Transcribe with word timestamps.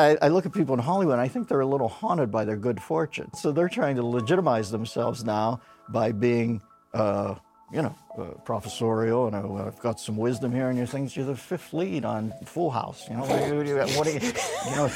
I, 0.00 0.16
I, 0.22 0.28
look 0.28 0.46
at 0.46 0.52
people 0.52 0.74
in 0.74 0.80
Hollywood 0.80 1.14
and 1.14 1.20
I 1.20 1.28
think 1.28 1.48
they're 1.48 1.60
a 1.60 1.66
little 1.66 1.88
haunted 1.88 2.30
by 2.30 2.44
their 2.44 2.56
good 2.56 2.80
fortune. 2.80 3.34
So 3.34 3.50
they're 3.52 3.68
trying 3.68 3.96
to 3.96 4.06
legitimize 4.06 4.70
themselves 4.70 5.24
now 5.24 5.60
by 5.88 6.12
being, 6.12 6.62
uh, 6.94 7.34
you 7.72 7.82
know, 7.82 7.94
uh, 8.18 8.24
professorial 8.44 9.26
and 9.26 9.36
uh, 9.36 9.66
I've 9.66 9.78
got 9.80 10.00
some 10.00 10.16
wisdom 10.16 10.52
here 10.52 10.70
and 10.70 10.78
you 10.78 10.86
think 10.86 11.14
you're 11.14 11.26
the 11.26 11.36
fifth 11.36 11.72
lead 11.72 12.04
on 12.04 12.32
Full 12.44 12.70
House. 12.70 13.08
You 13.08 13.16
know, 13.16 13.22
what 13.22 13.38
do 14.06 14.12
you, 14.12 14.20
you 14.70 14.76
know. 14.76 14.90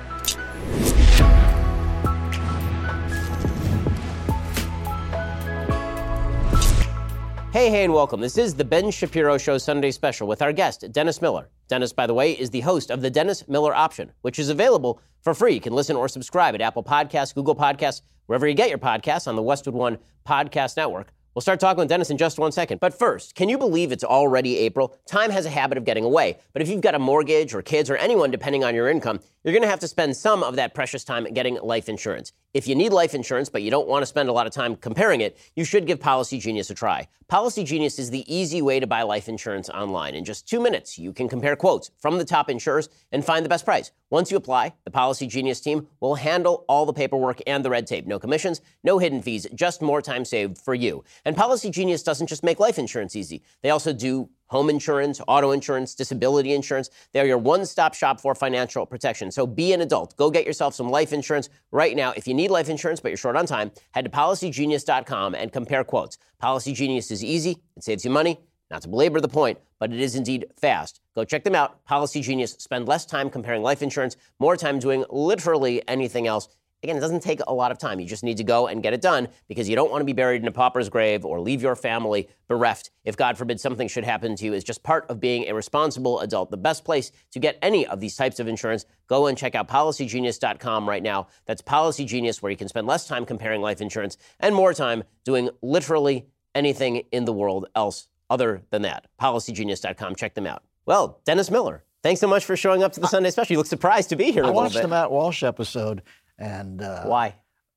Hey, 7.53 7.69
hey, 7.69 7.83
and 7.83 7.93
welcome. 7.93 8.19
This 8.19 8.39
is 8.39 8.55
the 8.55 8.65
Ben 8.65 8.89
Shapiro 8.89 9.37
Show 9.37 9.59
Sunday 9.59 9.91
special 9.91 10.27
with 10.27 10.41
our 10.41 10.51
guest, 10.51 10.91
Dennis 10.91 11.21
Miller. 11.21 11.51
Dennis, 11.67 11.93
by 11.93 12.07
the 12.07 12.13
way, 12.15 12.31
is 12.31 12.49
the 12.49 12.61
host 12.61 12.89
of 12.89 13.03
the 13.03 13.11
Dennis 13.11 13.47
Miller 13.47 13.75
Option, 13.75 14.11
which 14.23 14.39
is 14.39 14.49
available 14.49 14.99
for 15.21 15.35
free. 15.35 15.53
You 15.53 15.61
can 15.61 15.73
listen 15.73 15.95
or 15.95 16.07
subscribe 16.07 16.55
at 16.55 16.61
Apple 16.61 16.83
Podcasts, 16.83 17.35
Google 17.35 17.55
Podcasts, 17.55 18.01
wherever 18.25 18.47
you 18.47 18.55
get 18.55 18.69
your 18.69 18.79
podcasts 18.79 19.27
on 19.27 19.35
the 19.35 19.43
Westwood 19.43 19.75
One 19.75 19.99
Podcast 20.27 20.77
Network. 20.77 21.13
We'll 21.35 21.43
start 21.43 21.59
talking 21.59 21.77
with 21.77 21.89
Dennis 21.89 22.09
in 22.09 22.17
just 22.17 22.39
one 22.39 22.51
second. 22.51 22.79
But 22.79 22.97
first, 22.97 23.35
can 23.35 23.49
you 23.49 23.59
believe 23.59 23.91
it's 23.91 24.03
already 24.03 24.57
April? 24.57 24.97
Time 25.05 25.29
has 25.29 25.45
a 25.45 25.51
habit 25.51 25.77
of 25.77 25.85
getting 25.85 26.05
away. 26.05 26.39
But 26.53 26.63
if 26.63 26.69
you've 26.69 26.81
got 26.81 26.95
a 26.95 26.99
mortgage 26.99 27.53
or 27.53 27.61
kids 27.61 27.87
or 27.87 27.97
anyone 27.97 28.31
depending 28.31 28.63
on 28.63 28.73
your 28.73 28.89
income, 28.89 29.19
you're 29.43 29.53
going 29.53 29.61
to 29.61 29.69
have 29.69 29.81
to 29.81 29.87
spend 29.87 30.17
some 30.17 30.41
of 30.41 30.55
that 30.55 30.73
precious 30.73 31.03
time 31.03 31.25
getting 31.25 31.59
life 31.61 31.87
insurance. 31.87 32.33
If 32.53 32.67
you 32.67 32.75
need 32.75 32.93
life 32.93 33.15
insurance, 33.15 33.49
but 33.49 33.63
you 33.63 33.71
don't 33.71 33.87
want 33.87 34.03
to 34.03 34.05
spend 34.05 34.29
a 34.29 34.31
lot 34.31 34.45
of 34.45 34.53
time 34.53 34.75
comparing 34.75 35.21
it, 35.21 35.39
you 35.55 35.65
should 35.65 35.87
give 35.87 35.99
Policy 35.99 36.37
Genius 36.37 36.69
a 36.69 36.75
try. 36.75 37.07
Policy 37.27 37.63
Genius 37.63 37.97
is 37.97 38.11
the 38.11 38.31
easy 38.31 38.61
way 38.61 38.79
to 38.79 38.85
buy 38.85 39.01
life 39.01 39.27
insurance 39.27 39.69
online. 39.69 40.13
In 40.13 40.23
just 40.23 40.47
two 40.47 40.61
minutes, 40.61 40.99
you 40.99 41.13
can 41.13 41.27
compare 41.27 41.55
quotes 41.55 41.89
from 41.97 42.19
the 42.19 42.25
top 42.25 42.51
insurers 42.51 42.89
and 43.11 43.25
find 43.25 43.43
the 43.43 43.49
best 43.49 43.65
price. 43.65 43.91
Once 44.11 44.29
you 44.29 44.37
apply, 44.37 44.71
the 44.83 44.91
Policy 44.91 45.25
Genius 45.25 45.61
team 45.61 45.87
will 45.99 46.13
handle 46.13 46.63
all 46.67 46.85
the 46.85 46.93
paperwork 46.93 47.41
and 47.47 47.65
the 47.65 47.71
red 47.71 47.87
tape. 47.87 48.05
No 48.05 48.19
commissions, 48.19 48.61
no 48.83 48.99
hidden 48.99 49.23
fees, 49.23 49.47
just 49.55 49.81
more 49.81 50.03
time 50.03 50.23
saved 50.23 50.59
for 50.59 50.75
you. 50.75 51.03
And 51.25 51.35
Policy 51.35 51.71
Genius 51.71 52.03
doesn't 52.03 52.27
just 52.27 52.43
make 52.43 52.59
life 52.59 52.77
insurance 52.77 53.15
easy, 53.15 53.41
they 53.63 53.71
also 53.71 53.93
do 53.93 54.29
home 54.53 54.69
insurance, 54.69 55.19
auto 55.27 55.49
insurance, 55.49 55.95
disability 55.95 56.53
insurance. 56.53 56.91
They're 57.11 57.25
your 57.25 57.39
one 57.39 57.65
stop 57.65 57.95
shop 57.95 58.21
for 58.21 58.35
financial 58.35 58.85
protection. 58.85 59.31
So 59.31 59.47
be 59.47 59.73
an 59.73 59.81
adult. 59.81 60.15
Go 60.15 60.29
get 60.29 60.45
yourself 60.45 60.75
some 60.75 60.89
life 60.89 61.11
insurance 61.11 61.49
right 61.71 61.95
now. 61.95 62.13
If 62.15 62.27
you 62.27 62.35
need 62.35 62.51
life 62.51 62.69
insurance 62.69 62.99
but 62.99 63.09
you're 63.09 63.17
short 63.17 63.35
on 63.35 63.47
time, 63.47 63.71
head 63.93 64.05
to 64.05 64.11
policygenius.com 64.11 65.33
and 65.33 65.51
compare 65.51 65.83
quotes. 65.83 66.19
Policy 66.37 66.73
Genius 66.73 67.09
is 67.09 67.23
easy, 67.23 67.57
it 67.75 67.83
saves 67.83 68.05
you 68.05 68.11
money. 68.11 68.39
Not 68.69 68.83
to 68.83 68.87
belabor 68.87 69.21
the 69.21 69.27
point, 69.27 69.57
but 69.79 69.91
it 69.91 69.99
is 69.99 70.15
indeed 70.15 70.45
fast. 70.55 71.01
Go 71.15 71.23
check 71.23 71.43
them 71.43 71.55
out. 71.55 71.83
Policy 71.85 72.21
Genius. 72.21 72.53
Spend 72.53 72.87
less 72.87 73.05
time 73.05 73.29
comparing 73.29 73.63
life 73.63 73.81
insurance, 73.81 74.17
more 74.39 74.55
time 74.55 74.77
doing 74.79 75.03
literally 75.09 75.87
anything 75.87 76.27
else. 76.27 76.47
Again, 76.83 76.97
it 76.97 76.99
doesn't 76.99 77.21
take 77.21 77.39
a 77.47 77.53
lot 77.53 77.71
of 77.71 77.77
time. 77.77 77.99
You 77.99 78.05
just 78.05 78.23
need 78.23 78.37
to 78.37 78.43
go 78.43 78.67
and 78.67 78.83
get 78.83 78.93
it 78.93 79.01
done 79.01 79.29
because 79.47 79.69
you 79.69 79.75
don't 79.75 79.89
want 79.89 80.01
to 80.01 80.05
be 80.05 80.13
buried 80.13 80.41
in 80.41 80.47
a 80.47 80.51
pauper's 80.51 80.89
grave 80.89 81.23
or 81.23 81.39
leave 81.39 81.61
your 81.61 81.75
family 81.77 82.27
bereft 82.49 82.91
if, 83.05 83.15
God 83.17 83.37
forbid, 83.37 83.59
something 83.59 83.87
should 83.87 84.03
happen 84.03 84.35
to 84.35 84.45
you. 84.45 84.53
Is 84.53 84.63
just 84.63 84.83
part 84.83 85.05
of 85.09 85.19
being 85.19 85.47
a 85.47 85.53
responsible 85.53 86.19
adult. 86.19 86.51
The 86.51 86.57
best 86.57 86.83
place 86.83 87.11
to 87.31 87.39
get 87.39 87.57
any 87.61 87.87
of 87.87 87.99
these 87.99 88.15
types 88.15 88.39
of 88.39 88.47
insurance, 88.47 88.85
go 89.07 89.27
and 89.27 89.37
check 89.37 89.55
out 89.55 89.67
policygenius.com 89.67 90.87
right 90.87 91.03
now. 91.03 91.27
That's 91.45 91.61
policygenius 91.61 92.41
where 92.41 92.51
you 92.51 92.57
can 92.57 92.67
spend 92.67 92.85
less 92.85 93.07
time 93.07 93.25
comparing 93.25 93.61
life 93.61 93.81
insurance 93.81 94.17
and 94.39 94.53
more 94.53 94.73
time 94.73 95.03
doing 95.23 95.49
literally 95.61 96.25
anything 96.53 97.03
in 97.11 97.25
the 97.25 97.33
world 97.33 97.67
else 97.75 98.07
other 98.29 98.63
than 98.71 98.81
that. 98.83 99.07
Policygenius.com. 99.21 100.15
Check 100.15 100.33
them 100.33 100.47
out. 100.47 100.63
Well, 100.85 101.21
Dennis 101.25 101.49
Miller, 101.49 101.83
thanks 102.01 102.19
so 102.19 102.27
much 102.27 102.43
for 102.45 102.57
showing 102.57 102.83
up 102.83 102.91
to 102.93 102.99
the 102.99 103.07
Sunday 103.07 103.31
special. 103.31 103.53
You 103.53 103.57
look 103.57 103.67
surprised 103.67 104.09
to 104.09 104.15
be 104.15 104.31
here. 104.31 104.43
I 104.43 104.49
watched 104.49 104.81
the 104.81 104.87
Matt 104.87 105.11
Walsh 105.11 105.43
episode 105.43 106.01
and 106.43 106.81
uh, 106.81 107.05
why? 107.05 107.35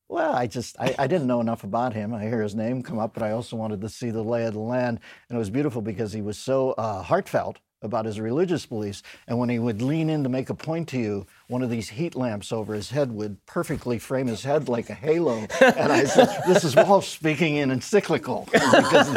Well, 0.08 0.34
I 0.34 0.46
just 0.46 0.76
I, 0.78 0.94
I, 0.98 1.06
didn't 1.06 1.26
know 1.26 1.40
enough 1.40 1.64
about 1.64 1.92
him. 1.92 2.12
I 2.14 2.22
hear 2.24 2.42
his 2.42 2.54
name 2.54 2.82
come 2.82 2.98
up, 2.98 3.14
but 3.14 3.22
I 3.22 3.30
also 3.30 3.56
wanted 3.56 3.80
to 3.80 3.88
see 3.88 4.10
the 4.10 4.22
lay 4.22 4.44
of 4.44 4.54
the 4.54 4.60
land, 4.60 5.00
and 5.28 5.36
it 5.36 5.38
was 5.38 5.50
beautiful 5.50 5.82
because 5.82 6.12
he 6.12 6.20
was 6.20 6.38
so 6.38 6.72
uh, 6.72 7.02
heartfelt 7.02 7.60
about 7.82 8.06
his 8.06 8.18
religious 8.18 8.66
beliefs. 8.66 9.02
And 9.28 9.38
when 9.38 9.48
he 9.48 9.58
would 9.58 9.82
lean 9.82 10.08
in 10.08 10.22
to 10.22 10.28
make 10.28 10.48
a 10.48 10.54
point 10.54 10.88
to 10.88 10.98
you, 10.98 11.26
one 11.48 11.62
of 11.62 11.70
these 11.70 11.90
heat 11.90 12.14
lamps 12.14 12.50
over 12.50 12.74
his 12.74 12.90
head 12.90 13.12
would 13.12 13.44
perfectly 13.46 13.98
frame 13.98 14.26
his 14.26 14.42
head 14.42 14.68
like 14.68 14.90
a 14.90 14.94
halo. 14.94 15.46
And 15.60 15.92
I 15.92 16.04
said, 16.04 16.28
"This 16.46 16.64
is 16.64 16.74
Walsh 16.74 17.08
speaking 17.08 17.56
in 17.56 17.70
encyclical 17.70 18.48
because 18.52 19.12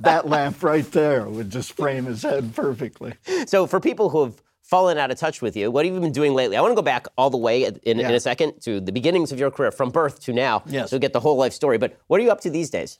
that 0.00 0.22
lamp 0.24 0.62
right 0.62 0.90
there 0.92 1.26
would 1.26 1.50
just 1.50 1.72
frame 1.72 2.04
his 2.06 2.22
head 2.22 2.54
perfectly." 2.54 3.14
So, 3.46 3.66
for 3.66 3.80
people 3.80 4.10
who 4.10 4.24
have 4.24 4.42
fallen 4.68 4.98
out 4.98 5.10
of 5.10 5.18
touch 5.18 5.40
with 5.40 5.56
you. 5.56 5.70
What 5.70 5.86
have 5.86 5.94
you 5.94 6.00
been 6.00 6.12
doing 6.12 6.34
lately? 6.34 6.56
I 6.56 6.60
want 6.60 6.72
to 6.72 6.76
go 6.76 6.82
back 6.82 7.06
all 7.16 7.30
the 7.30 7.38
way 7.38 7.64
in, 7.64 7.98
yeah. 7.98 8.08
in 8.08 8.14
a 8.14 8.20
second 8.20 8.60
to 8.62 8.80
the 8.80 8.92
beginnings 8.92 9.32
of 9.32 9.38
your 9.38 9.50
career, 9.50 9.70
from 9.70 9.90
birth 9.90 10.20
to 10.24 10.32
now, 10.32 10.62
yes. 10.66 10.90
so 10.90 10.98
get 10.98 11.14
the 11.14 11.20
whole 11.20 11.36
life 11.36 11.54
story. 11.54 11.78
But 11.78 11.98
what 12.06 12.20
are 12.20 12.22
you 12.22 12.30
up 12.30 12.42
to 12.42 12.50
these 12.50 12.68
days? 12.68 12.98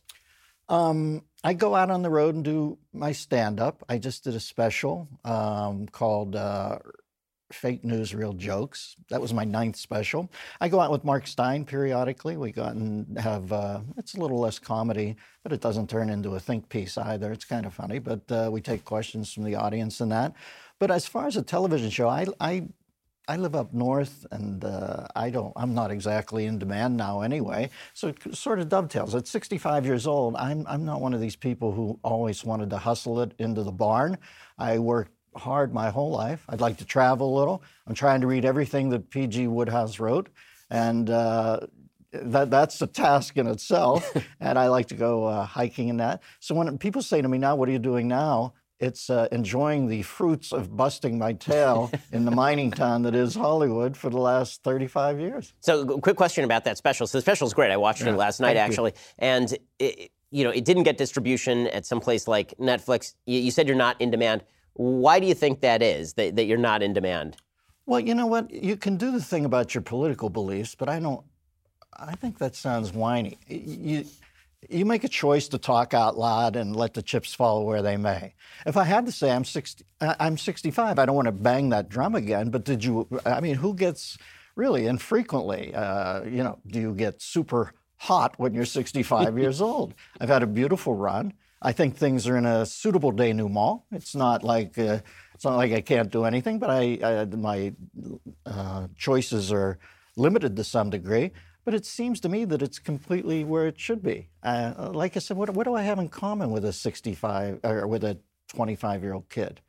Um, 0.70 1.22
I 1.44 1.52
go 1.52 1.74
out 1.74 1.90
on 1.90 2.02
the 2.02 2.10
road 2.10 2.34
and 2.34 2.44
do 2.44 2.78
my 2.92 3.12
stand 3.12 3.60
up. 3.60 3.84
I 3.88 3.98
just 3.98 4.24
did 4.24 4.34
a 4.34 4.40
special 4.40 5.08
um, 5.24 5.86
called 5.88 6.36
uh, 6.36 6.78
Fake 7.52 7.84
News, 7.84 8.14
Real 8.14 8.32
Jokes. 8.32 8.96
That 9.10 9.20
was 9.20 9.32
my 9.32 9.44
ninth 9.44 9.76
special. 9.76 10.30
I 10.60 10.68
go 10.68 10.80
out 10.80 10.90
with 10.90 11.04
Mark 11.04 11.26
Steyn 11.26 11.64
periodically. 11.64 12.36
We 12.36 12.52
go 12.52 12.64
out 12.64 12.74
and 12.74 13.18
have, 13.18 13.52
uh, 13.52 13.80
it's 13.96 14.14
a 14.14 14.20
little 14.20 14.40
less 14.40 14.58
comedy, 14.58 15.16
but 15.42 15.52
it 15.52 15.60
doesn't 15.60 15.88
turn 15.88 16.10
into 16.10 16.34
a 16.34 16.40
think 16.40 16.68
piece 16.68 16.98
either. 16.98 17.32
It's 17.32 17.44
kind 17.46 17.64
of 17.64 17.72
funny, 17.72 17.98
but 17.98 18.30
uh, 18.30 18.50
we 18.52 18.60
take 18.60 18.84
questions 18.84 19.32
from 19.32 19.44
the 19.44 19.54
audience 19.54 20.00
and 20.00 20.12
that. 20.12 20.34
But 20.78 20.90
as 20.90 21.06
far 21.06 21.26
as 21.26 21.36
a 21.36 21.42
television 21.42 21.90
show, 21.90 22.08
I, 22.08 22.26
I, 22.40 22.68
I 23.26 23.36
live 23.36 23.54
up 23.54 23.74
north, 23.74 24.26
and 24.30 24.64
uh, 24.64 25.06
I 25.14 25.30
don't. 25.30 25.52
I'm 25.56 25.74
not 25.74 25.90
exactly 25.90 26.46
in 26.46 26.58
demand 26.58 26.96
now, 26.96 27.20
anyway. 27.20 27.70
So 27.92 28.08
it 28.08 28.34
sort 28.34 28.58
of 28.58 28.68
dovetails. 28.68 29.14
At 29.14 29.26
65 29.26 29.84
years 29.84 30.06
old, 30.06 30.34
I'm 30.36 30.64
I'm 30.66 30.84
not 30.84 31.00
one 31.00 31.12
of 31.12 31.20
these 31.20 31.36
people 31.36 31.72
who 31.72 31.98
always 32.02 32.44
wanted 32.44 32.70
to 32.70 32.78
hustle 32.78 33.20
it 33.20 33.34
into 33.38 33.62
the 33.62 33.72
barn. 33.72 34.16
I 34.56 34.78
worked 34.78 35.12
hard 35.36 35.74
my 35.74 35.90
whole 35.90 36.10
life. 36.10 36.44
I'd 36.48 36.60
like 36.60 36.78
to 36.78 36.86
travel 36.86 37.36
a 37.36 37.38
little. 37.38 37.62
I'm 37.86 37.94
trying 37.94 38.22
to 38.22 38.26
read 38.26 38.44
everything 38.46 38.88
that 38.90 39.10
P.G. 39.10 39.46
Wodehouse 39.46 40.00
wrote, 40.00 40.30
and 40.70 41.10
uh, 41.10 41.60
that 42.12 42.50
that's 42.50 42.80
a 42.80 42.86
task 42.86 43.36
in 43.36 43.46
itself. 43.46 44.10
and 44.40 44.58
I 44.58 44.68
like 44.68 44.86
to 44.88 44.94
go 44.94 45.26
uh, 45.26 45.44
hiking 45.44 45.90
and 45.90 46.00
that. 46.00 46.22
So 46.40 46.54
when 46.54 46.78
people 46.78 47.02
say 47.02 47.20
to 47.20 47.28
me 47.28 47.36
now, 47.36 47.56
"What 47.56 47.68
are 47.68 47.72
you 47.72 47.78
doing 47.78 48.08
now?" 48.08 48.54
It's 48.80 49.10
uh, 49.10 49.28
enjoying 49.32 49.88
the 49.88 50.02
fruits 50.02 50.52
of 50.52 50.76
busting 50.76 51.18
my 51.18 51.32
tail 51.32 51.90
in 52.12 52.24
the 52.24 52.30
mining 52.30 52.70
town 52.70 53.02
that 53.02 53.14
is 53.14 53.34
Hollywood 53.34 53.96
for 53.96 54.10
the 54.10 54.18
last 54.18 54.62
35 54.62 55.20
years. 55.20 55.52
So, 55.60 55.98
quick 55.98 56.16
question 56.16 56.44
about 56.44 56.64
that 56.64 56.78
special. 56.78 57.06
So, 57.06 57.18
the 57.18 57.22
special 57.22 57.46
is 57.46 57.54
great. 57.54 57.70
I 57.70 57.76
watched 57.76 58.02
yeah, 58.02 58.10
it 58.10 58.16
last 58.16 58.40
night, 58.40 58.56
actually. 58.56 58.92
You. 58.92 59.14
And, 59.18 59.58
it, 59.78 60.10
you 60.30 60.44
know, 60.44 60.50
it 60.50 60.64
didn't 60.64 60.84
get 60.84 60.98
distribution 60.98 61.66
at 61.68 61.86
some 61.86 62.00
place 62.00 62.28
like 62.28 62.54
Netflix. 62.58 63.14
You, 63.26 63.40
you, 63.40 63.50
said 63.50 63.66
you're 63.66 63.76
not 63.76 64.00
in 64.00 64.10
demand. 64.10 64.44
Why 64.74 65.18
do 65.18 65.26
you 65.26 65.34
think 65.34 65.60
that 65.60 65.82
is, 65.82 66.12
that, 66.14 66.36
that 66.36 66.44
you're 66.44 66.58
not 66.58 66.82
in 66.82 66.92
demand? 66.92 67.36
Well, 67.86 68.00
you 68.00 68.14
know 68.14 68.26
what? 68.26 68.50
You 68.50 68.76
can 68.76 68.96
do 68.96 69.10
the 69.10 69.22
thing 69.22 69.44
about 69.44 69.74
your 69.74 69.82
political 69.82 70.28
beliefs, 70.28 70.74
but 70.74 70.88
I 70.88 71.00
don't. 71.00 71.24
I 71.96 72.14
think 72.14 72.38
that 72.38 72.54
sounds 72.54 72.92
whiny. 72.92 73.38
You, 73.48 74.04
you 74.68 74.84
make 74.84 75.04
a 75.04 75.08
choice 75.08 75.48
to 75.48 75.58
talk 75.58 75.94
out 75.94 76.18
loud 76.18 76.56
and 76.56 76.74
let 76.74 76.94
the 76.94 77.02
chips 77.02 77.34
fall 77.34 77.64
where 77.64 77.82
they 77.82 77.96
may. 77.96 78.34
If 78.66 78.76
I 78.76 78.84
had 78.84 79.06
to 79.06 79.12
say 79.12 79.30
I'm 79.30 79.44
60, 79.44 79.84
I'm 80.00 80.36
65, 80.36 80.98
I 80.98 81.06
don't 81.06 81.14
want 81.14 81.26
to 81.26 81.32
bang 81.32 81.68
that 81.70 81.88
drum 81.88 82.14
again. 82.14 82.50
But 82.50 82.64
did 82.64 82.84
you? 82.84 83.08
I 83.24 83.40
mean, 83.40 83.54
who 83.54 83.74
gets 83.74 84.18
really 84.56 84.86
infrequently? 84.86 85.74
Uh, 85.74 86.24
you 86.24 86.42
know, 86.42 86.58
do 86.66 86.80
you 86.80 86.94
get 86.94 87.22
super 87.22 87.72
hot 87.96 88.34
when 88.38 88.54
you're 88.54 88.64
65 88.64 89.38
years 89.42 89.60
old? 89.60 89.94
I've 90.20 90.28
had 90.28 90.42
a 90.42 90.46
beautiful 90.46 90.94
run. 90.94 91.34
I 91.60 91.72
think 91.72 91.96
things 91.96 92.28
are 92.28 92.36
in 92.36 92.46
a 92.46 92.64
suitable 92.66 93.12
denouement. 93.12 93.82
It's 93.92 94.14
not 94.14 94.44
like 94.44 94.78
uh, 94.78 95.00
it's 95.34 95.44
not 95.44 95.56
like 95.56 95.72
I 95.72 95.80
can't 95.80 96.10
do 96.10 96.24
anything, 96.24 96.58
but 96.58 96.70
I, 96.70 96.98
I 97.02 97.24
my 97.24 97.72
uh, 98.44 98.88
choices 98.96 99.52
are 99.52 99.78
limited 100.16 100.56
to 100.56 100.64
some 100.64 100.90
degree. 100.90 101.30
But 101.68 101.74
it 101.74 101.84
seems 101.84 102.18
to 102.20 102.30
me 102.30 102.46
that 102.46 102.62
it's 102.62 102.78
completely 102.78 103.44
where 103.44 103.66
it 103.66 103.78
should 103.78 104.02
be. 104.02 104.30
Uh, 104.42 104.88
like 104.94 105.18
I 105.18 105.20
said, 105.20 105.36
what, 105.36 105.50
what, 105.50 105.64
do 105.64 105.74
I 105.74 105.82
have 105.82 105.98
in 105.98 106.08
common 106.08 106.50
with 106.50 106.64
a 106.64 106.72
65 106.72 107.60
or 107.62 107.86
with 107.86 108.04
a 108.04 108.16
25 108.48 109.02
year 109.02 109.12
old 109.12 109.28
kid? 109.28 109.60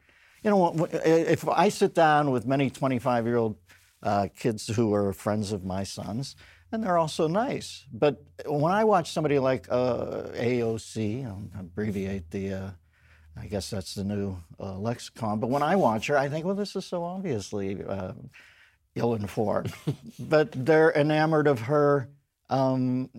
You 0.41 0.51
know, 0.51 0.87
if 0.93 1.45
I 1.45 1.67
sit 1.67 1.93
down 1.93 2.31
with 2.31 2.47
many 2.47 2.69
25 2.69 3.25
year 3.25 3.35
old 3.35 3.57
uh, 4.01 4.29
kids 4.33 4.67
who 4.67 4.93
are 4.93 5.11
friends 5.11 5.51
of 5.51 5.65
my 5.65 5.83
sons, 5.83 6.37
and 6.71 6.81
they're 6.81 6.97
also 6.97 7.27
nice. 7.27 7.85
But 7.91 8.23
when 8.45 8.71
I 8.71 8.85
watch 8.85 9.11
somebody 9.11 9.37
like 9.37 9.67
uh, 9.69 10.29
AOC, 10.35 11.25
I'll 11.25 11.49
abbreviate 11.59 12.31
the, 12.31 12.53
uh, 12.53 12.69
I 13.37 13.47
guess 13.47 13.69
that's 13.69 13.93
the 13.95 14.05
new 14.05 14.37
uh, 14.57 14.77
lexicon, 14.77 15.41
but 15.41 15.49
when 15.49 15.63
I 15.63 15.75
watch 15.75 16.07
her, 16.07 16.17
I 16.17 16.29
think, 16.29 16.45
well, 16.45 16.55
this 16.55 16.77
is 16.77 16.85
so 16.85 17.03
obviously 17.03 17.75
informed, 18.99 19.73
but 20.19 20.51
they're 20.51 20.91
enamored 20.91 21.47
of 21.47 21.61
her 21.61 22.09
um, 22.49 23.09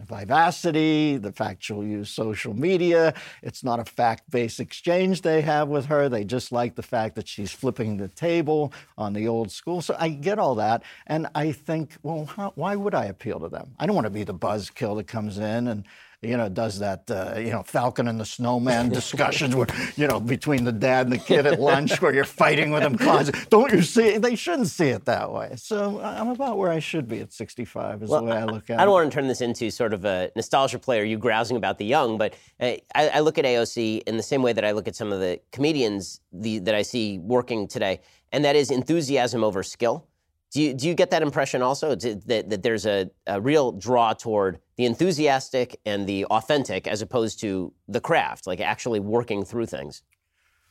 vivacity, 0.00 1.16
the 1.16 1.32
fact 1.32 1.62
she'll 1.62 1.84
use 1.84 2.10
social 2.10 2.54
media. 2.54 3.14
It's 3.42 3.62
not 3.62 3.80
a 3.80 3.84
fact 3.84 4.30
based 4.30 4.60
exchange 4.60 5.22
they 5.22 5.40
have 5.42 5.68
with 5.68 5.86
her. 5.86 6.08
They 6.08 6.24
just 6.24 6.52
like 6.52 6.74
the 6.74 6.82
fact 6.82 7.14
that 7.16 7.28
she's 7.28 7.52
flipping 7.52 7.96
the 7.96 8.08
table 8.08 8.72
on 8.96 9.12
the 9.12 9.28
old 9.28 9.50
school. 9.50 9.82
So 9.82 9.96
I 9.98 10.08
get 10.08 10.38
all 10.38 10.56
that. 10.56 10.82
And 11.06 11.28
I 11.34 11.52
think, 11.52 11.96
well, 12.02 12.26
how, 12.26 12.52
why 12.54 12.76
would 12.76 12.94
I 12.94 13.06
appeal 13.06 13.40
to 13.40 13.48
them? 13.48 13.74
I 13.78 13.86
don't 13.86 13.94
want 13.94 14.06
to 14.06 14.10
be 14.10 14.24
the 14.24 14.34
buzzkill 14.34 14.96
that 14.96 15.06
comes 15.06 15.38
in 15.38 15.68
and 15.68 15.84
you 16.20 16.36
know, 16.36 16.48
does 16.48 16.80
that, 16.80 17.08
uh, 17.10 17.38
you 17.38 17.50
know, 17.50 17.62
Falcon 17.62 18.08
and 18.08 18.18
the 18.18 18.24
Snowman 18.24 18.88
discussions 19.00 19.54
where, 19.54 19.68
you 19.96 20.08
know, 20.08 20.18
between 20.18 20.64
the 20.64 20.72
dad 20.72 21.06
and 21.06 21.12
the 21.12 21.18
kid 21.18 21.46
at 21.46 21.60
lunch 21.60 22.02
where 22.02 22.12
you're 22.12 22.24
fighting 22.24 22.72
with 22.72 22.82
them 22.82 22.98
constantly. 22.98 23.46
Don't 23.50 23.72
you 23.72 23.82
see 23.82 24.08
it? 24.08 24.22
They 24.22 24.34
shouldn't 24.34 24.66
see 24.66 24.88
it 24.88 25.04
that 25.04 25.32
way. 25.32 25.52
So 25.56 26.00
I'm 26.00 26.28
about 26.28 26.58
where 26.58 26.72
I 26.72 26.80
should 26.80 27.06
be 27.06 27.20
at 27.20 27.32
65 27.32 28.02
is 28.02 28.10
well, 28.10 28.20
the 28.20 28.26
way 28.26 28.36
I 28.36 28.44
look 28.44 28.68
at 28.68 28.78
it. 28.78 28.82
I 28.82 28.84
don't 28.84 28.94
want 28.94 29.10
to 29.10 29.14
turn 29.14 29.28
this 29.28 29.40
into 29.40 29.70
sort 29.70 29.94
of 29.94 30.04
a 30.04 30.30
nostalgia 30.34 30.80
play 30.80 31.00
or 31.00 31.04
you 31.04 31.18
grousing 31.18 31.56
about 31.56 31.78
the 31.78 31.84
young, 31.84 32.18
but 32.18 32.34
I, 32.60 32.80
I 32.96 33.20
look 33.20 33.38
at 33.38 33.44
AOC 33.44 34.02
in 34.02 34.16
the 34.16 34.22
same 34.22 34.42
way 34.42 34.52
that 34.52 34.64
I 34.64 34.72
look 34.72 34.88
at 34.88 34.96
some 34.96 35.12
of 35.12 35.20
the 35.20 35.40
comedians 35.52 36.20
the, 36.32 36.58
that 36.60 36.74
I 36.74 36.82
see 36.82 37.18
working 37.18 37.68
today, 37.68 38.00
and 38.32 38.44
that 38.44 38.56
is 38.56 38.72
enthusiasm 38.72 39.44
over 39.44 39.62
skill. 39.62 40.04
Do 40.50 40.62
you, 40.62 40.74
do 40.74 40.88
you 40.88 40.94
get 40.94 41.10
that 41.10 41.22
impression 41.22 41.62
also 41.62 41.94
that, 41.94 42.48
that 42.48 42.62
there's 42.62 42.86
a, 42.86 43.10
a 43.26 43.40
real 43.40 43.72
draw 43.72 44.14
toward 44.14 44.58
the 44.76 44.86
enthusiastic 44.86 45.78
and 45.84 46.06
the 46.06 46.24
authentic 46.26 46.86
as 46.86 47.02
opposed 47.02 47.40
to 47.40 47.72
the 47.86 48.00
craft, 48.00 48.46
like 48.46 48.60
actually 48.60 49.00
working 49.00 49.44
through 49.44 49.66
things? 49.66 50.02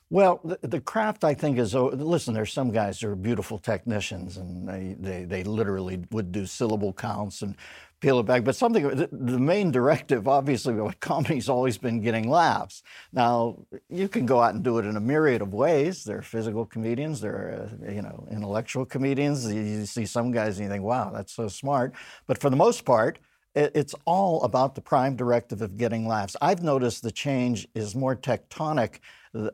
Well, 0.09 0.39
the, 0.43 0.57
the, 0.65 0.79
craft, 0.79 1.25
I 1.25 1.33
think, 1.33 1.57
is 1.57 1.73
listen. 1.73 2.33
There's 2.33 2.53
some 2.53 2.71
guys 2.71 3.01
who 3.01 3.09
are 3.09 3.15
beautiful 3.15 3.57
technicians, 3.57 4.37
and 4.37 4.67
they, 4.67 4.95
they, 4.97 5.23
they 5.25 5.43
literally 5.43 6.01
would 6.11 6.31
do 6.31 6.45
syllable 6.45 6.93
counts 6.93 7.41
and 7.41 7.57
peel 7.99 8.19
it 8.19 8.25
back. 8.25 8.45
But 8.45 8.55
something, 8.55 8.87
the, 8.87 9.09
the 9.11 9.37
main 9.37 9.69
directive, 9.69 10.25
obviously, 10.25 10.75
what 10.75 11.01
comedy's 11.01 11.49
always 11.49 11.77
been 11.77 11.99
getting 11.99 12.29
laughs. 12.29 12.83
Now, 13.11 13.65
you 13.89 14.07
can 14.07 14.25
go 14.25 14.41
out 14.41 14.53
and 14.53 14.63
do 14.63 14.77
it 14.77 14.85
in 14.85 14.95
a 14.95 15.01
myriad 15.01 15.41
of 15.41 15.53
ways. 15.53 16.05
There 16.05 16.19
are 16.19 16.21
physical 16.21 16.65
comedians, 16.65 17.19
there 17.19 17.33
are, 17.33 17.69
uh, 17.85 17.91
you 17.91 18.01
know, 18.01 18.25
intellectual 18.31 18.85
comedians. 18.85 19.51
You, 19.51 19.61
you 19.61 19.85
see 19.85 20.05
some 20.05 20.31
guys 20.31 20.57
and 20.57 20.67
you 20.67 20.71
think, 20.71 20.85
wow, 20.85 21.11
that's 21.13 21.33
so 21.33 21.49
smart. 21.49 21.93
But 22.27 22.37
for 22.39 22.49
the 22.49 22.55
most 22.55 22.85
part, 22.85 23.19
it's 23.55 23.95
all 24.05 24.43
about 24.43 24.75
the 24.75 24.81
prime 24.81 25.15
directive 25.15 25.63
of 25.63 25.77
getting 25.77 26.07
laughs. 26.07 26.35
I've 26.41 26.61
noticed 26.61 27.01
the 27.01 27.11
change 27.11 27.67
is 27.73 27.95
more 27.95 28.15
tectonic 28.15 28.99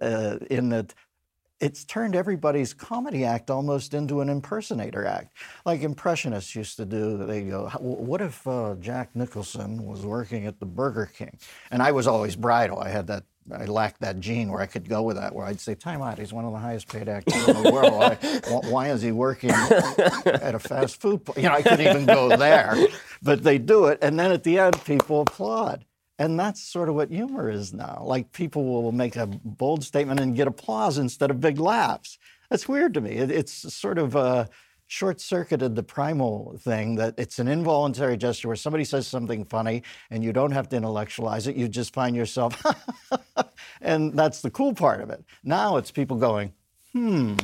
uh, 0.01 0.37
in 0.49 0.69
that 0.69 0.93
it's 1.63 1.85
turned 1.85 2.13
everybody's 2.13 2.73
comedy 2.73 3.23
act 3.23 3.49
almost 3.49 3.93
into 3.93 4.19
an 4.19 4.27
impersonator 4.27 5.05
act, 5.05 5.37
like 5.65 5.81
impressionists 5.81 6.55
used 6.55 6.75
to 6.77 6.85
do. 6.85 7.25
They 7.25 7.43
go, 7.43 7.69
"What 7.79 8.21
if 8.21 8.45
uh, 8.45 8.75
Jack 8.79 9.15
Nicholson 9.15 9.85
was 9.85 10.05
working 10.05 10.45
at 10.45 10.59
the 10.59 10.65
Burger 10.65 11.09
King?" 11.15 11.37
And 11.71 11.81
I 11.81 11.91
was 11.91 12.05
always 12.05 12.35
bridle. 12.35 12.79
I 12.79 12.89
had 12.89 13.07
that. 13.07 13.23
I 13.53 13.65
lacked 13.65 14.01
that 14.01 14.19
gene 14.19 14.51
where 14.51 14.61
I 14.61 14.65
could 14.65 14.87
go 14.89 15.03
with 15.03 15.15
that. 15.17 15.33
Where 15.33 15.45
I'd 15.45 15.61
say, 15.61 15.73
"Time 15.73 16.01
out. 16.01 16.19
He's 16.19 16.33
one 16.33 16.43
of 16.43 16.51
the 16.51 16.59
highest 16.59 16.89
paid 16.89 17.07
actors 17.07 17.47
in 17.47 17.63
the 17.63 17.71
world. 17.71 17.93
Why, 17.93 18.15
why 18.69 18.89
is 18.89 19.01
he 19.01 19.13
working 19.13 19.51
at 19.51 20.55
a 20.55 20.59
fast 20.59 20.99
food?" 20.99 21.23
Place? 21.23 21.37
You 21.37 21.43
know, 21.43 21.55
I 21.55 21.61
couldn't 21.61 21.87
even 21.87 22.05
go 22.05 22.35
there. 22.35 22.75
But 23.21 23.43
they 23.43 23.57
do 23.57 23.85
it, 23.85 23.99
and 24.01 24.19
then 24.19 24.33
at 24.33 24.43
the 24.43 24.59
end, 24.59 24.83
people 24.83 25.21
applaud. 25.21 25.85
And 26.19 26.39
that's 26.39 26.61
sort 26.61 26.89
of 26.89 26.95
what 26.95 27.09
humor 27.09 27.49
is 27.49 27.73
now. 27.73 28.03
Like 28.05 28.31
people 28.31 28.65
will 28.65 28.91
make 28.91 29.15
a 29.15 29.25
bold 29.27 29.83
statement 29.83 30.19
and 30.19 30.35
get 30.35 30.47
applause 30.47 30.97
instead 30.97 31.31
of 31.31 31.39
big 31.39 31.59
laughs. 31.59 32.19
That's 32.49 32.67
weird 32.67 32.93
to 32.93 33.01
me. 33.01 33.11
It, 33.11 33.31
it's 33.31 33.73
sort 33.73 33.97
of 33.97 34.15
uh, 34.15 34.45
short 34.87 35.19
circuited 35.19 35.75
the 35.75 35.81
primal 35.81 36.55
thing 36.59 36.95
that 36.95 37.15
it's 37.17 37.39
an 37.39 37.47
involuntary 37.47 38.15
gesture 38.15 38.47
where 38.47 38.55
somebody 38.55 38.83
says 38.83 39.07
something 39.07 39.43
funny 39.43 39.81
and 40.11 40.23
you 40.23 40.31
don't 40.31 40.51
have 40.51 40.69
to 40.69 40.75
intellectualize 40.75 41.47
it. 41.47 41.55
You 41.55 41.67
just 41.67 41.93
find 41.93 42.15
yourself, 42.15 42.63
and 43.81 44.13
that's 44.13 44.41
the 44.41 44.51
cool 44.51 44.73
part 44.73 45.01
of 45.01 45.09
it. 45.09 45.23
Now 45.43 45.77
it's 45.77 45.89
people 45.89 46.17
going, 46.17 46.53
hmm, 46.91 47.35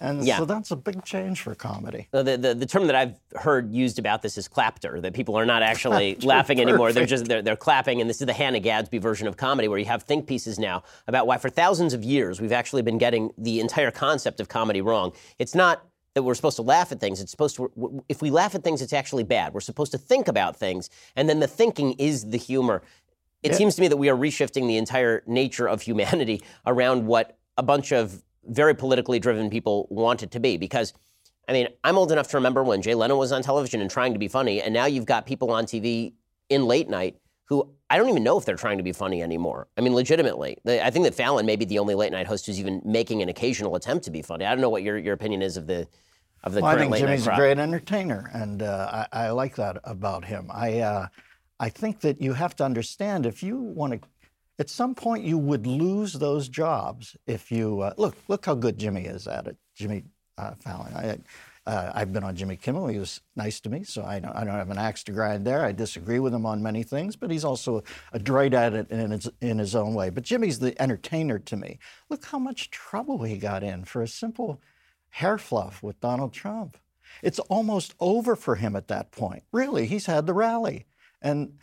and 0.00 0.24
yeah. 0.24 0.38
so 0.38 0.44
that's 0.44 0.70
a 0.70 0.76
big 0.76 1.04
change 1.04 1.40
for 1.40 1.54
comedy. 1.54 2.08
The, 2.10 2.36
the, 2.36 2.54
the, 2.54 2.66
term 2.66 2.86
that 2.86 2.96
I've 2.96 3.18
heard 3.34 3.72
used 3.72 3.98
about 3.98 4.22
this 4.22 4.36
is 4.36 4.48
clapter, 4.48 5.00
that 5.00 5.14
people 5.14 5.36
are 5.36 5.46
not 5.46 5.62
actually 5.62 6.16
laughing 6.22 6.60
anymore. 6.60 6.92
They're 6.92 7.06
just 7.06 7.26
they're, 7.26 7.42
they're 7.42 7.56
clapping. 7.56 8.00
And 8.00 8.08
this 8.08 8.20
is 8.20 8.26
the 8.26 8.32
Hannah 8.32 8.60
Gadsby 8.60 8.98
version 8.98 9.26
of 9.26 9.36
comedy 9.36 9.68
where 9.68 9.78
you 9.78 9.84
have 9.86 10.02
think 10.02 10.26
pieces 10.26 10.58
now 10.58 10.82
about 11.06 11.26
why 11.26 11.38
for 11.38 11.48
thousands 11.48 11.94
of 11.94 12.04
years 12.04 12.40
we've 12.40 12.52
actually 12.52 12.82
been 12.82 12.98
getting 12.98 13.30
the 13.38 13.60
entire 13.60 13.90
concept 13.90 14.40
of 14.40 14.48
comedy 14.48 14.80
wrong. 14.80 15.12
It's 15.38 15.54
not 15.54 15.84
that 16.14 16.22
we're 16.22 16.34
supposed 16.34 16.56
to 16.56 16.62
laugh 16.62 16.92
at 16.92 16.98
things. 16.98 17.20
It's 17.20 17.30
supposed 17.30 17.56
to, 17.56 18.02
if 18.08 18.22
we 18.22 18.30
laugh 18.30 18.54
at 18.54 18.64
things, 18.64 18.80
it's 18.80 18.94
actually 18.94 19.24
bad. 19.24 19.52
We're 19.52 19.60
supposed 19.60 19.92
to 19.92 19.98
think 19.98 20.28
about 20.28 20.56
things, 20.56 20.88
and 21.14 21.28
then 21.28 21.40
the 21.40 21.46
thinking 21.46 21.92
is 21.98 22.30
the 22.30 22.38
humor. 22.38 22.82
It 23.42 23.50
yeah. 23.50 23.58
seems 23.58 23.74
to 23.76 23.82
me 23.82 23.88
that 23.88 23.98
we 23.98 24.08
are 24.08 24.16
reshifting 24.16 24.66
the 24.66 24.78
entire 24.78 25.22
nature 25.26 25.68
of 25.68 25.82
humanity 25.82 26.42
around 26.66 27.06
what 27.06 27.38
a 27.58 27.62
bunch 27.62 27.92
of 27.92 28.22
very 28.48 28.74
politically 28.74 29.18
driven 29.18 29.50
people 29.50 29.86
want 29.90 30.22
it 30.22 30.30
to 30.32 30.40
be. 30.40 30.56
Because, 30.56 30.92
I 31.48 31.52
mean, 31.52 31.68
I'm 31.84 31.98
old 31.98 32.12
enough 32.12 32.28
to 32.28 32.36
remember 32.36 32.62
when 32.62 32.82
Jay 32.82 32.94
Leno 32.94 33.16
was 33.16 33.32
on 33.32 33.42
television 33.42 33.80
and 33.80 33.90
trying 33.90 34.12
to 34.12 34.18
be 34.18 34.28
funny, 34.28 34.60
and 34.60 34.72
now 34.72 34.86
you've 34.86 35.06
got 35.06 35.26
people 35.26 35.50
on 35.50 35.64
TV 35.64 36.12
in 36.48 36.66
late 36.66 36.88
night 36.88 37.16
who 37.46 37.72
I 37.88 37.96
don't 37.96 38.08
even 38.08 38.24
know 38.24 38.36
if 38.36 38.44
they're 38.44 38.56
trying 38.56 38.78
to 38.78 38.82
be 38.82 38.92
funny 38.92 39.22
anymore. 39.22 39.68
I 39.76 39.80
mean, 39.80 39.94
legitimately. 39.94 40.58
I 40.66 40.90
think 40.90 41.04
that 41.04 41.14
Fallon 41.14 41.46
may 41.46 41.54
be 41.54 41.64
the 41.64 41.78
only 41.78 41.94
late 41.94 42.10
night 42.10 42.26
host 42.26 42.46
who's 42.46 42.58
even 42.58 42.82
making 42.84 43.22
an 43.22 43.28
occasional 43.28 43.76
attempt 43.76 44.04
to 44.06 44.10
be 44.10 44.22
funny. 44.22 44.44
I 44.44 44.50
don't 44.50 44.60
know 44.60 44.70
what 44.70 44.82
your, 44.82 44.98
your 44.98 45.14
opinion 45.14 45.42
is 45.42 45.56
of 45.56 45.66
the 45.66 45.86
of 46.42 46.52
the 46.52 46.60
well, 46.60 46.76
I 46.76 46.78
think 46.78 46.92
late 46.92 47.00
Jimmy's 47.00 47.26
a 47.26 47.34
great 47.34 47.58
entertainer, 47.58 48.30
and 48.32 48.62
uh, 48.62 49.06
I, 49.12 49.26
I, 49.26 49.30
like 49.30 49.56
that 49.56 49.78
about 49.84 50.24
him. 50.24 50.48
I 50.52 50.80
uh, 50.80 51.08
I 51.58 51.68
think 51.68 52.00
that 52.00 52.20
you 52.20 52.34
have 52.34 52.54
to 52.56 52.64
understand 52.64 53.26
if 53.26 53.42
you 53.42 53.56
want 53.56 53.94
to 53.94 54.08
at 54.58 54.70
some 54.70 54.94
point 54.94 55.24
you 55.24 55.38
would 55.38 55.66
lose 55.66 56.14
those 56.14 56.48
jobs 56.48 57.16
if 57.26 57.50
you 57.50 57.80
uh, 57.80 57.94
look. 57.96 58.16
Look 58.28 58.46
how 58.46 58.54
good 58.54 58.78
Jimmy 58.78 59.04
is 59.04 59.26
at 59.26 59.46
it. 59.46 59.56
Jimmy 59.74 60.04
uh, 60.38 60.52
Fallon. 60.54 60.94
I, 60.94 61.18
uh, 61.66 61.90
I've 61.94 62.12
been 62.12 62.22
on 62.22 62.36
Jimmy 62.36 62.56
Kimmel. 62.56 62.86
He 62.86 62.98
was 62.98 63.20
nice 63.34 63.60
to 63.60 63.70
me, 63.70 63.82
so 63.82 64.04
I 64.04 64.20
don't, 64.20 64.34
I 64.36 64.44
don't 64.44 64.54
have 64.54 64.70
an 64.70 64.78
axe 64.78 65.02
to 65.04 65.12
grind 65.12 65.44
there. 65.44 65.64
I 65.64 65.72
disagree 65.72 66.20
with 66.20 66.32
him 66.32 66.46
on 66.46 66.62
many 66.62 66.84
things, 66.84 67.16
but 67.16 67.30
he's 67.30 67.44
also 67.44 67.82
adroit 68.12 68.54
at 68.54 68.72
it 68.72 68.90
in 68.90 69.10
his, 69.10 69.28
in 69.40 69.58
his 69.58 69.74
own 69.74 69.94
way. 69.94 70.10
But 70.10 70.22
Jimmy's 70.22 70.60
the 70.60 70.80
entertainer 70.80 71.40
to 71.40 71.56
me. 71.56 71.78
Look 72.08 72.24
how 72.26 72.38
much 72.38 72.70
trouble 72.70 73.24
he 73.24 73.36
got 73.36 73.64
in 73.64 73.84
for 73.84 74.00
a 74.00 74.08
simple 74.08 74.60
hair 75.08 75.38
fluff 75.38 75.82
with 75.82 76.00
Donald 76.00 76.32
Trump. 76.32 76.76
It's 77.22 77.40
almost 77.40 77.94
over 77.98 78.36
for 78.36 78.54
him 78.54 78.76
at 78.76 78.88
that 78.88 79.10
point. 79.10 79.42
Really, 79.50 79.86
he's 79.86 80.06
had 80.06 80.26
the 80.26 80.34
rally. 80.34 80.86
And 81.20 81.58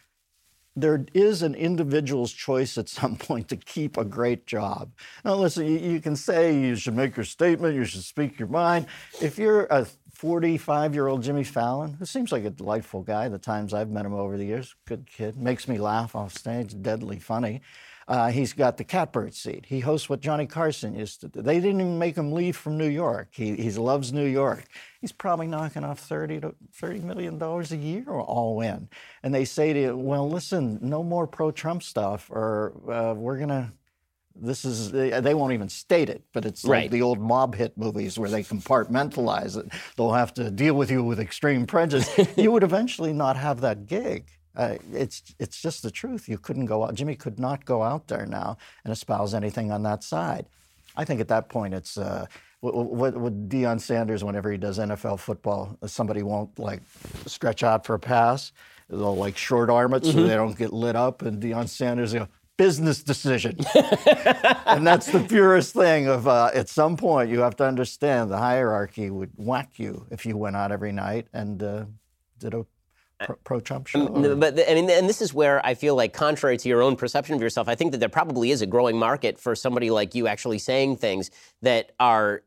there 0.76 1.06
is 1.14 1.42
an 1.42 1.56
individual's 1.56 2.32
choice 2.32 2.78
at 2.78 2.90
some 2.90 3.16
point 3.28 3.50
to 3.50 3.58
keep 3.58 3.98
a 3.98 4.06
great 4.06 4.46
job. 4.46 4.92
Now, 5.24 5.36
listen, 5.36 5.66
you, 5.66 5.78
you, 5.78 6.02
can 6.02 6.16
say 6.16 6.58
you 6.60 6.76
should 6.76 6.96
make 6.96 7.16
your 7.16 7.26
statement, 7.26 7.76
you 7.76 7.86
should 7.86 8.04
speak 8.04 8.40
your 8.40 8.48
mind. 8.48 8.88
If 9.22 9.38
you're 9.38 9.66
a 9.66 9.86
45 10.12 10.94
year 10.94 11.08
old 11.08 11.24
Jimmy 11.24 11.44
Fallon, 11.44 11.94
who 11.94 12.06
seems 12.06 12.32
like 12.32 12.46
a 12.46 12.50
delightful 12.50 13.02
guy, 13.02 13.28
the 13.30 13.38
times 13.38 13.74
I've 13.74 13.90
met 13.90 14.06
him 14.06 14.14
over 14.14 14.38
the 14.38 14.46
years, 14.46 14.76
good 14.86 15.06
kid, 15.06 15.38
makes 15.38 15.68
me 15.68 15.78
laugh 15.78 16.16
off 16.16 16.34
stage, 16.34 16.82
deadly 16.82 17.20
funny. 17.20 17.62
Uh, 18.08 18.32
he's 18.32 18.54
got 18.54 18.78
the 18.78 18.84
catbird 18.84 19.34
seat. 19.34 19.66
He 19.68 19.80
hosts 19.80 20.10
what 20.10 20.20
Johnny 20.20 20.46
Carson 20.46 20.96
used 20.96 21.22
to 21.22 21.28
do. 21.28 21.42
They 21.42 21.60
didn't 21.60 21.82
even 21.82 22.00
make 22.00 22.18
him 22.18 22.32
leave 22.32 22.58
from 22.58 22.78
New 22.78 22.88
York. 22.88 23.30
He, 23.32 23.56
he 23.56 23.72
loves 23.72 24.12
New 24.12 24.26
York. 24.26 24.66
He's 25.00 25.12
probably 25.12 25.48
knocking 25.48 25.84
off 25.84 26.00
30 26.00 26.42
to 26.42 26.56
30 26.74 27.00
million 27.02 27.38
dollars 27.38 27.72
a 27.72 27.78
year 27.78 28.10
all 28.10 28.62
in. 28.62 28.90
And 29.22 29.34
they 29.34 29.46
say 29.46 29.74
to 29.74 29.80
you, 29.80 29.98
well, 29.98 30.30
listen, 30.30 30.80
no 30.82 31.04
more 31.04 31.28
pro-Trump 31.28 31.84
stuff, 31.84 32.30
or 32.30 32.74
uh, 32.92 33.14
we're 33.14 33.38
gonna. 33.38 33.74
This 34.36 34.66
is 34.66 34.92
they 34.92 35.36
won't 35.36 35.54
even 35.54 35.70
state 35.70 36.10
it, 36.10 36.24
but 36.34 36.44
it's 36.44 36.66
right. 36.66 36.84
like 36.86 36.92
the 36.92 37.04
old 37.04 37.20
mob 37.20 37.54
hit 37.54 37.78
movies 37.78 38.18
where 38.18 38.32
they 38.32 38.42
compartmentalize 38.42 39.58
it. 39.58 39.72
They'll 39.96 40.14
have 40.14 40.34
to 40.36 40.50
deal 40.50 40.74
with 40.74 40.90
you 40.90 41.04
with 41.04 41.20
extreme 41.20 41.68
prejudice. 41.68 42.10
you 42.36 42.52
would 42.52 42.64
eventually 42.64 43.14
not 43.14 43.38
have 43.38 43.62
that 43.62 43.86
gig. 43.86 44.32
Uh, 44.56 44.78
it's 44.92 45.36
it's 45.40 45.62
just 45.62 45.82
the 45.82 45.92
truth. 45.92 46.30
You 46.30 46.38
couldn't 46.38 46.66
go 46.66 46.84
out. 46.84 46.94
Jimmy 46.94 47.16
could 47.16 47.40
not 47.40 47.66
go 47.66 47.82
out 47.82 48.08
there 48.08 48.26
now 48.26 48.58
and 48.84 48.94
espouse 48.94 49.34
anything 49.34 49.72
on 49.72 49.84
that 49.84 50.04
side. 50.04 50.46
I 50.96 51.06
think 51.06 51.20
at 51.20 51.28
that 51.30 51.50
point 51.50 51.74
it's 51.74 51.98
uh, 51.98 52.28
what, 52.60 53.16
what 53.18 53.50
Deion 53.50 53.82
Sanders 53.82 54.24
whenever 54.24 54.52
he 54.52 54.58
does 54.58 54.80
NFL 54.80 55.20
football, 55.20 55.78
somebody 55.86 56.24
won't 56.24 56.58
like 56.60 56.82
stretch 57.26 57.64
out 57.64 57.86
for 57.86 57.96
a 57.96 58.00
pass. 58.00 58.52
They'll 58.90 59.16
like 59.16 59.38
short 59.38 59.70
arm 59.70 59.94
it 59.96 60.06
so 60.06 60.12
mm-hmm. 60.12 60.28
they 60.28 60.36
don't 60.36 60.58
get 60.58 60.72
lit 60.72 60.96
up. 60.96 61.24
And 61.24 61.42
Deion 61.42 61.68
Sanders, 61.68 62.14
know, 62.14 62.28
business 62.58 63.04
decision. 63.04 63.58
and 64.66 64.86
that's 64.86 65.08
the 65.08 65.26
purest 65.28 65.74
thing 65.74 66.08
of 66.08 66.28
uh, 66.28 66.52
at 66.54 66.70
some 66.70 66.96
point 66.96 67.30
you 67.30 67.40
have 67.40 67.56
to 67.58 67.66
understand 67.66 68.30
the 68.30 68.38
hierarchy 68.38 69.10
would 69.10 69.32
whack 69.36 69.80
you 69.80 70.06
if 70.12 70.26
you 70.26 70.38
went 70.38 70.56
out 70.56 70.72
every 70.72 70.92
night 70.92 71.28
and 71.34 71.64
uh, 71.64 71.86
did 72.40 72.54
a 72.54 72.66
Uh, 73.30 73.34
pro 73.44 73.60
Trump 73.60 73.88
show? 73.88 74.08
Um, 74.08 74.26
or? 74.26 74.36
But 74.36 74.60
I 74.70 74.74
mean, 74.74 74.90
and 74.90 75.08
this 75.08 75.22
is 75.22 75.34
where 75.34 75.66
I 75.66 75.74
feel 75.74 75.96
like, 75.96 76.14
contrary 76.14 76.58
to 76.58 76.70
your 76.70 76.82
own 76.82 76.96
perception 76.96 77.36
of 77.36 77.42
yourself, 77.42 77.68
I 77.68 77.76
think 77.76 77.92
that 77.92 78.00
there 78.00 78.10
probably 78.10 78.52
is 78.52 78.62
a 78.62 78.68
growing 78.68 78.98
market 78.98 79.40
for 79.40 79.56
somebody 79.56 79.90
like 79.90 80.16
you 80.16 80.28
actually 80.28 80.60
saying 80.60 80.98
things 80.98 81.32
that 81.62 81.92
are 82.00 82.44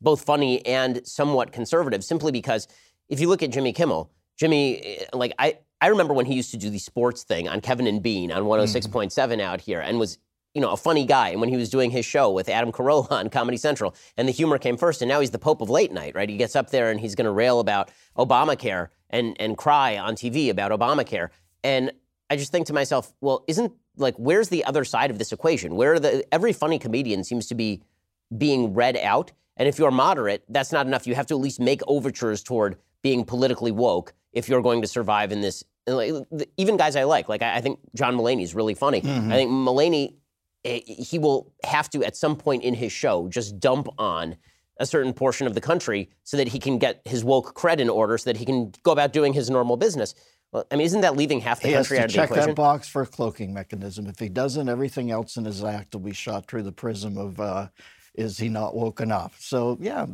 both 0.00 0.24
funny 0.24 0.64
and 0.66 1.06
somewhat 1.06 1.52
conservative. 1.52 2.04
Simply 2.04 2.32
because 2.32 2.68
if 3.08 3.20
you 3.20 3.28
look 3.28 3.42
at 3.42 3.50
Jimmy 3.50 3.72
Kimmel, 3.72 4.10
Jimmy, 4.36 4.80
eh, 4.80 5.04
like 5.12 5.32
I, 5.38 5.58
I 5.80 5.88
remember 5.88 6.14
when 6.14 6.26
he 6.26 6.34
used 6.34 6.50
to 6.52 6.56
do 6.56 6.70
the 6.70 6.78
sports 6.78 7.22
thing 7.22 7.48
on 7.48 7.60
Kevin 7.60 7.86
and 7.86 8.02
Bean 8.02 8.32
on 8.32 8.44
106.7 8.44 9.08
mm. 9.08 9.08
Mm-hmm. 9.10 9.40
out 9.40 9.60
here 9.60 9.80
and 9.80 9.98
was 9.98 10.18
you 10.54 10.62
know, 10.62 10.72
a 10.72 10.76
funny 10.76 11.04
guy. 11.04 11.28
And 11.28 11.40
when 11.40 11.50
he 11.50 11.56
was 11.56 11.68
doing 11.68 11.90
his 11.90 12.04
show 12.04 12.30
with 12.32 12.48
Adam 12.48 12.72
Carolla 12.72 13.10
on 13.12 13.30
Comedy 13.30 13.56
Central, 13.56 13.94
and 14.16 14.26
the 14.26 14.32
humor 14.32 14.58
came 14.58 14.76
first, 14.76 15.02
and 15.02 15.08
now 15.08 15.20
he's 15.20 15.30
the 15.30 15.38
Pope 15.38 15.60
of 15.60 15.70
late 15.70 15.92
night, 15.92 16.14
right? 16.14 16.28
He 16.28 16.36
gets 16.36 16.56
up 16.56 16.70
there 16.70 16.90
and 16.90 16.98
he's 16.98 17.14
going 17.14 17.26
to 17.26 17.30
rail 17.30 17.60
about 17.60 17.90
Obamacare 18.16 18.88
and 19.10 19.36
and 19.40 19.56
cry 19.56 19.96
on 19.96 20.14
TV 20.14 20.50
about 20.50 20.70
Obamacare. 20.70 21.28
And 21.64 21.92
I 22.30 22.36
just 22.36 22.52
think 22.52 22.66
to 22.66 22.72
myself, 22.72 23.12
well, 23.20 23.44
isn't 23.48 23.72
like 23.96 24.14
where's 24.16 24.48
the 24.48 24.64
other 24.64 24.84
side 24.84 25.10
of 25.10 25.18
this 25.18 25.32
equation? 25.32 25.76
Where 25.76 25.98
the 25.98 26.24
every 26.32 26.52
funny 26.52 26.78
comedian 26.78 27.24
seems 27.24 27.46
to 27.48 27.54
be 27.54 27.82
being 28.36 28.74
read 28.74 28.96
out, 28.96 29.32
and 29.56 29.68
if 29.68 29.78
you're 29.78 29.90
moderate, 29.90 30.44
that's 30.48 30.72
not 30.72 30.86
enough. 30.86 31.06
You 31.06 31.14
have 31.14 31.26
to 31.26 31.34
at 31.34 31.40
least 31.40 31.60
make 31.60 31.80
overtures 31.86 32.42
toward 32.42 32.76
being 33.02 33.24
politically 33.24 33.72
woke 33.72 34.12
if 34.32 34.48
you're 34.48 34.62
going 34.62 34.82
to 34.82 34.88
survive 34.88 35.32
in 35.32 35.40
this. 35.40 35.64
Even 36.58 36.76
guys 36.76 36.96
I 36.96 37.04
like, 37.04 37.30
like 37.30 37.40
I 37.40 37.62
think 37.62 37.78
John 37.94 38.14
Mulaney 38.14 38.42
is 38.42 38.54
really 38.54 38.74
funny. 38.74 39.00
Mm-hmm. 39.00 39.32
I 39.32 39.36
think 39.36 39.50
Mulaney 39.50 40.18
Eh, 40.64 40.80
he 40.86 41.18
will 41.18 41.52
have 41.64 41.88
to 41.90 42.02
at 42.04 42.16
some 42.16 42.36
point 42.36 42.62
in 42.62 42.74
his 42.74 42.92
show 42.92 43.28
just 43.28 43.60
dump 43.60 43.88
on 43.96 44.36
a 44.78 44.86
certain 44.86 45.12
portion 45.12 45.46
of 45.46 45.54
the 45.54 45.60
country 45.60 46.10
so 46.24 46.36
that 46.36 46.48
he 46.48 46.58
can 46.58 46.78
get 46.78 47.00
his 47.04 47.24
woke 47.24 47.54
cred 47.54 47.78
in 47.80 47.88
order 47.88 48.16
so 48.18 48.30
that 48.30 48.36
he 48.36 48.44
can 48.44 48.72
go 48.82 48.92
about 48.92 49.12
doing 49.12 49.32
his 49.32 49.50
normal 49.50 49.76
business. 49.76 50.14
Well, 50.52 50.66
I 50.70 50.76
mean, 50.76 50.86
isn't 50.86 51.02
that 51.02 51.16
leaving 51.16 51.40
half 51.40 51.60
the 51.60 51.68
he 51.68 51.74
country 51.74 51.98
out 51.98 52.06
of 52.06 52.12
the 52.12 52.22
equation? 52.22 52.46
check 52.46 52.46
that 52.46 52.56
box 52.56 52.88
for 52.88 53.02
a 53.02 53.06
cloaking 53.06 53.52
mechanism. 53.52 54.06
If 54.06 54.18
he 54.18 54.28
doesn't, 54.28 54.68
everything 54.68 55.10
else 55.10 55.36
in 55.36 55.44
his 55.44 55.62
act 55.62 55.94
will 55.94 56.00
be 56.00 56.14
shot 56.14 56.46
through 56.46 56.62
the 56.62 56.72
prism 56.72 57.18
of 57.18 57.38
uh, 57.38 57.68
is 58.18 58.36
he 58.36 58.48
not 58.48 58.74
woke 58.74 59.00
enough? 59.00 59.36
So, 59.38 59.78
yeah, 59.80 60.04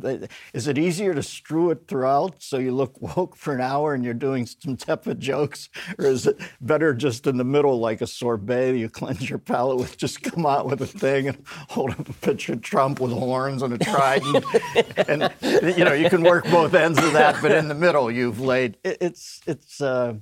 is 0.53 0.67
it 0.67 0.77
easier 0.77 1.15
to 1.15 1.23
strew 1.23 1.71
it 1.71 1.87
throughout 1.87 2.35
so 2.39 2.57
you 2.57 2.71
look 2.71 3.01
woke 3.17 3.35
for 3.35 3.53
an 3.55 3.61
hour 3.61 3.93
and 3.95 4.05
you're 4.05 4.13
doing 4.13 4.45
some 4.45 4.77
tepid 4.77 5.19
jokes? 5.19 5.69
Or 5.97 6.05
is 6.05 6.27
it 6.27 6.39
better 6.61 6.93
just 6.93 7.25
in 7.25 7.37
the 7.37 7.43
middle, 7.43 7.79
like 7.79 8.01
a 8.01 8.07
sorbet? 8.07 8.77
You 8.77 8.89
cleanse 8.89 9.27
your 9.27 9.39
palate 9.39 9.77
with 9.77 9.97
just 9.97 10.21
come 10.21 10.45
out 10.45 10.67
with 10.67 10.81
a 10.81 10.85
thing 10.85 11.29
and 11.29 11.37
hold 11.47 11.91
up 11.91 12.07
a 12.07 12.13
picture 12.13 12.53
of 12.53 12.61
Trump 12.61 12.99
with 12.99 13.11
horns 13.11 13.63
and 13.63 13.73
a 13.73 13.77
trident. 13.77 14.45
and, 15.07 15.33
you 15.75 15.83
know, 15.83 15.93
you 15.93 16.09
can 16.09 16.21
work 16.21 16.45
both 16.45 16.75
ends 16.75 16.99
of 16.99 17.13
that, 17.13 17.41
but 17.41 17.51
in 17.51 17.67
the 17.67 17.75
middle, 17.75 18.11
you've 18.11 18.39
laid. 18.39 18.77
It, 18.83 18.97
it's, 19.01 19.41
it's, 19.47 19.81
uh, 19.81 20.13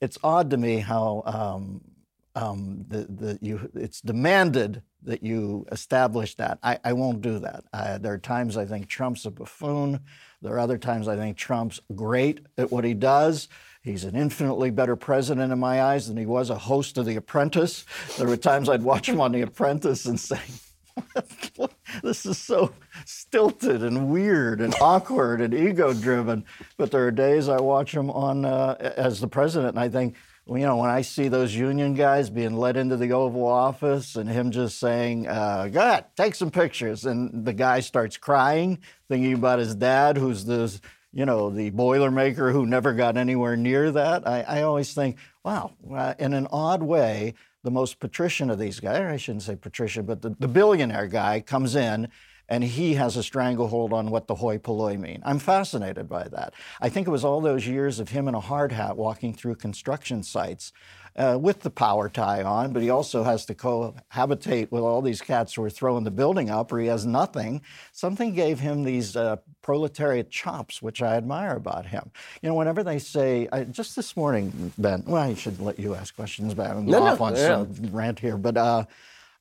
it's 0.00 0.18
odd 0.24 0.50
to 0.50 0.56
me 0.56 0.78
how 0.78 1.22
um, 1.26 1.80
um, 2.40 2.84
the, 2.88 2.98
the, 3.04 3.38
you, 3.42 3.70
it's 3.74 4.00
demanded 4.00 4.82
that 5.02 5.22
you 5.22 5.66
establish 5.72 6.34
that. 6.36 6.58
I, 6.62 6.78
I 6.84 6.92
won't 6.92 7.20
do 7.20 7.38
that. 7.40 7.64
I, 7.72 7.98
there 7.98 8.14
are 8.14 8.18
times 8.18 8.56
I 8.56 8.66
think 8.66 8.88
Trump's 8.88 9.26
a 9.26 9.30
buffoon. 9.30 10.00
There 10.42 10.54
are 10.54 10.58
other 10.58 10.78
times 10.78 11.08
I 11.08 11.16
think 11.16 11.36
Trump's 11.36 11.80
great 11.94 12.46
at 12.56 12.70
what 12.70 12.84
he 12.84 12.94
does. 12.94 13.48
He's 13.82 14.04
an 14.04 14.14
infinitely 14.14 14.70
better 14.70 14.96
president 14.96 15.52
in 15.52 15.58
my 15.58 15.82
eyes 15.82 16.08
than 16.08 16.16
he 16.16 16.26
was 16.26 16.50
a 16.50 16.58
host 16.58 16.98
of 16.98 17.06
The 17.06 17.16
Apprentice. 17.16 17.84
There 18.18 18.26
were 18.26 18.36
times 18.36 18.68
I'd 18.68 18.82
watch 18.82 19.08
him 19.08 19.20
on 19.20 19.32
The 19.32 19.42
Apprentice 19.42 20.04
and 20.06 20.20
say, 20.20 20.40
this 22.02 22.26
is 22.26 22.36
so 22.36 22.72
stilted 23.06 23.82
and 23.82 24.10
weird 24.10 24.60
and 24.60 24.74
awkward 24.80 25.40
and 25.40 25.54
ego 25.54 25.94
driven. 25.94 26.44
But 26.76 26.90
there 26.90 27.06
are 27.06 27.10
days 27.10 27.48
I 27.48 27.60
watch 27.60 27.94
him 27.94 28.10
on 28.10 28.44
uh, 28.44 28.76
as 28.96 29.20
the 29.20 29.28
president 29.28 29.76
and 29.76 29.80
I 29.80 29.88
think, 29.88 30.14
you 30.46 30.58
know, 30.58 30.76
when 30.76 30.90
I 30.90 31.02
see 31.02 31.28
those 31.28 31.54
union 31.54 31.94
guys 31.94 32.28
being 32.30 32.56
led 32.56 32.76
into 32.76 32.96
the 32.96 33.12
Oval 33.12 33.46
Office 33.46 34.16
and 34.16 34.28
him 34.28 34.50
just 34.50 34.78
saying, 34.78 35.28
uh, 35.28 35.68
"Go 35.68 35.80
ahead, 35.80 36.06
take 36.16 36.34
some 36.34 36.50
pictures," 36.50 37.04
and 37.04 37.44
the 37.44 37.52
guy 37.52 37.80
starts 37.80 38.16
crying, 38.16 38.78
thinking 39.08 39.34
about 39.34 39.58
his 39.58 39.74
dad, 39.74 40.16
who's 40.16 40.44
the, 40.44 40.80
you 41.12 41.24
know, 41.24 41.50
the 41.50 41.70
Boilermaker 41.70 42.52
who 42.52 42.66
never 42.66 42.94
got 42.94 43.16
anywhere 43.16 43.56
near 43.56 43.92
that. 43.92 44.26
I, 44.26 44.42
I 44.42 44.62
always 44.62 44.92
think, 44.92 45.16
wow, 45.44 45.72
uh, 45.92 46.14
in 46.18 46.32
an 46.32 46.48
odd 46.50 46.82
way, 46.82 47.34
the 47.62 47.70
most 47.70 48.00
patrician 48.00 48.50
of 48.50 48.58
these 48.58 48.80
guys, 48.80 49.02
I 49.02 49.16
shouldn't 49.18 49.42
say 49.42 49.56
patrician, 49.56 50.06
but 50.06 50.22
the, 50.22 50.34
the 50.38 50.48
billionaire 50.48 51.06
guy 51.06 51.40
comes 51.40 51.76
in 51.76 52.08
and 52.50 52.64
he 52.64 52.94
has 52.94 53.16
a 53.16 53.22
stranglehold 53.22 53.92
on 53.92 54.10
what 54.10 54.26
the 54.26 54.34
hoi 54.34 54.58
polloi 54.58 54.96
mean. 54.98 55.22
I'm 55.24 55.38
fascinated 55.38 56.08
by 56.08 56.24
that. 56.28 56.52
I 56.80 56.88
think 56.88 57.06
it 57.06 57.10
was 57.10 57.24
all 57.24 57.40
those 57.40 57.66
years 57.66 58.00
of 58.00 58.08
him 58.08 58.26
in 58.26 58.34
a 58.34 58.40
hard 58.40 58.72
hat 58.72 58.96
walking 58.96 59.32
through 59.32 59.54
construction 59.54 60.24
sites 60.24 60.72
uh, 61.16 61.38
with 61.40 61.60
the 61.60 61.70
power 61.70 62.08
tie 62.08 62.42
on, 62.42 62.72
but 62.72 62.82
he 62.82 62.90
also 62.90 63.22
has 63.22 63.44
to 63.46 63.54
cohabitate 63.54 64.70
with 64.70 64.82
all 64.82 65.02
these 65.02 65.20
cats 65.20 65.54
who 65.54 65.62
are 65.62 65.70
throwing 65.70 66.04
the 66.04 66.10
building 66.10 66.50
up, 66.50 66.72
or 66.72 66.78
he 66.78 66.86
has 66.86 67.06
nothing. 67.06 67.62
Something 67.92 68.34
gave 68.34 68.60
him 68.60 68.84
these 68.84 69.16
uh, 69.16 69.36
proletariat 69.62 70.30
chops, 70.30 70.80
which 70.80 71.02
I 71.02 71.16
admire 71.16 71.56
about 71.56 71.86
him. 71.86 72.10
You 72.42 72.48
know, 72.48 72.54
whenever 72.54 72.82
they 72.82 72.98
say, 72.98 73.48
I, 73.52 73.64
just 73.64 73.96
this 73.96 74.16
morning, 74.16 74.72
Ben, 74.78 75.04
well, 75.06 75.22
I 75.22 75.34
should 75.34 75.60
let 75.60 75.78
you 75.78 75.94
ask 75.94 76.14
questions, 76.14 76.54
but 76.54 76.70
I'm 76.70 76.86
no, 76.86 77.02
off 77.02 77.18
no, 77.20 77.26
on 77.26 77.36
yeah. 77.36 77.46
some 77.46 77.74
rant 77.92 78.18
here, 78.18 78.36
but. 78.36 78.56
Uh, 78.56 78.84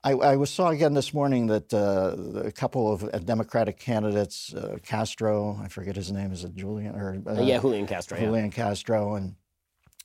I, 0.03 0.13
I 0.13 0.43
saw 0.45 0.69
again 0.69 0.93
this 0.93 1.13
morning 1.13 1.47
that 1.47 1.73
uh, 1.73 2.15
a 2.45 2.51
couple 2.51 2.91
of 2.91 3.03
uh, 3.03 3.19
Democratic 3.19 3.77
candidates, 3.77 4.53
uh, 4.53 4.77
Castro, 4.81 5.59
I 5.61 5.67
forget 5.67 5.95
his 5.95 6.09
name, 6.11 6.31
is 6.31 6.45
it 6.45 6.55
Julian 6.55 6.95
or 6.95 7.21
uh, 7.27 7.41
yeah, 7.41 7.59
Julian 7.59 7.85
Castro, 7.85 8.17
Julian 8.17 8.45
yeah. 8.45 8.51
Castro, 8.51 9.15
and 9.15 9.35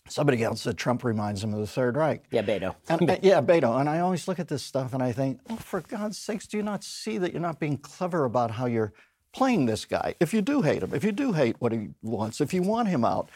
somebody 0.08 0.42
else 0.42 0.62
said 0.62 0.76
Trump 0.76 1.04
reminds 1.04 1.44
him 1.44 1.54
of 1.54 1.60
the 1.60 1.66
Third 1.66 1.96
Reich. 1.96 2.24
Yeah, 2.32 2.42
Beto. 2.42 2.74
and, 2.88 3.08
uh, 3.08 3.18
yeah, 3.22 3.40
Beto. 3.40 3.78
And 3.78 3.88
I 3.88 4.00
always 4.00 4.26
look 4.26 4.40
at 4.40 4.48
this 4.48 4.64
stuff 4.64 4.94
and 4.94 5.02
I 5.02 5.12
think, 5.12 5.40
oh, 5.48 5.56
for 5.56 5.80
God's 5.80 6.18
sakes, 6.18 6.48
do 6.48 6.56
you 6.56 6.64
not 6.64 6.82
see 6.82 7.16
that 7.18 7.32
you're 7.32 7.40
not 7.40 7.60
being 7.60 7.78
clever 7.78 8.24
about 8.24 8.50
how 8.50 8.66
you're 8.66 8.92
playing 9.32 9.66
this 9.66 9.84
guy? 9.84 10.16
If 10.18 10.34
you 10.34 10.42
do 10.42 10.62
hate 10.62 10.82
him, 10.82 10.92
if 10.92 11.04
you 11.04 11.12
do 11.12 11.32
hate 11.32 11.54
what 11.60 11.70
he 11.70 11.90
wants, 12.02 12.40
if 12.40 12.52
you 12.52 12.62
want 12.62 12.88
him 12.88 13.04
out. 13.04 13.30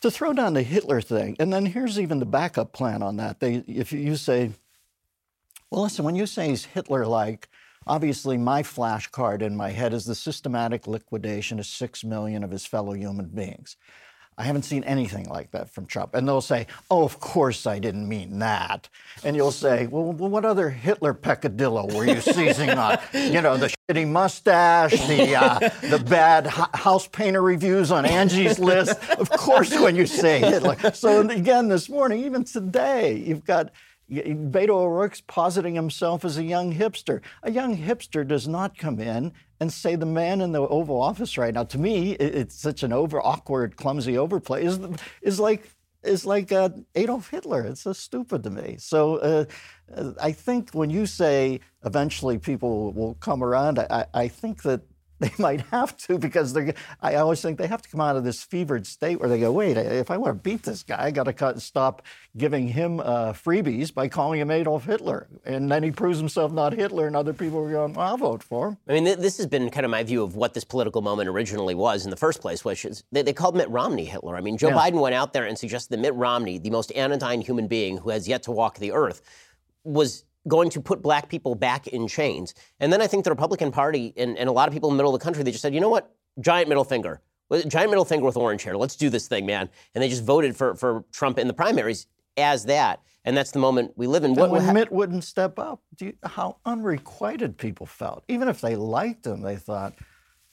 To 0.00 0.10
throw 0.10 0.32
down 0.32 0.54
the 0.54 0.62
Hitler 0.62 1.02
thing, 1.02 1.36
and 1.38 1.52
then 1.52 1.66
here's 1.66 2.00
even 2.00 2.20
the 2.20 2.24
backup 2.24 2.72
plan 2.72 3.02
on 3.02 3.16
that. 3.18 3.40
They, 3.40 3.56
if 3.66 3.92
you 3.92 4.16
say, 4.16 4.52
well, 5.70 5.82
listen, 5.82 6.04
when 6.04 6.16
you 6.16 6.26
say 6.26 6.48
he's 6.48 6.64
Hitler 6.64 7.06
like, 7.06 7.48
obviously 7.86 8.36
my 8.36 8.62
flashcard 8.62 9.42
in 9.42 9.56
my 9.56 9.70
head 9.70 9.94
is 9.94 10.04
the 10.04 10.14
systematic 10.14 10.86
liquidation 10.86 11.58
of 11.58 11.66
six 11.66 12.02
million 12.04 12.42
of 12.42 12.50
his 12.50 12.66
fellow 12.66 12.92
human 12.92 13.26
beings. 13.26 13.76
I 14.40 14.44
haven't 14.44 14.62
seen 14.62 14.84
anything 14.84 15.28
like 15.28 15.50
that 15.50 15.68
from 15.68 15.84
Trump. 15.84 16.14
And 16.14 16.26
they'll 16.26 16.40
say, 16.40 16.66
oh, 16.90 17.04
of 17.04 17.20
course 17.20 17.66
I 17.66 17.78
didn't 17.78 18.08
mean 18.08 18.38
that. 18.38 18.88
And 19.22 19.36
you'll 19.36 19.50
say, 19.50 19.86
well, 19.86 20.12
what 20.12 20.46
other 20.46 20.70
Hitler 20.70 21.12
peccadillo 21.12 21.94
were 21.94 22.06
you 22.06 22.20
seizing 22.22 22.70
on? 22.70 22.98
You 23.12 23.42
know, 23.42 23.58
the 23.58 23.72
shitty 23.88 24.08
mustache, 24.08 24.92
the, 25.06 25.36
uh, 25.36 25.58
the 25.82 25.98
bad 25.98 26.46
house 26.46 27.06
painter 27.06 27.42
reviews 27.42 27.92
on 27.92 28.06
Angie's 28.06 28.58
list. 28.58 28.98
Of 29.10 29.28
course, 29.30 29.78
when 29.78 29.94
you 29.94 30.06
say 30.06 30.38
Hitler. 30.40 30.76
So 30.94 31.20
again, 31.28 31.68
this 31.68 31.88
morning, 31.90 32.24
even 32.24 32.44
today, 32.44 33.16
you've 33.18 33.44
got 33.44 33.72
Beto 34.10 34.70
O'Rourke's 34.70 35.20
positing 35.20 35.74
himself 35.74 36.24
as 36.24 36.36
a 36.36 36.42
young 36.42 36.74
hipster. 36.74 37.20
A 37.42 37.50
young 37.50 37.76
hipster 37.76 38.26
does 38.26 38.48
not 38.48 38.76
come 38.76 38.98
in 38.98 39.32
and 39.60 39.72
say 39.72 39.94
the 39.94 40.06
man 40.06 40.40
in 40.40 40.52
the 40.52 40.60
Oval 40.60 41.00
Office 41.00 41.38
right 41.38 41.54
now. 41.54 41.64
To 41.64 41.78
me, 41.78 42.12
it's 42.12 42.54
such 42.54 42.82
an 42.82 42.92
over 42.92 43.20
awkward, 43.20 43.76
clumsy 43.76 44.18
overplay. 44.18 44.64
Is 44.64 44.80
is 45.22 45.38
like 45.38 45.70
is 46.02 46.24
like 46.24 46.50
uh, 46.50 46.70
Adolf 46.94 47.30
Hitler. 47.30 47.62
It's 47.62 47.82
so 47.82 47.92
stupid 47.92 48.42
to 48.44 48.50
me. 48.50 48.76
So 48.78 49.16
uh, 49.16 49.44
I 50.20 50.32
think 50.32 50.70
when 50.70 50.90
you 50.90 51.06
say 51.06 51.60
eventually 51.84 52.38
people 52.38 52.92
will 52.92 53.14
come 53.14 53.44
around, 53.44 53.78
I, 53.78 54.06
I 54.14 54.28
think 54.28 54.62
that 54.62 54.80
they 55.20 55.30
might 55.38 55.60
have 55.70 55.96
to 55.98 56.18
because 56.18 56.54
they're. 56.54 56.72
I 57.02 57.16
always 57.16 57.42
think 57.42 57.58
they 57.58 57.66
have 57.66 57.82
to 57.82 57.88
come 57.90 58.00
out 58.00 58.16
of 58.16 58.24
this 58.24 58.42
fevered 58.42 58.86
state 58.86 59.20
where 59.20 59.28
they 59.28 59.38
go, 59.38 59.52
wait, 59.52 59.76
if 59.76 60.10
I 60.10 60.16
want 60.16 60.30
to 60.30 60.42
beat 60.42 60.62
this 60.62 60.82
guy, 60.82 61.04
I 61.04 61.10
got 61.10 61.24
to 61.24 61.60
stop 61.60 62.02
giving 62.38 62.68
him 62.68 63.00
uh, 63.00 63.34
freebies 63.34 63.92
by 63.92 64.08
calling 64.08 64.40
him 64.40 64.50
Adolf 64.50 64.86
Hitler, 64.86 65.28
and 65.44 65.70
then 65.70 65.82
he 65.82 65.90
proves 65.90 66.18
himself 66.18 66.52
not 66.52 66.72
Hitler, 66.72 67.06
and 67.06 67.14
other 67.14 67.34
people 67.34 67.58
are 67.58 67.70
going, 67.70 67.92
well, 67.92 68.06
I'll 68.06 68.16
vote 68.16 68.42
for 68.42 68.68
him. 68.68 68.78
I 68.88 68.94
mean, 68.94 69.04
th- 69.04 69.18
this 69.18 69.36
has 69.36 69.46
been 69.46 69.68
kind 69.68 69.84
of 69.84 69.90
my 69.90 70.02
view 70.02 70.22
of 70.22 70.36
what 70.36 70.54
this 70.54 70.64
political 70.64 71.02
moment 71.02 71.28
originally 71.28 71.74
was 71.74 72.04
in 72.04 72.10
the 72.10 72.16
first 72.16 72.40
place, 72.40 72.64
which 72.64 72.86
is 72.86 73.04
they, 73.12 73.20
they 73.20 73.34
called 73.34 73.54
Mitt 73.54 73.68
Romney 73.68 74.06
Hitler. 74.06 74.36
I 74.36 74.40
mean, 74.40 74.56
Joe 74.56 74.68
yeah. 74.68 74.76
Biden 74.76 75.02
went 75.02 75.14
out 75.14 75.34
there 75.34 75.44
and 75.44 75.58
suggested 75.58 75.90
that 75.90 76.00
Mitt 76.00 76.14
Romney, 76.14 76.58
the 76.58 76.70
most 76.70 76.92
anodyne 76.92 77.42
human 77.42 77.66
being 77.66 77.98
who 77.98 78.08
has 78.08 78.26
yet 78.26 78.42
to 78.44 78.52
walk 78.52 78.78
the 78.78 78.92
earth, 78.92 79.20
was 79.84 80.24
going 80.48 80.70
to 80.70 80.80
put 80.80 81.02
black 81.02 81.28
people 81.28 81.54
back 81.54 81.86
in 81.86 82.08
chains. 82.08 82.54
And 82.78 82.92
then 82.92 83.02
I 83.02 83.06
think 83.06 83.24
the 83.24 83.30
Republican 83.30 83.70
Party 83.70 84.12
and, 84.16 84.38
and 84.38 84.48
a 84.48 84.52
lot 84.52 84.68
of 84.68 84.74
people 84.74 84.90
in 84.90 84.96
the 84.96 85.02
middle 85.02 85.14
of 85.14 85.20
the 85.20 85.24
country, 85.24 85.42
they 85.42 85.50
just 85.50 85.62
said, 85.62 85.74
you 85.74 85.80
know 85.80 85.88
what? 85.88 86.14
Giant 86.40 86.68
middle 86.68 86.84
finger. 86.84 87.20
Giant 87.66 87.90
middle 87.90 88.04
finger 88.04 88.24
with 88.24 88.36
orange 88.36 88.62
hair. 88.62 88.76
Let's 88.76 88.96
do 88.96 89.10
this 89.10 89.28
thing, 89.28 89.44
man. 89.44 89.68
And 89.94 90.02
they 90.02 90.08
just 90.08 90.24
voted 90.24 90.56
for, 90.56 90.74
for 90.76 91.04
Trump 91.12 91.38
in 91.38 91.48
the 91.48 91.52
primaries 91.52 92.06
as 92.36 92.64
that. 92.66 93.02
And 93.24 93.36
that's 93.36 93.50
the 93.50 93.58
moment 93.58 93.92
we 93.96 94.06
live 94.06 94.24
in. 94.24 94.34
What, 94.34 94.50
when 94.50 94.62
ha- 94.62 94.72
Mitt 94.72 94.90
wouldn't 94.90 95.24
step 95.24 95.58
up, 95.58 95.82
you, 95.98 96.14
how 96.24 96.56
unrequited 96.64 97.58
people 97.58 97.86
felt. 97.86 98.24
Even 98.28 98.48
if 98.48 98.60
they 98.60 98.76
liked 98.76 99.26
him, 99.26 99.42
they 99.42 99.56
thought, 99.56 99.94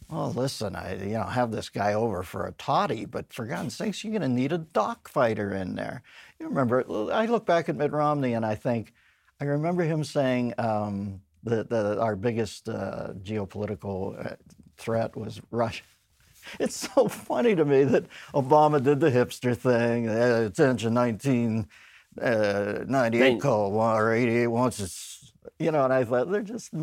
"Oh, 0.09 0.27
listen, 0.35 0.75
I 0.75 0.95
you 0.95 1.13
know 1.13 1.23
have 1.23 1.51
this 1.51 1.69
guy 1.69 1.93
over 1.93 2.23
for 2.23 2.45
a 2.45 2.51
toddy, 2.51 3.05
but 3.05 3.31
for 3.31 3.45
God's 3.45 3.75
sakes, 3.75 4.03
you're 4.03 4.11
going 4.11 4.21
to 4.21 4.27
need 4.27 4.51
a 4.51 4.57
dock 4.57 5.07
fighter 5.07 5.53
in 5.53 5.75
there." 5.75 6.01
You 6.39 6.47
remember? 6.49 6.83
I 7.11 7.25
look 7.27 7.45
back 7.45 7.69
at 7.69 7.77
Mitt 7.77 7.93
Romney 7.93 8.33
and 8.33 8.45
I 8.45 8.55
think 8.55 8.91
I 9.39 9.45
remember 9.45 9.83
him 9.83 10.03
saying 10.03 10.55
um, 10.57 11.21
that, 11.43 11.69
that, 11.69 11.99
our 11.99 12.15
biggest 12.15 12.67
uh, 12.69 13.13
geopolitical 13.21 14.25
uh, 14.25 14.35
threat 14.77 15.15
was 15.15 15.39
Russia. 15.51 15.83
it's 16.59 16.89
so 16.93 17.07
funny 17.07 17.55
to 17.55 17.65
me 17.65 17.83
that 17.83 18.05
Obama 18.33 18.81
did 18.81 18.99
the 18.99 19.11
hipster 19.11 19.55
thing. 19.55 20.09
Uh, 20.09 20.45
attention, 20.47 20.95
1998 20.95 22.15
uh, 22.19 23.39
call 23.39 23.75
or 23.75 24.13
88 24.13 24.47
wants 24.47 24.79
it's, 24.79 25.33
you 25.59 25.71
know, 25.71 25.83
and 25.83 25.93
I 25.93 26.03
thought 26.03 26.31
they're 26.31 26.41
just 26.41 26.73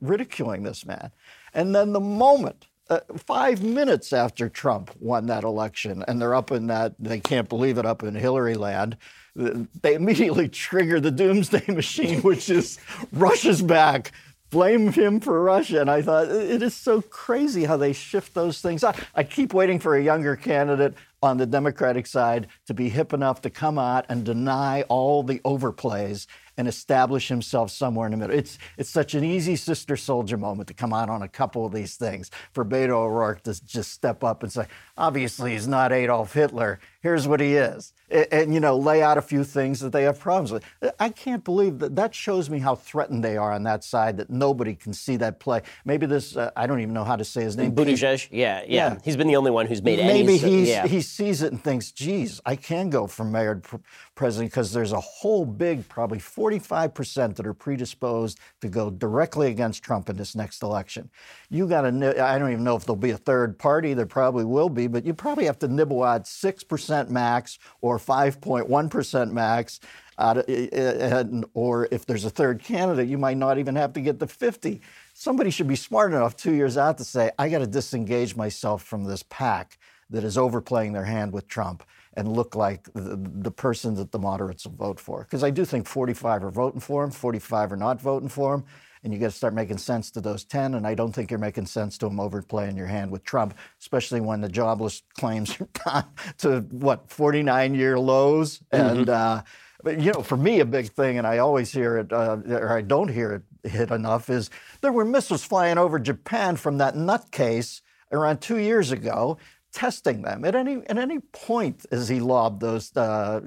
ridiculing 0.00 0.62
this 0.62 0.86
man. 0.86 1.10
And 1.52 1.74
then 1.74 1.92
the 1.92 2.00
moment 2.00 2.68
uh, 2.90 3.00
five 3.16 3.62
minutes 3.62 4.12
after 4.12 4.48
Trump 4.48 4.90
won 5.00 5.26
that 5.26 5.44
election, 5.44 6.04
and 6.08 6.20
they're 6.20 6.34
up 6.34 6.50
in 6.50 6.66
that, 6.66 6.94
they 6.98 7.20
can't 7.20 7.48
believe 7.48 7.78
it, 7.78 7.86
up 7.86 8.02
in 8.02 8.14
Hillary 8.14 8.54
land, 8.54 8.96
they 9.34 9.94
immediately 9.94 10.48
trigger 10.48 11.00
the 11.00 11.10
doomsday 11.10 11.64
machine, 11.68 12.20
which 12.22 12.50
is 12.50 12.78
rushes 13.12 13.62
back 13.62 14.12
blame 14.52 14.92
him 14.92 15.18
for 15.18 15.42
Russia. 15.42 15.80
And 15.80 15.90
I 15.90 16.02
thought, 16.02 16.28
it 16.28 16.62
is 16.62 16.74
so 16.74 17.00
crazy 17.00 17.64
how 17.64 17.78
they 17.78 17.92
shift 17.92 18.34
those 18.34 18.60
things. 18.60 18.84
I 18.84 19.24
keep 19.24 19.52
waiting 19.52 19.80
for 19.80 19.96
a 19.96 20.02
younger 20.02 20.36
candidate 20.36 20.94
on 21.22 21.38
the 21.38 21.46
Democratic 21.46 22.06
side 22.06 22.48
to 22.66 22.74
be 22.74 22.88
hip 22.88 23.12
enough 23.12 23.40
to 23.42 23.50
come 23.50 23.78
out 23.78 24.04
and 24.08 24.24
deny 24.24 24.82
all 24.82 25.22
the 25.22 25.38
overplays 25.40 26.26
and 26.58 26.68
establish 26.68 27.28
himself 27.28 27.70
somewhere 27.70 28.06
in 28.06 28.12
the 28.12 28.18
middle. 28.18 28.36
It's 28.36 28.58
it's 28.76 28.90
such 28.90 29.14
an 29.14 29.24
easy 29.24 29.56
Sister 29.56 29.94
Souljah 29.94 30.38
moment 30.38 30.68
to 30.68 30.74
come 30.74 30.92
out 30.92 31.08
on 31.08 31.22
a 31.22 31.28
couple 31.28 31.64
of 31.64 31.72
these 31.72 31.96
things. 31.96 32.30
For 32.52 32.64
Beto 32.64 32.90
O'Rourke 32.90 33.42
to 33.44 33.64
just 33.64 33.92
step 33.92 34.22
up 34.22 34.42
and 34.42 34.52
say, 34.52 34.66
obviously 34.98 35.52
he's 35.52 35.66
not 35.66 35.92
Adolf 35.92 36.34
Hitler. 36.34 36.78
Here's 37.00 37.26
what 37.26 37.40
he 37.40 37.54
is, 37.54 37.94
and, 38.12 38.26
and, 38.30 38.54
you 38.54 38.60
know 38.60 38.76
lay 38.76 39.02
out 39.02 39.18
a 39.18 39.22
few 39.22 39.44
things 39.44 39.80
that 39.80 39.92
they 39.92 40.02
have 40.02 40.18
problems 40.18 40.52
with. 40.52 40.64
I 40.98 41.08
can't 41.08 41.44
believe 41.44 41.78
that. 41.80 41.96
That 41.96 42.14
shows 42.14 42.50
me 42.50 42.58
how 42.58 42.74
threatened 42.74 43.24
they 43.24 43.36
are 43.36 43.52
on 43.52 43.62
that 43.64 43.84
side. 43.84 44.16
That 44.16 44.30
nobody 44.30 44.74
can 44.74 44.92
see 44.92 45.16
that 45.16 45.40
play. 45.40 45.62
Maybe 45.84 46.06
this 46.06 46.36
uh, 46.36 46.50
I 46.56 46.66
don't 46.66 46.80
even 46.80 46.94
know 46.94 47.04
how 47.04 47.16
to 47.16 47.24
say 47.24 47.42
his 47.42 47.56
name. 47.56 47.74
Buttigieg. 47.74 48.28
Yeah, 48.30 48.60
yeah, 48.60 48.66
yeah. 48.66 48.98
He's 49.04 49.16
been 49.16 49.28
the 49.28 49.36
only 49.36 49.50
one 49.50 49.66
who's 49.66 49.82
made 49.82 49.98
Maybe 49.98 50.10
any. 50.10 50.40
Maybe 50.40 50.68
yeah. 50.68 50.86
he 50.86 51.00
sees 51.00 51.42
it 51.42 51.52
and 51.52 51.62
thinks, 51.62 51.90
geez, 51.92 52.40
I 52.44 52.56
can 52.56 52.90
go 52.90 53.06
from 53.06 53.32
mayor 53.32 53.56
to 53.70 53.80
president 54.22 54.52
because 54.52 54.72
there's 54.72 54.92
a 54.92 55.00
whole 55.00 55.44
big, 55.44 55.88
probably 55.88 56.20
45% 56.20 57.34
that 57.34 57.44
are 57.44 57.52
predisposed 57.52 58.38
to 58.60 58.68
go 58.68 58.88
directly 58.88 59.48
against 59.50 59.82
Trump 59.82 60.08
in 60.08 60.16
this 60.16 60.36
next 60.36 60.62
election. 60.62 61.10
You 61.50 61.66
got 61.66 61.80
to, 61.80 62.24
I 62.24 62.38
don't 62.38 62.52
even 62.52 62.62
know 62.62 62.76
if 62.76 62.84
there'll 62.84 62.94
be 62.94 63.10
a 63.10 63.16
third 63.16 63.58
party. 63.58 63.94
There 63.94 64.06
probably 64.06 64.44
will 64.44 64.68
be, 64.68 64.86
but 64.86 65.04
you 65.04 65.12
probably 65.12 65.46
have 65.46 65.58
to 65.58 65.66
nibble 65.66 66.06
at 66.06 66.26
6% 66.26 67.10
max 67.10 67.58
or 67.80 67.98
5.1% 67.98 69.32
max. 69.32 69.80
Of, 70.18 70.38
eh, 70.38 70.42
eh, 70.46 70.68
eh, 70.72 71.24
or 71.54 71.88
if 71.90 72.06
there's 72.06 72.24
a 72.24 72.30
third 72.30 72.62
candidate, 72.62 73.08
you 73.08 73.18
might 73.18 73.38
not 73.38 73.58
even 73.58 73.74
have 73.74 73.92
to 73.94 74.00
get 74.00 74.20
the 74.20 74.28
50. 74.28 74.80
Somebody 75.14 75.50
should 75.50 75.66
be 75.66 75.74
smart 75.74 76.12
enough 76.12 76.36
two 76.36 76.52
years 76.52 76.76
out 76.76 76.96
to 76.98 77.04
say, 77.04 77.32
I 77.40 77.48
got 77.48 77.58
to 77.58 77.66
disengage 77.66 78.36
myself 78.36 78.84
from 78.84 79.02
this 79.02 79.24
pack 79.30 79.78
that 80.10 80.22
is 80.22 80.38
overplaying 80.38 80.92
their 80.92 81.06
hand 81.06 81.32
with 81.32 81.48
Trump 81.48 81.82
and 82.14 82.32
look 82.32 82.54
like 82.54 82.92
the, 82.92 83.18
the 83.18 83.50
person 83.50 83.94
that 83.94 84.12
the 84.12 84.18
moderates 84.18 84.66
will 84.66 84.74
vote 84.74 85.00
for. 85.00 85.20
Because 85.22 85.42
I 85.42 85.50
do 85.50 85.64
think 85.64 85.86
45 85.86 86.44
are 86.44 86.50
voting 86.50 86.80
for 86.80 87.04
him, 87.04 87.10
45 87.10 87.72
are 87.72 87.76
not 87.76 88.00
voting 88.00 88.28
for 88.28 88.54
him. 88.54 88.64
And 89.04 89.12
you 89.12 89.18
got 89.18 89.32
to 89.32 89.36
start 89.36 89.52
making 89.52 89.78
sense 89.78 90.12
to 90.12 90.20
those 90.20 90.44
10. 90.44 90.74
And 90.74 90.86
I 90.86 90.94
don't 90.94 91.12
think 91.12 91.30
you're 91.30 91.40
making 91.40 91.66
sense 91.66 91.98
to 91.98 92.06
them 92.06 92.20
overplaying 92.20 92.76
your 92.76 92.86
hand 92.86 93.10
with 93.10 93.24
Trump, 93.24 93.54
especially 93.80 94.20
when 94.20 94.40
the 94.40 94.48
jobless 94.48 95.02
claims 95.18 95.56
are 95.86 96.06
to 96.38 96.60
what, 96.70 97.10
49 97.10 97.74
year 97.74 97.98
lows. 97.98 98.60
Mm-hmm. 98.72 98.98
And, 98.98 99.08
uh, 99.08 99.42
but, 99.82 100.00
you 100.00 100.12
know, 100.12 100.22
for 100.22 100.36
me, 100.36 100.60
a 100.60 100.64
big 100.64 100.88
thing, 100.90 101.18
and 101.18 101.26
I 101.26 101.38
always 101.38 101.72
hear 101.72 101.98
it, 101.98 102.12
uh, 102.12 102.36
or 102.46 102.76
I 102.76 102.82
don't 102.82 103.08
hear 103.08 103.42
it 103.64 103.68
hit 103.68 103.90
enough, 103.90 104.30
is 104.30 104.50
there 104.80 104.92
were 104.92 105.04
missiles 105.04 105.42
flying 105.42 105.78
over 105.78 105.98
Japan 105.98 106.54
from 106.54 106.78
that 106.78 106.94
nutcase 106.94 107.80
around 108.12 108.40
two 108.40 108.58
years 108.58 108.92
ago 108.92 109.38
testing 109.72 110.22
them. 110.22 110.44
At 110.44 110.54
any 110.54 110.82
at 110.86 110.98
any 110.98 111.18
point 111.18 111.86
as 111.90 112.08
he 112.08 112.20
lobbed 112.20 112.60
those, 112.60 112.94
uh, 112.96 113.40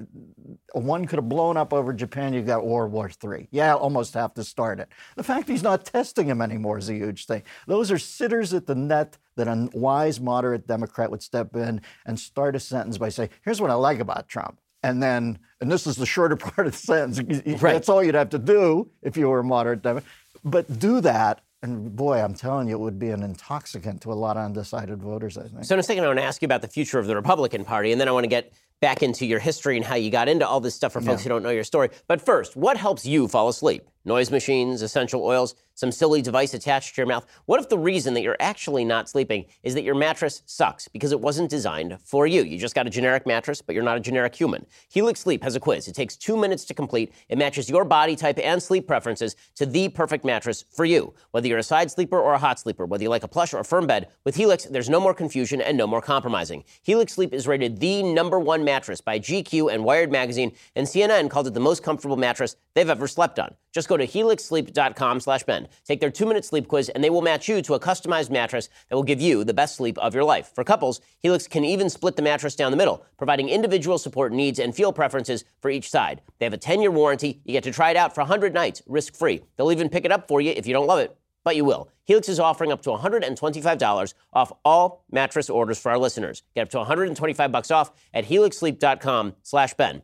one 0.72 1.06
could 1.06 1.18
have 1.18 1.28
blown 1.28 1.56
up 1.56 1.72
over 1.72 1.92
Japan. 1.92 2.34
You 2.34 2.42
got 2.42 2.66
World 2.66 2.92
War 2.92 3.10
III. 3.10 3.48
Yeah, 3.50 3.74
almost 3.74 4.14
have 4.14 4.34
to 4.34 4.44
start 4.44 4.80
it. 4.80 4.88
The 5.16 5.22
fact 5.22 5.48
he's 5.48 5.62
not 5.62 5.84
testing 5.84 6.26
them 6.26 6.42
anymore 6.42 6.78
is 6.78 6.88
a 6.90 6.94
huge 6.94 7.26
thing. 7.26 7.42
Those 7.66 7.90
are 7.90 7.98
sitters 7.98 8.52
at 8.52 8.66
the 8.66 8.74
net 8.74 9.16
that 9.36 9.48
a 9.48 9.68
wise, 9.72 10.20
moderate 10.20 10.66
Democrat 10.66 11.10
would 11.10 11.22
step 11.22 11.54
in 11.54 11.80
and 12.04 12.18
start 12.18 12.56
a 12.56 12.60
sentence 12.60 12.98
by 12.98 13.08
saying, 13.08 13.30
"Here's 13.42 13.60
what 13.60 13.70
I 13.70 13.74
like 13.74 14.00
about 14.00 14.28
Trump." 14.28 14.58
And 14.82 15.02
then, 15.02 15.38
and 15.60 15.70
this 15.70 15.86
is 15.86 15.96
the 15.96 16.06
shorter 16.06 16.36
part 16.36 16.66
of 16.66 16.72
the 16.72 16.78
sentence. 16.78 17.20
Right. 17.62 17.72
That's 17.74 17.88
all 17.88 18.02
you'd 18.02 18.14
have 18.14 18.30
to 18.30 18.38
do 18.38 18.90
if 19.02 19.16
you 19.16 19.28
were 19.28 19.40
a 19.40 19.44
moderate 19.44 19.82
Democrat. 19.82 20.10
But 20.44 20.78
do 20.78 21.00
that 21.00 21.40
and 21.66 21.94
boy, 21.94 22.20
I'm 22.22 22.34
telling 22.34 22.68
you, 22.68 22.76
it 22.76 22.80
would 22.80 22.98
be 22.98 23.10
an 23.10 23.22
intoxicant 23.22 24.00
to 24.02 24.12
a 24.12 24.14
lot 24.14 24.36
of 24.36 24.44
undecided 24.44 25.02
voters, 25.02 25.36
I 25.36 25.48
think. 25.48 25.64
So, 25.64 25.74
in 25.74 25.80
a 25.80 25.82
second, 25.82 26.04
I 26.04 26.06
want 26.06 26.18
to 26.18 26.24
ask 26.24 26.40
you 26.40 26.46
about 26.46 26.62
the 26.62 26.68
future 26.68 26.98
of 26.98 27.06
the 27.06 27.16
Republican 27.16 27.64
Party, 27.64 27.92
and 27.92 28.00
then 28.00 28.08
I 28.08 28.12
want 28.12 28.24
to 28.24 28.28
get 28.28 28.52
back 28.80 29.02
into 29.02 29.26
your 29.26 29.38
history 29.38 29.76
and 29.76 29.84
how 29.84 29.94
you 29.94 30.10
got 30.10 30.28
into 30.28 30.46
all 30.46 30.60
this 30.60 30.74
stuff 30.74 30.92
for 30.92 31.00
folks 31.00 31.20
yeah. 31.20 31.24
who 31.24 31.28
don't 31.30 31.42
know 31.42 31.50
your 31.50 31.64
story. 31.64 31.90
But 32.06 32.20
first, 32.20 32.56
what 32.56 32.76
helps 32.76 33.04
you 33.04 33.26
fall 33.26 33.48
asleep? 33.48 33.82
Noise 34.06 34.30
machines, 34.30 34.82
essential 34.82 35.24
oils, 35.24 35.56
some 35.74 35.90
silly 35.90 36.22
device 36.22 36.54
attached 36.54 36.94
to 36.94 37.00
your 37.00 37.08
mouth. 37.08 37.26
What 37.46 37.60
if 37.60 37.68
the 37.68 37.76
reason 37.76 38.14
that 38.14 38.22
you're 38.22 38.36
actually 38.38 38.84
not 38.84 39.08
sleeping 39.08 39.46
is 39.64 39.74
that 39.74 39.82
your 39.82 39.96
mattress 39.96 40.42
sucks 40.46 40.86
because 40.86 41.10
it 41.10 41.20
wasn't 41.20 41.50
designed 41.50 41.98
for 42.00 42.24
you? 42.24 42.44
You 42.44 42.56
just 42.56 42.76
got 42.76 42.86
a 42.86 42.90
generic 42.90 43.26
mattress, 43.26 43.60
but 43.60 43.74
you're 43.74 43.84
not 43.84 43.96
a 43.96 44.00
generic 44.00 44.34
human. 44.34 44.64
Helix 44.88 45.20
Sleep 45.20 45.42
has 45.42 45.56
a 45.56 45.60
quiz. 45.60 45.88
It 45.88 45.94
takes 45.94 46.16
two 46.16 46.36
minutes 46.36 46.64
to 46.66 46.74
complete. 46.74 47.12
It 47.28 47.36
matches 47.36 47.68
your 47.68 47.84
body 47.84 48.14
type 48.14 48.38
and 48.38 48.62
sleep 48.62 48.86
preferences 48.86 49.34
to 49.56 49.66
the 49.66 49.88
perfect 49.88 50.24
mattress 50.24 50.64
for 50.70 50.84
you. 50.84 51.12
Whether 51.32 51.48
you're 51.48 51.58
a 51.58 51.64
side 51.64 51.90
sleeper 51.90 52.18
or 52.18 52.32
a 52.32 52.38
hot 52.38 52.60
sleeper, 52.60 52.86
whether 52.86 53.02
you 53.02 53.10
like 53.10 53.24
a 53.24 53.28
plush 53.28 53.52
or 53.52 53.58
a 53.58 53.64
firm 53.64 53.88
bed, 53.88 54.08
with 54.24 54.36
Helix, 54.36 54.66
there's 54.66 54.88
no 54.88 55.00
more 55.00 55.14
confusion 55.14 55.60
and 55.60 55.76
no 55.76 55.88
more 55.88 56.00
compromising. 56.00 56.62
Helix 56.82 57.12
Sleep 57.12 57.34
is 57.34 57.48
rated 57.48 57.80
the 57.80 58.04
number 58.04 58.38
one 58.38 58.64
mattress 58.64 59.00
by 59.00 59.18
GQ 59.18 59.74
and 59.74 59.84
Wired 59.84 60.12
Magazine, 60.12 60.52
and 60.76 60.86
CNN 60.86 61.28
called 61.28 61.48
it 61.48 61.54
the 61.54 61.60
most 61.60 61.82
comfortable 61.82 62.16
mattress 62.16 62.56
they've 62.74 62.88
ever 62.88 63.08
slept 63.08 63.38
on. 63.38 63.54
Just 63.72 63.88
go 63.88 63.95
to 63.96 64.06
helixsleep.com 64.06 65.20
slash 65.20 65.42
Ben. 65.44 65.68
Take 65.84 66.00
their 66.00 66.10
two-minute 66.10 66.44
sleep 66.44 66.68
quiz, 66.68 66.88
and 66.88 67.02
they 67.02 67.10
will 67.10 67.22
match 67.22 67.48
you 67.48 67.62
to 67.62 67.74
a 67.74 67.80
customized 67.80 68.30
mattress 68.30 68.68
that 68.88 68.96
will 68.96 69.02
give 69.02 69.20
you 69.20 69.44
the 69.44 69.54
best 69.54 69.76
sleep 69.76 69.98
of 69.98 70.14
your 70.14 70.24
life. 70.24 70.52
For 70.54 70.64
couples, 70.64 71.00
Helix 71.20 71.46
can 71.46 71.64
even 71.64 71.90
split 71.90 72.16
the 72.16 72.22
mattress 72.22 72.56
down 72.56 72.70
the 72.70 72.76
middle, 72.76 73.04
providing 73.16 73.48
individual 73.48 73.98
support 73.98 74.32
needs 74.32 74.58
and 74.58 74.74
feel 74.74 74.92
preferences 74.92 75.44
for 75.60 75.70
each 75.70 75.90
side. 75.90 76.22
They 76.38 76.46
have 76.46 76.54
a 76.54 76.58
10-year 76.58 76.90
warranty. 76.90 77.40
You 77.44 77.52
get 77.52 77.64
to 77.64 77.72
try 77.72 77.90
it 77.90 77.96
out 77.96 78.14
for 78.14 78.20
100 78.22 78.54
nights, 78.54 78.82
risk-free. 78.86 79.42
They'll 79.56 79.72
even 79.72 79.88
pick 79.88 80.04
it 80.04 80.12
up 80.12 80.28
for 80.28 80.40
you 80.40 80.52
if 80.52 80.66
you 80.66 80.72
don't 80.72 80.86
love 80.86 80.98
it 80.98 81.16
but 81.46 81.54
you 81.54 81.64
will. 81.64 81.88
Helix 82.02 82.28
is 82.28 82.40
offering 82.40 82.72
up 82.72 82.82
to 82.82 82.90
$125 82.90 84.14
off 84.32 84.52
all 84.64 85.04
mattress 85.12 85.48
orders 85.48 85.78
for 85.78 85.92
our 85.92 85.98
listeners. 85.98 86.42
Get 86.56 86.62
up 86.62 86.70
to 86.70 86.78
125 86.78 87.52
bucks 87.52 87.70
off 87.70 87.92
at 88.12 88.24
helixsleep.com 88.24 89.36
slash 89.44 89.72
Ben. 89.74 90.02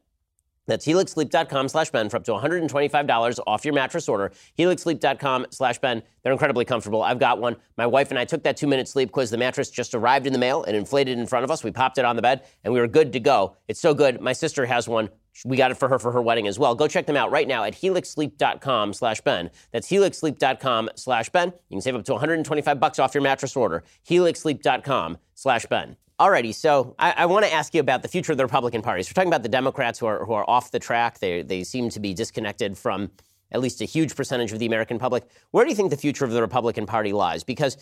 That's 0.66 0.87
helixsleep.com 0.87 1.68
slash 1.68 1.90
Ben 1.90 2.09
for 2.09 2.16
up 2.18 2.25
to 2.25 2.33
$125 2.33 3.38
off 3.46 3.64
your 3.64 3.75
mattress 3.75 4.09
order. 4.09 4.33
Helixsleep.com 4.59 5.46
slash 5.51 5.79
Ben. 5.79 6.03
They're 6.22 6.33
incredibly 6.33 6.64
comfortable. 6.64 7.03
I've 7.03 7.18
got 7.18 7.40
one. 7.40 7.57
My 7.77 7.87
wife 7.87 8.11
and 8.11 8.18
I 8.18 8.25
took 8.25 8.44
that 8.44 8.57
two 8.57 8.66
minute 8.66 8.88
sleep 8.88 9.11
quiz. 9.12 9.31
The 9.31 9.38
mattress 9.38 9.70
just 9.70 9.94
arrived 9.94 10.27
in 10.27 10.33
the 10.33 10.38
mail 10.38 10.62
and 10.64 10.77
inflated 10.77 11.18
in 11.18 11.27
front 11.27 11.44
of 11.44 11.51
us. 11.51 11.64
We 11.64 11.72
popped 11.72 11.98
it 11.98 12.05
on 12.05 12.16
the 12.16 12.22
bed 12.22 12.44
and 12.64 12.72
we 12.72 12.81
were 12.81 12.88
good 12.88 13.12
to 13.12 13.20
go. 13.20 13.57
It's 13.68 13.81
so 13.81 13.94
good. 13.94 14.20
My 14.20 14.33
sister 14.33 14.66
has 14.66 14.88
one. 14.88 15.09
We 15.44 15.57
got 15.57 15.70
it 15.70 15.79
for 15.79 15.88
her 15.88 15.98
for 15.98 16.12
her 16.12 16.20
wedding 16.20 16.46
as 16.46 16.59
well. 16.59 16.75
Go 16.75 16.87
check 16.87 17.07
them 17.07 17.16
out 17.16 17.31
right 17.31 17.48
now 17.48 17.64
at 17.64 17.75
helixsleep.com 17.75 18.92
slash 18.92 19.20
Ben. 19.22 19.51
That's 19.72 19.88
helixsleep.com 19.88 20.90
slash 20.94 21.31
Ben. 21.31 21.48
You 21.68 21.77
can 21.77 21.81
save 21.81 21.94
up 21.96 22.05
to 22.05 22.12
125 22.12 22.79
bucks 22.79 22.98
off 22.98 23.14
your 23.14 23.22
mattress 23.22 23.57
order. 23.57 23.83
helixsleep.com 24.09 25.18
slash 25.35 25.66
Ben. 25.66 25.96
Alrighty, 26.20 26.55
so 26.55 26.94
I, 26.98 27.14
I 27.18 27.27
want 27.27 27.44
to 27.46 27.53
ask 27.53 27.75
you 27.75 27.81
about 27.81 28.03
the 28.03 28.09
future 28.09 28.33
of 28.33 28.38
the 28.38 28.44
Republican 28.44 28.83
Party. 28.83 29.03
So 29.03 29.11
we're 29.11 29.14
talking 29.14 29.31
about 29.31 29.42
the 29.42 29.48
Democrats 29.48 29.98
who 29.98 30.07
are, 30.07 30.25
who 30.25 30.35
are 30.35 30.48
off 30.48 30.70
the 30.70 30.79
track. 30.79 31.18
They, 31.18 31.42
they 31.42 31.64
seem 31.64 31.88
to 31.90 32.01
be 32.01 32.14
disconnected 32.14 32.77
from 32.79 33.11
at 33.51 33.61
least 33.61 33.81
a 33.81 33.85
huge 33.85 34.14
percentage 34.14 34.53
of 34.53 34.59
the 34.59 34.66
American 34.66 34.98
public. 34.98 35.25
Where 35.51 35.64
do 35.64 35.70
you 35.70 35.77
think 35.77 35.90
the 35.90 35.96
future 35.96 36.25
of 36.25 36.31
the 36.31 36.40
Republican 36.40 36.87
Party 36.87 37.12
lies? 37.12 37.44
Because 37.44 37.77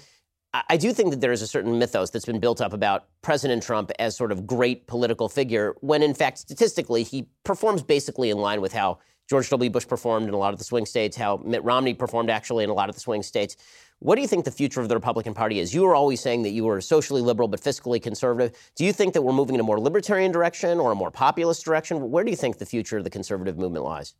I, 0.55 0.62
I 0.71 0.77
do 0.77 0.93
think 0.93 1.11
that 1.11 1.21
there 1.21 1.33
is 1.33 1.43
a 1.43 1.47
certain 1.47 1.79
mythos 1.79 2.11
that's 2.11 2.25
been 2.25 2.40
built 2.40 2.61
up 2.61 2.73
about 2.73 3.07
President 3.21 3.62
Trump 3.62 3.90
as 3.99 4.16
sort 4.16 4.33
of 4.33 4.47
great 4.47 4.87
political 4.87 5.29
figure, 5.29 5.75
when 5.81 6.03
in 6.03 6.14
fact, 6.14 6.38
statistically, 6.38 7.03
he 7.03 7.29
performs 7.45 7.83
basically 7.83 8.31
in 8.31 8.38
line 8.38 8.61
with 8.61 8.73
how 8.73 8.99
George 9.31 9.49
W. 9.51 9.71
Bush 9.71 9.87
performed 9.87 10.27
in 10.27 10.35
a 10.35 10.37
lot 10.37 10.53
of 10.53 10.59
the 10.59 10.64
swing 10.64 10.85
states, 10.85 11.16
how 11.16 11.40
Mitt 11.45 11.62
Romney 11.62 11.95
performed 11.95 12.31
actually 12.31 12.64
in 12.64 12.71
a 12.71 12.75
lot 12.75 12.88
of 12.88 12.97
the 12.97 13.01
swing 13.01 13.23
states. 13.23 13.55
What 14.01 14.16
do 14.16 14.23
you 14.23 14.27
think 14.27 14.45
the 14.45 14.51
future 14.51 14.81
of 14.81 14.88
the 14.88 14.97
Republican 14.97 15.35
Party 15.35 15.61
is? 15.61 15.73
You 15.73 15.83
were 15.83 15.95
always 15.95 16.21
saying 16.21 16.43
that 16.43 16.51
you 16.51 16.64
were 16.64 16.81
socially 16.81 17.23
liberal 17.23 17.47
but 17.47 17.61
fiscally 17.61 18.03
conservative. 18.03 18.57
Do 18.75 18.85
you 18.85 18.93
think 18.93 19.14
that 19.14 19.23
we're 19.23 19.33
moving 19.33 19.55
in 19.55 19.61
a 19.61 19.64
more 19.64 19.79
libertarian 19.79 20.33
direction 20.33 20.81
or 20.81 20.90
a 20.90 20.97
more 20.97 21.12
populist 21.12 21.64
direction? 21.64 22.11
Where 22.11 22.25
do 22.25 22.31
you 22.33 22.37
think 22.37 22.59
the 22.59 22.66
future 22.66 22.99
of 22.99 23.05
the 23.05 23.11
conservative 23.11 23.57
movement 23.57 23.85
lies? 23.85 24.14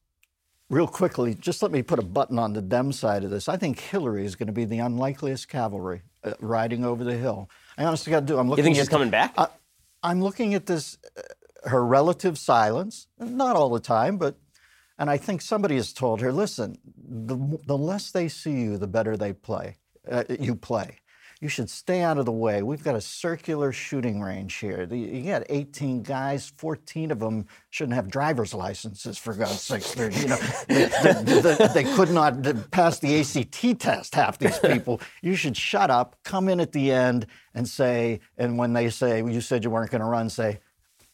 Real 0.68 0.87
quickly, 0.87 1.35
just 1.35 1.61
let 1.61 1.73
me 1.73 1.83
put 1.83 1.99
a 1.99 2.03
button 2.03 2.38
on 2.38 2.53
the 2.53 2.62
Dem 2.62 2.92
side 2.92 3.25
of 3.25 3.31
this. 3.31 3.49
I 3.49 3.57
think 3.57 3.81
Hillary 3.81 4.25
is 4.25 4.37
going 4.37 4.46
to 4.46 4.53
be 4.53 4.64
the 4.64 4.79
unlikeliest 4.79 5.49
cavalry 5.49 6.03
uh, 6.23 6.35
riding 6.38 6.85
over 6.85 7.03
the 7.03 7.16
hill. 7.16 7.51
I 7.77 7.83
honestly 7.83 8.12
got 8.12 8.20
to 8.20 8.27
do. 8.27 8.38
I'm 8.38 8.49
looking. 8.49 8.64
You 8.64 8.66
think 8.66 8.77
she's 8.77 8.88
coming 8.88 9.11
back? 9.11 9.35
Uh, 9.37 9.49
I'm 10.05 10.23
looking 10.23 10.55
at 10.55 10.66
this, 10.66 10.99
uh, 11.16 11.68
her 11.68 11.85
relative 11.85 12.38
silence. 12.38 13.09
Not 13.18 13.57
all 13.57 13.70
the 13.70 13.81
time, 13.81 14.16
but 14.16 14.37
and 15.00 15.08
I 15.08 15.16
think 15.16 15.40
somebody 15.40 15.76
has 15.76 15.94
told 15.94 16.20
her, 16.20 16.30
listen, 16.30 16.76
the, 16.84 17.58
the 17.66 17.76
less 17.76 18.10
they 18.10 18.28
see 18.28 18.52
you, 18.52 18.76
the 18.76 18.86
better 18.86 19.16
they 19.16 19.32
play. 19.32 19.78
Uh, 20.08 20.24
you 20.38 20.54
play. 20.54 20.98
you 21.40 21.48
should 21.48 21.70
stay 21.70 22.02
out 22.02 22.18
of 22.18 22.26
the 22.26 22.32
way. 22.32 22.62
We've 22.62 22.84
got 22.84 22.94
a 22.94 23.00
circular 23.00 23.72
shooting 23.72 24.20
range 24.20 24.56
here. 24.56 24.86
You 24.92 25.22
got 25.22 25.44
18 25.48 26.02
guys, 26.02 26.52
14 26.58 27.10
of 27.12 27.18
them 27.18 27.46
shouldn't 27.70 27.94
have 27.94 28.08
driver's 28.08 28.52
licenses, 28.52 29.16
for 29.16 29.32
God's 29.32 29.62
sakes. 29.62 29.94
They're, 29.94 30.10
you 30.10 30.28
know, 30.28 30.38
they, 30.68 30.84
they, 31.22 31.68
they, 31.82 31.94
could 31.94 32.10
not 32.10 32.70
pass 32.70 32.98
the 32.98 33.20
ACT 33.20 33.80
test, 33.80 34.14
half 34.14 34.38
these 34.38 34.58
people. 34.62 35.00
You 35.22 35.34
should 35.34 35.56
shut 35.56 35.90
up, 35.90 36.16
come 36.24 36.50
in 36.50 36.60
at 36.60 36.72
the 36.72 36.92
end 36.92 37.26
and 37.54 37.66
say, 37.66 38.20
and 38.36 38.58
when 38.58 38.74
they 38.74 38.90
say, 38.90 39.22
well, 39.22 39.32
you 39.32 39.40
said 39.40 39.64
you 39.64 39.70
weren't 39.70 39.90
going 39.90 40.02
to 40.02 40.06
run, 40.06 40.28
say, 40.28 40.60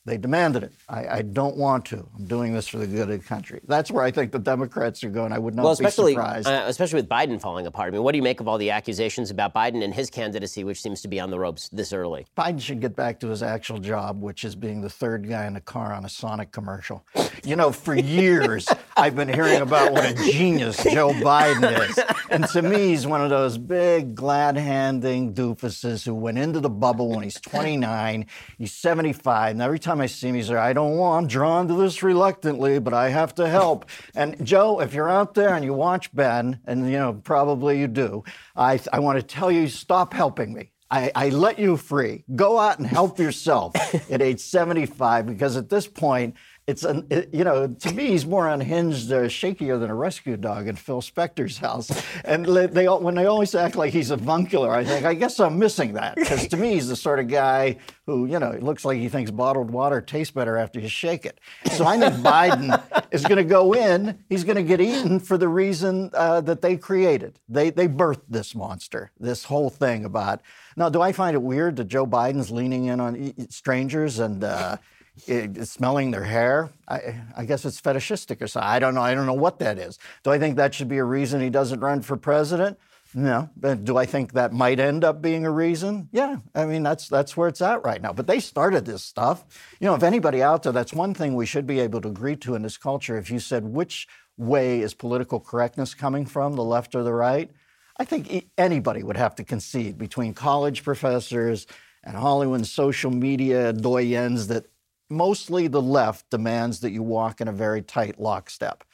they 0.07 0.17
demanded 0.17 0.63
it. 0.63 0.73
I, 0.89 1.09
I, 1.09 1.23
don't 1.23 1.57
want 1.57 1.85
to. 1.87 2.07
I'm 2.17 2.27
doing 2.27 2.55
this 2.55 2.69
for 2.69 2.79
the 2.79 2.87
good 2.87 3.01
of 3.01 3.09
the 3.09 3.19
country. 3.19 3.61
That's 3.67 3.91
where 3.91 4.05
I 4.05 4.13
think 4.13 4.31
the 4.31 4.39
Democrats 4.39 5.03
are 5.03 5.11
going. 5.11 5.33
I 5.33 5.39
would 5.39 5.57
not 5.57 5.65
well, 5.65 5.73
especially, 5.73 6.13
be 6.13 6.21
surprised. 6.21 6.47
Uh, 6.47 6.63
especially 6.67 7.01
with 7.01 7.09
Biden 7.09 7.41
falling 7.41 7.67
apart. 7.67 7.89
I 7.89 7.91
mean, 7.91 8.05
what 8.05 8.13
do 8.13 8.19
you 8.19 8.23
make 8.23 8.39
of 8.39 8.47
all 8.47 8.57
the 8.57 8.71
accusations 8.71 9.33
about 9.33 9.53
Biden 9.53 9.83
and 9.83 9.93
his 9.93 10.09
candidacy, 10.09 10.63
which 10.63 10.81
seems 10.81 11.03
to 11.03 11.09
be 11.09 11.19
on 11.19 11.31
the 11.31 11.39
ropes 11.41 11.69
this 11.71 11.93
early? 11.93 12.25
Biden 12.39 12.61
should 12.61 12.81
get 12.81 12.95
back 12.95 13.19
to 13.21 13.29
his 13.29 13.43
actual 13.43 13.79
job, 13.79 14.23
which 14.23 14.45
is 14.45 14.55
being 14.55 14.81
the 14.81 14.89
third 14.89 15.29
guy 15.29 15.47
in 15.47 15.57
a 15.57 15.61
car 15.61 15.93
on 15.93 16.05
a 16.05 16.09
Sonic 16.09 16.53
commercial. 16.53 17.05
You 17.45 17.57
know, 17.57 17.73
for 17.73 17.97
years, 17.97 18.69
I've 18.97 19.17
been 19.17 19.29
hearing 19.29 19.61
about 19.61 19.93
what 19.93 20.09
a 20.09 20.15
genius 20.15 20.83
Joe 20.85 21.11
Biden 21.11 21.89
is. 21.91 21.99
And 22.31 22.47
to 22.49 22.63
me, 22.63 22.89
he's 22.89 23.09
one 23.09 23.23
of 23.23 23.31
those 23.31 23.59
big, 23.59 24.15
glad 24.15 24.57
handing 24.57 25.35
doofuses 25.35 26.05
who 26.05 26.15
went 26.15 26.39
into 26.39 26.61
the 26.61 26.71
bubble 26.71 27.11
when 27.11 27.25
he's 27.25 27.41
29. 27.41 28.27
He's 28.57 28.73
75. 28.73 29.51
And 29.51 29.63
every 29.63 29.81
time 29.81 29.96
time 29.97 30.03
I 30.03 30.07
see 30.07 30.29
him, 30.29 30.35
he's 30.35 30.51
like, 30.51 30.59
I 30.59 30.73
don't 30.73 30.97
want, 30.97 31.25
I'm 31.25 31.29
drawn 31.29 31.69
to 31.69 31.75
this 31.75 32.03
reluctantly, 32.03 32.79
but 32.79 32.93
I 32.93 33.09
have 33.09 33.35
to 33.37 33.49
help. 33.49 33.87
and 34.15 34.45
Joe, 34.45 34.81
if 34.81 34.93
you're 34.93 35.09
out 35.09 35.35
there 35.35 35.55
and 35.55 35.65
you 35.65 35.73
watch 35.73 36.15
Ben, 36.15 36.61
and 36.67 36.87
you 36.87 36.99
know, 36.99 37.15
probably 37.15 37.81
you 37.81 37.89
do, 37.89 38.25
I, 38.55 38.81
I 38.93 39.01
want 39.01 39.19
to 39.19 39.23
tell 39.23 39.51
you, 39.51 39.69
stop 39.69 40.13
helping 40.13 40.53
me. 40.53 40.73
I, 40.89 41.11
I, 41.17 41.29
let 41.31 41.59
you 41.59 41.77
free. 41.77 42.23
Go 42.37 42.61
out 42.61 42.79
and 42.79 42.87
help 42.87 43.19
yourself 43.19 43.75
at 44.11 44.23
age 44.23 44.39
75 44.39 45.27
because 45.27 45.57
at 45.57 45.69
this 45.69 45.89
point, 45.89 46.37
it's 46.67 46.83
an, 46.83 47.07
it, 47.11 47.33
you 47.33 47.45
know 47.45 47.69
to 47.69 47.93
me 47.93 48.09
he's 48.09 48.27
more 48.27 48.49
unhinged, 48.49 49.13
uh, 49.13 49.23
shakier 49.23 49.79
than 49.79 49.91
a 49.91 49.95
rescue 49.95 50.37
dog 50.37 50.67
in 50.67 50.75
Phil 50.75 51.01
Spector's 51.01 51.59
house. 51.59 51.91
And 52.25 52.45
they 52.45 52.87
when 52.87 53.15
they 53.15 53.27
always 53.27 53.55
act 53.55 53.77
like 53.77 53.93
he's 53.93 54.11
avuncular, 54.11 54.71
I 54.71 54.85
think 54.85 55.05
I 55.05 55.15
guess 55.15 55.39
I'm 55.39 55.59
missing 55.59 55.93
that 55.95 56.17
because 56.17 56.49
to 56.49 56.57
me 56.57 56.75
he's 56.75 56.89
the 56.89 56.97
sort 56.97 57.21
of 57.21 57.29
guy 57.29 57.77
who 58.07 58.27
you 58.27 58.39
know 58.39 58.51
it 58.51 58.63
looks 58.63 58.85
like 58.85 58.99
he 58.99 59.09
thinks 59.09 59.31
bottled 59.31 59.71
water 59.71 60.01
tastes 60.01 60.33
better 60.33 60.57
after 60.57 60.81
you 60.81 60.89
shake 60.89 61.25
it. 61.25 61.41
So 61.73 61.87
I 61.87 61.99
think 61.99 62.15
Biden 62.17 62.83
is 63.13 63.23
going 63.23 63.37
to 63.37 63.45
go 63.45 63.73
in. 63.73 64.19
He's 64.29 64.43
going 64.43 64.57
to 64.57 64.63
get 64.63 64.81
eaten 64.81 65.21
for 65.21 65.39
the 65.39 65.49
reason 65.49 66.11
uh, 66.15 66.41
that 66.43 66.63
they 66.63 66.77
created. 66.77 67.39
They 67.49 67.71
they 67.71 67.87
birthed 67.87 68.23
this 68.29 68.55
monster. 68.55 69.13
This 69.21 69.45
whole 69.45 69.71
thing 69.71 70.05
about 70.05 70.41
now. 70.77 70.89
Do 70.89 71.01
I 71.01 71.13
find 71.13 71.35
it 71.35 71.43
weird 71.43 71.77
that 71.77 71.85
Joe 71.85 72.07
Biden's 72.07 72.51
leaning 72.51 72.87
in 72.87 72.99
on 72.99 73.51
strangers 73.51 74.19
and? 74.19 74.43
Uh, 74.43 74.79
smelling 75.17 76.11
their 76.11 76.25
hair. 76.25 76.71
I, 76.89 77.21
I, 77.37 77.45
guess 77.45 77.65
it's 77.65 77.81
fetishistic 77.81 78.43
or 78.43 78.47
something. 78.47 78.69
I 78.69 78.79
don't 78.79 78.95
know. 78.95 79.01
I 79.01 79.15
don't 79.15 79.27
know 79.27 79.33
what 79.33 79.59
that 79.61 79.79
is. 79.79 79.99
Do 80.23 80.31
I 80.31 80.39
think 80.39 80.57
that 80.57 80.75
should 80.75 80.89
be 80.89 80.99
a 80.99 81.05
reason 81.05 81.41
he 81.41 81.51
doesn't 81.51 81.81
run 81.81 82.03
for 82.03 82.17
president? 82.17 82.79
No. 83.15 83.49
But 83.57 83.85
do 83.85 83.97
I 83.97 84.05
think 84.05 84.33
that 84.33 84.53
might 84.53 84.79
end 84.79 85.03
up 85.03 85.23
being 85.23 85.47
a 85.47 85.51
reason? 85.51 86.09
Yeah. 86.13 86.37
I 86.55 86.67
mean, 86.67 86.83
that's 86.83 87.09
that's 87.09 87.37
where 87.37 87.49
it's 87.49 87.63
at 87.63 87.83
right 87.83 88.03
now. 88.03 88.13
But 88.13 88.27
they 88.27 88.41
started 88.41 88.85
this 88.85 89.03
stuff. 89.03 89.45
You 89.81 89.87
know, 89.87 89.95
if 89.95 90.03
anybody 90.03 90.43
out 90.43 90.63
there, 90.65 90.73
that's 90.73 90.93
one 90.93 91.15
thing 91.15 91.35
we 91.35 91.47
should 91.47 91.67
be 91.67 91.81
able 91.81 92.01
to 92.03 92.09
agree 92.09 92.37
to 92.37 92.55
in 92.55 92.63
this 92.63 92.77
culture. 92.77 93.17
If 93.17 93.31
you 93.31 93.39
said 93.39 93.65
which 93.65 94.07
way 94.37 94.81
is 94.81 94.93
political 94.93 95.41
correctness 95.41 95.95
coming 95.95 96.27
from, 96.27 96.55
the 96.55 96.65
left 96.65 96.95
or 96.95 97.03
the 97.03 97.15
right, 97.15 97.51
I 97.97 98.05
think 98.05 98.51
anybody 98.59 99.03
would 99.03 99.17
have 99.17 99.35
to 99.37 99.45
concede 99.45 99.97
between 99.97 100.35
college 100.35 100.85
professors 100.85 101.67
and 102.05 102.17
Hollywood 102.17 102.67
social 102.67 103.11
media 103.11 103.73
doyens 103.73 104.49
that 104.49 104.67
mostly 105.09 105.69
the 105.69 105.83
left 105.83 106.29
demands 106.31 106.81
that 106.81 106.91
you 106.91 107.03
walk 107.03 107.41
in 107.41 107.49
a 107.49 107.53
very 107.53 107.83
tight 107.83 108.21
lockstep. 108.21 108.85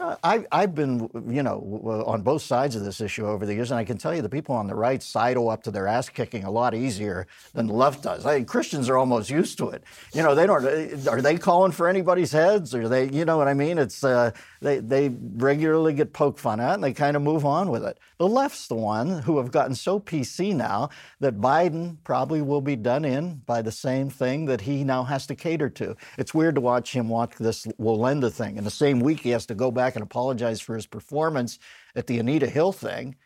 Uh, 0.00 0.16
I, 0.22 0.44
I've 0.50 0.74
been, 0.74 1.08
you 1.28 1.42
know, 1.42 2.04
on 2.06 2.22
both 2.22 2.42
sides 2.42 2.76
of 2.76 2.84
this 2.84 3.00
issue 3.00 3.26
over 3.26 3.46
the 3.46 3.54
years, 3.54 3.70
and 3.70 3.78
I 3.78 3.84
can 3.84 3.98
tell 3.98 4.14
you 4.14 4.22
the 4.22 4.28
people 4.28 4.54
on 4.54 4.66
the 4.66 4.74
right 4.74 5.02
sidle 5.02 5.48
up 5.48 5.62
to 5.64 5.70
their 5.70 5.86
ass 5.86 6.08
kicking 6.08 6.44
a 6.44 6.50
lot 6.50 6.74
easier 6.74 7.26
than 7.54 7.66
the 7.66 7.74
left 7.74 8.02
does. 8.02 8.26
I 8.26 8.36
mean, 8.36 8.44
Christians 8.46 8.88
are 8.88 8.96
almost 8.96 9.30
used 9.30 9.58
to 9.58 9.70
it. 9.70 9.84
You 10.12 10.22
know, 10.22 10.34
they 10.34 10.46
don't. 10.46 10.64
Are 11.08 11.22
they 11.22 11.38
calling 11.38 11.72
for 11.72 11.88
anybody's 11.88 12.32
heads? 12.32 12.74
Or 12.74 12.88
they, 12.88 13.10
you 13.10 13.24
know 13.24 13.36
what 13.36 13.48
I 13.48 13.54
mean? 13.54 13.78
It's 13.78 14.02
uh, 14.02 14.32
they 14.60 14.78
they 14.78 15.10
regularly 15.34 15.92
get 15.94 16.12
poked 16.12 16.38
fun 16.38 16.60
at, 16.60 16.74
and 16.74 16.84
they 16.84 16.92
kind 16.92 17.16
of 17.16 17.22
move 17.22 17.44
on 17.44 17.70
with 17.70 17.84
it. 17.84 17.98
The 18.18 18.28
left's 18.28 18.68
the 18.68 18.76
one 18.76 19.22
who 19.22 19.38
have 19.38 19.50
gotten 19.50 19.74
so 19.74 19.98
PC 19.98 20.54
now 20.54 20.90
that 21.20 21.40
Biden 21.40 21.96
probably 22.04 22.40
will 22.40 22.60
be 22.60 22.76
done 22.76 23.04
in 23.04 23.42
by 23.46 23.62
the 23.62 23.72
same 23.72 24.10
thing 24.10 24.46
that 24.46 24.60
he 24.60 24.84
now 24.84 25.02
has 25.04 25.26
to 25.26 25.34
cater 25.34 25.68
to. 25.70 25.96
It's 26.18 26.32
weird 26.32 26.54
to 26.54 26.60
watch 26.60 26.92
him 26.92 27.08
watch 27.08 27.34
this 27.38 27.66
Wallenda 27.80 28.32
thing. 28.32 28.56
In 28.56 28.64
the 28.64 28.70
same 28.70 29.00
week, 29.00 29.20
he 29.20 29.30
has 29.30 29.44
to 29.46 29.54
go 29.54 29.70
back 29.70 29.81
back 29.82 29.96
and 29.96 30.02
apologize 30.04 30.60
for 30.60 30.76
his 30.76 30.86
performance 30.86 31.58
at 31.96 32.06
the 32.06 32.20
Anita 32.20 32.46
Hill 32.46 32.70
thing. 32.72 33.16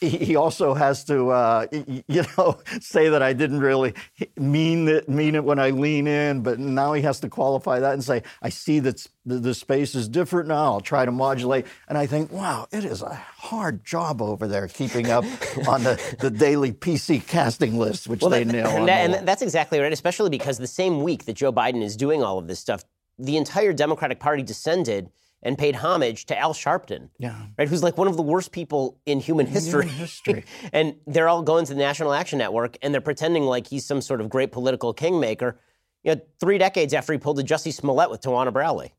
He 0.00 0.34
also 0.34 0.74
has 0.74 1.04
to, 1.04 1.30
uh, 1.30 1.66
you 1.70 2.24
know, 2.36 2.58
say 2.80 3.08
that 3.08 3.22
I 3.22 3.32
didn't 3.32 3.60
really 3.60 3.94
mean 4.36 4.88
it, 4.88 5.08
mean 5.08 5.36
it 5.36 5.44
when 5.44 5.60
I 5.60 5.70
lean 5.70 6.08
in, 6.08 6.42
but 6.42 6.58
now 6.58 6.92
he 6.92 7.02
has 7.02 7.20
to 7.20 7.28
qualify 7.28 7.78
that 7.78 7.92
and 7.92 8.02
say, 8.02 8.24
I 8.42 8.48
see 8.48 8.80
that 8.80 9.06
the 9.24 9.54
space 9.54 9.94
is 9.94 10.08
different 10.08 10.48
now. 10.48 10.64
I'll 10.64 10.80
try 10.80 11.04
to 11.04 11.12
modulate. 11.12 11.66
And 11.88 11.96
I 11.96 12.06
think, 12.06 12.32
wow, 12.32 12.66
it 12.72 12.84
is 12.84 13.00
a 13.00 13.14
hard 13.14 13.84
job 13.84 14.20
over 14.20 14.48
there 14.48 14.66
keeping 14.66 15.08
up 15.08 15.24
on 15.68 15.84
the, 15.84 16.16
the 16.18 16.30
daily 16.30 16.72
PC 16.72 17.24
casting 17.24 17.78
list, 17.78 18.08
which 18.08 18.22
well, 18.22 18.30
they 18.30 18.44
nail. 18.44 18.66
And, 18.66 18.88
that, 18.88 19.10
and 19.10 19.28
that's 19.28 19.42
exactly 19.42 19.78
right, 19.78 19.92
especially 19.92 20.30
because 20.30 20.58
the 20.58 20.66
same 20.66 21.04
week 21.04 21.24
that 21.26 21.34
Joe 21.34 21.52
Biden 21.52 21.82
is 21.82 21.96
doing 21.96 22.24
all 22.24 22.38
of 22.38 22.48
this 22.48 22.58
stuff, 22.58 22.84
the 23.18 23.36
entire 23.36 23.72
Democratic 23.72 24.18
Party 24.18 24.42
descended 24.42 25.10
and 25.42 25.58
paid 25.58 25.74
homage 25.76 26.26
to 26.26 26.38
Al 26.38 26.54
Sharpton, 26.54 27.08
yeah. 27.18 27.34
right? 27.58 27.68
Who's 27.68 27.82
like 27.82 27.98
one 27.98 28.06
of 28.06 28.16
the 28.16 28.22
worst 28.22 28.52
people 28.52 29.00
in 29.06 29.20
human 29.20 29.46
history. 29.46 29.86
Human 29.86 29.98
history. 29.98 30.44
and 30.72 30.96
they're 31.06 31.28
all 31.28 31.42
going 31.42 31.66
to 31.66 31.74
the 31.74 31.80
National 31.80 32.12
Action 32.12 32.38
Network 32.38 32.76
and 32.82 32.94
they're 32.94 33.00
pretending 33.00 33.44
like 33.44 33.66
he's 33.66 33.84
some 33.84 34.00
sort 34.00 34.20
of 34.20 34.28
great 34.28 34.52
political 34.52 34.94
kingmaker. 34.94 35.58
You 36.04 36.14
know, 36.14 36.20
three 36.40 36.58
decades 36.58 36.94
after 36.94 37.12
he 37.12 37.18
pulled 37.18 37.38
a 37.40 37.42
Jussie 37.42 37.72
Smollett 37.72 38.10
with 38.10 38.20
Tawana 38.20 38.52
Brawley. 38.52 38.92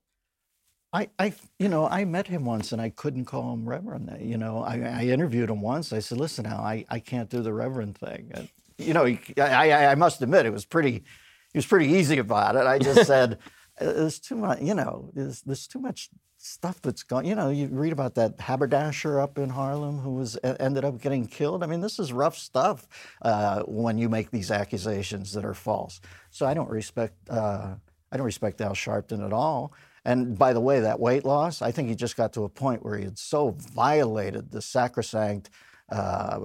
I, 0.93 1.09
I, 1.17 1.33
you 1.57 1.69
know, 1.69 1.87
I 1.87 2.05
met 2.05 2.27
him 2.27 2.45
once 2.45 2.71
and 2.71 2.79
I 2.79 2.89
couldn't 2.89 3.25
call 3.25 3.53
him 3.53 3.67
Reverend. 3.67 4.15
You 4.21 4.37
know, 4.37 4.59
I, 4.59 4.79
I 4.79 5.03
interviewed 5.05 5.49
him 5.49 5.61
once. 5.61 5.91
I 5.91 5.99
said, 5.99 6.19
listen, 6.19 6.43
now, 6.43 6.57
I, 6.57 6.85
I 6.87 6.99
can't 6.99 7.29
do 7.29 7.41
the 7.41 7.51
Reverend 7.51 7.97
thing. 7.97 8.29
And, 8.33 8.47
you 8.77 8.93
know, 8.93 9.05
he, 9.05 9.19
I, 9.41 9.91
I 9.91 9.95
must 9.95 10.21
admit, 10.21 10.45
it 10.45 10.53
was 10.53 10.65
pretty, 10.65 11.03
he 11.51 11.57
was 11.57 11.65
pretty 11.65 11.87
easy 11.87 12.19
about 12.19 12.55
it. 12.55 12.67
I 12.67 12.77
just 12.77 13.07
said, 13.07 13.39
there's 13.79 14.19
too 14.19 14.35
much, 14.35 14.61
you 14.61 14.75
know, 14.75 15.09
there's, 15.13 15.41
there's 15.41 15.65
too 15.65 15.79
much 15.79 16.09
stuff 16.43 16.81
that's 16.81 17.03
gone. 17.03 17.25
You 17.25 17.35
know, 17.35 17.49
you 17.49 17.67
read 17.67 17.93
about 17.93 18.15
that 18.15 18.39
haberdasher 18.39 19.19
up 19.19 19.37
in 19.37 19.49
Harlem 19.49 19.99
who 19.99 20.11
was 20.11 20.37
ended 20.43 20.83
up 20.83 20.99
getting 20.99 21.25
killed. 21.25 21.63
I 21.63 21.67
mean, 21.67 21.81
this 21.81 21.99
is 21.99 22.11
rough 22.11 22.37
stuff 22.37 22.87
uh, 23.21 23.63
when 23.63 23.97
you 23.97 24.09
make 24.09 24.29
these 24.29 24.51
accusations 24.51 25.31
that 25.33 25.45
are 25.45 25.53
false. 25.53 26.01
So 26.31 26.45
I 26.45 26.53
don't 26.53 26.69
respect 26.69 27.15
uh, 27.29 27.75
I 28.11 28.17
don't 28.17 28.25
respect 28.25 28.61
Al 28.61 28.73
Sharpton 28.73 29.25
at 29.25 29.33
all. 29.33 29.73
And 30.05 30.37
by 30.37 30.51
the 30.51 30.59
way, 30.59 30.81
that 30.81 30.99
weight 30.99 31.23
loss, 31.23 31.61
I 31.61 31.71
think 31.71 31.87
he 31.87 31.95
just 31.95 32.17
got 32.17 32.33
to 32.33 32.43
a 32.43 32.49
point 32.49 32.83
where 32.83 32.97
he 32.97 33.05
had 33.05 33.17
so 33.17 33.51
violated 33.51 34.51
the 34.51 34.61
sacrosanct 34.61 35.49
uh, 35.89 36.41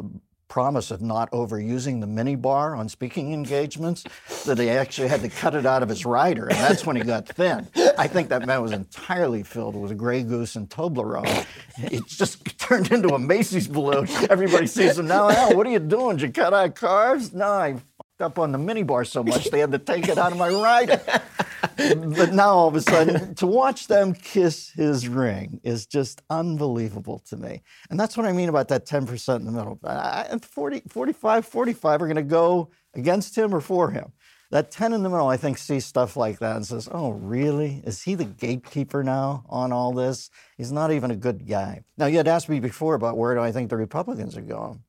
promise 0.48 0.90
of 0.90 1.00
not 1.00 1.30
overusing 1.30 2.00
the 2.00 2.06
minibar 2.06 2.76
on 2.76 2.88
speaking 2.88 3.32
engagements 3.38 4.04
that 4.44 4.58
he 4.58 4.68
actually 4.70 5.08
had 5.08 5.20
to 5.20 5.28
cut 5.28 5.54
it 5.54 5.66
out 5.66 5.82
of 5.82 5.88
his 5.88 6.04
rider, 6.04 6.48
and 6.48 6.58
that's 6.58 6.84
when 6.84 6.96
he 6.96 7.02
got 7.02 7.28
thin. 7.28 7.68
I 7.96 8.08
think 8.08 8.28
that 8.30 8.46
man 8.46 8.62
was 8.62 8.72
entirely 8.72 9.42
filled 9.42 9.76
with 9.76 9.96
Grey 9.96 10.22
Goose 10.22 10.56
and 10.56 10.68
Toblerone. 10.68 11.46
It 11.78 12.06
just 12.06 12.58
turned 12.58 12.90
into 12.92 13.10
a 13.14 13.18
Macy's 13.18 13.68
balloon. 13.68 14.08
Everybody 14.30 14.66
sees 14.66 14.98
him 14.98 15.06
now. 15.06 15.30
Al, 15.30 15.56
what 15.56 15.66
are 15.66 15.70
you 15.70 15.78
doing? 15.78 16.16
Did 16.16 16.22
you 16.26 16.32
cut 16.32 16.54
out 16.54 16.74
carbs? 16.74 17.32
No, 17.32 17.46
I 17.46 17.76
up 18.20 18.38
on 18.38 18.52
the 18.52 18.58
minibar 18.58 19.06
so 19.06 19.22
much 19.22 19.50
they 19.50 19.60
had 19.60 19.72
to 19.72 19.78
take 19.78 20.08
it 20.08 20.18
out 20.18 20.32
of 20.32 20.38
my 20.38 20.48
rider. 20.48 21.00
but 21.76 22.32
now 22.32 22.50
all 22.50 22.68
of 22.68 22.74
a 22.74 22.80
sudden, 22.80 23.34
to 23.36 23.46
watch 23.46 23.86
them 23.86 24.14
kiss 24.14 24.70
his 24.70 25.08
ring 25.08 25.60
is 25.62 25.86
just 25.86 26.22
unbelievable 26.30 27.20
to 27.20 27.36
me. 27.36 27.62
And 27.90 27.98
that's 27.98 28.16
what 28.16 28.26
I 28.26 28.32
mean 28.32 28.48
about 28.48 28.68
that 28.68 28.86
10% 28.86 29.36
in 29.36 29.44
the 29.44 29.52
middle. 29.52 29.78
I, 29.84 30.38
40, 30.40 30.82
45, 30.88 31.46
45 31.46 32.02
are 32.02 32.06
going 32.06 32.16
to 32.16 32.22
go 32.22 32.70
against 32.94 33.36
him 33.36 33.54
or 33.54 33.60
for 33.60 33.90
him. 33.90 34.12
That 34.50 34.70
10 34.70 34.94
in 34.94 35.02
the 35.02 35.10
middle, 35.10 35.28
I 35.28 35.36
think, 35.36 35.58
sees 35.58 35.84
stuff 35.84 36.16
like 36.16 36.38
that 36.38 36.56
and 36.56 36.66
says, 36.66 36.88
oh, 36.90 37.10
really? 37.10 37.82
Is 37.84 38.02
he 38.02 38.14
the 38.14 38.24
gatekeeper 38.24 39.04
now 39.04 39.44
on 39.46 39.72
all 39.72 39.92
this? 39.92 40.30
He's 40.56 40.72
not 40.72 40.90
even 40.90 41.10
a 41.10 41.16
good 41.16 41.46
guy. 41.46 41.82
Now, 41.98 42.06
you 42.06 42.16
had 42.16 42.28
asked 42.28 42.48
me 42.48 42.58
before 42.58 42.94
about 42.94 43.18
where 43.18 43.34
do 43.34 43.42
I 43.42 43.52
think 43.52 43.68
the 43.68 43.76
Republicans 43.76 44.38
are 44.38 44.42
going. 44.42 44.82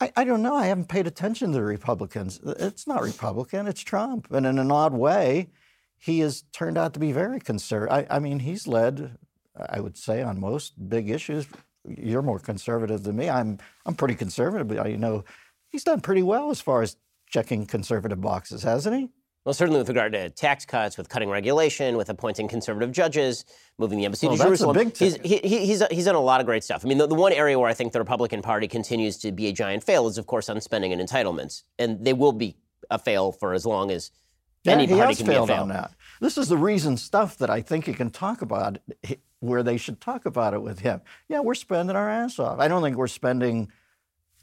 I, 0.00 0.12
I, 0.16 0.24
don't 0.24 0.42
know. 0.42 0.54
I 0.54 0.66
haven't 0.66 0.88
paid 0.88 1.06
attention 1.06 1.52
to 1.52 1.58
the 1.58 1.64
Republicans. 1.64 2.40
It's 2.44 2.86
not 2.86 3.02
Republican, 3.02 3.66
it's 3.66 3.80
Trump. 3.80 4.30
And 4.30 4.44
in 4.46 4.58
an 4.58 4.70
odd 4.70 4.92
way, 4.92 5.48
he 5.98 6.20
has 6.20 6.44
turned 6.52 6.76
out 6.76 6.92
to 6.94 7.00
be 7.00 7.12
very 7.12 7.40
conservative. 7.40 8.06
I, 8.10 8.16
I 8.16 8.18
mean, 8.18 8.40
he's 8.40 8.66
led, 8.66 9.16
I 9.70 9.80
would 9.80 9.96
say, 9.96 10.22
on 10.22 10.38
most 10.38 10.88
big 10.88 11.08
issues, 11.08 11.46
you're 11.88 12.22
more 12.22 12.38
conservative 12.38 13.04
than 13.04 13.16
me. 13.16 13.30
I'm 13.30 13.58
I'm 13.86 13.94
pretty 13.94 14.14
conservative, 14.14 14.68
but 14.68 14.90
you 14.90 14.96
know, 14.96 15.24
he's 15.68 15.84
done 15.84 16.00
pretty 16.00 16.22
well 16.22 16.50
as 16.50 16.60
far 16.60 16.82
as 16.82 16.96
checking 17.28 17.64
conservative 17.66 18.20
boxes, 18.20 18.62
hasn't 18.62 18.96
he? 18.96 19.08
Well, 19.46 19.54
certainly 19.54 19.78
with 19.78 19.88
regard 19.88 20.10
to 20.10 20.28
tax 20.28 20.64
cuts, 20.64 20.98
with 20.98 21.08
cutting 21.08 21.30
regulation, 21.30 21.96
with 21.96 22.10
appointing 22.10 22.48
conservative 22.48 22.90
judges, 22.90 23.44
moving 23.78 23.96
the 23.96 24.04
embassy 24.04 24.26
well, 24.26 24.36
to 24.36 24.42
Jerusalem. 24.42 24.74
Big 24.74 24.96
he's, 24.96 25.14
he, 25.22 25.38
he's, 25.38 25.86
he's 25.86 26.04
done 26.04 26.16
a 26.16 26.20
lot 26.20 26.40
of 26.40 26.46
great 26.46 26.64
stuff. 26.64 26.84
I 26.84 26.88
mean, 26.88 26.98
the, 26.98 27.06
the, 27.06 27.14
one 27.14 27.32
area 27.32 27.56
where 27.56 27.70
I 27.70 27.72
think 27.72 27.92
the 27.92 28.00
Republican 28.00 28.42
Party 28.42 28.66
continues 28.66 29.18
to 29.18 29.30
be 29.30 29.46
a 29.46 29.52
giant 29.52 29.84
fail 29.84 30.08
is, 30.08 30.18
of 30.18 30.26
course, 30.26 30.48
on 30.48 30.60
spending 30.60 30.92
and 30.92 31.00
entitlements. 31.00 31.62
And 31.78 32.04
they 32.04 32.12
will 32.12 32.32
be 32.32 32.56
a 32.90 32.98
fail 32.98 33.30
for 33.30 33.54
as 33.54 33.64
long 33.64 33.92
as 33.92 34.10
yeah, 34.64 34.72
any 34.72 34.88
party 34.88 35.14
can 35.14 35.26
be 35.26 35.34
a 35.34 35.46
fail. 35.46 35.62
on 35.62 35.68
that. 35.68 35.92
This 36.20 36.36
is 36.36 36.48
the 36.48 36.58
reason 36.58 36.96
stuff 36.96 37.38
that 37.38 37.48
I 37.48 37.60
think 37.60 37.86
you 37.86 37.94
can 37.94 38.10
talk 38.10 38.42
about 38.42 38.78
where 39.38 39.62
they 39.62 39.76
should 39.76 40.00
talk 40.00 40.26
about 40.26 40.54
it 40.54 40.62
with 40.62 40.80
him. 40.80 41.02
Yeah, 41.28 41.38
we're 41.38 41.54
spending 41.54 41.94
our 41.94 42.10
ass 42.10 42.40
off. 42.40 42.58
I 42.58 42.66
don't 42.66 42.82
think 42.82 42.96
we're 42.96 43.06
spending– 43.06 43.70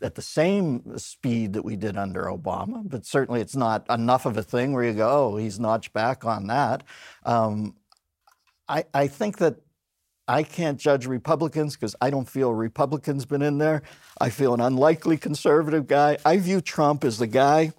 at 0.04 0.16
the 0.16 0.22
same 0.22 0.98
speed 0.98 1.54
that 1.54 1.64
we 1.64 1.76
did 1.76 1.98
under 1.98 2.24
Obama, 2.24 2.82
but 2.86 3.06
certainly 3.06 3.42
it's 3.42 3.56
not 3.56 3.90
enough 3.90 4.26
of 4.26 4.38
a 4.38 4.44
thing 4.44 4.74
where 4.74 4.84
you 4.84 4.94
go, 4.94 5.34
oh, 5.34 5.38
he's 5.38 5.60
notched 5.60 5.94
back 5.94 6.26
on 6.26 6.48
that. 6.48 6.84
Um, 7.26 7.76
I, 8.68 8.86
I 8.94 9.08
think 9.08 9.38
that 9.38 9.58
I 10.28 10.44
can't 10.44 10.80
judge 10.80 11.06
Republicans 11.06 11.76
because 11.76 11.96
I 12.02 12.10
don't 12.10 12.30
feel 12.30 12.54
Republicans 12.54 13.26
been 13.26 13.42
in 13.42 13.58
there. 13.58 13.84
I 14.20 14.30
feel 14.30 14.54
an 14.54 14.62
unlikely 14.62 15.18
conservative 15.18 15.88
guy. 15.88 16.18
I 16.26 16.38
view 16.38 16.62
Trump 16.62 17.04
as 17.04 17.18
the 17.18 17.28
guy. 17.28 17.74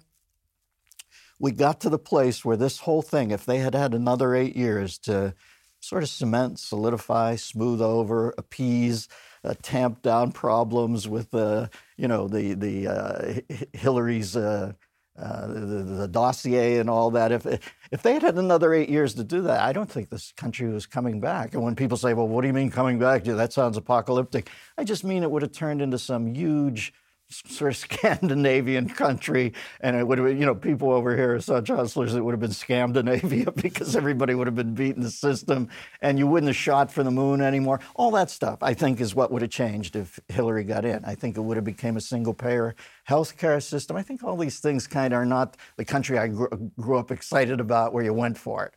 We 1.39 1.51
got 1.51 1.81
to 1.81 1.89
the 1.89 1.99
place 1.99 2.45
where 2.45 2.57
this 2.57 2.79
whole 2.79 3.01
thing, 3.01 3.31
if 3.31 3.45
they 3.45 3.59
had 3.59 3.73
had 3.73 3.93
another 3.93 4.35
eight 4.35 4.55
years 4.55 4.97
to 4.99 5.33
sort 5.79 6.03
of 6.03 6.09
cement, 6.09 6.59
solidify, 6.59 7.35
smooth 7.35 7.81
over, 7.81 8.33
appease, 8.37 9.07
uh, 9.45 9.89
down 10.01 10.31
problems 10.31 11.07
with 11.07 11.33
uh, 11.33 11.67
you 11.97 12.07
know 12.07 12.27
the 12.27 12.53
the 12.53 12.87
uh, 12.87 13.33
Hillary's 13.73 14.35
uh, 14.35 14.73
the, 15.17 15.83
the, 15.87 16.07
dossier 16.07 16.79
and 16.79 16.89
all 16.89 17.11
that. 17.11 17.31
If 17.31 17.45
if 17.91 18.01
they 18.01 18.13
had 18.13 18.23
had 18.23 18.35
another 18.35 18.73
eight 18.73 18.89
years 18.89 19.13
to 19.15 19.23
do 19.23 19.41
that, 19.43 19.61
I 19.61 19.71
don't 19.71 19.89
think 19.89 20.09
this 20.09 20.33
country 20.33 20.67
was 20.69 20.85
coming 20.85 21.19
back. 21.19 21.53
And 21.53 21.63
when 21.63 21.75
people 21.75 21.97
say, 21.97 22.13
"Well, 22.13 22.27
what 22.27 22.41
do 22.41 22.47
you 22.47 22.53
mean 22.53 22.71
coming 22.71 22.99
back?" 22.99 23.23
That 23.23 23.53
sounds 23.53 23.77
apocalyptic. 23.77 24.49
I 24.77 24.83
just 24.83 25.03
mean 25.03 25.23
it 25.23 25.31
would 25.31 25.41
have 25.41 25.51
turned 25.51 25.81
into 25.81 25.97
some 25.97 26.33
huge 26.33 26.93
sort 27.29 27.71
of 27.71 27.77
Scandinavian 27.91 28.89
country, 28.89 29.53
and 29.81 29.95
it 29.95 30.07
would 30.07 30.17
have, 30.17 30.27
been, 30.27 30.39
you 30.39 30.45
know, 30.45 30.55
people 30.55 30.91
over 30.91 31.15
here 31.15 31.35
are 31.35 31.41
such 31.41 31.69
hustlers, 31.69 32.15
it 32.15 32.23
would 32.23 32.33
have 32.33 32.39
been 32.39 32.51
Scandinavia 32.51 33.51
because 33.55 33.95
everybody 33.95 34.35
would 34.35 34.47
have 34.47 34.55
been 34.55 34.73
beating 34.73 35.03
the 35.03 35.11
system, 35.11 35.69
and 36.01 36.19
you 36.19 36.27
wouldn't 36.27 36.49
have 36.49 36.55
shot 36.55 36.91
for 36.91 37.03
the 37.03 37.11
moon 37.11 37.41
anymore. 37.41 37.79
All 37.95 38.11
that 38.11 38.29
stuff, 38.29 38.59
I 38.61 38.73
think, 38.73 39.01
is 39.01 39.15
what 39.15 39.31
would 39.31 39.41
have 39.41 39.51
changed 39.51 39.95
if 39.95 40.19
Hillary 40.27 40.63
got 40.63 40.85
in. 40.85 41.03
I 41.05 41.15
think 41.15 41.37
it 41.37 41.41
would 41.41 41.57
have 41.57 41.65
became 41.65 41.97
a 41.97 42.01
single-payer 42.01 42.75
health 43.05 43.37
care 43.37 43.59
system. 43.59 43.97
I 43.97 44.03
think 44.03 44.23
all 44.23 44.37
these 44.37 44.59
things 44.59 44.87
kind 44.87 45.13
of 45.13 45.19
are 45.19 45.25
not 45.25 45.57
the 45.77 45.85
country 45.85 46.17
I 46.17 46.27
grew, 46.27 46.71
grew 46.79 46.97
up 46.97 47.11
excited 47.11 47.59
about 47.59 47.93
where 47.93 48.03
you 48.03 48.13
went 48.13 48.37
for 48.37 48.65
it. 48.65 48.73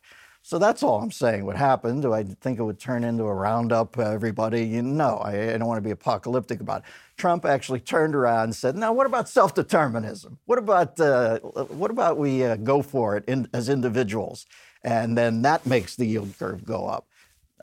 So 0.49 0.57
that's 0.57 0.81
all 0.81 0.99
I'm 0.99 1.11
saying 1.11 1.45
would 1.45 1.57
happen. 1.57 2.01
Do 2.01 2.11
I 2.11 2.23
think 2.23 2.57
it 2.57 2.63
would 2.63 2.79
turn 2.79 3.03
into 3.03 3.23
a 3.25 3.33
roundup 3.35 3.99
everybody? 3.99 4.65
You 4.65 4.81
know, 4.81 5.17
I, 5.17 5.53
I 5.53 5.57
don't 5.59 5.67
want 5.67 5.77
to 5.77 5.87
be 5.87 5.91
apocalyptic 5.91 6.59
about 6.59 6.79
it. 6.79 6.85
Trump 7.17 7.45
actually 7.45 7.81
turned 7.81 8.15
around 8.15 8.45
and 8.45 8.55
said, 8.55 8.75
"Now, 8.75 8.91
what 8.91 9.05
about 9.05 9.29
self-determinism? 9.29 10.39
What 10.45 10.57
about 10.57 10.99
uh, 10.99 11.37
what 11.37 11.91
about 11.91 12.17
we 12.17 12.43
uh, 12.43 12.55
go 12.55 12.81
for 12.81 13.15
it 13.15 13.25
in, 13.27 13.47
as 13.53 13.69
individuals?" 13.69 14.47
And 14.83 15.15
then 15.15 15.43
that 15.43 15.67
makes 15.67 15.95
the 15.95 16.07
yield 16.07 16.33
curve 16.39 16.65
go 16.65 16.87
up. 16.87 17.05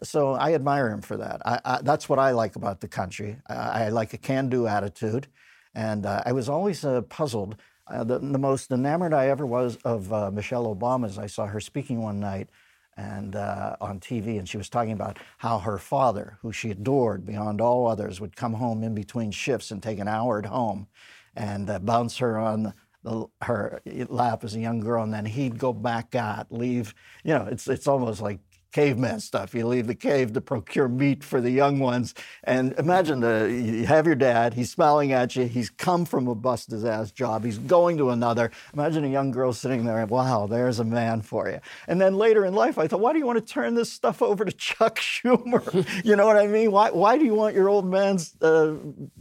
So 0.04 0.34
I 0.34 0.54
admire 0.54 0.88
him 0.88 1.02
for 1.02 1.16
that. 1.16 1.42
I, 1.44 1.58
I, 1.64 1.80
that's 1.82 2.08
what 2.08 2.20
I 2.20 2.30
like 2.30 2.54
about 2.54 2.82
the 2.82 2.88
country. 2.88 3.38
I, 3.48 3.88
like 3.88 4.12
a 4.12 4.18
can-do 4.18 4.68
attitude, 4.68 5.26
and 5.74 6.06
uh, 6.06 6.22
I 6.24 6.30
was 6.30 6.48
always 6.48 6.84
uh, 6.84 7.00
puzzled. 7.00 7.56
Uh, 7.88 8.04
the, 8.04 8.20
the, 8.20 8.38
most 8.38 8.70
enamored 8.70 9.12
I 9.12 9.26
ever 9.26 9.44
was 9.44 9.74
of 9.84 10.12
uh, 10.12 10.30
Michelle 10.30 10.72
Obama 10.72 11.18
I 11.18 11.26
saw 11.26 11.46
her 11.46 11.60
speaking 11.60 12.00
one 12.00 12.20
night 12.20 12.48
and 12.96 13.36
uh, 13.36 13.76
on 13.80 14.00
TV, 14.00 14.38
and 14.38 14.48
she 14.48 14.56
was 14.56 14.68
talking 14.68 14.92
about 14.92 15.18
how 15.38 15.58
her 15.58 15.78
father, 15.78 16.38
who 16.42 16.52
she 16.52 16.70
adored 16.70 17.26
beyond 17.26 17.60
all 17.60 17.86
others, 17.86 18.20
would 18.20 18.36
come 18.36 18.54
home 18.54 18.82
in 18.82 18.94
between 18.94 19.30
shifts 19.30 19.70
and 19.70 19.82
take 19.82 19.98
an 19.98 20.08
hour 20.08 20.38
at 20.38 20.46
home, 20.46 20.86
and 21.34 21.68
uh, 21.68 21.78
bounce 21.78 22.16
her 22.18 22.38
on 22.38 22.72
the, 23.02 23.26
her 23.42 23.80
lap 24.08 24.44
as 24.44 24.54
a 24.54 24.60
young 24.60 24.80
girl, 24.80 25.02
and 25.02 25.12
then 25.12 25.26
he'd 25.26 25.58
go 25.58 25.72
back 25.72 26.14
out, 26.14 26.50
leave. 26.50 26.94
You 27.24 27.34
know, 27.34 27.46
it's 27.46 27.68
it's 27.68 27.86
almost 27.86 28.20
like 28.20 28.40
caveman 28.76 29.18
stuff. 29.20 29.54
You 29.54 29.66
leave 29.66 29.86
the 29.86 29.94
cave 29.94 30.34
to 30.34 30.40
procure 30.42 30.86
meat 30.86 31.24
for 31.24 31.40
the 31.40 31.50
young 31.50 31.78
ones. 31.78 32.12
And 32.44 32.74
imagine 32.74 33.20
the, 33.20 33.50
you 33.50 33.86
have 33.86 34.04
your 34.04 34.14
dad, 34.14 34.52
he's 34.52 34.70
smiling 34.70 35.12
at 35.12 35.34
you, 35.34 35.46
he's 35.46 35.70
come 35.70 36.04
from 36.04 36.28
a 36.28 36.34
busted 36.34 36.84
ass 36.84 37.10
job, 37.10 37.42
he's 37.46 37.56
going 37.56 37.96
to 37.96 38.10
another. 38.10 38.50
Imagine 38.74 39.06
a 39.06 39.08
young 39.08 39.30
girl 39.30 39.54
sitting 39.54 39.86
there, 39.86 40.04
wow, 40.04 40.46
there's 40.46 40.78
a 40.78 40.84
man 40.84 41.22
for 41.22 41.48
you. 41.48 41.58
And 41.88 41.98
then 41.98 42.18
later 42.18 42.44
in 42.44 42.52
life, 42.52 42.76
I 42.76 42.86
thought, 42.86 43.00
why 43.00 43.14
do 43.14 43.18
you 43.18 43.24
want 43.24 43.38
to 43.38 43.50
turn 43.50 43.76
this 43.76 43.90
stuff 43.90 44.20
over 44.20 44.44
to 44.44 44.52
Chuck 44.52 44.96
Schumer? 45.00 46.04
you 46.04 46.14
know 46.14 46.26
what 46.26 46.36
I 46.36 46.46
mean? 46.46 46.70
Why, 46.70 46.90
why 46.90 47.16
do 47.16 47.24
you 47.24 47.34
want 47.34 47.54
your 47.54 47.70
old 47.70 47.86
man's 47.86 48.36
uh, 48.42 48.74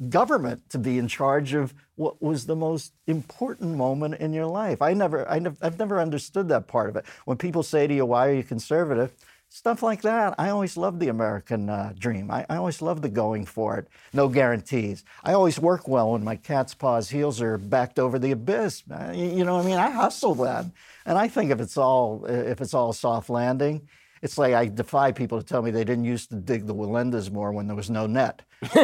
government 0.09 0.69
to 0.71 0.79
be 0.79 0.97
in 0.97 1.07
charge 1.07 1.53
of 1.53 1.73
what 1.95 2.21
was 2.21 2.45
the 2.45 2.55
most 2.55 2.93
important 3.07 3.75
moment 3.75 4.15
in 4.15 4.33
your 4.33 4.45
life? 4.45 4.81
I 4.81 4.93
never, 4.93 5.29
I 5.29 5.41
have 5.61 5.79
never 5.79 5.99
understood 5.99 6.49
that 6.49 6.67
part 6.67 6.89
of 6.89 6.95
it. 6.95 7.05
When 7.25 7.37
people 7.37 7.63
say 7.63 7.87
to 7.87 7.93
you, 7.93 8.05
why 8.05 8.27
are 8.27 8.33
you 8.33 8.43
conservative? 8.43 9.13
stuff 9.55 9.81
like 9.81 10.01
that. 10.01 10.35
I 10.37 10.49
always 10.49 10.75
loved 10.75 10.99
the 10.99 11.07
American 11.07 11.69
uh, 11.69 11.93
dream. 11.97 12.29
I, 12.29 12.45
I, 12.49 12.57
always 12.57 12.81
loved 12.81 13.03
the 13.03 13.09
going 13.09 13.45
for 13.45 13.77
it, 13.77 13.87
no 14.11 14.27
guarantees. 14.27 15.05
I 15.23 15.33
always 15.33 15.57
work 15.57 15.87
well 15.87 16.11
when 16.11 16.25
my 16.25 16.35
cat's 16.35 16.73
paws 16.73 17.09
heels 17.09 17.41
are 17.41 17.57
backed 17.57 17.97
over 17.97 18.19
the 18.19 18.31
abyss. 18.31 18.83
Uh, 18.91 19.13
you, 19.15 19.25
you, 19.25 19.45
know 19.45 19.55
what 19.55 19.65
I 19.65 19.69
mean? 19.69 19.77
I 19.77 19.91
hustle 19.91 20.35
that, 20.35 20.65
and 21.05 21.17
I 21.17 21.29
think 21.29 21.51
if 21.51 21.61
it's 21.61 21.77
all 21.77 22.25
if 22.25 22.59
it's 22.59 22.73
all 22.73 22.91
soft 22.91 23.29
landing, 23.29 23.87
it's 24.21 24.37
like 24.37 24.53
I 24.53 24.67
defy 24.67 25.11
people 25.11 25.39
to 25.39 25.45
tell 25.45 25.61
me 25.61 25.71
they 25.71 25.83
didn't 25.83 26.05
used 26.05 26.29
to 26.29 26.35
dig 26.35 26.65
the 26.65 26.73
Wallendas 26.73 27.31
more 27.31 27.51
when 27.51 27.67
there 27.67 27.75
was 27.75 27.89
no 27.89 28.07
net. 28.07 28.41
you, 28.75 28.81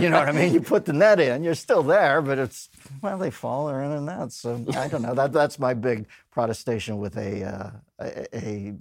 you, 0.00 0.10
know 0.10 0.18
what 0.18 0.28
I 0.28 0.32
mean? 0.32 0.54
You 0.54 0.60
put 0.60 0.84
the 0.84 0.92
net 0.92 1.20
in, 1.20 1.44
you're 1.44 1.54
still 1.54 1.82
there, 1.82 2.22
but 2.22 2.38
it's 2.38 2.68
well, 3.02 3.18
they 3.18 3.30
fall 3.30 3.70
or 3.70 3.82
in 3.82 3.92
and 3.92 4.08
out. 4.08 4.32
So 4.32 4.64
I 4.74 4.88
don't 4.88 5.02
know. 5.02 5.14
That 5.14 5.32
that's 5.32 5.58
my 5.58 5.74
big 5.74 6.06
protestation 6.30 6.98
with 6.98 7.16
a 7.16 7.44
uh, 7.44 7.70
a, 8.00 8.36
a 8.36 8.74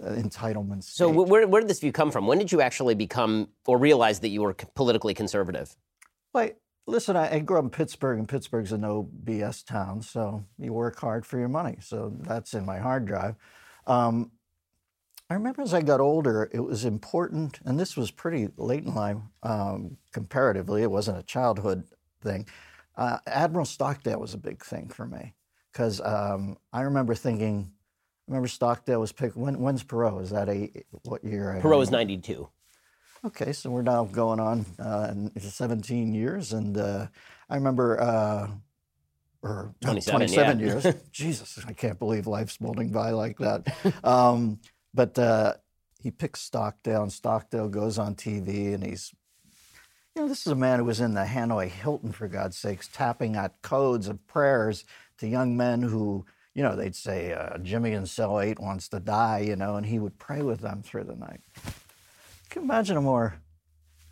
entitlements. 0.00 0.84
So 0.84 1.08
where, 1.10 1.46
where 1.46 1.60
did 1.60 1.68
this 1.68 1.80
view 1.80 1.92
come 1.92 2.10
from? 2.10 2.26
When 2.26 2.38
did 2.38 2.52
you 2.52 2.60
actually 2.60 2.94
become 2.94 3.48
or 3.66 3.78
realize 3.78 4.20
that 4.20 4.28
you 4.28 4.42
were 4.42 4.54
politically 4.54 5.14
conservative? 5.14 5.76
Well, 6.32 6.50
listen, 6.86 7.16
I, 7.16 7.34
I 7.34 7.38
grew 7.40 7.58
up 7.58 7.64
in 7.64 7.70
Pittsburgh, 7.70 8.18
and 8.18 8.28
Pittsburgh's 8.28 8.72
a 8.72 8.78
no 8.78 9.08
BS 9.24 9.64
town, 9.64 10.02
so 10.02 10.44
you 10.58 10.72
work 10.72 10.98
hard 10.98 11.26
for 11.26 11.38
your 11.38 11.48
money. 11.48 11.76
So 11.80 12.12
that's 12.20 12.54
in 12.54 12.64
my 12.64 12.78
hard 12.78 13.06
drive. 13.06 13.36
Um, 13.86 14.30
I 15.32 15.36
remember 15.36 15.62
as 15.62 15.72
I 15.72 15.80
got 15.80 15.98
older, 15.98 16.50
it 16.52 16.60
was 16.60 16.84
important, 16.84 17.58
and 17.64 17.80
this 17.80 17.96
was 17.96 18.10
pretty 18.10 18.50
late 18.58 18.84
in 18.84 18.94
life 18.94 19.16
um, 19.42 19.96
comparatively. 20.12 20.82
It 20.82 20.90
wasn't 20.90 21.20
a 21.20 21.22
childhood 21.22 21.84
thing. 22.20 22.46
Uh, 22.98 23.16
Admiral 23.26 23.64
Stockdale 23.64 24.20
was 24.20 24.34
a 24.34 24.38
big 24.38 24.62
thing 24.62 24.90
for 24.90 25.06
me 25.06 25.32
because 25.72 26.02
um, 26.02 26.58
I 26.70 26.82
remember 26.82 27.14
thinking, 27.14 27.72
I 28.28 28.32
remember 28.32 28.46
Stockdale 28.46 29.00
was 29.00 29.10
picked. 29.10 29.34
When, 29.34 29.58
when's 29.58 29.82
Perot? 29.82 30.20
Is 30.20 30.28
that 30.32 30.50
a 30.50 30.70
what 31.04 31.24
year? 31.24 31.58
Perot 31.62 31.82
is 31.82 31.90
92. 31.90 32.46
Okay, 33.24 33.54
so 33.54 33.70
we're 33.70 33.80
now 33.80 34.04
going 34.04 34.38
on 34.38 34.66
uh, 34.78 35.14
17 35.38 36.12
years, 36.12 36.52
and 36.52 36.76
uh, 36.76 37.06
I 37.48 37.54
remember, 37.54 37.98
uh, 37.98 38.48
or 39.40 39.74
27, 39.80 40.28
27 40.28 40.58
yeah. 40.58 40.66
years. 40.66 40.86
Jesus, 41.10 41.58
I 41.66 41.72
can't 41.72 41.98
believe 41.98 42.26
life's 42.26 42.60
molding 42.60 42.92
by 42.92 43.12
like 43.12 43.38
that. 43.38 43.74
Um, 44.04 44.60
but 44.94 45.18
uh, 45.18 45.54
he 46.00 46.10
picks 46.10 46.40
Stockdale, 46.40 47.02
and 47.02 47.12
Stockdale 47.12 47.68
goes 47.68 47.98
on 47.98 48.14
TV, 48.14 48.74
and 48.74 48.84
he's, 48.84 49.14
you 50.14 50.22
know, 50.22 50.28
this 50.28 50.46
is 50.46 50.52
a 50.52 50.56
man 50.56 50.78
who 50.78 50.84
was 50.84 51.00
in 51.00 51.14
the 51.14 51.24
Hanoi 51.24 51.68
Hilton, 51.68 52.12
for 52.12 52.28
God's 52.28 52.56
sakes, 52.56 52.88
tapping 52.88 53.36
out 53.36 53.62
codes 53.62 54.08
of 54.08 54.26
prayers 54.26 54.84
to 55.18 55.28
young 55.28 55.56
men 55.56 55.82
who 55.82 56.24
you 56.54 56.62
know, 56.62 56.76
they'd 56.76 56.94
say, 56.94 57.32
uh, 57.32 57.58
Jimmy 57.58 57.92
in 57.92 58.06
cell 58.06 58.40
eight 58.40 58.58
wants 58.58 58.88
to 58.88 59.00
die, 59.00 59.40
you 59.40 59.56
know, 59.56 59.76
and 59.76 59.86
he 59.86 59.98
would 59.98 60.18
pray 60.18 60.42
with 60.42 60.60
them 60.60 60.82
through 60.82 61.04
the 61.04 61.16
night. 61.16 61.40
Can 62.50 62.62
you 62.62 62.70
imagine 62.70 62.96
a 62.96 63.00
more, 63.00 63.40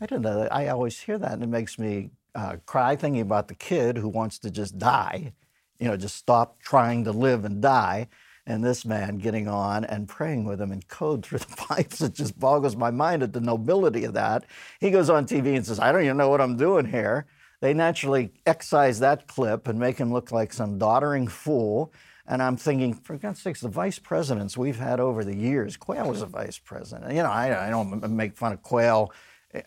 I 0.01 0.07
don't 0.07 0.23
know, 0.23 0.49
I 0.51 0.69
always 0.69 0.99
hear 0.99 1.19
that 1.19 1.33
and 1.33 1.43
it 1.43 1.49
makes 1.49 1.79
me 1.79 2.11
uh, 2.35 2.57
cry 2.65 2.97
thinking 2.97 3.21
about 3.21 3.49
the 3.49 3.55
kid 3.55 3.99
who 3.99 4.09
wants 4.09 4.39
to 4.39 4.51
just 4.51 4.79
die, 4.79 5.35
you 5.79 5.89
know, 5.89 5.97
just 5.97 6.17
stop 6.17 6.61
trying 6.63 7.05
to 7.05 7.13
live 7.13 7.45
and 7.45 7.61
die. 7.61 8.09
And 8.47 8.65
this 8.65 8.85
man 8.85 9.19
getting 9.19 9.49
on 9.49 9.85
and 9.85 10.09
praying 10.09 10.45
with 10.45 10.61
him 10.61 10.73
in 10.73 10.83
code 10.83 11.25
through 11.25 11.39
the 11.41 11.57
pipes. 11.57 12.01
It 12.01 12.15
just 12.15 12.39
boggles 12.39 12.77
my 12.77 12.91
mind 12.91 13.23
at 13.23 13.33
the 13.33 13.41
nobility 13.41 14.05
of 14.05 14.15
that. 14.15 14.45
He 14.81 14.91
goes 14.91 15.11
on 15.11 15.27
TV 15.27 15.57
and 15.57 15.65
says, 15.65 15.79
I 15.79 15.93
don't 15.93 16.05
even 16.05 16.17
know 16.17 16.29
what 16.29 16.41
I'm 16.41 16.57
doing 16.57 16.87
here. 16.87 17.27
They 17.61 17.75
naturally 17.75 18.33
excise 18.47 19.01
that 19.01 19.27
clip 19.27 19.69
and 19.69 19.79
make 19.79 19.99
him 19.99 20.13
look 20.13 20.33
like 20.33 20.53
some 20.53 20.79
doddering 20.79 21.29
fool. 21.29 21.93
And 22.27 22.43
I'm 22.43 22.57
thinking, 22.57 22.95
for 22.95 23.17
God's 23.17 23.43
sakes, 23.43 23.61
the 23.61 23.69
vice 23.69 23.99
presidents 23.99 24.57
we've 24.57 24.79
had 24.79 25.01
over 25.01 25.25
the 25.25 25.37
years, 25.37 25.77
Quayle 25.77 26.09
was 26.09 26.23
a 26.23 26.27
vice 26.27 26.59
president. 26.59 27.13
You 27.13 27.23
know, 27.23 27.31
I, 27.31 27.67
I 27.67 27.71
don't 27.71 28.09
make 28.13 28.37
fun 28.37 28.53
of 28.53 28.63
Quayle 28.63 29.13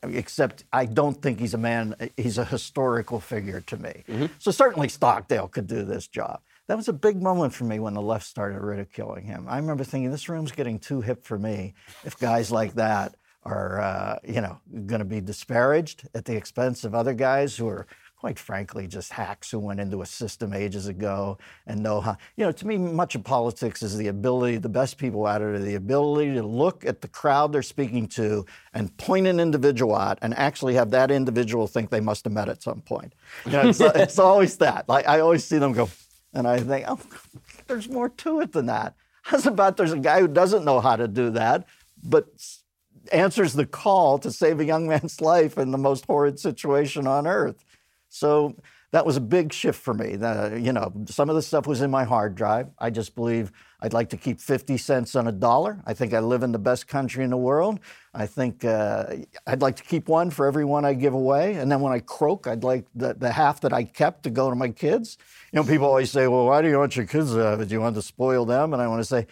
except 0.03 0.63
I 0.71 0.85
don't 0.85 1.21
think 1.21 1.39
he's 1.39 1.53
a 1.53 1.57
man, 1.57 1.95
he's 2.15 2.37
a 2.37 2.45
historical 2.45 3.19
figure 3.19 3.61
to 3.61 3.77
me. 3.77 4.03
Mm-hmm. 4.07 4.25
So 4.39 4.51
certainly 4.51 4.87
Stockdale 4.87 5.47
could 5.47 5.67
do 5.67 5.83
this 5.83 6.07
job. 6.07 6.39
That 6.67 6.77
was 6.77 6.87
a 6.87 6.93
big 6.93 7.21
moment 7.21 7.53
for 7.53 7.65
me 7.65 7.79
when 7.79 7.93
the 7.93 8.01
left 8.01 8.25
started 8.25 8.59
ridiculing 8.59 9.25
him. 9.25 9.47
I 9.49 9.57
remember 9.57 9.83
thinking, 9.83 10.11
this 10.11 10.29
room's 10.29 10.51
getting 10.51 10.79
too 10.79 11.01
hip 11.01 11.23
for 11.23 11.37
me 11.37 11.73
if 12.05 12.17
guys 12.17 12.51
like 12.51 12.73
that 12.75 13.15
are, 13.43 13.81
uh, 13.81 14.19
you 14.23 14.39
know, 14.39 14.59
going 14.85 14.99
to 14.99 15.05
be 15.05 15.19
disparaged 15.19 16.07
at 16.15 16.25
the 16.25 16.35
expense 16.35 16.85
of 16.85 16.95
other 16.95 17.13
guys 17.13 17.57
who 17.57 17.67
are 17.67 17.85
quite 18.23 18.39
frankly, 18.39 18.87
just 18.87 19.11
hacks 19.11 19.51
who 19.51 19.59
went 19.59 19.81
into 19.81 20.01
a 20.01 20.05
system 20.05 20.53
ages 20.53 20.87
ago 20.87 21.37
and 21.67 21.83
know 21.83 21.99
how. 21.99 22.15
You 22.37 22.45
know, 22.45 22.53
to 22.53 22.65
me, 22.65 22.77
much 22.77 23.15
of 23.15 23.23
politics 23.25 23.83
is 23.83 23.97
the 23.97 24.07
ability, 24.07 24.59
the 24.59 24.69
best 24.69 24.97
people 24.97 25.27
at 25.27 25.41
it 25.41 25.43
are 25.43 25.59
the 25.59 25.75
ability 25.75 26.35
to 26.35 26.41
look 26.41 26.85
at 26.85 27.01
the 27.01 27.09
crowd 27.09 27.51
they're 27.51 27.61
speaking 27.61 28.07
to 28.15 28.45
and 28.73 28.95
point 28.95 29.27
an 29.27 29.41
individual 29.41 29.99
at 29.99 30.19
and 30.21 30.33
actually 30.35 30.75
have 30.75 30.91
that 30.91 31.11
individual 31.11 31.67
think 31.67 31.89
they 31.89 31.99
must 31.99 32.23
have 32.23 32.31
met 32.31 32.47
at 32.47 32.63
some 32.63 32.79
point. 32.79 33.13
You 33.45 33.51
know, 33.51 33.67
it's, 33.67 33.81
it's 33.81 34.19
always 34.19 34.55
that. 34.59 34.87
Like, 34.87 35.05
I 35.05 35.19
always 35.19 35.43
see 35.43 35.57
them 35.57 35.73
go, 35.73 35.89
and 36.33 36.47
I 36.47 36.59
think, 36.59 36.85
oh, 36.87 36.99
there's 37.67 37.89
more 37.89 38.09
to 38.09 38.41
it 38.41 38.51
than 38.51 38.65
that. 38.67 38.95
How's 39.23 39.45
about 39.45 39.77
there's 39.77 39.93
a 39.93 39.99
guy 39.99 40.19
who 40.19 40.27
doesn't 40.27 40.65
know 40.65 40.79
how 40.79 40.95
to 40.95 41.07
do 41.07 41.29
that, 41.31 41.65
but 42.03 42.27
answers 43.11 43.53
the 43.53 43.65
call 43.65 44.17
to 44.19 44.31
save 44.31 44.59
a 44.59 44.65
young 44.65 44.87
man's 44.89 45.21
life 45.21 45.57
in 45.57 45.71
the 45.71 45.77
most 45.77 46.05
horrid 46.05 46.39
situation 46.39 47.07
on 47.07 47.27
earth. 47.27 47.63
So 48.09 48.55
that 48.93 49.07
was 49.07 49.17
a 49.17 49.21
big 49.21 49.51
shift 49.51 49.81
for 49.81 49.95
me. 49.95 50.15
The, 50.15 50.59
you 50.61 50.71
know, 50.71 50.93
some 51.07 51.27
of 51.27 51.35
the 51.35 51.41
stuff 51.41 51.65
was 51.65 51.81
in 51.81 51.89
my 51.89 52.03
hard 52.03 52.35
drive. 52.35 52.67
I 52.77 52.91
just 52.91 53.15
believe 53.15 53.51
I'd 53.81 53.91
like 53.91 54.09
to 54.09 54.17
keep 54.17 54.39
50 54.39 54.77
cents 54.77 55.15
on 55.15 55.27
a 55.27 55.31
dollar. 55.31 55.81
I 55.87 55.95
think 55.95 56.13
I 56.13 56.19
live 56.19 56.43
in 56.43 56.51
the 56.51 56.59
best 56.59 56.87
country 56.87 57.23
in 57.23 57.31
the 57.31 57.37
world. 57.37 57.79
I 58.13 58.27
think 58.27 58.63
uh, 58.63 59.15
I'd 59.47 59.63
like 59.63 59.77
to 59.77 59.83
keep 59.83 60.07
one 60.07 60.29
for 60.29 60.45
every 60.45 60.63
one 60.63 60.85
I 60.85 60.93
give 60.93 61.15
away. 61.15 61.55
And 61.55 61.71
then 61.71 61.81
when 61.81 61.91
I 61.91 61.99
croak, 62.01 62.45
I'd 62.45 62.63
like 62.63 62.85
the, 62.93 63.15
the 63.15 63.31
half 63.31 63.61
that 63.61 63.73
I 63.73 63.83
kept 63.83 64.21
to 64.23 64.29
go 64.29 64.51
to 64.51 64.55
my 64.55 64.69
kids. 64.69 65.17
You 65.51 65.59
know, 65.59 65.63
people 65.63 65.87
always 65.87 66.11
say, 66.11 66.27
well, 66.27 66.45
why 66.45 66.61
do 66.61 66.69
you 66.69 66.77
want 66.77 66.95
your 66.95 67.07
kids 67.07 67.33
to 67.33 67.39
have 67.39 67.61
it? 67.61 67.69
Do 67.69 67.73
you 67.73 67.81
want 67.81 67.95
to 67.95 68.01
spoil 68.03 68.45
them? 68.45 68.73
And 68.73 68.81
I 68.81 68.87
want 68.87 68.99
to 68.99 69.05
say, 69.05 69.25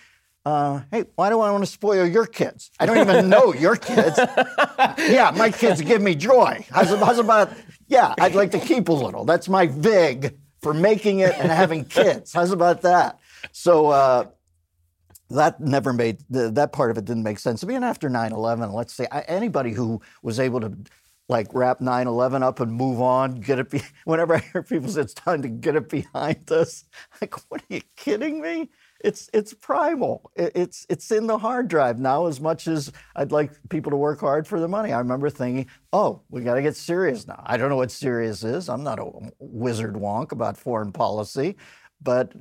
uh, 0.44 0.82
hey, 0.90 1.06
why 1.14 1.30
do 1.30 1.40
I 1.40 1.52
want 1.52 1.64
to 1.64 1.70
spoil 1.70 2.08
your 2.08 2.26
kids? 2.26 2.72
I 2.80 2.88
don't 2.88 2.98
even 2.98 3.30
know 3.30 3.54
your 3.54 3.76
kids. 3.76 4.18
yeah, 4.98 5.32
my 5.36 5.52
kids 5.52 5.82
give 5.82 6.02
me 6.02 6.16
joy. 6.16 6.66
How's, 6.72 6.90
how's 6.90 7.20
about 7.20 7.52
yeah, 7.92 8.16
I'd 8.22 8.36
like 8.36 8.52
to 8.52 8.60
keep 8.60 8.88
a 8.88 8.94
little. 8.94 9.26
That's 9.26 9.50
my 9.50 9.68
vig 9.68 10.38
for 10.62 10.74
making 10.74 11.20
it 11.20 11.36
and 11.38 11.52
having 11.52 11.84
kids. 11.84 12.32
How's 12.32 12.52
about 12.52 12.84
that? 12.84 13.20
So 13.52 13.88
uh, 13.90 14.28
that 15.30 15.60
never 15.60 15.92
made 15.92 16.20
that 16.30 16.72
part 16.72 16.90
of 16.90 16.98
it 16.98 17.04
didn't 17.04 17.24
make 17.24 17.38
sense 17.38 17.60
to 17.60 17.68
me. 17.68 17.76
And 17.76 17.84
after 17.84 18.10
9/11, 18.10 18.74
let's 18.74 18.94
say 18.94 19.08
anybody 19.28 19.74
who 19.74 20.02
was 20.24 20.40
able 20.40 20.62
to 20.62 20.72
like 21.28 21.48
wrap 21.54 21.82
9/11 21.82 22.44
up 22.44 22.62
and 22.62 22.72
move 22.72 23.02
on, 23.02 23.42
get 23.42 23.60
it. 23.60 23.70
Be- 23.70 23.82
Whenever 24.06 24.36
I 24.36 24.40
hear 24.40 24.64
people 24.64 24.88
say 24.90 25.02
it's 25.02 25.14
time 25.14 25.42
to 25.42 25.50
get 25.50 25.76
it 25.76 25.90
behind 25.90 26.50
us, 26.50 26.86
like, 27.22 27.36
what 27.52 27.62
are 27.62 27.76
you 27.76 27.82
kidding 27.98 28.40
me? 28.40 28.70
It's 29.04 29.30
it's 29.34 29.54
primal. 29.54 30.32
It's 30.36 30.86
it's 30.90 31.12
in 31.12 31.28
the 31.28 31.38
hard 31.38 31.68
drive 31.68 32.00
now 32.00 32.28
as 32.28 32.40
much 32.40 32.68
as 32.68 32.92
I'd 33.16 33.32
like 33.32 33.52
people 33.70 33.92
to 33.92 33.98
work 33.98 34.20
hard 34.20 34.48
for 34.48 34.60
the 34.60 34.68
money. 34.68 34.94
I 34.94 35.00
remember 35.00 35.30
thinking, 35.30 35.68
oh, 35.94 36.22
we 36.30 36.42
got 36.42 36.56
to 36.56 36.62
get 36.62 36.76
serious 36.76 37.28
now. 37.28 37.42
I 37.46 37.58
don't 37.58 37.70
know 37.70 37.76
what 37.76 37.92
serious 37.92 38.44
is. 38.44 38.70
I'm 38.70 38.84
not 38.84 39.00
a 39.00 39.10
wizard 39.40 39.96
wonk 39.96 40.32
about 40.32 40.58
foreign 40.58 40.92
policy, 40.92 41.58
but 42.02 42.34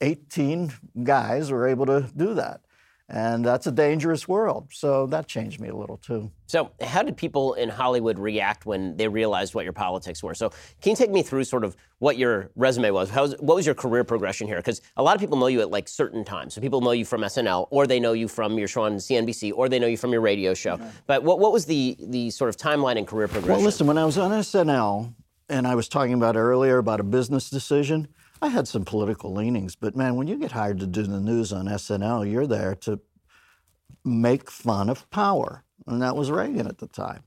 18 0.00 0.72
guys 1.04 1.50
were 1.50 1.66
able 1.66 1.86
to 1.86 2.08
do 2.16 2.34
that. 2.34 2.60
And 3.08 3.44
that's 3.44 3.68
a 3.68 3.72
dangerous 3.72 4.26
world. 4.26 4.68
So 4.72 5.06
that 5.06 5.28
changed 5.28 5.60
me 5.60 5.68
a 5.68 5.76
little 5.76 5.96
too. 5.96 6.30
So, 6.46 6.70
how 6.80 7.02
did 7.02 7.16
people 7.16 7.54
in 7.54 7.68
Hollywood 7.68 8.18
react 8.18 8.66
when 8.66 8.96
they 8.96 9.06
realized 9.06 9.54
what 9.54 9.64
your 9.64 9.72
politics 9.72 10.22
were? 10.22 10.34
So, 10.34 10.50
can 10.80 10.90
you 10.90 10.96
take 10.96 11.10
me 11.10 11.22
through 11.22 11.44
sort 11.44 11.64
of 11.64 11.76
what 11.98 12.16
your 12.16 12.50
resume 12.56 12.90
was? 12.90 13.12
Was, 13.12 13.34
what 13.38 13.54
was 13.54 13.66
your 13.66 13.74
career 13.74 14.02
progression 14.02 14.46
here? 14.48 14.56
Because 14.56 14.80
a 14.96 15.02
lot 15.02 15.14
of 15.14 15.20
people 15.20 15.36
know 15.36 15.46
you 15.46 15.60
at 15.60 15.70
like 15.70 15.88
certain 15.88 16.24
times. 16.24 16.54
So, 16.54 16.60
people 16.60 16.80
know 16.80 16.92
you 16.92 17.04
from 17.04 17.22
SNL, 17.22 17.68
or 17.70 17.86
they 17.86 18.00
know 18.00 18.12
you 18.12 18.26
from 18.26 18.58
your 18.58 18.68
show 18.68 18.82
on 18.82 18.96
CNBC, 18.96 19.52
or 19.54 19.68
they 19.68 19.78
know 19.78 19.88
you 19.88 19.96
from 19.96 20.12
your 20.12 20.20
radio 20.20 20.54
show. 20.54 20.78
But 21.06 21.22
what, 21.22 21.38
what 21.38 21.52
was 21.52 21.64
the, 21.64 21.96
the 22.00 22.30
sort 22.30 22.48
of 22.48 22.56
timeline 22.56 22.98
and 22.98 23.06
career 23.06 23.28
progression? 23.28 23.56
Well, 23.56 23.64
listen, 23.64 23.86
when 23.86 23.98
I 23.98 24.04
was 24.04 24.18
on 24.18 24.30
SNL, 24.30 25.14
and 25.48 25.66
I 25.66 25.74
was 25.74 25.88
talking 25.88 26.14
about 26.14 26.36
earlier 26.36 26.78
about 26.78 27.00
a 27.00 27.04
business 27.04 27.50
decision, 27.50 28.08
I 28.40 28.48
had 28.48 28.68
some 28.68 28.84
political 28.84 29.32
leanings, 29.32 29.76
but 29.76 29.96
man, 29.96 30.16
when 30.16 30.26
you 30.26 30.36
get 30.36 30.52
hired 30.52 30.80
to 30.80 30.86
do 30.86 31.02
the 31.02 31.20
news 31.20 31.52
on 31.52 31.66
SNL, 31.66 32.30
you're 32.30 32.46
there 32.46 32.74
to 32.76 33.00
make 34.04 34.50
fun 34.50 34.90
of 34.90 35.08
power. 35.10 35.64
And 35.86 36.02
that 36.02 36.16
was 36.16 36.30
Reagan 36.30 36.66
at 36.66 36.78
the 36.78 36.88
time. 36.88 37.24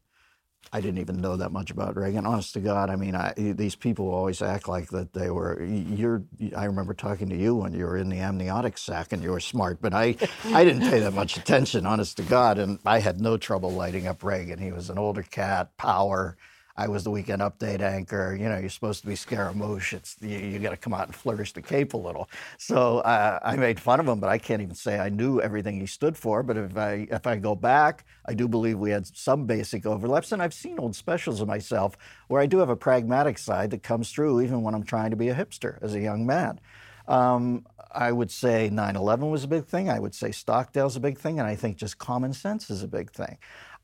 I 0.72 0.82
didn't 0.82 1.00
even 1.00 1.20
know 1.20 1.36
that 1.38 1.52
much 1.52 1.72
about 1.72 1.98
Reagan. 1.98 2.28
Honest 2.28 2.54
to 2.54 2.60
God, 2.60 2.92
I 2.92 2.96
mean, 2.96 3.16
I, 3.16 3.34
these 3.36 3.76
people 3.76 4.10
always 4.14 4.42
act 4.42 4.68
like 4.68 4.90
that 4.90 5.14
they 5.14 5.32
were. 5.32 5.64
You're. 5.64 6.24
I 6.56 6.66
remember 6.66 6.94
talking 6.94 7.30
to 7.30 7.36
you 7.36 7.56
when 7.56 7.74
you 7.74 7.86
were 7.86 7.98
in 7.98 8.10
the 8.10 8.20
amniotic 8.20 8.78
sac 8.78 9.12
and 9.12 9.24
you 9.24 9.32
were 9.32 9.40
smart, 9.40 9.82
but 9.82 9.96
I, 9.96 10.16
I 10.46 10.64
didn't 10.64 10.88
pay 10.88 11.00
that 11.00 11.14
much 11.14 11.38
attention. 11.38 11.88
Honest 11.88 12.18
to 12.18 12.24
God, 12.24 12.60
and 12.60 12.78
I 12.86 13.00
had 13.00 13.20
no 13.20 13.36
trouble 13.36 13.72
lighting 13.72 14.06
up 14.06 14.24
Reagan. 14.24 14.60
He 14.60 14.72
was 14.72 14.92
an 14.92 15.00
older 15.00 15.24
cat, 15.24 15.76
power. 15.78 16.38
I 16.80 16.88
was 16.88 17.04
the 17.04 17.12
weekend 17.12 17.42
update 17.42 17.82
anchor. 17.82 18.38
You 18.40 18.48
know, 18.48 18.58
you're 18.58 18.70
supposed 18.70 19.02
to 19.02 19.08
be 19.08 19.16
Scaramouche. 19.18 19.92
It's 19.92 20.16
you, 20.22 20.38
you 20.38 20.60
got 20.60 20.70
to 20.70 20.78
come 20.78 20.94
out 20.94 21.08
and 21.08 21.14
flourish 21.14 21.52
the 21.52 21.62
cape 21.62 21.94
a 21.94 21.98
little. 21.98 22.30
So 22.58 23.00
uh, 23.00 23.38
I 23.44 23.58
made 23.58 23.82
fun 23.82 24.00
of 24.00 24.08
him, 24.08 24.22
but 24.22 24.30
I 24.30 24.38
can't 24.38 24.62
even 24.62 24.76
say 24.76 24.98
I 24.98 25.10
knew 25.10 25.42
everything 25.42 25.78
he 25.78 25.86
stood 25.86 26.16
for. 26.16 26.42
But 26.42 26.56
if 26.56 26.78
I 26.78 27.06
if 27.12 27.28
I 27.28 27.36
go 27.36 27.54
back, 27.54 28.06
I 28.26 28.34
do 28.34 28.48
believe 28.48 28.80
we 28.80 28.92
had 28.92 29.06
some 29.06 29.46
basic 29.46 29.86
overlaps, 29.86 30.32
and 30.32 30.42
I've 30.42 30.54
seen 30.54 30.80
old 30.80 30.96
specials 30.96 31.42
of 31.42 31.50
myself 31.50 31.98
where 32.30 32.42
I 32.42 32.46
do 32.46 32.60
have 32.60 32.70
a 32.70 32.78
pragmatic 32.78 33.40
side 33.40 33.72
that 33.72 33.84
comes 33.84 34.12
through, 34.12 34.40
even 34.40 34.62
when 34.62 34.74
I'm 34.74 34.84
trying 34.84 35.10
to 35.10 35.18
be 35.18 35.28
a 35.28 35.36
hipster 35.36 35.84
as 35.84 35.96
a 35.96 36.00
young 36.00 36.26
man. 36.26 36.62
Um, 37.10 37.66
I 37.92 38.12
would 38.12 38.30
say 38.30 38.70
9 38.70 38.96
11 38.96 39.30
was 39.30 39.44
a 39.44 39.48
big 39.48 39.66
thing. 39.66 39.90
I 39.90 40.00
would 40.00 40.14
say 40.14 40.32
Stockdale's 40.32 40.96
a 40.96 41.00
big 41.00 41.18
thing. 41.18 41.40
And 41.40 41.48
I 41.48 41.56
think 41.56 41.78
just 41.78 41.98
common 41.98 42.34
sense 42.34 42.70
is 42.70 42.84
a 42.84 42.88
big 42.88 43.12
thing. 43.12 43.38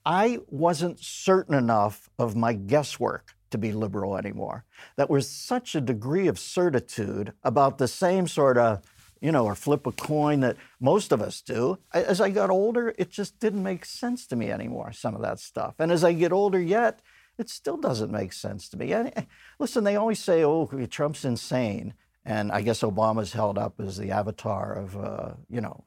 I 0.05 0.39
wasn't 0.47 0.99
certain 0.99 1.55
enough 1.55 2.09
of 2.19 2.35
my 2.35 2.53
guesswork 2.53 3.35
to 3.51 3.57
be 3.57 3.71
liberal 3.71 4.17
anymore. 4.17 4.65
That 4.97 5.09
was 5.09 5.29
such 5.29 5.75
a 5.75 5.81
degree 5.81 6.27
of 6.27 6.37
certitude 6.37 7.33
about 7.43 7.77
the 7.77 7.87
same 7.87 8.27
sort 8.27 8.57
of, 8.57 8.81
you 9.21 9.31
know, 9.31 9.45
or 9.45 9.55
flip 9.55 9.87
a 9.87 9.91
coin 9.91 10.41
that 10.41 10.57
most 10.79 11.11
of 11.11 11.21
us 11.21 11.41
do. 11.41 11.79
As 11.93 12.21
I 12.21 12.29
got 12.29 12.49
older, 12.49 12.93
it 12.97 13.09
just 13.09 13.39
didn't 13.39 13.63
make 13.63 13.85
sense 13.85 14.27
to 14.27 14.35
me 14.35 14.51
anymore, 14.51 14.91
some 14.91 15.15
of 15.15 15.21
that 15.21 15.39
stuff. 15.39 15.75
And 15.79 15.91
as 15.91 16.03
I 16.03 16.13
get 16.13 16.31
older 16.31 16.61
yet, 16.61 17.01
it 17.37 17.49
still 17.49 17.77
doesn't 17.77 18.11
make 18.11 18.33
sense 18.33 18.69
to 18.69 18.77
me. 18.77 18.93
And 18.93 19.11
eh, 19.15 19.23
listen, 19.59 19.83
they 19.83 19.95
always 19.95 20.19
say, 20.19 20.43
oh, 20.43 20.67
Trump's 20.89 21.25
insane. 21.25 21.93
And 22.23 22.51
I 22.51 22.61
guess 22.61 22.81
Obama's 22.81 23.33
held 23.33 23.57
up 23.57 23.79
as 23.79 23.97
the 23.97 24.11
avatar 24.11 24.73
of, 24.73 24.97
uh, 24.97 25.33
you 25.49 25.61
know, 25.61 25.85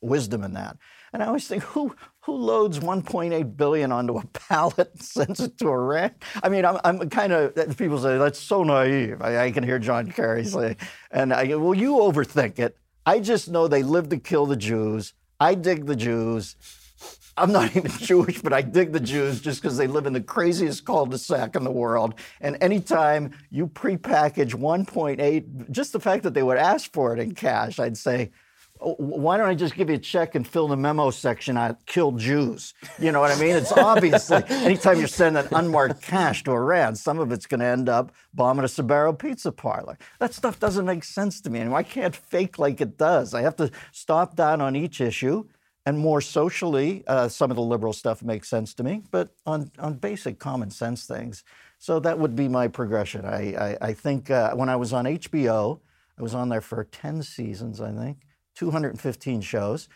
wisdom 0.00 0.44
in 0.44 0.54
that. 0.54 0.76
And 1.12 1.22
I 1.22 1.26
always 1.26 1.46
think, 1.46 1.62
who 1.62 1.94
who 2.20 2.34
loads 2.34 2.78
1.8 2.78 3.56
billion 3.56 3.90
onto 3.92 4.18
a 4.18 4.26
pallet 4.26 4.90
and 4.92 5.02
sends 5.02 5.40
it 5.40 5.58
to 5.58 5.68
Iran? 5.68 6.12
I 6.42 6.48
mean, 6.48 6.64
I'm, 6.64 6.78
I'm 6.84 7.08
kind 7.10 7.32
of 7.32 7.76
people 7.76 7.98
say 7.98 8.18
that's 8.18 8.38
so 8.38 8.62
naive. 8.62 9.22
I, 9.22 9.46
I, 9.46 9.50
can 9.50 9.64
hear 9.64 9.78
John 9.78 10.10
Kerry 10.10 10.44
say, 10.44 10.76
and 11.10 11.32
I 11.32 11.54
well, 11.56 11.74
you 11.74 11.94
overthink 11.94 12.58
it. 12.58 12.76
I 13.06 13.20
just 13.20 13.48
know 13.48 13.66
they 13.66 13.82
live 13.82 14.10
to 14.10 14.18
kill 14.18 14.46
the 14.46 14.56
Jews. 14.56 15.14
I 15.40 15.54
dig 15.54 15.86
the 15.86 15.96
Jews. 15.96 16.56
I'm 17.36 17.52
not 17.52 17.74
even 17.76 17.90
Jewish, 17.90 18.42
but 18.42 18.52
I 18.52 18.62
dig 18.62 18.92
the 18.92 19.00
Jews 19.00 19.40
just 19.40 19.62
because 19.62 19.76
they 19.76 19.86
live 19.86 20.06
in 20.06 20.12
the 20.12 20.20
craziest 20.20 20.84
cul-de-sac 20.84 21.56
in 21.56 21.64
the 21.64 21.70
world. 21.70 22.14
And 22.40 22.58
anytime 22.60 23.32
you 23.50 23.66
prepackage 23.66 24.54
1.8, 24.54 25.70
just 25.70 25.92
the 25.92 26.00
fact 26.00 26.22
that 26.24 26.34
they 26.34 26.42
would 26.42 26.58
ask 26.58 26.92
for 26.92 27.14
it 27.14 27.18
in 27.18 27.34
cash, 27.34 27.78
I'd 27.78 27.96
say, 27.96 28.30
why 28.80 29.36
don't 29.36 29.48
I 29.48 29.54
just 29.54 29.74
give 29.74 29.90
you 29.90 29.96
a 29.96 29.98
check 29.98 30.34
and 30.34 30.46
fill 30.46 30.68
the 30.68 30.76
memo 30.76 31.10
section 31.10 31.56
I 31.56 31.74
kill 31.86 32.12
Jews? 32.12 32.74
You 32.98 33.12
know 33.12 33.20
what 33.20 33.30
I 33.30 33.38
mean? 33.38 33.54
It's 33.54 33.72
obviously 33.72 34.42
anytime 34.48 34.98
you're 34.98 35.08
sending 35.08 35.44
unmarked 35.52 36.02
cash 36.02 36.42
to 36.44 36.52
Iran, 36.52 36.96
some 36.96 37.18
of 37.18 37.30
it's 37.32 37.46
going 37.46 37.60
to 37.60 37.66
end 37.66 37.88
up 37.88 38.12
bombing 38.32 38.64
a 38.64 38.68
Sbarro 38.68 39.16
pizza 39.18 39.52
parlor. 39.52 39.98
That 40.18 40.32
stuff 40.32 40.58
doesn't 40.58 40.86
make 40.86 41.04
sense 41.04 41.40
to 41.42 41.50
me 41.50 41.60
anymore. 41.60 41.78
I 41.78 41.82
can't 41.82 42.16
fake 42.16 42.58
like 42.58 42.80
it 42.80 42.96
does. 42.96 43.34
I 43.34 43.42
have 43.42 43.56
to 43.56 43.70
stop 43.92 44.36
down 44.36 44.60
on 44.60 44.74
each 44.74 45.00
issue. 45.00 45.44
And 45.86 45.98
more 45.98 46.20
socially, 46.20 47.04
uh, 47.06 47.28
some 47.28 47.50
of 47.50 47.56
the 47.56 47.62
liberal 47.62 47.94
stuff 47.94 48.22
makes 48.22 48.48
sense 48.48 48.74
to 48.74 48.84
me, 48.84 49.02
but 49.10 49.30
on, 49.46 49.72
on 49.78 49.94
basic 49.94 50.38
common 50.38 50.70
sense 50.70 51.06
things. 51.06 51.42
So 51.78 51.98
that 52.00 52.18
would 52.18 52.36
be 52.36 52.48
my 52.48 52.68
progression. 52.68 53.24
I, 53.24 53.54
I, 53.54 53.78
I 53.80 53.92
think 53.94 54.30
uh, 54.30 54.54
when 54.54 54.68
I 54.68 54.76
was 54.76 54.92
on 54.92 55.06
HBO, 55.06 55.80
I 56.18 56.22
was 56.22 56.34
on 56.34 56.50
there 56.50 56.60
for 56.60 56.84
10 56.84 57.22
seasons, 57.22 57.80
I 57.80 57.92
think. 57.92 58.18
215 58.60 59.40
shows. 59.40 59.88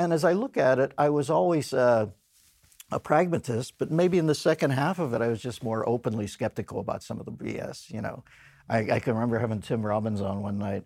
And 0.00 0.12
as 0.12 0.24
I 0.24 0.32
look 0.32 0.56
at 0.56 0.80
it, 0.80 0.92
I 0.98 1.10
was 1.10 1.30
always 1.30 1.72
uh, 1.72 2.06
a 2.90 2.98
pragmatist, 2.98 3.74
but 3.78 3.92
maybe 3.92 4.18
in 4.18 4.26
the 4.26 4.34
second 4.34 4.72
half 4.72 4.98
of 4.98 5.14
it, 5.14 5.22
I 5.22 5.28
was 5.28 5.40
just 5.40 5.62
more 5.62 5.88
openly 5.88 6.26
skeptical 6.26 6.80
about 6.80 7.04
some 7.04 7.20
of 7.20 7.24
the 7.24 7.30
BS. 7.30 7.88
You 7.88 8.00
know, 8.00 8.24
I, 8.68 8.78
I 8.78 8.98
can 8.98 9.14
remember 9.14 9.38
having 9.38 9.60
Tim 9.60 9.86
Robbins 9.86 10.20
on 10.20 10.42
one 10.42 10.58
night, 10.58 10.82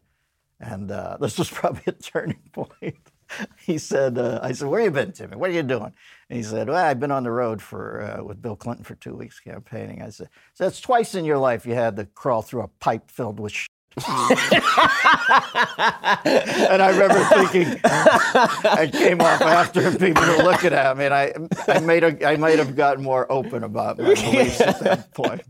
and 0.60 0.90
uh, 0.90 1.16
this 1.20 1.38
was 1.38 1.50
probably 1.50 1.84
a 1.86 1.92
turning 1.92 2.42
point. 2.52 2.98
he 3.58 3.78
said, 3.78 4.18
uh, 4.18 4.40
I 4.42 4.52
said, 4.52 4.68
where 4.68 4.82
have 4.82 4.94
you 4.94 5.02
been, 5.02 5.12
Timmy? 5.12 5.36
What 5.36 5.48
are 5.48 5.54
you 5.54 5.62
doing? 5.62 5.94
And 6.28 6.36
he 6.36 6.42
said, 6.42 6.68
well, 6.68 6.84
I've 6.84 7.00
been 7.00 7.10
on 7.10 7.22
the 7.22 7.30
road 7.30 7.62
for 7.62 8.02
uh, 8.02 8.22
with 8.22 8.42
Bill 8.42 8.54
Clinton 8.54 8.84
for 8.84 8.96
two 8.96 9.16
weeks 9.16 9.40
campaigning. 9.40 10.02
I 10.02 10.10
said, 10.10 10.28
so 10.52 10.64
that's 10.64 10.80
twice 10.82 11.14
in 11.14 11.24
your 11.24 11.38
life 11.38 11.64
you 11.64 11.74
had 11.74 11.96
to 11.96 12.04
crawl 12.04 12.42
through 12.42 12.64
a 12.64 12.68
pipe 12.68 13.10
filled 13.10 13.40
with 13.40 13.54
and 14.08 14.08
I 16.82 16.90
remember 16.90 17.24
thinking, 17.26 17.80
I 17.84 18.90
came 18.92 19.20
off 19.20 19.40
after 19.40 19.86
and 19.86 19.98
people 20.00 20.22
were 20.26 20.42
looking 20.42 20.72
at 20.72 20.96
me, 20.96 21.04
and 21.04 21.14
I, 21.14 21.32
I, 21.68 21.78
made 21.78 22.02
a, 22.02 22.26
I 22.26 22.36
might 22.36 22.58
have 22.58 22.74
gotten 22.74 23.04
more 23.04 23.30
open 23.30 23.62
about 23.62 23.98
my 23.98 24.14
beliefs 24.14 24.60
at 24.60 24.80
that 24.80 25.14
point. 25.14 25.42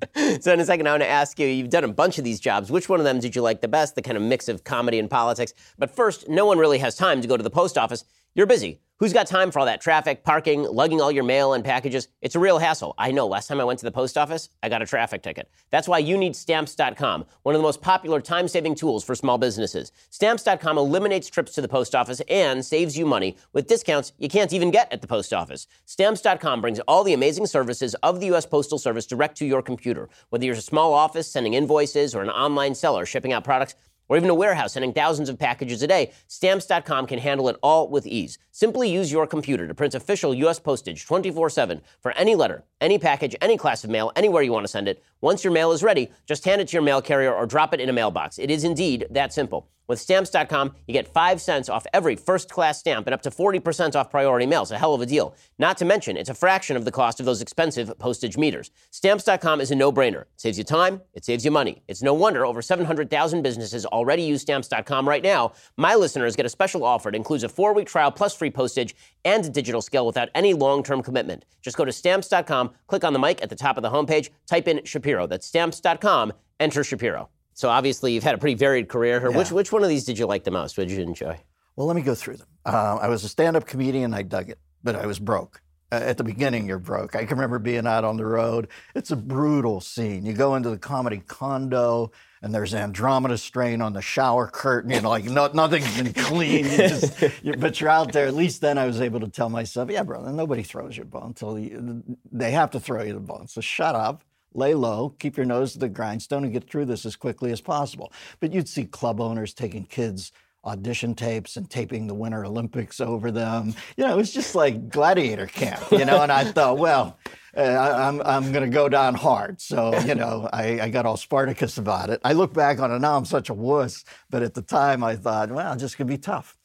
So, 0.42 0.52
in 0.52 0.60
a 0.60 0.64
second, 0.66 0.86
I 0.86 0.90
want 0.90 1.02
to 1.04 1.08
ask 1.08 1.38
you 1.38 1.46
you've 1.46 1.70
done 1.70 1.84
a 1.84 1.88
bunch 1.88 2.18
of 2.18 2.24
these 2.24 2.38
jobs. 2.38 2.70
Which 2.70 2.86
one 2.86 3.00
of 3.00 3.04
them 3.04 3.18
did 3.18 3.34
you 3.34 3.40
like 3.40 3.62
the 3.62 3.68
best, 3.68 3.94
the 3.94 4.02
kind 4.02 4.18
of 4.18 4.22
mix 4.22 4.48
of 4.48 4.62
comedy 4.62 4.98
and 4.98 5.08
politics? 5.08 5.54
But 5.78 5.90
first, 5.90 6.28
no 6.28 6.44
one 6.44 6.58
really 6.58 6.78
has 6.80 6.96
time 6.96 7.22
to 7.22 7.28
go 7.28 7.38
to 7.38 7.42
the 7.42 7.50
post 7.50 7.78
office. 7.78 8.04
You're 8.34 8.46
busy. 8.46 8.80
Who's 9.00 9.12
got 9.12 9.26
time 9.26 9.50
for 9.50 9.58
all 9.58 9.66
that 9.66 9.80
traffic, 9.80 10.22
parking, 10.22 10.62
lugging 10.62 11.00
all 11.00 11.10
your 11.10 11.24
mail 11.24 11.52
and 11.52 11.64
packages? 11.64 12.06
It's 12.22 12.36
a 12.36 12.38
real 12.38 12.58
hassle. 12.60 12.94
I 12.96 13.10
know. 13.10 13.26
Last 13.26 13.48
time 13.48 13.60
I 13.60 13.64
went 13.64 13.80
to 13.80 13.84
the 13.84 13.90
post 13.90 14.16
office, 14.16 14.50
I 14.62 14.68
got 14.68 14.82
a 14.82 14.86
traffic 14.86 15.20
ticket. 15.20 15.50
That's 15.72 15.88
why 15.88 15.98
you 15.98 16.16
need 16.16 16.36
stamps.com, 16.36 17.26
one 17.42 17.54
of 17.56 17.58
the 17.58 17.64
most 17.64 17.82
popular 17.82 18.20
time 18.20 18.46
saving 18.46 18.76
tools 18.76 19.02
for 19.02 19.16
small 19.16 19.36
businesses. 19.36 19.90
Stamps.com 20.10 20.78
eliminates 20.78 21.28
trips 21.28 21.50
to 21.54 21.60
the 21.60 21.66
post 21.66 21.96
office 21.96 22.22
and 22.28 22.64
saves 22.64 22.96
you 22.96 23.04
money 23.04 23.36
with 23.52 23.66
discounts 23.66 24.12
you 24.18 24.28
can't 24.28 24.52
even 24.52 24.70
get 24.70 24.92
at 24.92 25.00
the 25.00 25.08
post 25.08 25.32
office. 25.32 25.66
Stamps.com 25.86 26.60
brings 26.60 26.78
all 26.86 27.02
the 27.02 27.14
amazing 27.14 27.46
services 27.46 27.96
of 28.04 28.20
the 28.20 28.26
U.S. 28.26 28.46
Postal 28.46 28.78
Service 28.78 29.06
direct 29.06 29.36
to 29.38 29.44
your 29.44 29.60
computer. 29.60 30.08
Whether 30.30 30.44
you're 30.44 30.54
a 30.54 30.60
small 30.60 30.94
office 30.94 31.28
sending 31.28 31.54
invoices 31.54 32.14
or 32.14 32.22
an 32.22 32.30
online 32.30 32.76
seller 32.76 33.06
shipping 33.06 33.32
out 33.32 33.42
products, 33.42 33.74
or 34.08 34.16
even 34.16 34.30
a 34.30 34.34
warehouse 34.34 34.72
sending 34.74 34.92
thousands 34.92 35.28
of 35.28 35.38
packages 35.38 35.82
a 35.82 35.86
day, 35.86 36.12
stamps.com 36.26 37.06
can 37.06 37.18
handle 37.18 37.48
it 37.48 37.56
all 37.62 37.88
with 37.88 38.06
ease. 38.06 38.38
Simply 38.50 38.90
use 38.90 39.10
your 39.10 39.26
computer 39.26 39.66
to 39.66 39.74
print 39.74 39.94
official 39.94 40.34
U.S. 40.34 40.58
postage 40.58 41.06
24 41.06 41.50
7 41.50 41.80
for 42.00 42.12
any 42.12 42.34
letter, 42.34 42.64
any 42.80 42.98
package, 42.98 43.36
any 43.40 43.56
class 43.56 43.84
of 43.84 43.90
mail, 43.90 44.12
anywhere 44.16 44.42
you 44.42 44.52
want 44.52 44.64
to 44.64 44.68
send 44.68 44.88
it. 44.88 45.02
Once 45.20 45.42
your 45.42 45.52
mail 45.52 45.72
is 45.72 45.82
ready, 45.82 46.10
just 46.26 46.44
hand 46.44 46.60
it 46.60 46.68
to 46.68 46.72
your 46.72 46.82
mail 46.82 47.00
carrier 47.00 47.32
or 47.32 47.46
drop 47.46 47.74
it 47.74 47.80
in 47.80 47.88
a 47.88 47.92
mailbox. 47.92 48.38
It 48.38 48.50
is 48.50 48.64
indeed 48.64 49.06
that 49.10 49.32
simple. 49.32 49.68
With 49.86 50.00
stamps.com, 50.00 50.74
you 50.86 50.92
get 50.92 51.06
5 51.06 51.40
cents 51.40 51.68
off 51.68 51.86
every 51.92 52.16
first 52.16 52.50
class 52.50 52.78
stamp 52.78 53.06
and 53.06 53.12
up 53.12 53.22
to 53.22 53.30
40% 53.30 53.94
off 53.94 54.10
priority 54.10 54.46
mail. 54.46 54.62
It's 54.62 54.70
a 54.70 54.78
hell 54.78 54.94
of 54.94 55.00
a 55.00 55.06
deal. 55.06 55.34
Not 55.58 55.76
to 55.78 55.84
mention, 55.84 56.16
it's 56.16 56.30
a 56.30 56.34
fraction 56.34 56.76
of 56.76 56.84
the 56.84 56.90
cost 56.90 57.20
of 57.20 57.26
those 57.26 57.42
expensive 57.42 57.96
postage 57.98 58.38
meters. 58.38 58.70
Stamps.com 58.90 59.60
is 59.60 59.70
a 59.70 59.74
no 59.74 59.92
brainer. 59.92 60.22
It 60.22 60.28
saves 60.40 60.56
you 60.58 60.64
time, 60.64 61.02
it 61.12 61.24
saves 61.24 61.44
you 61.44 61.50
money. 61.50 61.82
It's 61.86 62.02
no 62.02 62.14
wonder 62.14 62.46
over 62.46 62.62
700,000 62.62 63.42
businesses 63.42 63.84
already 63.86 64.22
use 64.22 64.42
stamps.com 64.42 65.08
right 65.08 65.22
now. 65.22 65.52
My 65.76 65.94
listeners 65.94 66.36
get 66.36 66.46
a 66.46 66.50
special 66.50 66.84
offer. 66.84 67.10
It 67.10 67.14
includes 67.14 67.44
a 67.44 67.48
four 67.48 67.74
week 67.74 67.88
trial 67.88 68.10
plus 68.10 68.34
free 68.34 68.50
postage 68.50 68.94
and 69.24 69.44
a 69.44 69.50
digital 69.50 69.82
scale 69.82 70.06
without 70.06 70.30
any 70.34 70.54
long 70.54 70.82
term 70.82 71.02
commitment. 71.02 71.44
Just 71.62 71.76
go 71.76 71.84
to 71.84 71.92
stamps.com, 71.92 72.70
click 72.86 73.04
on 73.04 73.12
the 73.12 73.18
mic 73.18 73.42
at 73.42 73.50
the 73.50 73.56
top 73.56 73.76
of 73.76 73.82
the 73.82 73.90
homepage, 73.90 74.30
type 74.46 74.68
in 74.68 74.84
Shapiro. 74.84 75.26
That's 75.26 75.46
stamps.com, 75.46 76.32
enter 76.60 76.84
Shapiro. 76.84 77.28
So 77.54 77.70
obviously, 77.70 78.12
you've 78.12 78.24
had 78.24 78.34
a 78.34 78.38
pretty 78.38 78.56
varied 78.56 78.88
career 78.88 79.20
here. 79.20 79.30
Yeah. 79.30 79.38
Which 79.38 79.50
which 79.52 79.72
one 79.72 79.82
of 79.82 79.88
these 79.88 80.04
did 80.04 80.18
you 80.18 80.26
like 80.26 80.44
the 80.44 80.50
most? 80.50 80.76
What 80.76 80.88
did 80.88 80.96
you 80.96 81.02
enjoy? 81.02 81.40
Well, 81.76 81.86
let 81.86 81.96
me 81.96 82.02
go 82.02 82.14
through 82.14 82.36
them. 82.36 82.48
Uh, 82.64 82.98
I 83.00 83.08
was 83.08 83.24
a 83.24 83.28
stand-up 83.28 83.66
comedian. 83.66 84.14
I 84.14 84.22
dug 84.22 84.48
it, 84.48 84.58
but 84.82 84.94
I 84.94 85.06
was 85.06 85.18
broke. 85.18 85.60
Uh, 85.92 85.96
at 85.96 86.16
the 86.16 86.24
beginning, 86.24 86.66
you're 86.66 86.78
broke. 86.78 87.14
I 87.14 87.24
can 87.24 87.36
remember 87.36 87.58
being 87.58 87.86
out 87.86 88.04
on 88.04 88.16
the 88.16 88.24
road. 88.26 88.68
It's 88.94 89.10
a 89.10 89.16
brutal 89.16 89.80
scene. 89.80 90.24
You 90.24 90.32
go 90.32 90.54
into 90.56 90.70
the 90.70 90.78
comedy 90.78 91.22
condo, 91.26 92.10
and 92.42 92.54
there's 92.54 92.74
Andromeda 92.74 93.38
strain 93.38 93.80
on 93.80 93.92
the 93.92 94.02
shower 94.02 94.48
curtain. 94.48 94.90
You 94.90 95.00
know, 95.00 95.10
like 95.10 95.24
no, 95.24 95.48
nothing's 95.52 95.96
been 95.96 96.12
clean. 96.24 96.64
You 96.64 96.76
just, 96.76 97.22
you, 97.42 97.52
but 97.56 97.80
you're 97.80 97.90
out 97.90 98.12
there. 98.12 98.26
At 98.26 98.34
least 98.34 98.60
then 98.60 98.78
I 98.78 98.86
was 98.86 99.00
able 99.00 99.20
to 99.20 99.28
tell 99.28 99.48
myself, 99.48 99.90
yeah, 99.90 100.02
brother, 100.02 100.32
nobody 100.32 100.62
throws 100.62 100.96
you 100.96 101.04
a 101.04 101.06
bone 101.06 101.26
until 101.26 101.58
you, 101.58 102.02
they 102.32 102.50
have 102.52 102.70
to 102.72 102.80
throw 102.80 103.02
you 103.02 103.12
the 103.12 103.20
bone. 103.20 103.46
So 103.46 103.60
shut 103.60 103.94
up 103.94 104.24
lay 104.54 104.74
low, 104.74 105.10
keep 105.18 105.36
your 105.36 105.46
nose 105.46 105.72
to 105.72 105.78
the 105.78 105.88
grindstone, 105.88 106.44
and 106.44 106.52
get 106.52 106.68
through 106.68 106.86
this 106.86 107.04
as 107.04 107.16
quickly 107.16 107.52
as 107.52 107.60
possible. 107.60 108.12
But 108.40 108.52
you'd 108.52 108.68
see 108.68 108.84
club 108.84 109.20
owners 109.20 109.52
taking 109.52 109.84
kids 109.84 110.32
audition 110.64 111.14
tapes 111.14 111.56
and 111.56 111.68
taping 111.68 112.06
the 112.06 112.14
Winter 112.14 112.44
Olympics 112.44 113.00
over 113.00 113.30
them. 113.30 113.74
You 113.96 114.04
know, 114.04 114.14
it 114.14 114.16
was 114.16 114.32
just 114.32 114.54
like 114.54 114.88
gladiator 114.88 115.46
camp, 115.46 115.82
you 115.90 116.04
know, 116.04 116.22
and 116.22 116.32
I 116.32 116.44
thought, 116.44 116.78
well, 116.78 117.18
uh, 117.56 117.60
I'm, 117.62 118.20
I'm 118.22 118.52
going 118.52 118.64
to 118.64 118.74
go 118.74 118.88
down 118.88 119.14
hard. 119.14 119.60
So, 119.60 119.96
you 120.00 120.14
know, 120.14 120.48
I, 120.52 120.80
I, 120.80 120.88
got 120.88 121.06
all 121.06 121.16
Spartacus 121.16 121.78
about 121.78 122.10
it. 122.10 122.20
I 122.24 122.32
look 122.32 122.52
back 122.52 122.80
on 122.80 122.90
it 122.90 122.98
now, 122.98 123.16
I'm 123.16 123.24
such 123.24 123.50
a 123.50 123.54
wuss. 123.54 124.04
But 124.30 124.42
at 124.42 124.54
the 124.54 124.62
time, 124.62 125.04
I 125.04 125.16
thought, 125.16 125.50
well, 125.50 125.70
I'm 125.70 125.78
just 125.78 125.98
going 125.98 126.08
to 126.08 126.12
be 126.12 126.18
tough. 126.18 126.56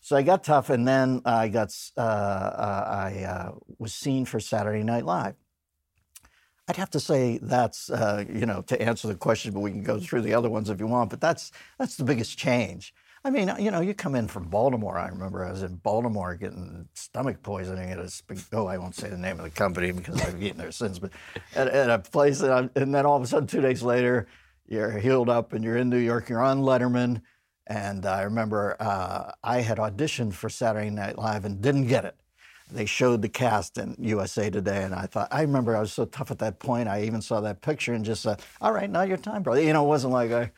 So 0.00 0.16
I 0.16 0.22
got 0.22 0.44
tough, 0.44 0.70
and 0.70 0.86
then 0.86 1.22
I 1.24 1.48
got, 1.48 1.74
uh, 1.96 2.00
uh, 2.00 2.84
I 2.88 3.24
uh, 3.24 3.52
was 3.78 3.92
seen 3.92 4.24
for 4.24 4.38
Saturday 4.38 4.84
Night 4.84 5.04
Live. 5.04 5.34
I'd 6.68 6.76
have 6.76 6.90
to 6.90 7.00
say 7.00 7.38
that's 7.40 7.90
uh, 7.90 8.24
you 8.30 8.44
know 8.44 8.62
to 8.62 8.80
answer 8.80 9.08
the 9.08 9.14
question, 9.14 9.52
but 9.52 9.60
we 9.60 9.70
can 9.70 9.82
go 9.82 9.98
through 9.98 10.20
the 10.20 10.34
other 10.34 10.50
ones 10.50 10.68
if 10.68 10.78
you 10.78 10.86
want. 10.86 11.08
But 11.10 11.20
that's 11.20 11.50
that's 11.78 11.96
the 11.96 12.04
biggest 12.04 12.38
change. 12.38 12.94
I 13.24 13.30
mean, 13.30 13.52
you 13.58 13.70
know, 13.70 13.80
you 13.80 13.94
come 13.94 14.14
in 14.14 14.28
from 14.28 14.44
Baltimore. 14.48 14.96
I 14.96 15.08
remember 15.08 15.44
I 15.44 15.50
was 15.50 15.62
in 15.62 15.76
Baltimore 15.76 16.36
getting 16.36 16.88
stomach 16.94 17.42
poisoning 17.42 17.90
at 17.90 17.98
a 17.98 18.10
oh, 18.52 18.66
I 18.66 18.78
won't 18.78 18.94
say 18.94 19.08
the 19.08 19.16
name 19.16 19.38
of 19.38 19.44
the 19.44 19.50
company 19.50 19.92
because 19.92 20.20
I've 20.22 20.40
eaten 20.42 20.58
there 20.58 20.70
since, 20.70 20.98
but 20.98 21.10
at, 21.54 21.68
at 21.68 21.90
a 21.90 21.98
place 21.98 22.38
that 22.40 22.52
I'm, 22.52 22.70
and 22.76 22.94
then 22.94 23.06
all 23.06 23.16
of 23.16 23.22
a 23.22 23.26
sudden 23.26 23.48
two 23.48 23.60
days 23.60 23.82
later, 23.82 24.28
you're 24.66 24.98
healed 24.98 25.28
up 25.28 25.52
and 25.52 25.64
you're 25.64 25.76
in 25.76 25.88
New 25.88 25.98
York. 25.98 26.28
You're 26.28 26.42
on 26.42 26.60
Letterman, 26.60 27.22
and 27.66 28.06
I 28.06 28.22
remember 28.22 28.76
uh, 28.78 29.32
I 29.42 29.62
had 29.62 29.78
auditioned 29.78 30.34
for 30.34 30.48
Saturday 30.48 30.90
Night 30.90 31.18
Live 31.18 31.44
and 31.44 31.60
didn't 31.60 31.86
get 31.88 32.04
it 32.04 32.14
they 32.70 32.86
showed 32.86 33.22
the 33.22 33.28
cast 33.28 33.78
in 33.78 33.96
USA 33.98 34.50
Today, 34.50 34.82
and 34.82 34.94
I 34.94 35.06
thought, 35.06 35.28
I 35.30 35.42
remember 35.42 35.76
I 35.76 35.80
was 35.80 35.92
so 35.92 36.04
tough 36.04 36.30
at 36.30 36.38
that 36.40 36.58
point. 36.58 36.88
I 36.88 37.02
even 37.02 37.22
saw 37.22 37.40
that 37.40 37.60
picture 37.60 37.94
and 37.94 38.04
just 38.04 38.22
said, 38.22 38.40
all 38.60 38.72
right, 38.72 38.90
now 38.90 39.02
your 39.02 39.16
time, 39.16 39.42
brother. 39.42 39.62
You 39.62 39.72
know, 39.72 39.84
it 39.84 39.88
wasn't 39.88 40.12
like 40.12 40.32
I, 40.32 40.50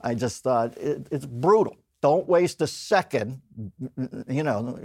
I 0.00 0.14
just 0.14 0.42
thought, 0.42 0.76
it, 0.78 1.06
it's 1.10 1.26
brutal. 1.26 1.76
Don't 2.02 2.28
waste 2.28 2.60
a 2.60 2.66
second, 2.66 3.40
you 4.28 4.42
know, 4.42 4.78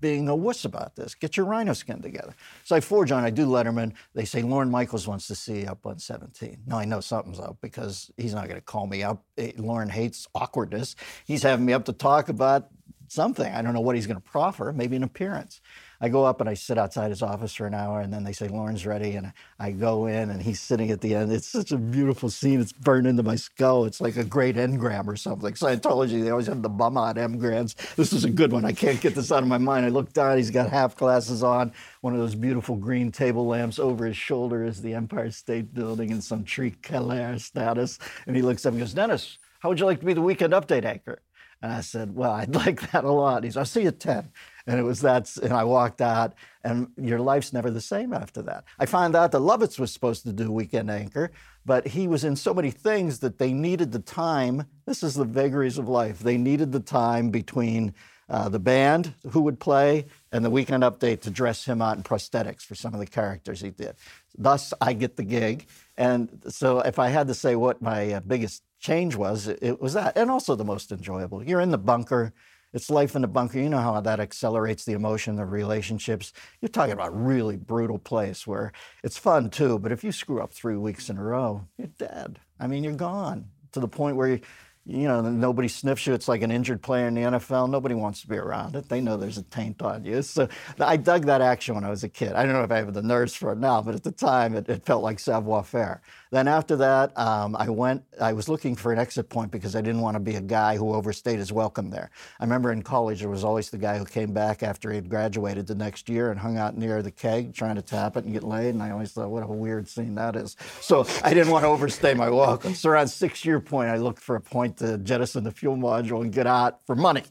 being 0.00 0.28
a 0.28 0.34
wuss 0.34 0.64
about 0.64 0.96
this. 0.96 1.14
Get 1.14 1.36
your 1.36 1.46
rhino 1.46 1.72
skin 1.72 2.00
together. 2.00 2.34
So 2.64 2.74
I 2.74 2.80
forge 2.80 3.12
on, 3.12 3.22
I 3.22 3.30
do 3.30 3.46
Letterman. 3.46 3.92
They 4.14 4.24
say 4.24 4.42
Lorne 4.42 4.70
Michaels 4.70 5.06
wants 5.06 5.28
to 5.28 5.34
see 5.34 5.66
up 5.66 5.86
on 5.86 5.98
17. 5.98 6.62
Now 6.66 6.78
I 6.78 6.84
know 6.84 7.00
something's 7.00 7.38
up 7.38 7.58
because 7.60 8.10
he's 8.16 8.34
not 8.34 8.48
going 8.48 8.56
to 8.56 8.64
call 8.64 8.86
me 8.86 9.02
up. 9.02 9.22
Eh, 9.36 9.52
Lorne 9.56 9.90
hates 9.90 10.26
awkwardness. 10.34 10.96
He's 11.26 11.42
having 11.42 11.66
me 11.66 11.74
up 11.74 11.84
to 11.84 11.92
talk 11.92 12.28
about 12.28 12.70
something. 13.08 13.52
I 13.52 13.62
don't 13.62 13.74
know 13.74 13.80
what 13.80 13.94
he's 13.94 14.06
going 14.06 14.20
to 14.20 14.28
proffer, 14.28 14.72
maybe 14.72 14.96
an 14.96 15.02
appearance. 15.02 15.60
I 16.00 16.08
go 16.08 16.24
up 16.24 16.40
and 16.40 16.48
I 16.48 16.54
sit 16.54 16.78
outside 16.78 17.10
his 17.10 17.22
office 17.22 17.54
for 17.54 17.66
an 17.66 17.74
hour, 17.74 18.00
and 18.00 18.12
then 18.12 18.24
they 18.24 18.32
say 18.32 18.48
Lorne's 18.48 18.86
ready, 18.86 19.14
and 19.16 19.32
I 19.58 19.72
go 19.72 20.06
in, 20.06 20.30
and 20.30 20.42
he's 20.42 20.60
sitting 20.60 20.90
at 20.90 21.00
the 21.00 21.14
end. 21.14 21.32
It's 21.32 21.48
such 21.48 21.72
a 21.72 21.78
beautiful 21.78 22.30
scene. 22.30 22.60
It's 22.60 22.72
burned 22.72 23.06
into 23.06 23.22
my 23.22 23.36
skull. 23.36 23.84
It's 23.84 24.00
like 24.00 24.16
a 24.16 24.24
great 24.24 24.56
engram 24.56 25.08
or 25.08 25.16
something. 25.16 25.54
Scientology, 25.54 26.22
they 26.22 26.30
always 26.30 26.46
have 26.46 26.62
the 26.62 26.68
bum 26.68 26.96
on 26.96 27.16
engrams. 27.16 27.74
This 27.96 28.12
is 28.12 28.24
a 28.24 28.30
good 28.30 28.52
one. 28.52 28.64
I 28.64 28.72
can't 28.72 29.00
get 29.00 29.14
this 29.14 29.32
out 29.32 29.42
of 29.42 29.48
my 29.48 29.58
mind. 29.58 29.86
I 29.86 29.88
look 29.88 30.12
down. 30.12 30.36
He's 30.36 30.50
got 30.50 30.70
half 30.70 30.96
glasses 30.96 31.42
on, 31.42 31.72
one 32.00 32.14
of 32.14 32.20
those 32.20 32.34
beautiful 32.34 32.76
green 32.76 33.10
table 33.10 33.46
lamps 33.46 33.78
over 33.78 34.06
his 34.06 34.16
shoulder 34.16 34.64
is 34.64 34.82
the 34.82 34.94
Empire 34.94 35.30
State 35.30 35.74
Building 35.74 36.10
in 36.10 36.20
some 36.20 36.44
tree 36.44 36.72
Keller 36.82 37.38
status, 37.38 37.98
and 38.26 38.36
he 38.36 38.42
looks 38.42 38.64
up 38.64 38.72
and 38.72 38.80
goes, 38.80 38.94
Dennis, 38.94 39.38
how 39.60 39.68
would 39.68 39.80
you 39.80 39.86
like 39.86 40.00
to 40.00 40.06
be 40.06 40.14
the 40.14 40.22
weekend 40.22 40.52
update 40.52 40.84
anchor? 40.84 41.20
And 41.60 41.72
I 41.72 41.80
said, 41.80 42.14
Well, 42.14 42.32
I'd 42.32 42.54
like 42.54 42.92
that 42.92 43.04
a 43.04 43.10
lot. 43.10 43.44
He 43.44 43.50
said, 43.50 43.60
I'll 43.60 43.66
see 43.66 43.82
you 43.82 43.88
at 43.88 44.00
10. 44.00 44.30
And 44.68 44.78
it 44.78 44.82
was 44.82 45.00
that, 45.00 45.34
and 45.38 45.54
I 45.54 45.64
walked 45.64 46.02
out, 46.02 46.34
and 46.62 46.88
your 46.98 47.20
life's 47.20 47.54
never 47.54 47.70
the 47.70 47.80
same 47.80 48.12
after 48.12 48.42
that. 48.42 48.64
I 48.78 48.84
found 48.84 49.16
out 49.16 49.32
that 49.32 49.38
Lovitz 49.38 49.78
was 49.78 49.90
supposed 49.90 50.24
to 50.24 50.32
do 50.32 50.52
Weekend 50.52 50.90
Anchor, 50.90 51.30
but 51.64 51.86
he 51.86 52.06
was 52.06 52.22
in 52.22 52.36
so 52.36 52.52
many 52.52 52.70
things 52.70 53.20
that 53.20 53.38
they 53.38 53.54
needed 53.54 53.92
the 53.92 53.98
time. 53.98 54.66
This 54.84 55.02
is 55.02 55.14
the 55.14 55.24
vagaries 55.24 55.78
of 55.78 55.88
life. 55.88 56.18
They 56.18 56.36
needed 56.36 56.72
the 56.72 56.80
time 56.80 57.30
between 57.30 57.94
uh, 58.28 58.50
the 58.50 58.58
band 58.58 59.14
who 59.30 59.40
would 59.40 59.58
play 59.58 60.04
and 60.32 60.44
the 60.44 60.50
Weekend 60.50 60.82
Update 60.82 61.22
to 61.22 61.30
dress 61.30 61.64
him 61.64 61.80
out 61.80 61.96
in 61.96 62.02
prosthetics 62.02 62.60
for 62.60 62.74
some 62.74 62.92
of 62.92 63.00
the 63.00 63.06
characters 63.06 63.62
he 63.62 63.70
did. 63.70 63.96
Thus, 64.36 64.74
I 64.82 64.92
get 64.92 65.16
the 65.16 65.24
gig. 65.24 65.66
And 65.96 66.42
so, 66.48 66.80
if 66.80 66.98
I 66.98 67.08
had 67.08 67.26
to 67.28 67.34
say 67.34 67.56
what 67.56 67.80
my 67.80 68.12
uh, 68.12 68.20
biggest 68.20 68.64
change 68.80 69.16
was, 69.16 69.48
it 69.48 69.80
was 69.80 69.94
that, 69.94 70.18
and 70.18 70.30
also 70.30 70.54
the 70.54 70.64
most 70.64 70.92
enjoyable. 70.92 71.42
You're 71.42 71.62
in 71.62 71.70
the 71.70 71.78
bunker 71.78 72.34
it's 72.72 72.90
life 72.90 73.16
in 73.16 73.22
the 73.22 73.28
bunker. 73.28 73.58
You 73.58 73.68
know 73.68 73.78
how 73.78 74.00
that 74.00 74.20
accelerates 74.20 74.84
the 74.84 74.92
emotion 74.92 75.38
of 75.38 75.52
relationships. 75.52 76.32
You're 76.60 76.68
talking 76.68 76.92
about 76.92 77.08
a 77.08 77.16
really 77.16 77.56
brutal 77.56 77.98
place 77.98 78.46
where 78.46 78.72
it's 79.02 79.18
fun 79.18 79.50
too, 79.50 79.78
but 79.78 79.92
if 79.92 80.04
you 80.04 80.12
screw 80.12 80.40
up 80.40 80.52
three 80.52 80.76
weeks 80.76 81.08
in 81.08 81.18
a 81.18 81.22
row, 81.22 81.66
you're 81.76 81.88
dead. 81.98 82.38
I 82.60 82.66
mean, 82.66 82.84
you're 82.84 82.94
gone 82.94 83.46
to 83.72 83.80
the 83.80 83.88
point 83.88 84.16
where 84.16 84.28
you, 84.28 84.40
you 84.88 85.06
know, 85.06 85.20
nobody 85.20 85.68
sniffs 85.68 86.06
you. 86.06 86.14
It's 86.14 86.28
like 86.28 86.40
an 86.40 86.50
injured 86.50 86.80
player 86.80 87.06
in 87.06 87.14
the 87.14 87.20
NFL. 87.20 87.68
Nobody 87.68 87.94
wants 87.94 88.22
to 88.22 88.28
be 88.28 88.36
around 88.36 88.74
it. 88.74 88.88
They 88.88 89.02
know 89.02 89.18
there's 89.18 89.36
a 89.36 89.42
taint 89.42 89.82
on 89.82 90.04
you. 90.04 90.22
So 90.22 90.48
I 90.80 90.96
dug 90.96 91.26
that 91.26 91.42
action 91.42 91.74
when 91.74 91.84
I 91.84 91.90
was 91.90 92.04
a 92.04 92.08
kid. 92.08 92.32
I 92.32 92.44
don't 92.44 92.54
know 92.54 92.62
if 92.62 92.70
I 92.70 92.78
have 92.78 92.94
the 92.94 93.02
nerves 93.02 93.34
for 93.34 93.52
it 93.52 93.58
now, 93.58 93.82
but 93.82 93.94
at 93.94 94.02
the 94.02 94.10
time 94.10 94.54
it, 94.54 94.66
it 94.68 94.86
felt 94.86 95.02
like 95.02 95.18
savoir 95.18 95.62
faire. 95.62 96.00
Then 96.30 96.48
after 96.48 96.76
that, 96.76 97.16
um, 97.18 97.56
I 97.56 97.68
went, 97.68 98.02
I 98.20 98.32
was 98.32 98.48
looking 98.48 98.76
for 98.76 98.92
an 98.92 98.98
exit 98.98 99.28
point 99.28 99.50
because 99.50 99.76
I 99.76 99.80
didn't 99.80 100.00
want 100.00 100.14
to 100.14 100.20
be 100.20 100.36
a 100.36 100.40
guy 100.40 100.76
who 100.76 100.94
overstayed 100.94 101.38
his 101.38 101.52
welcome 101.52 101.90
there. 101.90 102.10
I 102.40 102.44
remember 102.44 102.72
in 102.72 102.82
college, 102.82 103.20
there 103.20 103.28
was 103.28 103.44
always 103.44 103.70
the 103.70 103.78
guy 103.78 103.98
who 103.98 104.04
came 104.04 104.32
back 104.32 104.62
after 104.62 104.90
he 104.90 104.96
had 104.96 105.08
graduated 105.08 105.66
the 105.66 105.74
next 105.74 106.08
year 106.08 106.30
and 106.30 106.40
hung 106.40 106.56
out 106.56 106.76
near 106.76 107.02
the 107.02 107.10
keg 107.10 107.54
trying 107.54 107.76
to 107.76 107.82
tap 107.82 108.16
it 108.16 108.24
and 108.24 108.32
get 108.32 108.42
laid. 108.42 108.70
And 108.70 108.82
I 108.82 108.90
always 108.90 109.12
thought, 109.12 109.30
what 109.30 109.42
a 109.42 109.46
weird 109.46 109.88
scene 109.88 110.14
that 110.16 110.36
is. 110.36 110.56
So 110.80 111.06
I 111.24 111.34
didn't 111.34 111.50
want 111.50 111.64
to 111.64 111.68
overstay 111.68 112.14
my 112.14 112.30
welcome. 112.30 112.74
So 112.74 112.90
around 112.90 113.08
six 113.08 113.44
year 113.44 113.60
point, 113.60 113.90
I 113.90 113.96
looked 113.96 114.22
for 114.22 114.36
a 114.36 114.40
point 114.40 114.77
to 114.78 114.98
jettison 114.98 115.44
the 115.44 115.50
fuel 115.50 115.76
module 115.76 116.22
and 116.22 116.32
get 116.32 116.46
out 116.46 116.84
for 116.86 116.94
money. 116.94 117.24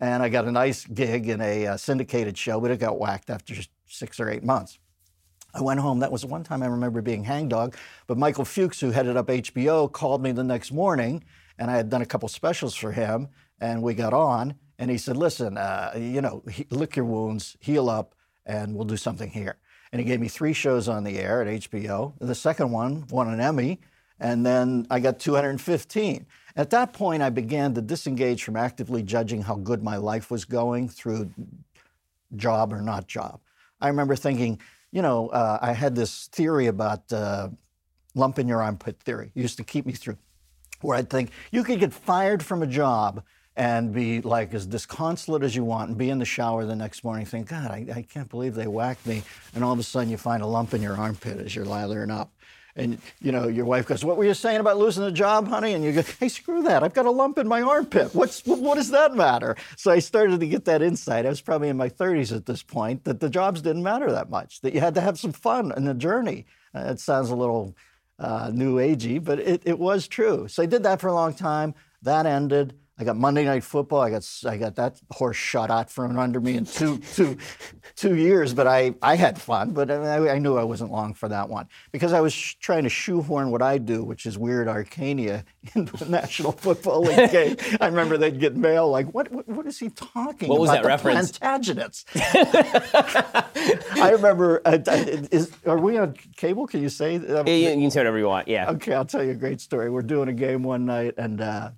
And 0.00 0.22
I 0.22 0.28
got 0.28 0.46
a 0.46 0.52
nice 0.52 0.84
gig 0.84 1.28
in 1.28 1.40
a 1.40 1.66
uh, 1.68 1.76
syndicated 1.76 2.36
show, 2.36 2.60
but 2.60 2.70
it 2.70 2.80
got 2.80 2.98
whacked 2.98 3.30
after 3.30 3.54
six 3.86 4.18
or 4.18 4.28
eight 4.28 4.42
months. 4.42 4.78
I 5.54 5.60
went 5.60 5.80
home. 5.80 6.00
That 6.00 6.10
was 6.10 6.22
the 6.22 6.28
one 6.28 6.44
time 6.44 6.62
I 6.62 6.66
remember 6.66 7.02
being 7.02 7.24
hangdog. 7.24 7.76
But 8.06 8.18
Michael 8.18 8.44
Fuchs, 8.44 8.80
who 8.80 8.90
headed 8.90 9.16
up 9.16 9.28
HBO, 9.28 9.90
called 9.90 10.22
me 10.22 10.32
the 10.32 10.44
next 10.44 10.72
morning, 10.72 11.22
and 11.58 11.70
I 11.70 11.76
had 11.76 11.90
done 11.90 12.02
a 12.02 12.06
couple 12.06 12.28
specials 12.28 12.74
for 12.74 12.92
him, 12.92 13.28
and 13.60 13.82
we 13.82 13.94
got 13.94 14.14
on. 14.14 14.54
And 14.78 14.90
he 14.90 14.98
said, 14.98 15.16
"Listen, 15.16 15.58
uh, 15.58 15.92
you 15.96 16.22
know, 16.22 16.42
he, 16.50 16.66
lick 16.70 16.96
your 16.96 17.04
wounds, 17.04 17.56
heal 17.60 17.90
up, 17.90 18.14
and 18.46 18.74
we'll 18.74 18.86
do 18.86 18.96
something 18.96 19.30
here." 19.30 19.58
And 19.92 20.00
he 20.00 20.06
gave 20.06 20.20
me 20.20 20.28
three 20.28 20.54
shows 20.54 20.88
on 20.88 21.04
the 21.04 21.18
air 21.18 21.42
at 21.42 21.48
HBO. 21.48 22.14
The 22.18 22.34
second 22.34 22.70
one 22.70 23.06
won 23.10 23.28
an 23.28 23.40
Emmy, 23.40 23.80
and 24.18 24.44
then 24.44 24.86
I 24.90 25.00
got 25.00 25.20
215. 25.20 26.26
At 26.56 26.70
that 26.70 26.92
point, 26.92 27.22
I 27.22 27.30
began 27.30 27.74
to 27.74 27.80
disengage 27.80 28.44
from 28.44 28.56
actively 28.56 29.02
judging 29.02 29.42
how 29.42 29.56
good 29.56 29.82
my 29.82 29.96
life 29.96 30.30
was 30.30 30.44
going 30.44 30.88
through 30.88 31.30
job 32.36 32.72
or 32.72 32.80
not 32.80 33.06
job. 33.06 33.40
I 33.80 33.88
remember 33.88 34.16
thinking, 34.16 34.60
you 34.90 35.02
know, 35.02 35.28
uh, 35.28 35.58
I 35.60 35.72
had 35.72 35.94
this 35.94 36.28
theory 36.28 36.66
about 36.66 37.10
uh, 37.12 37.48
lump 38.14 38.38
in 38.38 38.48
your 38.48 38.62
armpit 38.62 39.00
theory. 39.00 39.32
It 39.34 39.40
used 39.40 39.56
to 39.56 39.64
keep 39.64 39.86
me 39.86 39.92
through, 39.92 40.18
where 40.80 40.98
I'd 40.98 41.10
think 41.10 41.30
you 41.50 41.64
could 41.64 41.80
get 41.80 41.92
fired 41.92 42.42
from 42.42 42.62
a 42.62 42.66
job 42.66 43.22
and 43.56 43.92
be 43.92 44.20
like 44.22 44.54
as 44.54 44.66
disconsolate 44.66 45.42
as 45.42 45.54
you 45.54 45.64
want 45.64 45.90
and 45.90 45.98
be 45.98 46.08
in 46.08 46.18
the 46.18 46.24
shower 46.24 46.64
the 46.64 46.76
next 46.76 47.04
morning 47.04 47.26
think, 47.26 47.48
God, 47.48 47.70
I, 47.70 47.86
I 47.94 48.02
can't 48.02 48.28
believe 48.30 48.54
they 48.54 48.66
whacked 48.66 49.06
me. 49.06 49.22
And 49.54 49.62
all 49.62 49.72
of 49.72 49.78
a 49.78 49.82
sudden 49.82 50.10
you 50.10 50.16
find 50.16 50.42
a 50.42 50.46
lump 50.46 50.72
in 50.72 50.80
your 50.80 50.96
armpit 50.96 51.38
as 51.38 51.54
you're 51.54 51.66
lathering 51.66 52.10
up. 52.10 52.32
And 52.74 52.98
you 53.20 53.32
know, 53.32 53.48
your 53.48 53.66
wife 53.66 53.86
goes, 53.86 54.04
"What 54.04 54.16
were 54.16 54.24
you 54.24 54.34
saying 54.34 54.60
about 54.60 54.78
losing 54.78 55.04
the 55.04 55.12
job, 55.12 55.48
honey?" 55.48 55.74
And 55.74 55.84
you 55.84 55.92
go, 55.92 56.02
"Hey, 56.20 56.28
screw 56.28 56.62
that! 56.62 56.82
I've 56.82 56.94
got 56.94 57.06
a 57.06 57.10
lump 57.10 57.38
in 57.38 57.46
my 57.46 57.60
armpit. 57.60 58.14
What's 58.14 58.44
what 58.46 58.76
does 58.76 58.90
that 58.90 59.14
matter?" 59.14 59.56
So 59.76 59.90
I 59.90 59.98
started 59.98 60.40
to 60.40 60.46
get 60.46 60.64
that 60.64 60.80
insight. 60.80 61.26
I 61.26 61.28
was 61.28 61.42
probably 61.42 61.68
in 61.68 61.76
my 61.76 61.88
30s 61.90 62.34
at 62.34 62.46
this 62.46 62.62
point 62.62 63.04
that 63.04 63.20
the 63.20 63.28
jobs 63.28 63.60
didn't 63.60 63.82
matter 63.82 64.10
that 64.10 64.30
much. 64.30 64.60
That 64.62 64.72
you 64.72 64.80
had 64.80 64.94
to 64.94 65.00
have 65.02 65.18
some 65.18 65.32
fun 65.32 65.72
in 65.76 65.84
the 65.84 65.94
journey. 65.94 66.46
Uh, 66.74 66.86
it 66.92 67.00
sounds 67.00 67.28
a 67.28 67.36
little 67.36 67.76
uh, 68.18 68.50
new 68.52 68.76
agey, 68.76 69.22
but 69.22 69.38
it, 69.38 69.62
it 69.64 69.78
was 69.78 70.08
true. 70.08 70.48
So 70.48 70.62
I 70.62 70.66
did 70.66 70.82
that 70.84 71.00
for 71.00 71.08
a 71.08 71.14
long 71.14 71.34
time. 71.34 71.74
That 72.02 72.24
ended. 72.24 72.74
I 72.98 73.04
got 73.04 73.16
Monday 73.16 73.44
Night 73.44 73.64
Football. 73.64 74.00
I 74.00 74.10
got 74.10 74.28
I 74.46 74.58
got 74.58 74.76
that 74.76 75.00
horse 75.10 75.36
shot 75.36 75.70
out 75.70 75.90
from 75.90 76.18
under 76.18 76.40
me 76.40 76.56
in 76.56 76.66
two 76.66 76.98
two 76.98 77.38
two 77.96 78.16
years. 78.16 78.52
But 78.52 78.66
I 78.66 78.94
I 79.00 79.16
had 79.16 79.40
fun. 79.40 79.72
But 79.72 79.90
I, 79.90 80.34
I, 80.34 80.38
knew 80.38 80.58
I 80.58 80.64
wasn't 80.64 80.92
long 80.92 81.14
for 81.14 81.28
that 81.30 81.48
one 81.48 81.68
because 81.90 82.12
I 82.12 82.20
was 82.20 82.34
sh- 82.34 82.56
trying 82.60 82.82
to 82.82 82.90
shoehorn 82.90 83.50
what 83.50 83.62
I 83.62 83.78
do, 83.78 84.04
which 84.04 84.26
is 84.26 84.36
weird 84.36 84.68
Arcania, 84.68 85.44
into 85.74 85.96
the 85.96 86.04
National 86.04 86.52
Football 86.52 87.02
League 87.02 87.30
game. 87.32 87.56
I 87.80 87.86
remember 87.86 88.18
they'd 88.18 88.38
get 88.38 88.56
mail 88.56 88.90
like, 88.90 89.12
"What 89.14 89.32
what, 89.32 89.48
what 89.48 89.66
is 89.66 89.78
he 89.78 89.88
talking 89.88 90.50
what 90.50 90.56
about?" 90.56 90.58
What 90.58 90.60
was 90.60 90.70
that 90.70 90.84
reference? 90.84 91.38
Plantagenets. 91.38 92.04
I 94.02 94.10
remember. 94.10 94.60
Uh, 94.66 94.78
is, 94.86 95.50
are 95.66 95.78
we 95.78 95.96
on 95.96 96.14
cable? 96.36 96.66
Can 96.66 96.82
you 96.82 96.90
say? 96.90 97.16
Uh, 97.16 97.42
yeah, 97.46 97.70
you 97.70 97.80
can 97.80 97.90
say 97.90 98.00
whatever 98.00 98.18
you 98.18 98.26
want. 98.26 98.48
Yeah. 98.48 98.70
Okay, 98.72 98.92
I'll 98.92 99.06
tell 99.06 99.24
you 99.24 99.30
a 99.30 99.34
great 99.34 99.62
story. 99.62 99.88
We're 99.88 100.02
doing 100.02 100.28
a 100.28 100.34
game 100.34 100.62
one 100.62 100.84
night 100.84 101.14
and. 101.16 101.40
Uh, 101.40 101.70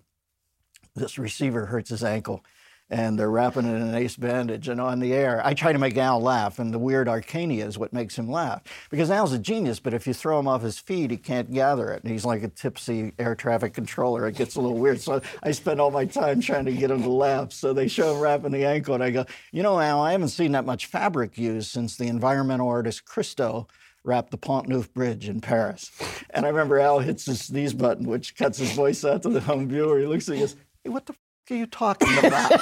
this 0.94 1.18
receiver 1.18 1.66
hurts 1.66 1.90
his 1.90 2.04
ankle 2.04 2.44
and 2.90 3.18
they're 3.18 3.30
wrapping 3.30 3.64
it 3.64 3.74
in 3.74 3.82
an 3.82 3.94
ace 3.94 4.16
bandage 4.16 4.68
and 4.68 4.80
on 4.80 5.00
the 5.00 5.14
air. 5.14 5.40
I 5.44 5.54
try 5.54 5.72
to 5.72 5.78
make 5.78 5.96
Al 5.96 6.20
laugh, 6.20 6.58
and 6.58 6.72
the 6.72 6.78
weird 6.78 7.08
arcania 7.08 7.66
is 7.66 7.78
what 7.78 7.92
makes 7.92 8.16
him 8.16 8.30
laugh. 8.30 8.62
Because 8.90 9.10
Al's 9.10 9.32
a 9.32 9.38
genius, 9.38 9.80
but 9.80 9.94
if 9.94 10.06
you 10.06 10.12
throw 10.12 10.38
him 10.38 10.46
off 10.46 10.62
his 10.62 10.78
feet, 10.78 11.10
he 11.10 11.16
can't 11.16 11.52
gather 11.52 11.90
it. 11.90 12.02
And 12.02 12.12
he's 12.12 12.24
like 12.24 12.42
a 12.42 12.48
tipsy 12.48 13.12
air 13.18 13.34
traffic 13.34 13.72
controller. 13.72 14.26
It 14.28 14.36
gets 14.36 14.56
a 14.56 14.60
little 14.60 14.78
weird. 14.78 15.00
So 15.00 15.22
I 15.42 15.52
spend 15.52 15.80
all 15.80 15.90
my 15.90 16.04
time 16.04 16.40
trying 16.40 16.66
to 16.66 16.72
get 16.72 16.90
him 16.90 17.02
to 17.02 17.10
laugh. 17.10 17.52
So 17.52 17.72
they 17.72 17.88
show 17.88 18.14
him 18.14 18.20
wrapping 18.20 18.52
the 18.52 18.66
ankle, 18.66 18.94
and 18.94 19.02
I 19.02 19.10
go, 19.10 19.24
You 19.50 19.62
know, 19.62 19.80
Al, 19.80 20.00
I 20.00 20.12
haven't 20.12 20.28
seen 20.28 20.52
that 20.52 20.66
much 20.66 20.86
fabric 20.86 21.38
used 21.38 21.70
since 21.70 21.96
the 21.96 22.08
environmental 22.08 22.68
artist 22.68 23.06
Christo 23.06 23.66
wrapped 24.04 24.30
the 24.30 24.36
Pont 24.36 24.68
Neuf 24.68 24.92
Bridge 24.92 25.30
in 25.30 25.40
Paris. 25.40 25.90
And 26.30 26.44
I 26.44 26.50
remember 26.50 26.78
Al 26.78 26.98
hits 26.98 27.24
his 27.24 27.40
sneeze 27.40 27.72
button, 27.72 28.06
which 28.06 28.36
cuts 28.36 28.58
his 28.58 28.72
voice 28.72 29.02
out 29.02 29.22
to 29.22 29.30
the 29.30 29.40
home 29.40 29.66
viewer. 29.66 29.98
He 29.98 30.04
looks 30.04 30.28
at 30.28 30.32
me 30.32 30.42
and 30.42 30.48
goes, 30.50 30.56
Hey, 30.84 30.90
what 30.90 31.06
the 31.06 31.14
f- 31.14 31.18
are 31.50 31.54
you 31.56 31.66
talking 31.66 32.18
about? 32.18 32.52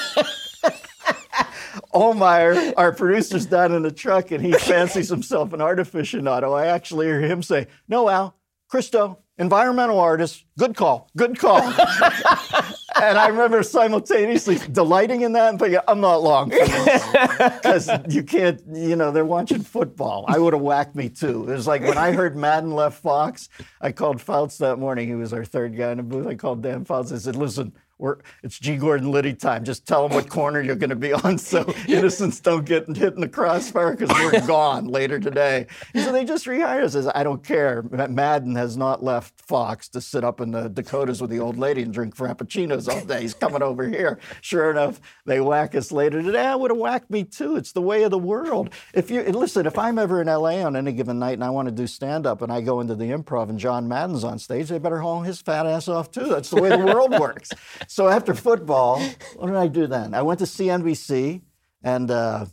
Ohlmeyer, 1.93 2.73
our 2.77 2.93
producer's 2.93 3.47
down 3.47 3.73
in 3.73 3.83
the 3.83 3.91
truck 3.91 4.31
and 4.31 4.45
he 4.45 4.53
fancies 4.53 5.09
himself 5.09 5.53
an 5.53 5.61
art 5.61 5.79
aficionado. 5.79 6.57
I 6.57 6.67
actually 6.67 7.07
hear 7.07 7.21
him 7.21 7.43
say, 7.43 7.67
No, 7.89 8.09
Al, 8.09 8.37
Christo, 8.69 9.19
environmental 9.39 9.99
artist, 9.99 10.45
good 10.59 10.77
call, 10.77 11.11
good 11.17 11.39
call. 11.39 11.61
and 13.03 13.19
I 13.19 13.29
remember 13.29 13.63
simultaneously 13.63 14.59
delighting 14.71 15.23
in 15.23 15.33
that 15.33 15.51
and 15.51 15.59
thinking, 15.59 15.81
I'm 15.89 16.01
not 16.01 16.23
long 16.23 16.51
for 16.51 16.59
this. 16.59 17.03
Because 17.63 17.91
you 18.09 18.23
can't, 18.23 18.61
you 18.73 18.97
know, 18.97 19.11
they're 19.11 19.25
watching 19.25 19.63
football. 19.63 20.25
I 20.29 20.39
would 20.39 20.53
have 20.53 20.63
whacked 20.63 20.95
me 20.95 21.09
too. 21.09 21.43
It 21.51 21.55
was 21.55 21.67
like 21.67 21.83
when 21.83 21.99
I 21.99 22.13
heard 22.13 22.37
Madden 22.37 22.73
left 22.73 23.01
Fox, 23.03 23.49
I 23.81 23.93
called 23.93 24.21
Fouts 24.21 24.59
that 24.59 24.77
morning. 24.79 25.09
He 25.09 25.15
was 25.15 25.33
our 25.33 25.45
third 25.45 25.77
guy 25.77 25.91
in 25.93 25.97
the 25.97 26.03
booth. 26.03 26.27
I 26.27 26.35
called 26.35 26.63
Dan 26.63 26.85
Fouts. 26.85 27.13
I 27.13 27.19
said, 27.19 27.37
listen, 27.37 27.73
we're, 27.99 28.19
it's 28.43 28.59
G. 28.59 28.77
Gordon 28.77 29.11
Liddy 29.11 29.35
time. 29.35 29.65
Just 29.65 29.87
tell 29.87 30.07
them 30.07 30.17
what 30.17 30.29
corner 30.29 30.61
you're 30.61 30.77
going 30.77 30.91
to 30.91 30.97
be 30.97 31.13
on 31.13 31.39
so 31.39 31.73
innocents 31.89 32.41
don't 32.41 32.65
get 32.65 32.87
hit 32.97 33.15
in 33.15 33.21
the 33.21 33.29
crossfire 33.29 33.95
because 33.95 34.11
we're 34.11 34.47
gone 34.47 34.87
later 34.89 35.19
today. 35.19 35.67
So 35.95 36.13
they 36.13 36.25
just 36.25 36.47
rehired 36.47 36.83
us. 36.83 37.11
I 37.15 37.23
don't 37.23 37.45
care. 37.45 37.83
Madden 37.83 38.57
has 38.57 38.77
not 38.77 39.03
left 39.03 39.41
Fox 39.41 39.89
to 39.91 40.01
sit 40.01 40.25
up 40.25 40.41
in 40.41 40.51
the 40.51 40.69
Dakotas 40.69 41.21
with 41.21 41.31
the 41.31 41.39
old 41.39 41.59
lady 41.59 41.83
and 41.83 41.93
drink 41.93 42.17
frappuccinos 42.17 42.93
all 42.93 43.05
day. 43.05 43.23
He's 43.23 43.35
coming 43.35 43.63
over 43.63 43.89
here. 43.89 44.19
Sure 44.41 44.71
enough, 44.71 45.01
they 45.25 45.41
whack 45.41 45.75
us 45.75 45.93
later 45.93 46.23
today. 46.23 46.47
Ah, 46.47 46.53
I 46.53 46.57
would 46.57 46.71
have 46.71 46.79
whacked 46.79 47.11
me 47.11 47.25
too. 47.25 47.57
It's 47.57 47.73
the 47.73 47.83
way 47.83 48.03
of 48.03 48.11
the 48.11 48.19
world. 48.19 48.71
If 48.93 49.11
you 49.11 49.23
listen, 49.23 49.67
if 49.67 49.79
I'm 49.79 49.99
ever 49.99 50.21
in 50.21 50.27
LA 50.27 50.65
on 50.65 50.77
any 50.77 50.93
given 50.93 51.19
night 51.19 51.35
and 51.35 51.45
I 51.45 51.51
want 51.51 51.69
to 51.69 51.73
do 51.73 51.87
stand 51.87 52.27
up 52.27 52.43
and 52.43 52.53
I 52.53 52.61
go 52.61 52.81
into 52.81 52.95
the 52.95 53.07
improv 53.07 53.49
and 53.49 53.59
John 53.59 53.89
Madden's 53.89 54.25
on 54.25 54.39
stage, 54.39 54.69
they 54.69 54.79
better 54.79 54.99
haul 54.99 55.23
his 55.23 55.41
fat 55.41 55.67
ass 55.67 55.89
off 55.89 56.11
too. 56.11 56.27
That's 56.27 56.51
the 56.51 56.61
way 56.61 56.69
the 56.71 56.79
world 56.79 57.13
works. 57.19 57.51
So 57.89 58.09
after 58.09 58.35
football, 58.35 59.01
what 59.37 59.47
did 59.47 59.57
I 59.57 59.69
do 59.69 59.87
then? 59.87 60.15
I 60.15 60.23
went 60.23 60.39
to 60.41 60.47
CNBC, 60.47 61.43
and 61.83 62.11
uh, 62.11 62.47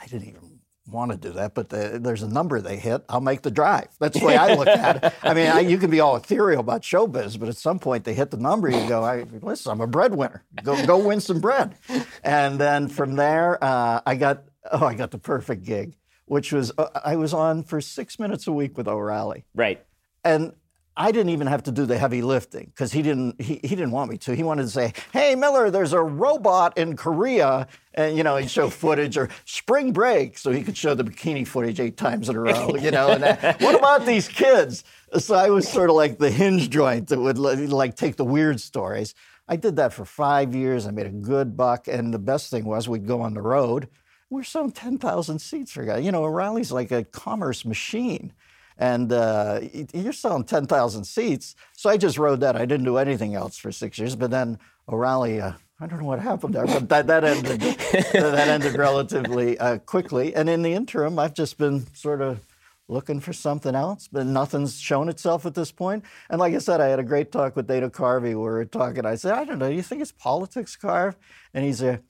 I 0.00 0.06
didn't 0.06 0.28
even 0.28 0.60
want 0.90 1.12
to 1.12 1.16
do 1.16 1.32
that, 1.32 1.54
but 1.54 1.68
the, 1.68 1.98
there's 2.02 2.22
a 2.22 2.28
number 2.28 2.60
they 2.60 2.76
hit. 2.76 3.04
I'll 3.08 3.20
make 3.20 3.42
the 3.42 3.50
drive. 3.50 3.88
That's 3.98 4.18
the 4.18 4.26
way 4.26 4.36
I 4.36 4.54
look 4.54 4.66
at 4.68 5.04
it. 5.04 5.12
I 5.22 5.34
mean, 5.34 5.46
I, 5.46 5.60
you 5.60 5.78
can 5.78 5.90
be 5.90 6.00
all 6.00 6.16
ethereal 6.16 6.60
about 6.60 6.82
showbiz, 6.82 7.38
but 7.38 7.48
at 7.48 7.56
some 7.56 7.78
point 7.78 8.04
they 8.04 8.14
hit 8.14 8.30
the 8.30 8.36
number. 8.36 8.68
You 8.68 8.88
go, 8.88 9.04
I, 9.04 9.24
listen, 9.42 9.72
I'm 9.72 9.80
a 9.80 9.86
breadwinner. 9.86 10.44
Go, 10.62 10.84
go 10.86 10.98
win 10.98 11.20
some 11.20 11.40
bread. 11.40 11.76
And 12.24 12.58
then 12.58 12.88
from 12.88 13.16
there, 13.16 13.62
uh, 13.62 14.00
I 14.04 14.16
got, 14.16 14.44
oh, 14.72 14.84
I 14.84 14.94
got 14.94 15.10
the 15.10 15.18
perfect 15.18 15.64
gig, 15.64 15.96
which 16.26 16.52
was 16.52 16.72
uh, 16.76 16.88
I 17.04 17.16
was 17.16 17.32
on 17.32 17.62
for 17.62 17.80
six 17.80 18.18
minutes 18.18 18.46
a 18.46 18.52
week 18.52 18.76
with 18.76 18.88
O'Reilly. 18.88 19.44
Right. 19.54 19.84
And 20.24 20.52
I 21.00 21.12
didn't 21.12 21.30
even 21.30 21.46
have 21.46 21.62
to 21.62 21.72
do 21.72 21.86
the 21.86 21.96
heavy 21.96 22.20
lifting 22.20 22.66
because 22.66 22.92
he 22.92 23.00
didn't 23.00 23.40
he, 23.40 23.54
he 23.62 23.68
didn't 23.68 23.90
want 23.90 24.10
me 24.10 24.18
to. 24.18 24.36
He 24.36 24.42
wanted 24.42 24.64
to 24.64 24.68
say, 24.68 24.92
"Hey 25.14 25.34
Miller, 25.34 25.70
there's 25.70 25.94
a 25.94 26.02
robot 26.02 26.76
in 26.76 26.94
Korea," 26.94 27.68
and 27.94 28.18
you 28.18 28.22
know 28.22 28.36
he'd 28.36 28.50
show 28.50 28.68
footage 28.68 29.16
or 29.16 29.30
spring 29.46 29.94
break, 29.94 30.36
so 30.36 30.50
he 30.50 30.62
could 30.62 30.76
show 30.76 30.92
the 30.92 31.02
bikini 31.02 31.46
footage 31.46 31.80
eight 31.80 31.96
times 31.96 32.28
in 32.28 32.36
a 32.36 32.40
row. 32.40 32.76
You 32.76 32.90
know, 32.90 33.08
and 33.12 33.24
what 33.62 33.74
about 33.74 34.04
these 34.04 34.28
kids? 34.28 34.84
So 35.18 35.34
I 35.34 35.48
was 35.48 35.66
sort 35.66 35.88
of 35.88 35.96
like 35.96 36.18
the 36.18 36.30
hinge 36.30 36.68
joint 36.68 37.08
that 37.08 37.18
would 37.18 37.38
like 37.38 37.96
take 37.96 38.16
the 38.16 38.24
weird 38.26 38.60
stories. 38.60 39.14
I 39.48 39.56
did 39.56 39.76
that 39.76 39.94
for 39.94 40.04
five 40.04 40.54
years. 40.54 40.86
I 40.86 40.90
made 40.90 41.06
a 41.06 41.10
good 41.10 41.56
buck, 41.56 41.88
and 41.88 42.12
the 42.12 42.18
best 42.18 42.50
thing 42.50 42.66
was 42.66 42.90
we'd 42.90 43.06
go 43.06 43.22
on 43.22 43.32
the 43.32 43.40
road. 43.40 43.88
We're 44.28 44.42
selling 44.42 44.72
ten 44.72 44.98
thousand 44.98 45.38
seats 45.38 45.72
for 45.72 45.82
guy. 45.86 45.96
You 45.96 46.12
know, 46.12 46.24
O'Reilly's 46.24 46.70
like 46.70 46.92
a 46.92 47.04
commerce 47.04 47.64
machine 47.64 48.34
and 48.80 49.12
uh, 49.12 49.60
you're 49.92 50.14
selling 50.14 50.42
10,000 50.42 51.04
seats. 51.04 51.54
So 51.76 51.90
I 51.90 51.98
just 51.98 52.16
rode 52.16 52.40
that. 52.40 52.56
I 52.56 52.64
didn't 52.64 52.86
do 52.86 52.96
anything 52.96 53.34
else 53.34 53.58
for 53.58 53.70
six 53.70 53.98
years. 53.98 54.16
But 54.16 54.30
then 54.30 54.58
O'Reilly, 54.88 55.40
uh, 55.40 55.52
I 55.78 55.86
don't 55.86 56.00
know 56.00 56.06
what 56.06 56.18
happened 56.18 56.54
there, 56.54 56.66
but 56.66 56.88
that, 56.88 57.06
that 57.06 57.22
ended 57.22 57.60
that 57.60 58.48
ended 58.48 58.76
relatively 58.76 59.58
uh, 59.58 59.78
quickly. 59.78 60.34
And 60.34 60.48
in 60.48 60.62
the 60.62 60.72
interim, 60.72 61.18
I've 61.18 61.34
just 61.34 61.58
been 61.58 61.86
sort 61.94 62.22
of 62.22 62.40
looking 62.88 63.20
for 63.20 63.34
something 63.34 63.74
else, 63.74 64.08
but 64.10 64.26
nothing's 64.26 64.80
shown 64.80 65.08
itself 65.10 65.46
at 65.46 65.54
this 65.54 65.70
point. 65.70 66.04
And 66.28 66.40
like 66.40 66.54
I 66.54 66.58
said, 66.58 66.80
I 66.80 66.88
had 66.88 66.98
a 66.98 67.04
great 67.04 67.30
talk 67.30 67.56
with 67.56 67.68
Dana 67.68 67.88
Carvey 67.90 68.34
where 68.34 68.34
we 68.34 68.58
were 68.58 68.64
talking. 68.64 69.06
I 69.06 69.14
said, 69.14 69.34
I 69.34 69.44
don't 69.44 69.58
know, 69.58 69.68
you 69.68 69.82
think 69.82 70.02
it's 70.02 70.10
politics, 70.10 70.74
Carv? 70.74 71.16
And 71.54 71.64
he's 71.64 71.82
a 71.82 72.00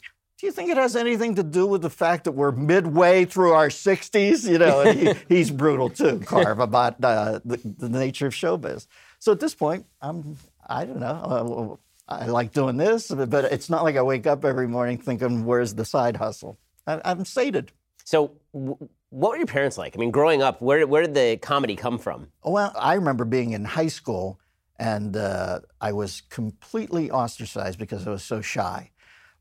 do 0.41 0.47
you 0.47 0.53
think 0.53 0.70
it 0.70 0.78
has 0.78 0.97
anything 0.97 1.34
to 1.34 1.43
do 1.43 1.66
with 1.66 1.82
the 1.82 1.91
fact 1.91 2.24
that 2.24 2.32
we're 2.32 2.51
midway 2.51 3.26
through 3.26 3.53
our 3.53 3.68
60s? 3.68 4.49
You 4.49 4.59
know, 4.59 4.91
he, 4.91 5.12
he's 5.28 5.51
brutal 5.51 5.91
too, 5.91 6.20
Carv, 6.20 6.61
about 6.61 6.97
uh, 7.05 7.41
the, 7.45 7.61
the, 7.62 7.91
nature 7.91 8.26
of 8.26 8.32
showbiz. 8.32 8.86
So 9.18 9.32
at 9.32 9.41
this 9.41 9.55
point, 9.55 9.84
I'm, 10.01 10.38
I 10.66 10.86
don't 10.86 10.99
know, 10.99 11.78
uh, 12.09 12.14
I 12.14 12.26
like 12.26 12.53
doing 12.53 12.78
this, 12.78 13.09
but 13.09 13.45
it's 13.45 13.68
not 13.68 13.84
like 13.84 13.97
I 13.97 14.03
wake 14.03 14.26
up 14.26 14.47
every 14.47 14.66
morning 14.66 14.97
thinking, 14.97 15.45
where's 15.45 15.74
the 15.74 15.84
side 15.84 16.16
hustle? 16.16 16.59
I, 16.86 17.11
am 17.11 17.26
sated. 17.26 17.72
So, 18.05 18.32
w- 18.55 18.78
what 19.11 19.32
were 19.32 19.36
your 19.36 19.47
parents 19.47 19.76
like? 19.76 19.95
I 19.95 19.99
mean, 19.99 20.11
growing 20.11 20.41
up, 20.41 20.62
where, 20.62 20.86
where 20.86 21.03
did 21.03 21.14
the 21.14 21.36
comedy 21.36 21.76
come 21.76 21.99
from? 21.99 22.28
Well, 22.43 22.72
I 22.78 22.95
remember 22.95 23.26
being 23.26 23.53
in 23.53 23.66
high 23.66 23.88
school 23.88 24.41
and 24.78 25.16
uh, 25.16 25.61
I 25.80 25.93
was 25.93 26.22
completely 26.30 27.11
ostracized 27.11 27.78
because 27.78 28.07
I 28.07 28.11
was 28.11 28.24
so 28.24 28.41
shy. 28.41 28.91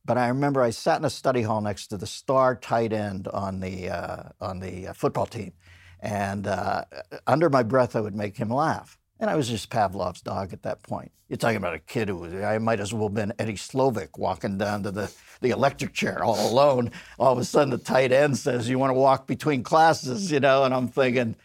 But 0.06 0.18
I 0.18 0.28
remember 0.28 0.62
I 0.62 0.72
sat 0.72 1.00
in 1.00 1.06
a 1.06 1.10
study 1.10 1.42
hall 1.42 1.62
next 1.62 1.88
to 1.88 1.98
the 1.98 2.08
star 2.08 2.56
tight 2.56 2.94
end 2.94 3.28
on 3.28 3.60
the 3.60 3.90
uh, 3.90 4.24
on 4.42 4.60
the 4.60 4.88
uh, 4.88 4.94
football 4.94 5.26
team, 5.26 5.54
and 6.00 6.48
uh, 6.48 6.86
under 7.28 7.50
my 7.50 7.64
breath 7.64 7.96
I 7.96 8.02
would 8.02 8.16
make 8.16 8.38
him 8.38 8.50
laugh. 8.50 8.98
And 9.20 9.30
I 9.30 9.36
was 9.36 9.50
just 9.50 9.70
Pavlov's 9.70 10.22
dog 10.22 10.54
at 10.54 10.64
that 10.64 10.82
point. 10.84 11.12
You're 11.28 11.38
talking 11.38 11.58
about 11.58 11.76
a 11.76 11.80
kid 11.80 12.08
who 12.08 12.16
was, 12.16 12.34
I 12.34 12.58
might 12.58 12.80
as 12.80 12.94
well 12.94 13.10
have 13.10 13.14
been 13.14 13.34
Eddie 13.38 13.56
Slovik 13.56 14.18
walking 14.18 14.58
down 14.58 14.82
to 14.84 14.92
the, 14.92 15.12
the 15.42 15.50
electric 15.50 15.94
chair 15.94 16.24
all 16.24 16.50
alone. 16.50 16.92
All 17.20 17.34
of 17.34 17.38
a 17.38 17.44
sudden, 17.44 17.70
the 17.70 17.78
tight 17.78 18.12
end 18.12 18.38
says, 18.38 18.70
You 18.70 18.80
want 18.80 18.92
to 18.92 18.96
walk 18.96 19.28
between 19.28 19.62
classes, 19.62 20.32
you 20.32 20.40
know? 20.40 20.64
And 20.64 20.74
I'm 20.74 20.88
thinking, 20.88 21.36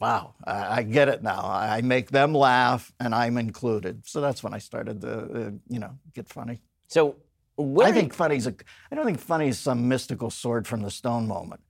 Wow, 0.00 0.34
I, 0.44 0.78
I 0.78 0.82
get 0.82 1.08
it 1.08 1.22
now. 1.22 1.42
I 1.44 1.80
make 1.80 2.10
them 2.10 2.34
laugh 2.34 2.92
and 2.98 3.14
I'm 3.14 3.38
included. 3.38 4.04
So 4.04 4.20
that's 4.20 4.42
when 4.42 4.52
I 4.52 4.58
started 4.58 5.00
to, 5.02 5.12
uh, 5.12 5.50
you 5.68 5.78
know, 5.78 5.96
get 6.12 6.28
funny. 6.28 6.60
So 6.88 7.16
where 7.56 7.86
I 7.86 7.92
think 7.92 8.14
funny's 8.14 8.46
a, 8.46 8.54
I 8.90 8.94
don't 8.94 9.04
think 9.04 9.20
funny 9.20 9.48
is 9.48 9.58
some 9.58 9.88
mystical 9.88 10.30
sword 10.30 10.66
from 10.66 10.82
the 10.82 10.90
stone 10.90 11.26
moment. 11.26 11.60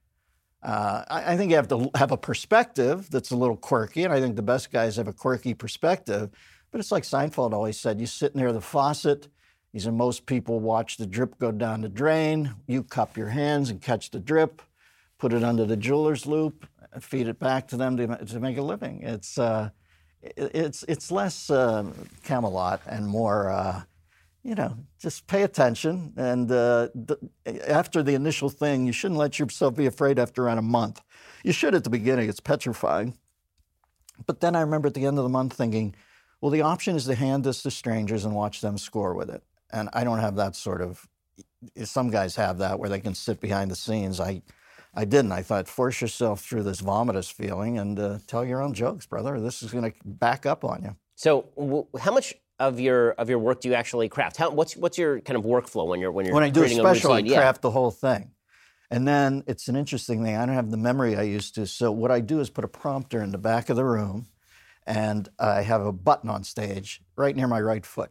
Uh, 0.63 1.05
I, 1.09 1.33
I, 1.33 1.37
think 1.37 1.51
you 1.51 1.57
have 1.57 1.69
to 1.69 1.91
have 1.97 2.13
a 2.13 2.17
perspective 2.17 3.11
that's 3.11 3.33
a 3.33 3.37
little 3.37 3.57
quirky, 3.57 4.05
and 4.05 4.13
I 4.13 4.21
think 4.21 4.37
the 4.37 4.43
best 4.43 4.71
guys 4.71 4.95
have 4.97 5.09
a 5.09 5.13
quirky 5.13 5.55
perspective. 5.55 6.31
But 6.71 6.79
it's 6.79 6.93
like 6.93 7.03
Seinfeld 7.03 7.53
always 7.53 7.81
said: 7.81 8.01
you 8.01 8.07
sit 8.07 8.37
near 8.37 8.53
the 8.53 8.61
faucet. 8.61 9.29
He 9.73 9.81
said 9.81 9.95
most 9.95 10.27
people 10.27 10.61
watch 10.61 10.99
the 10.99 11.07
drip 11.07 11.39
go 11.39 11.51
down 11.51 11.81
the 11.81 11.89
drain. 11.89 12.55
You 12.69 12.85
cup 12.85 13.17
your 13.17 13.29
hands 13.29 13.71
and 13.71 13.81
catch 13.81 14.11
the 14.11 14.21
drip, 14.21 14.63
put 15.19 15.33
it 15.33 15.43
under 15.43 15.65
the 15.65 15.77
jeweler's 15.77 16.27
loop, 16.27 16.67
feed 17.01 17.27
it 17.27 17.39
back 17.39 17.67
to 17.69 17.77
them 17.77 17.97
to, 17.97 18.25
to 18.25 18.39
make 18.39 18.59
a 18.59 18.63
living. 18.63 19.03
It's 19.03 19.39
uh, 19.39 19.71
it's 20.23 20.85
it's 20.87 21.11
less 21.11 21.51
uh, 21.51 21.91
Camelot 22.23 22.83
and 22.87 23.07
more 23.07 23.51
uh, 23.51 23.83
you 24.43 24.55
know, 24.55 24.77
just 24.99 25.27
pay 25.27 25.43
attention. 25.43 26.13
And 26.17 26.51
uh, 26.51 26.89
after 27.67 28.03
the 28.03 28.15
initial 28.15 28.49
thing, 28.49 28.87
you 28.87 28.93
shouldn't 28.93 29.19
let 29.19 29.39
yourself 29.39 29.77
be 29.77 29.87
afraid 29.87 30.19
after 30.19 30.45
around 30.45 30.59
a 30.59 30.63
month. 30.63 31.01
You 31.45 31.53
should 31.53 31.75
at 31.75 31.85
the 31.85 31.91
beginning, 31.91 32.29
it's 32.29 32.41
petrifying. 32.41 33.17
But 34.27 34.41
then 34.41 34.57
I 34.57 34.61
remember 34.61 34.89
at 34.89 34.95
the 34.95 35.07
end 35.07 35.19
of 35.19 35.25
the 35.25 35.31
month 35.31 35.53
thinking, 35.53 35.95
well, 36.41 36.51
the 36.51 36.63
option 36.63 36.97
is 36.97 37.05
to 37.07 37.15
hand 37.15 37.45
this 37.45 37.63
to 37.63 37.71
strangers 37.71 38.25
and 38.25 38.35
watch 38.35 38.61
them 38.61 38.79
score 38.79 39.15
with 39.15 39.31
it. 39.31 39.43
And 39.73 39.89
I 39.93 40.05
don't 40.05 40.19
have 40.19 40.37
that 40.37 40.57
sort 40.57 40.83
of, 40.83 41.09
some 41.85 42.11
guys 42.11 42.37
have 42.37 42.59
that 42.59 42.79
where 42.79 42.91
they 42.91 43.01
can 43.01 43.15
sit 43.15 43.41
behind 43.41 43.71
the 43.71 43.77
scenes. 43.77 44.21
I, 44.21 44.43
I 44.95 45.05
didn't. 45.05 45.33
I 45.33 45.43
thought, 45.43 45.69
force 45.69 46.01
yourself 46.01 46.43
through 46.43 46.65
this 46.65 46.83
vomitous 46.83 47.33
feeling 47.33 47.79
and 47.79 47.99
uh, 47.99 48.19
tell 48.27 48.45
your 48.45 48.61
own 48.61 48.75
jokes, 48.75 49.07
brother. 49.07 49.41
This 49.41 49.63
is 49.63 49.71
going 49.71 49.91
to 49.91 49.97
back 50.05 50.45
up 50.47 50.65
on 50.65 50.83
you. 50.83 50.97
So, 51.15 51.49
w- 51.57 51.87
how 51.99 52.13
much 52.13 52.35
of 52.59 52.79
your 52.79 53.11
of 53.13 53.29
your 53.29 53.39
work 53.39 53.61
do 53.61 53.69
you 53.69 53.75
actually 53.75 54.09
craft? 54.09 54.37
How, 54.37 54.51
what's 54.51 54.77
what's 54.77 54.99
your 54.99 55.21
kind 55.21 55.37
of 55.37 55.45
workflow 55.45 55.87
when 55.87 56.01
you're 56.01 56.13
when 56.13 56.27
you're 56.27 56.35
when 56.35 56.45
I 56.45 56.51
do 56.51 56.63
a 56.63 56.69
special, 56.69 57.13
I 57.13 57.23
craft 57.23 57.59
yeah. 57.59 57.63
the 57.63 57.71
whole 57.71 57.91
thing. 57.91 58.31
And 58.91 59.09
then 59.09 59.43
it's 59.47 59.69
an 59.69 59.77
interesting 59.77 60.23
thing. 60.23 60.37
I 60.37 60.45
don't 60.45 60.55
have 60.55 60.71
the 60.71 60.77
memory 60.77 61.17
I 61.17 61.23
used 61.23 61.55
to. 61.55 61.67
So 61.67 61.91
what 61.91 62.11
I 62.11 62.21
do 62.21 62.41
is 62.41 62.51
put 62.51 62.63
a 62.63 62.69
prompter 62.69 63.23
in 63.23 63.33
the 63.33 63.39
back 63.39 63.71
of 63.71 63.77
the 63.77 63.87
room, 63.87 64.27
and 64.87 65.29
I 65.39 65.63
have 65.63 65.81
a 65.81 65.93
button 65.93 66.29
on 66.29 66.45
stage 66.45 67.01
right 67.17 67.35
near 67.35 67.49
my 67.49 67.61
right 67.61 67.87
foot. 67.87 68.11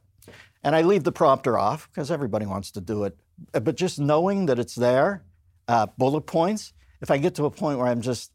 And 0.64 0.76
I 0.76 0.82
leave 0.82 1.04
the 1.04 1.12
prompter 1.12 1.58
off 1.58 1.88
because 1.90 2.10
everybody 2.10 2.46
wants 2.46 2.72
to 2.72 2.82
do 2.82 3.04
it. 3.04 3.18
But 3.52 3.76
just 3.76 4.00
knowing 4.00 4.48
that 4.48 4.60
it's 4.60 4.76
there, 4.76 5.24
uh, 5.68 5.88
bullet 5.98 6.22
points. 6.22 6.74
If 7.00 7.10
I 7.10 7.18
get 7.18 7.36
to 7.36 7.46
a 7.46 7.52
point 7.52 7.80
where 7.80 7.88
I'm 7.88 8.02
just 8.02 8.32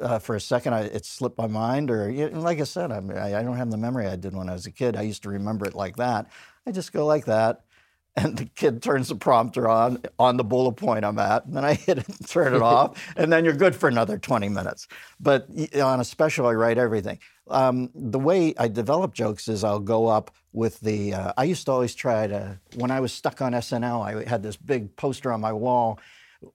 uh, 0.00 0.18
for 0.18 0.36
a 0.36 0.40
second, 0.40 0.74
I, 0.74 0.82
it 0.82 1.04
slipped 1.04 1.38
my 1.38 1.46
mind. 1.46 1.90
Or 1.90 2.10
like 2.30 2.60
I 2.60 2.64
said, 2.64 2.92
I, 2.92 3.38
I 3.38 3.42
don't 3.42 3.56
have 3.56 3.70
the 3.70 3.76
memory 3.76 4.06
I 4.06 4.16
did 4.16 4.34
when 4.34 4.48
I 4.48 4.52
was 4.52 4.66
a 4.66 4.70
kid. 4.70 4.96
I 4.96 5.02
used 5.02 5.22
to 5.24 5.28
remember 5.28 5.66
it 5.66 5.74
like 5.74 5.96
that. 5.96 6.26
I 6.66 6.72
just 6.72 6.92
go 6.92 7.06
like 7.06 7.24
that, 7.26 7.62
and 8.16 8.36
the 8.36 8.44
kid 8.44 8.82
turns 8.82 9.08
the 9.08 9.14
prompter 9.14 9.68
on 9.68 10.02
on 10.18 10.36
the 10.36 10.44
bullet 10.44 10.72
point 10.72 11.04
I'm 11.04 11.18
at, 11.18 11.46
and 11.46 11.56
then 11.56 11.64
I 11.64 11.74
hit 11.86 11.98
it 11.98 12.08
and 12.08 12.28
turn 12.28 12.54
it 12.54 12.62
off, 12.62 13.12
and 13.16 13.32
then 13.32 13.44
you're 13.44 13.54
good 13.54 13.74
for 13.74 13.88
another 13.88 14.18
20 14.18 14.48
minutes. 14.48 14.88
But 15.18 15.48
on 15.80 16.00
a 16.00 16.04
special, 16.04 16.46
I 16.46 16.52
write 16.54 16.78
everything. 16.78 17.18
Um, 17.48 17.90
the 17.94 18.18
way 18.18 18.54
I 18.58 18.68
develop 18.68 19.12
jokes 19.14 19.48
is 19.48 19.64
I'll 19.64 19.80
go 19.80 20.06
up 20.06 20.30
with 20.52 20.80
the. 20.80 21.14
Uh, 21.14 21.32
I 21.36 21.44
used 21.44 21.66
to 21.66 21.72
always 21.72 21.94
try 21.94 22.26
to 22.26 22.58
when 22.76 22.90
I 22.90 23.00
was 23.00 23.12
stuck 23.12 23.40
on 23.42 23.52
SNL. 23.52 24.04
I 24.04 24.28
had 24.28 24.42
this 24.42 24.56
big 24.56 24.94
poster 24.96 25.32
on 25.32 25.40
my 25.40 25.52
wall 25.52 25.98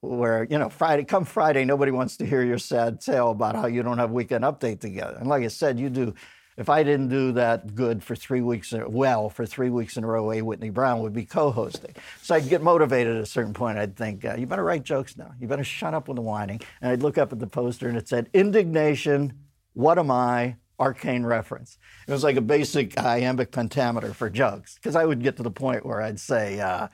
where 0.01 0.47
you 0.49 0.57
know 0.57 0.69
Friday 0.69 1.03
come 1.03 1.25
Friday 1.25 1.65
nobody 1.65 1.91
wants 1.91 2.17
to 2.17 2.25
hear 2.25 2.43
your 2.43 2.57
sad 2.57 3.01
tale 3.01 3.31
about 3.31 3.55
how 3.55 3.67
you 3.67 3.83
don't 3.83 3.97
have 3.97 4.11
weekend 4.11 4.43
update 4.43 4.79
together. 4.79 5.17
And 5.19 5.27
like 5.27 5.43
I 5.43 5.47
said, 5.47 5.79
you 5.79 5.89
do. 5.89 6.13
If 6.57 6.69
I 6.69 6.83
didn't 6.83 7.09
do 7.09 7.33
that 7.33 7.75
good 7.75 8.01
for 8.01 8.15
three 8.15 8.39
weeks, 8.39 8.73
well, 8.87 9.29
for 9.29 9.45
three 9.45 9.69
weeks 9.69 9.97
in 9.97 10.05
a 10.05 10.07
row, 10.07 10.31
A. 10.31 10.41
Whitney 10.41 10.69
Brown 10.69 11.01
would 11.01 11.11
be 11.11 11.25
co-hosting. 11.25 11.93
So 12.21 12.33
I'd 12.33 12.47
get 12.47 12.61
motivated 12.61 13.17
at 13.17 13.21
a 13.21 13.25
certain 13.25 13.53
point. 13.53 13.77
I'd 13.77 13.97
think, 13.97 14.23
uh, 14.23 14.35
you 14.35 14.47
better 14.47 14.63
write 14.63 14.83
jokes 14.83 15.17
now. 15.17 15.33
You 15.37 15.49
better 15.49 15.65
shut 15.65 15.93
up 15.93 16.07
with 16.07 16.15
the 16.15 16.21
whining. 16.21 16.61
And 16.79 16.93
I'd 16.93 17.03
look 17.03 17.17
up 17.17 17.33
at 17.33 17.39
the 17.39 17.47
poster 17.47 17.89
and 17.89 17.97
it 17.97 18.07
said, 18.07 18.29
indignation, 18.33 19.33
what 19.73 19.99
am 19.99 20.09
I, 20.09 20.55
arcane 20.79 21.25
reference. 21.25 21.77
It 22.07 22.11
was 22.11 22.23
like 22.23 22.37
a 22.37 22.41
basic 22.41 22.97
iambic 22.97 23.51
pentameter 23.51 24.13
for 24.13 24.29
jokes. 24.29 24.75
Because 24.75 24.95
I 24.95 25.03
would 25.03 25.21
get 25.21 25.35
to 25.35 25.43
the 25.43 25.51
point 25.51 25.85
where 25.85 26.01
I'd 26.01 26.21
say, 26.21 26.61
uh, 26.61 26.87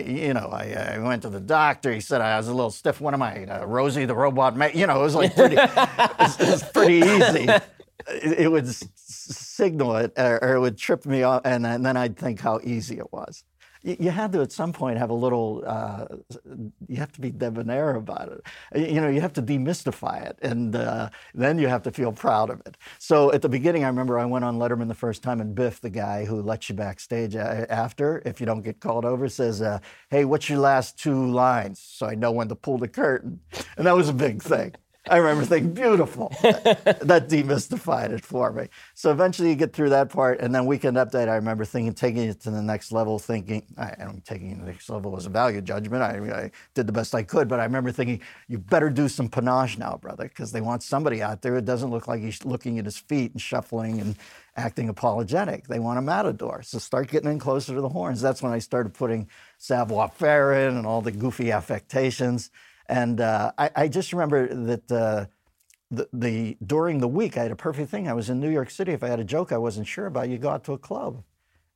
you 0.00 0.34
know, 0.34 0.48
I, 0.52 0.94
I, 0.94 0.98
went 0.98 1.22
to 1.22 1.28
the 1.28 1.40
doctor. 1.40 1.92
He 1.92 2.00
said 2.00 2.20
I 2.20 2.36
was 2.36 2.48
a 2.48 2.54
little 2.54 2.70
stiff. 2.70 3.00
What 3.00 3.14
am 3.14 3.22
I, 3.22 3.44
uh, 3.44 3.66
Rosie 3.66 4.04
the 4.04 4.14
robot? 4.14 4.56
Ma-? 4.56 4.66
You 4.66 4.86
know, 4.86 5.00
it 5.00 5.02
was 5.02 5.14
like 5.14 5.34
pretty, 5.34 5.56
it, 5.58 5.70
was, 6.18 6.40
it, 6.40 6.48
was, 6.48 6.62
pretty 6.62 6.94
easy. 6.96 7.48
It, 8.08 8.40
it 8.40 8.50
would 8.50 8.66
signal 8.66 9.96
it, 9.96 10.12
or, 10.16 10.42
or, 10.42 10.54
it 10.56 10.60
would 10.60 10.78
trip 10.78 11.06
me 11.06 11.22
off, 11.22 11.42
and, 11.44 11.66
and 11.66 11.84
then 11.84 11.96
I'd 11.96 12.16
think 12.16 12.40
how 12.40 12.60
easy 12.64 12.98
it 12.98 13.12
was 13.12 13.44
you 13.82 14.10
had 14.10 14.32
to 14.32 14.40
at 14.40 14.52
some 14.52 14.72
point 14.72 14.98
have 14.98 15.10
a 15.10 15.14
little 15.14 15.62
uh, 15.66 16.06
you 16.88 16.96
have 16.96 17.12
to 17.12 17.20
be 17.20 17.30
debonair 17.30 17.94
about 17.94 18.28
it. 18.28 18.88
You 18.88 19.00
know 19.00 19.08
you 19.08 19.20
have 19.20 19.32
to 19.34 19.42
demystify 19.42 20.24
it 20.24 20.38
and 20.42 20.74
uh, 20.74 21.10
then 21.34 21.58
you 21.58 21.68
have 21.68 21.82
to 21.82 21.90
feel 21.90 22.12
proud 22.12 22.50
of 22.50 22.60
it. 22.66 22.76
So 22.98 23.32
at 23.32 23.42
the 23.42 23.48
beginning 23.48 23.84
i 23.84 23.88
remember 23.88 24.18
i 24.18 24.24
went 24.24 24.44
on 24.44 24.58
letterman 24.58 24.88
the 24.88 24.94
first 24.94 25.22
time 25.22 25.40
and 25.40 25.54
biff 25.54 25.80
the 25.80 25.90
guy 25.90 26.24
who 26.24 26.42
lets 26.42 26.68
you 26.68 26.74
backstage 26.74 27.34
after 27.36 28.22
if 28.24 28.40
you 28.40 28.46
don't 28.46 28.62
get 28.62 28.80
called 28.80 29.04
over 29.04 29.28
says 29.28 29.62
uh, 29.62 29.78
hey 30.10 30.24
what's 30.24 30.48
your 30.48 30.58
last 30.58 30.98
two 30.98 31.26
lines? 31.30 31.80
So 31.80 32.06
i 32.06 32.14
know 32.14 32.32
when 32.32 32.48
to 32.48 32.54
pull 32.54 32.78
the 32.78 32.88
curtain. 32.88 33.40
And 33.76 33.86
that 33.86 33.96
was 33.96 34.08
a 34.08 34.14
big 34.14 34.42
thing 34.42 34.74
I 35.10 35.16
remember 35.16 35.44
thinking, 35.44 35.74
beautiful. 35.74 36.28
that 36.42 37.26
demystified 37.28 38.10
it 38.10 38.24
for 38.24 38.52
me. 38.52 38.68
So 38.94 39.10
eventually 39.10 39.48
you 39.48 39.56
get 39.56 39.72
through 39.72 39.88
that 39.88 40.10
part, 40.10 40.40
and 40.40 40.54
then 40.54 40.64
Weekend 40.64 40.96
Update, 40.96 41.28
I 41.28 41.34
remember 41.34 41.64
thinking, 41.64 41.92
taking 41.92 42.28
it 42.28 42.40
to 42.42 42.52
the 42.52 42.62
next 42.62 42.92
level, 42.92 43.18
thinking, 43.18 43.64
I, 43.76 43.96
don't 43.98 44.24
taking 44.24 44.52
it 44.52 44.54
to 44.54 44.60
the 44.60 44.66
next 44.66 44.88
level 44.88 45.10
was 45.10 45.26
a 45.26 45.30
value 45.30 45.60
judgment. 45.60 46.04
I, 46.04 46.42
I, 46.42 46.50
did 46.74 46.86
the 46.86 46.92
best 46.92 47.16
I 47.16 47.24
could, 47.24 47.48
but 47.48 47.58
I 47.58 47.64
remember 47.64 47.90
thinking, 47.90 48.20
you 48.46 48.58
better 48.58 48.90
do 48.90 49.08
some 49.08 49.28
panache 49.28 49.76
now, 49.76 49.98
brother, 50.00 50.28
because 50.28 50.52
they 50.52 50.60
want 50.60 50.84
somebody 50.84 51.20
out 51.20 51.42
there 51.42 51.54
who 51.54 51.62
doesn't 51.62 51.90
look 51.90 52.06
like 52.06 52.20
he's 52.20 52.44
looking 52.44 52.78
at 52.78 52.84
his 52.84 52.98
feet 52.98 53.32
and 53.32 53.40
shuffling 53.40 54.00
and 54.00 54.14
acting 54.56 54.88
apologetic. 54.88 55.66
They 55.66 55.80
want 55.80 55.98
a 55.98 56.02
matador. 56.02 56.62
So 56.62 56.78
start 56.78 57.10
getting 57.10 57.30
in 57.30 57.38
closer 57.40 57.74
to 57.74 57.80
the 57.80 57.88
horns. 57.88 58.20
That's 58.20 58.42
when 58.42 58.52
I 58.52 58.60
started 58.60 58.94
putting 58.94 59.28
savoir 59.58 60.08
faire 60.10 60.52
in 60.52 60.76
and 60.76 60.86
all 60.86 61.02
the 61.02 61.10
goofy 61.10 61.50
affectations. 61.50 62.50
And 62.92 63.22
uh, 63.22 63.52
I, 63.56 63.70
I, 63.74 63.88
just 63.88 64.12
remember 64.12 64.46
that 64.54 64.92
uh, 64.92 65.24
the, 65.90 66.08
the, 66.12 66.58
during 66.66 66.98
the 66.98 67.08
week, 67.08 67.38
I 67.38 67.42
had 67.44 67.50
a 67.50 67.56
perfect 67.56 67.90
thing. 67.90 68.06
I 68.06 68.12
was 68.12 68.28
in 68.28 68.38
New 68.38 68.50
York 68.50 68.68
City. 68.68 68.92
If 68.92 69.02
I 69.02 69.08
had 69.08 69.18
a 69.18 69.24
joke 69.24 69.50
I 69.50 69.56
wasn't 69.56 69.86
sure 69.86 70.04
about, 70.04 70.28
you 70.28 70.36
go 70.36 70.50
out 70.50 70.62
to 70.64 70.74
a 70.74 70.78
club 70.78 71.22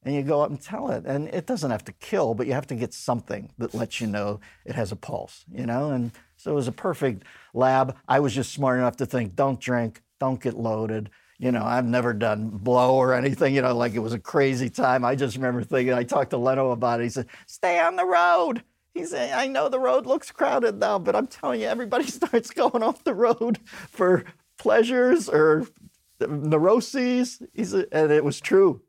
and 0.03 0.15
you 0.15 0.23
go 0.23 0.43
up 0.43 0.51
and 0.51 0.61
tell 0.61 0.91
it. 0.91 1.05
And 1.07 1.29
it 1.29 1.47
doesn't 1.47 1.71
have 1.71 1.85
to 1.85 1.93
kill, 1.93 2.35
but 2.35 2.47
you 2.47 2.53
have 2.53 2.67
to 2.67 2.75
get 2.75 2.93
something 2.93 3.51
that 3.57 3.73
lets 3.73 3.99
you 3.99 4.07
know 4.07 4.41
it 4.67 4.75
has 4.75 4.93
a 4.93 4.97
pulse, 4.97 5.47
you 5.51 5.65
know? 5.65 5.91
And 5.91 6.13
so 6.37 6.53
it 6.53 6.55
was 6.55 6.69
a 6.69 6.73
perfect 6.73 7.23
lab. 7.55 7.97
I 8.07 8.21
was 8.21 8.35
just 8.35 8.53
smart 8.53 8.79
enough 8.79 8.99
to 8.99 9.07
think, 9.07 9.35
don't 9.35 9.59
drink, 9.59 10.03
don't 10.21 10.43
get 10.43 10.53
loaded. 10.53 11.09
You 11.39 11.51
know, 11.51 11.65
I've 11.65 11.87
never 11.87 12.13
done 12.13 12.51
blow 12.51 12.95
or 12.95 13.15
anything, 13.15 13.55
you 13.55 13.63
know, 13.63 13.75
like 13.75 13.95
it 13.95 14.01
was 14.01 14.13
a 14.13 14.19
crazy 14.19 14.69
time. 14.69 15.03
I 15.03 15.15
just 15.15 15.37
remember 15.37 15.65
thinking, 15.65 15.95
I 15.95 16.03
talked 16.03 16.31
to 16.31 16.37
Leno 16.37 16.73
about 16.73 17.01
it. 17.01 17.05
He 17.05 17.09
said, 17.09 17.29
stay 17.47 17.81
on 17.81 17.97
the 17.97 18.05
road. 18.05 18.63
He 18.97 19.05
said, 19.05 19.33
I 19.33 19.47
know 19.47 19.69
the 19.69 19.79
road 19.79 20.07
looks 20.07 20.31
crowded 20.31 20.81
now, 20.81 20.99
but 20.99 21.15
I'm 21.15 21.27
telling 21.27 21.61
you, 21.61 21.67
everybody 21.67 22.07
starts 22.07 22.51
going 22.51 22.83
off 22.83 23.05
the 23.05 23.13
road 23.13 23.59
for 23.91 24.25
pleasures 24.59 25.29
or 25.29 25.67
neuroses. 26.19 27.43
He's 27.53 27.75
a, 27.75 27.87
and 27.93 28.11
it 28.11 28.25
was 28.25 28.41
true. 28.41 28.81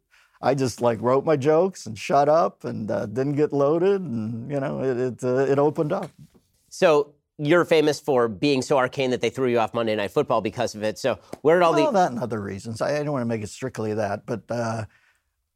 I 0.41 0.55
just 0.55 0.79
like 0.79 1.01
wrote 1.01 1.25
my 1.25 1.35
jokes 1.35 1.85
and 1.85 1.97
shut 1.97 2.29
up 2.29 2.63
and 2.63 2.89
uh, 2.89 3.07
didn't 3.07 3.35
get 3.35 3.51
loaded, 3.51 4.01
and 4.01 4.49
you 4.49 4.59
know 4.61 4.81
it 4.81 4.97
it, 4.97 5.23
uh, 5.23 5.39
it 5.39 5.59
opened 5.59 5.91
up. 5.91 6.09
So 6.69 7.15
you're 7.37 7.65
famous 7.65 7.99
for 7.99 8.29
being 8.29 8.61
so 8.61 8.77
arcane 8.77 9.11
that 9.11 9.19
they 9.19 9.29
threw 9.29 9.49
you 9.49 9.59
off 9.59 9.73
Monday 9.73 9.95
Night 9.95 10.11
Football 10.11 10.39
because 10.39 10.73
of 10.73 10.83
it. 10.83 10.97
So 10.97 11.19
where 11.41 11.57
did 11.57 11.65
all 11.65 11.73
well, 11.73 11.91
the 11.91 11.99
that 11.99 12.11
and 12.11 12.19
other 12.19 12.39
reasons. 12.39 12.81
I, 12.81 12.99
I 12.99 13.03
don't 13.03 13.11
want 13.11 13.23
to 13.23 13.27
make 13.27 13.43
it 13.43 13.49
strictly 13.49 13.93
that, 13.95 14.25
but 14.25 14.43
uh, 14.49 14.85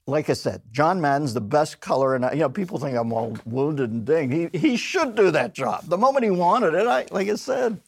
like 0.08 0.30
I 0.30 0.34
said, 0.34 0.62
John 0.72 0.99
Madden's 0.99 1.34
the 1.34 1.41
best 1.41 1.80
color, 1.80 2.16
and 2.16 2.26
you 2.32 2.39
know 2.39 2.49
people 2.49 2.80
think 2.80 2.97
I'm 2.97 3.14
all 3.14 3.38
wounded 3.45 3.91
and 3.91 4.06
ding. 4.06 4.32
He 4.32 4.58
he 4.58 4.78
should 4.78 5.16
do 5.16 5.32
that 5.32 5.54
job. 5.54 5.86
The 5.86 5.97
moment 5.97 6.24
he 6.24 6.32
wanted 6.32 6.74
it, 6.74 6.88
I 6.88 7.06
like 7.12 7.30
I 7.30 7.36
said. 7.36 7.80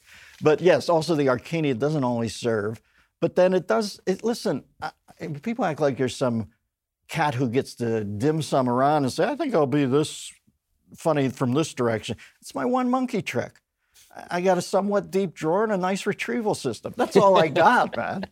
But 0.41 0.61
yes, 0.61 0.89
also 0.89 1.15
the 1.15 1.27
Arcania 1.27 1.77
doesn't 1.77 2.03
always 2.03 2.35
serve, 2.35 2.81
but 3.21 3.35
then 3.35 3.53
it 3.53 3.67
does. 3.67 3.99
It, 4.05 4.23
listen, 4.23 4.63
I, 4.81 4.91
people 5.41 5.65
act 5.65 5.79
like 5.79 5.99
you're 5.99 6.09
some 6.09 6.49
cat 7.07 7.35
who 7.35 7.49
gets 7.49 7.75
to 7.75 8.03
dim 8.03 8.41
sum 8.41 8.69
around 8.69 9.03
and 9.03 9.13
say, 9.13 9.25
I 9.25 9.35
think 9.35 9.53
I'll 9.53 9.67
be 9.67 9.85
this 9.85 10.31
funny 10.95 11.29
from 11.29 11.53
this 11.53 11.73
direction. 11.73 12.17
It's 12.41 12.55
my 12.55 12.65
one 12.65 12.89
monkey 12.89 13.21
trick. 13.21 13.59
I 14.29 14.41
got 14.41 14.57
a 14.57 14.61
somewhat 14.61 15.09
deep 15.09 15.33
drawer 15.33 15.63
and 15.63 15.73
a 15.73 15.77
nice 15.77 16.05
retrieval 16.05 16.55
system. 16.55 16.93
That's 16.95 17.17
all 17.17 17.37
I 17.37 17.47
got, 17.47 17.97
man. 17.97 18.27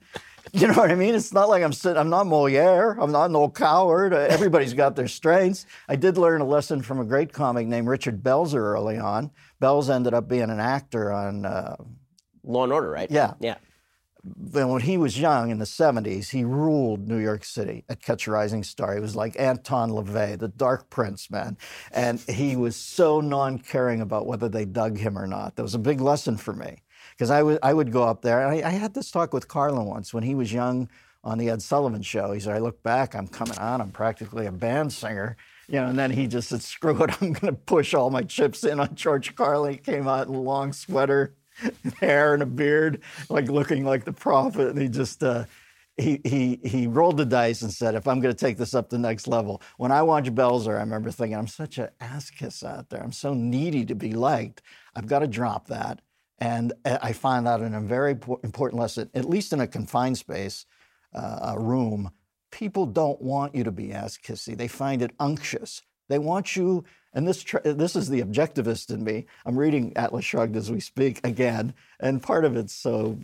You 0.60 0.68
know 0.68 0.74
what 0.74 0.92
I 0.92 0.96
mean? 0.96 1.16
It's 1.16 1.32
not 1.32 1.48
like 1.48 1.64
I'm 1.64 1.72
sitting, 1.72 1.98
I'm 1.98 2.10
not 2.10 2.28
Moliere. 2.28 2.98
I'm 3.00 3.12
not 3.12 3.30
a 3.30 3.34
Noël 3.34 3.54
Coward. 3.56 4.12
Everybody's 4.14 4.74
got 4.74 4.98
their 4.98 5.08
strengths. 5.08 5.66
I 5.88 5.96
did 5.96 6.18
learn 6.18 6.42
a 6.42 6.46
lesson 6.46 6.82
from 6.82 7.00
a 7.00 7.06
great 7.06 7.32
comic 7.32 7.68
named 7.68 7.88
Richard 7.88 8.22
Belzer 8.22 8.56
early 8.56 8.98
on. 8.98 9.32
Belz 9.62 9.90
ended 9.90 10.14
up 10.14 10.28
being 10.28 10.50
an 10.50 10.60
actor 10.60 11.10
on 11.10 11.46
uh, 11.46 11.78
Law 12.44 12.66
and 12.66 12.74
Order, 12.74 12.90
right? 12.90 13.10
Yeah. 13.10 13.34
Yeah. 13.40 13.56
when 14.24 14.82
he 14.82 14.98
was 14.98 15.18
young 15.18 15.52
in 15.52 15.60
the 15.60 15.66
70s, 15.66 16.30
he 16.32 16.44
ruled 16.44 17.08
New 17.08 17.18
York 17.18 17.46
City 17.46 17.86
at 17.88 18.02
Catch 18.02 18.28
a 18.28 18.32
Rising 18.32 18.64
Star. 18.64 18.94
He 18.94 19.00
was 19.00 19.16
like 19.16 19.40
Anton 19.40 19.90
LaVey, 19.92 20.38
the 20.38 20.50
Dark 20.50 20.90
Prince, 20.90 21.32
man. 21.32 21.58
And 21.92 22.20
he 22.20 22.58
was 22.58 22.76
so 22.76 23.22
non 23.22 23.58
caring 23.58 24.02
about 24.02 24.28
whether 24.28 24.50
they 24.50 24.66
dug 24.66 24.98
him 24.98 25.18
or 25.18 25.28
not. 25.28 25.56
That 25.56 25.64
was 25.64 25.76
a 25.76 25.80
big 25.80 26.02
lesson 26.02 26.36
for 26.36 26.54
me. 26.54 26.84
Because 27.12 27.30
I 27.30 27.44
would, 27.44 27.60
I 27.62 27.74
would 27.74 27.92
go 27.92 28.04
up 28.04 28.22
there, 28.22 28.48
I, 28.48 28.62
I 28.62 28.72
had 28.72 28.94
this 28.94 29.12
talk 29.12 29.34
with 29.34 29.48
Carlin 29.48 29.86
once 29.86 30.14
when 30.14 30.24
he 30.24 30.36
was 30.36 30.52
young 30.52 30.90
on 31.24 31.38
the 31.38 31.50
Ed 31.50 31.62
Sullivan 31.62 32.02
show. 32.02 32.32
He 32.32 32.40
said, 32.40 32.56
I 32.56 32.60
look 32.60 32.82
back, 32.84 33.16
I'm 33.16 33.28
coming 33.28 33.58
on, 33.58 33.82
I'm 33.82 33.92
practically 33.92 34.46
a 34.48 34.52
band 34.52 34.92
singer. 34.92 35.38
You 35.68 35.80
know, 35.80 35.88
and 35.88 35.98
then 35.98 36.12
he 36.12 36.28
just 36.28 36.50
said, 36.50 36.62
screw 36.62 37.04
it, 37.04 37.12
I'm 37.22 37.34
going 37.34 37.54
to 37.54 37.60
push 37.60 37.94
all 37.94 38.10
my 38.10 38.24
chips 38.24 38.64
in 38.64 38.80
on 38.80 38.96
George 38.96 39.36
Carlin. 39.36 39.74
He 39.74 39.78
came 39.78 40.08
out 40.08 40.28
in 40.28 40.34
a 40.34 40.42
long 40.42 40.74
sweater, 40.74 41.36
hair 42.00 42.34
and 42.34 42.44
a 42.44 42.48
beard, 42.48 43.02
like 43.30 43.48
looking 43.50 43.86
like 43.86 44.04
the 44.04 44.14
prophet. 44.14 44.70
And 44.70 44.82
he 44.82 44.90
just, 44.90 45.24
uh, 45.24 45.46
he, 45.98 46.20
he, 46.26 46.60
he 46.64 46.88
rolled 46.88 47.18
the 47.18 47.26
dice 47.26 47.62
and 47.62 47.72
said, 47.72 47.96
if 47.96 48.08
I'm 48.08 48.20
going 48.20 48.34
to 48.34 48.40
take 48.40 48.58
this 48.58 48.74
up 48.74 48.90
the 48.90 48.98
next 48.98 49.28
level. 49.28 49.62
When 49.78 49.92
I 49.92 50.02
watched 50.02 50.34
Belzer, 50.34 50.76
I 50.78 50.82
remember 50.82 51.12
thinking, 51.12 51.38
I'm 51.38 51.48
such 51.48 51.78
an 51.78 51.90
ass 52.00 52.30
kiss 52.32 52.64
out 52.64 52.90
there. 52.90 53.04
I'm 53.04 53.12
so 53.12 53.34
needy 53.34 53.86
to 53.86 53.96
be 53.96 54.14
liked. 54.14 54.62
I've 54.96 55.08
got 55.08 55.20
to 55.20 55.28
drop 55.28 55.68
that. 55.68 56.02
And 56.42 56.74
uh, 56.84 56.98
I 57.02 57.14
found 57.14 57.48
out 57.48 57.62
in 57.62 57.76
a 57.76 57.82
very 57.82 58.18
important 58.44 58.82
lesson, 58.82 59.10
at 59.14 59.30
least 59.30 59.54
in 59.54 59.62
a 59.62 59.68
confined 59.68 60.18
space, 60.18 60.66
uh, 61.16 61.54
a 61.56 61.60
room, 61.60 62.12
people 62.52 62.88
don't 62.88 63.22
want 63.22 63.56
you 63.56 63.64
to 63.64 63.72
be 63.72 63.94
ass 63.94 64.18
kissy. 64.18 64.58
They 64.58 64.68
find 64.68 65.02
it 65.02 65.12
unctuous. 65.20 65.84
They 66.10 66.20
want 66.20 66.58
you 66.58 66.84
and 67.14 67.28
this, 67.28 67.44
this 67.64 67.96
is 67.96 68.10
the 68.10 68.22
objectivist 68.22 68.90
in 68.90 69.04
me. 69.04 69.26
I'm 69.46 69.58
reading 69.58 69.92
Atlas 69.98 70.24
Shrugged 70.24 70.56
as 70.56 70.72
we 70.72 70.80
speak 70.80 71.20
again, 71.26 71.74
and 72.02 72.22
part 72.22 72.44
of 72.44 72.58
it's 72.58 72.74
so 72.74 73.18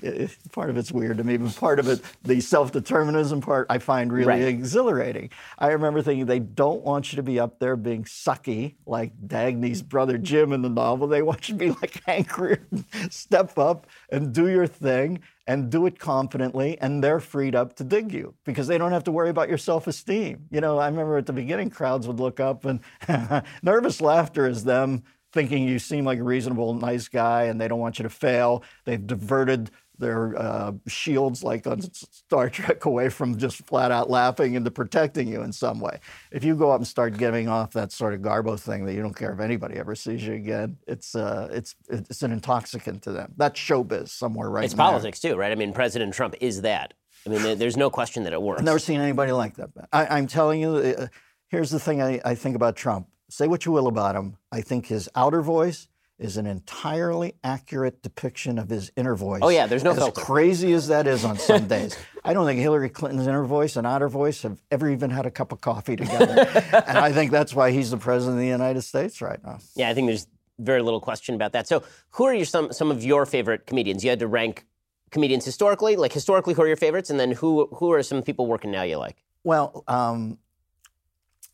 part 0.51 0.69
of 0.69 0.77
it's 0.77 0.91
weird 0.91 1.17
to 1.17 1.23
me, 1.23 1.37
but 1.37 1.55
part 1.55 1.79
of 1.79 1.87
it, 1.87 2.01
the 2.23 2.39
self-determinism 2.39 3.41
part, 3.41 3.67
I 3.69 3.79
find 3.79 4.13
really 4.13 4.27
right. 4.27 4.41
exhilarating. 4.43 5.31
I 5.57 5.69
remember 5.69 6.01
thinking 6.01 6.27
they 6.27 6.39
don't 6.39 6.83
want 6.83 7.11
you 7.11 7.17
to 7.17 7.23
be 7.23 7.39
up 7.39 7.59
there 7.59 7.75
being 7.75 8.03
sucky 8.03 8.75
like 8.85 9.13
Dagny's 9.27 9.81
brother 9.81 10.17
Jim 10.17 10.53
in 10.53 10.61
the 10.61 10.69
novel. 10.69 11.07
They 11.07 11.23
want 11.23 11.49
you 11.49 11.57
to 11.57 11.59
be 11.59 11.71
like 11.71 12.01
Hank 12.05 12.29
Rearden, 12.29 13.11
step 13.11 13.57
up 13.57 13.87
and 14.09 14.33
do 14.33 14.47
your 14.47 14.67
thing 14.67 15.21
and 15.47 15.69
do 15.69 15.85
it 15.85 15.97
confidently, 15.97 16.77
and 16.81 17.01
they're 17.01 17.21
freed 17.21 17.55
up 17.55 17.73
to 17.77 17.83
dig 17.83 18.11
you 18.13 18.33
because 18.43 18.67
they 18.67 18.77
don't 18.77 18.91
have 18.91 19.05
to 19.05 19.11
worry 19.11 19.29
about 19.29 19.47
your 19.47 19.57
self-esteem. 19.57 20.45
You 20.51 20.59
know, 20.59 20.77
I 20.77 20.87
remember 20.87 21.17
at 21.17 21.25
the 21.25 21.33
beginning, 21.33 21.69
crowds 21.69 22.05
would 22.05 22.19
look 22.19 22.41
up 22.41 22.65
and 22.65 22.81
nervous 23.63 24.01
laughter 24.01 24.45
is 24.45 24.65
them 24.65 25.03
thinking 25.33 25.67
you 25.67 25.79
seem 25.79 26.05
like 26.05 26.19
a 26.19 26.23
reasonable, 26.23 26.73
nice 26.73 27.07
guy, 27.07 27.43
and 27.43 27.59
they 27.59 27.67
don't 27.67 27.79
want 27.79 27.99
you 27.99 28.03
to 28.03 28.09
fail. 28.09 28.63
They've 28.85 29.05
diverted 29.05 29.71
their 29.99 30.37
uh, 30.37 30.73
shields, 30.87 31.43
like 31.43 31.65
on 31.65 31.81
Star 31.81 32.49
Trek, 32.49 32.85
away 32.85 33.09
from 33.09 33.37
just 33.37 33.65
flat 33.65 33.91
out 33.91 34.09
laughing 34.09 34.53
into 34.53 34.71
protecting 34.71 35.27
you 35.27 35.41
in 35.41 35.51
some 35.51 35.79
way. 35.79 35.99
If 36.31 36.43
you 36.43 36.55
go 36.55 36.71
up 36.71 36.79
and 36.79 36.87
start 36.87 37.17
giving 37.17 37.47
off 37.47 37.71
that 37.71 37.91
sort 37.91 38.13
of 38.13 38.21
garbo 38.21 38.59
thing 38.59 38.85
that 38.85 38.93
you 38.93 39.01
don't 39.01 39.15
care 39.15 39.33
if 39.33 39.39
anybody 39.39 39.75
ever 39.75 39.95
sees 39.95 40.25
you 40.25 40.33
again, 40.33 40.77
it's 40.87 41.15
uh, 41.15 41.49
it's 41.51 41.75
it's 41.89 42.21
an 42.21 42.31
intoxicant 42.31 43.01
to 43.03 43.11
them. 43.11 43.33
That's 43.37 43.59
showbiz 43.59 44.09
somewhere 44.09 44.49
right. 44.49 44.65
It's 44.65 44.73
politics 44.73 45.19
too, 45.19 45.35
right? 45.35 45.51
I 45.51 45.55
mean, 45.55 45.73
President 45.73 46.13
Trump 46.13 46.35
is 46.39 46.61
that. 46.61 46.93
I 47.25 47.29
mean, 47.29 47.57
there's 47.57 47.75
no 47.75 47.89
question 47.89 48.23
that 48.23 48.33
it 48.33 48.41
works. 48.41 48.59
I've 48.59 48.65
never 48.65 48.79
seen 48.79 49.01
anybody 49.01 49.31
like 49.33 49.55
that. 49.55 49.69
I, 49.91 50.17
am 50.17 50.27
telling 50.27 50.61
you, 50.61 50.75
uh, 50.75 51.07
here's 51.49 51.69
the 51.69 51.79
thing 51.79 52.01
I, 52.01 52.21
I 52.23 52.35
think 52.35 52.55
about 52.55 52.77
Trump. 52.77 53.07
Say 53.29 53.47
what 53.47 53.65
you 53.65 53.71
will 53.71 53.87
about 53.87 54.15
him. 54.15 54.37
I 54.51 54.61
think 54.61 54.87
his 54.87 55.09
outer 55.15 55.41
voice 55.41 55.87
is 56.19 56.37
an 56.37 56.47
entirely 56.47 57.35
accurate 57.43 58.01
depiction 58.01 58.57
of 58.57 58.69
his 58.69 58.91
inner 58.95 59.15
voice. 59.15 59.41
Oh 59.43 59.49
yeah, 59.49 59.67
there's 59.67 59.83
no 59.83 59.91
as 59.91 59.97
filter. 59.97 60.21
crazy 60.21 60.73
as 60.73 60.87
that 60.87 61.05
is 61.05 61.23
on 61.23 61.37
some 61.37 61.67
days. 61.75 61.95
I 62.23 62.33
don't 62.33 62.45
think 62.45 62.59
Hillary 62.59 62.89
Clinton's 62.89 63.27
inner 63.27 63.43
voice 63.43 63.75
and 63.75 63.85
outer 63.85 64.09
voice 64.09 64.41
have 64.41 64.59
ever 64.71 64.89
even 64.89 65.09
had 65.11 65.25
a 65.25 65.31
cup 65.31 65.51
of 65.51 65.61
coffee 65.61 65.95
together. 65.95 66.47
and 66.87 66.97
I 66.97 67.11
think 67.11 67.31
that's 67.31 67.53
why 67.53 67.71
he's 67.71 67.91
the 67.91 67.97
president 67.97 68.37
of 68.37 68.41
the 68.41 68.47
United 68.47 68.81
States 68.81 69.21
right 69.21 69.43
now. 69.43 69.59
Yeah, 69.75 69.89
I 69.89 69.93
think 69.93 70.07
there's 70.07 70.27
very 70.59 70.81
little 70.81 71.01
question 71.01 71.35
about 71.35 71.51
that. 71.51 71.67
So, 71.67 71.83
who 72.11 72.25
are 72.25 72.33
your, 72.33 72.45
some 72.45 72.73
some 72.73 72.89
of 72.89 73.03
your 73.03 73.25
favorite 73.25 73.67
comedians? 73.67 74.03
You 74.03 74.09
had 74.09 74.19
to 74.19 74.27
rank 74.27 74.65
comedians 75.11 75.45
historically, 75.45 75.95
like 75.95 76.13
historically, 76.13 76.55
who 76.55 76.63
are 76.63 76.67
your 76.67 76.77
favorites, 76.77 77.09
and 77.09 77.19
then 77.19 77.31
who 77.31 77.67
who 77.75 77.91
are 77.91 78.01
some 78.01 78.23
people 78.23 78.47
working 78.47 78.71
now 78.71 78.83
you 78.83 78.97
like? 78.97 79.23
Well, 79.43 79.83
um, 79.87 80.39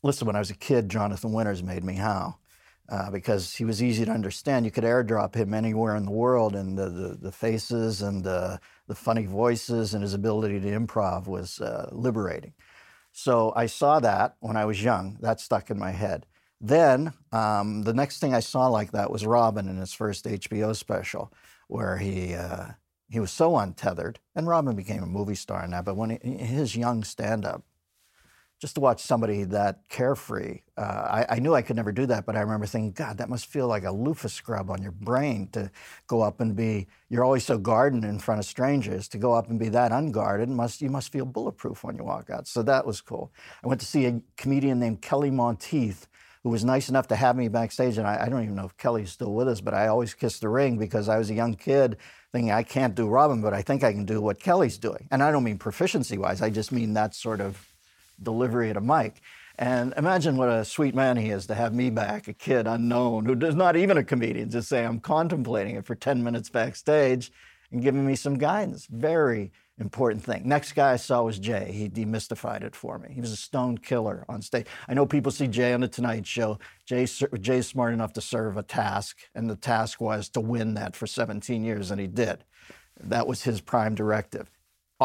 listen, 0.04 0.28
when 0.28 0.36
I 0.36 0.40
was 0.40 0.50
a 0.50 0.56
kid, 0.56 0.90
Jonathan 0.90 1.34
Winters 1.34 1.64
made 1.64 1.84
me 1.84 1.96
how. 1.96 2.36
uh, 2.90 3.10
because 3.10 3.56
he 3.56 3.66
was 3.66 3.82
easy 3.82 4.06
to 4.06 4.12
understand. 4.12 4.66
You 4.66 4.72
could 4.72 4.84
airdrop 4.84 5.34
him 5.36 5.54
anywhere 5.54 5.96
in 5.96 6.06
the 6.06 6.12
world, 6.12 6.56
and 6.56 6.78
the, 6.78 6.90
the, 6.90 7.18
the 7.20 7.32
faces 7.32 8.02
and 8.02 8.24
the, 8.24 8.60
the 8.88 8.94
funny 8.96 9.26
voices 9.26 9.94
and 9.94 10.04
his 10.04 10.14
ability 10.14 10.60
to 10.60 10.68
improv 10.68 11.28
was 11.28 11.60
uh, 11.60 11.90
liberating. 11.92 12.54
So 13.12 13.52
I 13.56 13.66
saw 13.66 14.00
that 14.00 14.36
when 14.40 14.56
I 14.56 14.64
was 14.66 14.82
young. 14.84 15.18
That 15.20 15.40
stuck 15.40 15.70
in 15.70 15.78
my 15.78 15.92
head. 15.92 16.26
Then 16.60 17.12
um, 17.32 17.82
the 17.84 17.94
next 17.94 18.20
thing 18.20 18.34
I 18.34 18.40
saw 18.40 18.68
like 18.68 18.92
that 18.92 19.10
was 19.10 19.26
Robin 19.26 19.68
in 19.68 19.78
his 19.78 19.92
first 19.94 20.26
HBO 20.26 20.76
special, 20.76 21.32
where 21.68 21.98
he 21.98 22.34
uh, 22.34 22.68
he 23.10 23.20
was 23.20 23.32
so 23.32 23.56
untethered, 23.58 24.20
and 24.36 24.46
Robin 24.48 24.76
became 24.76 25.02
a 25.02 25.06
movie 25.06 25.36
star 25.36 25.64
in 25.64 25.72
that. 25.72 25.84
But 25.86 25.96
when 25.96 26.10
he, 26.22 26.36
his 26.38 26.76
young 26.76 27.04
stand-up 27.04 27.64
just 28.64 28.76
to 28.76 28.80
watch 28.80 29.02
somebody 29.02 29.44
that 29.44 29.80
carefree. 29.90 30.60
Uh, 30.78 30.80
I, 30.80 31.26
I, 31.36 31.38
knew 31.38 31.54
I 31.54 31.60
could 31.60 31.76
never 31.76 31.92
do 31.92 32.06
that, 32.06 32.24
but 32.24 32.34
I 32.34 32.40
remember 32.40 32.64
thinking, 32.64 32.92
God, 32.92 33.18
that 33.18 33.28
must 33.28 33.44
feel 33.44 33.68
like 33.68 33.84
a 33.84 33.92
loofah 33.92 34.28
scrub 34.28 34.70
on 34.70 34.80
your 34.80 34.92
brain 34.92 35.48
to 35.52 35.70
go 36.06 36.22
up 36.22 36.40
and 36.40 36.56
be. 36.56 36.86
You're 37.10 37.24
always 37.24 37.44
so 37.44 37.58
guarded 37.58 38.04
in 38.04 38.18
front 38.18 38.38
of 38.38 38.46
strangers. 38.46 39.06
To 39.08 39.18
go 39.18 39.34
up 39.34 39.50
and 39.50 39.58
be 39.58 39.68
that 39.68 39.92
unguarded, 39.92 40.48
must 40.48 40.80
you 40.80 40.88
must 40.88 41.12
feel 41.12 41.26
bulletproof 41.26 41.84
when 41.84 41.98
you 41.98 42.04
walk 42.04 42.30
out. 42.30 42.48
So 42.48 42.62
that 42.62 42.86
was 42.86 43.02
cool. 43.02 43.30
I 43.62 43.68
went 43.68 43.82
to 43.82 43.86
see 43.86 44.06
a 44.06 44.22
comedian 44.38 44.80
named 44.80 45.02
Kelly 45.02 45.30
Monteith. 45.30 46.08
Who 46.42 46.48
was 46.50 46.64
nice 46.64 46.88
enough 46.88 47.08
to 47.08 47.16
have 47.16 47.36
me 47.36 47.48
backstage, 47.48 47.98
and 47.98 48.06
I, 48.06 48.24
I 48.24 48.28
don't 48.30 48.42
even 48.42 48.54
know 48.54 48.66
if 48.66 48.76
Kelly's 48.78 49.12
still 49.12 49.34
with 49.34 49.48
us, 49.48 49.60
but 49.60 49.74
I 49.74 49.88
always 49.88 50.14
kissed 50.14 50.40
the 50.40 50.48
ring 50.48 50.78
because 50.78 51.08
I 51.10 51.18
was 51.18 51.28
a 51.30 51.34
young 51.34 51.54
kid 51.54 51.96
thinking 52.32 52.50
I 52.50 52.62
can't 52.62 52.94
do 52.94 53.08
Robin, 53.08 53.42
but 53.42 53.54
I 53.54 53.60
think 53.62 53.82
I 53.82 53.92
can 53.92 54.04
do 54.04 54.20
what 54.20 54.40
Kelly's 54.40 54.76
doing. 54.76 55.08
And 55.10 55.22
I 55.22 55.30
don't 55.30 55.44
mean 55.44 55.58
proficiency 55.58 56.18
wise, 56.18 56.40
I 56.40 56.48
just 56.48 56.72
mean 56.72 56.94
that 56.94 57.14
sort 57.14 57.40
of 57.40 57.73
delivery 58.22 58.70
at 58.70 58.76
a 58.76 58.80
mic. 58.80 59.20
And 59.56 59.94
imagine 59.96 60.36
what 60.36 60.48
a 60.48 60.64
sweet 60.64 60.94
man 60.94 61.16
he 61.16 61.30
is 61.30 61.46
to 61.46 61.54
have 61.54 61.74
me 61.74 61.90
back, 61.90 62.26
a 62.26 62.32
kid 62.32 62.66
unknown, 62.66 63.24
who 63.26 63.46
is 63.46 63.54
not 63.54 63.76
even 63.76 63.96
a 63.96 64.04
comedian, 64.04 64.50
just 64.50 64.68
say, 64.68 64.84
I'm 64.84 64.98
contemplating 64.98 65.76
it 65.76 65.86
for 65.86 65.94
10 65.94 66.24
minutes 66.24 66.50
backstage 66.50 67.30
and 67.70 67.82
giving 67.82 68.04
me 68.04 68.16
some 68.16 68.36
guidance. 68.36 68.86
Very 68.90 69.52
important 69.78 70.24
thing. 70.24 70.42
Next 70.46 70.72
guy 70.72 70.92
I 70.92 70.96
saw 70.96 71.22
was 71.22 71.38
Jay. 71.38 71.70
He 71.72 71.88
demystified 71.88 72.62
it 72.62 72.74
for 72.74 72.98
me. 72.98 73.08
He 73.12 73.20
was 73.20 73.32
a 73.32 73.36
stone 73.36 73.78
killer 73.78 74.24
on 74.28 74.42
stage. 74.42 74.66
I 74.88 74.94
know 74.94 75.06
people 75.06 75.32
see 75.32 75.46
Jay 75.46 75.72
on 75.72 75.80
The 75.80 75.88
Tonight 75.88 76.26
Show. 76.26 76.58
Jay, 76.84 77.06
Jay's 77.40 77.66
smart 77.66 77.94
enough 77.94 78.12
to 78.14 78.20
serve 78.20 78.56
a 78.56 78.62
task, 78.62 79.18
and 79.34 79.48
the 79.48 79.56
task 79.56 80.00
was 80.00 80.28
to 80.30 80.40
win 80.40 80.74
that 80.74 80.96
for 80.96 81.06
17 81.06 81.64
years, 81.64 81.90
and 81.90 82.00
he 82.00 82.06
did. 82.06 82.44
That 83.00 83.26
was 83.26 83.42
his 83.42 83.60
prime 83.60 83.94
directive 83.94 84.50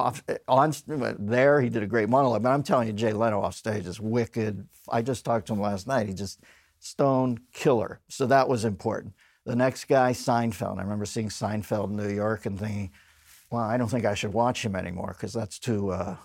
off 0.06 0.24
on 0.48 0.74
there 1.20 1.62
he 1.62 1.70
did 1.70 1.84
a 1.84 1.88
great 1.88 2.10
monologue 2.10 2.44
but 2.44 2.50
i'm 2.50 2.64
telling 2.64 2.88
you 2.88 2.94
jay 2.94 3.14
leno 3.14 3.42
off 3.42 3.56
stage 3.56 3.86
is 3.86 4.00
wicked. 4.00 4.68
I 4.90 5.02
just 5.02 5.26
talked 5.26 5.48
to 5.48 5.54
him 5.54 5.62
last 5.62 5.88
night. 5.88 6.08
He 6.08 6.14
just 6.14 6.40
stone 6.80 7.40
killer. 7.54 8.00
So 8.08 8.26
that 8.28 8.48
was 8.48 8.66
important. 8.66 9.14
The 9.46 9.56
next 9.56 9.86
guy 9.86 10.12
seinfeld. 10.12 10.80
I 10.80 10.82
remember 10.82 11.06
seeing 11.06 11.30
seinfeld 11.30 11.90
in 11.90 11.98
new 11.98 12.10
york 12.10 12.46
and 12.46 12.60
thinking 12.60 12.92
well, 13.52 13.64
I 13.64 13.78
don't 13.78 13.88
think 13.88 14.06
I 14.06 14.14
should 14.14 14.34
watch 14.34 14.64
him 14.64 14.76
anymore 14.76 15.16
because 15.18 15.34
that's 15.34 15.58
too. 15.58 15.90
Uh, 15.90 16.18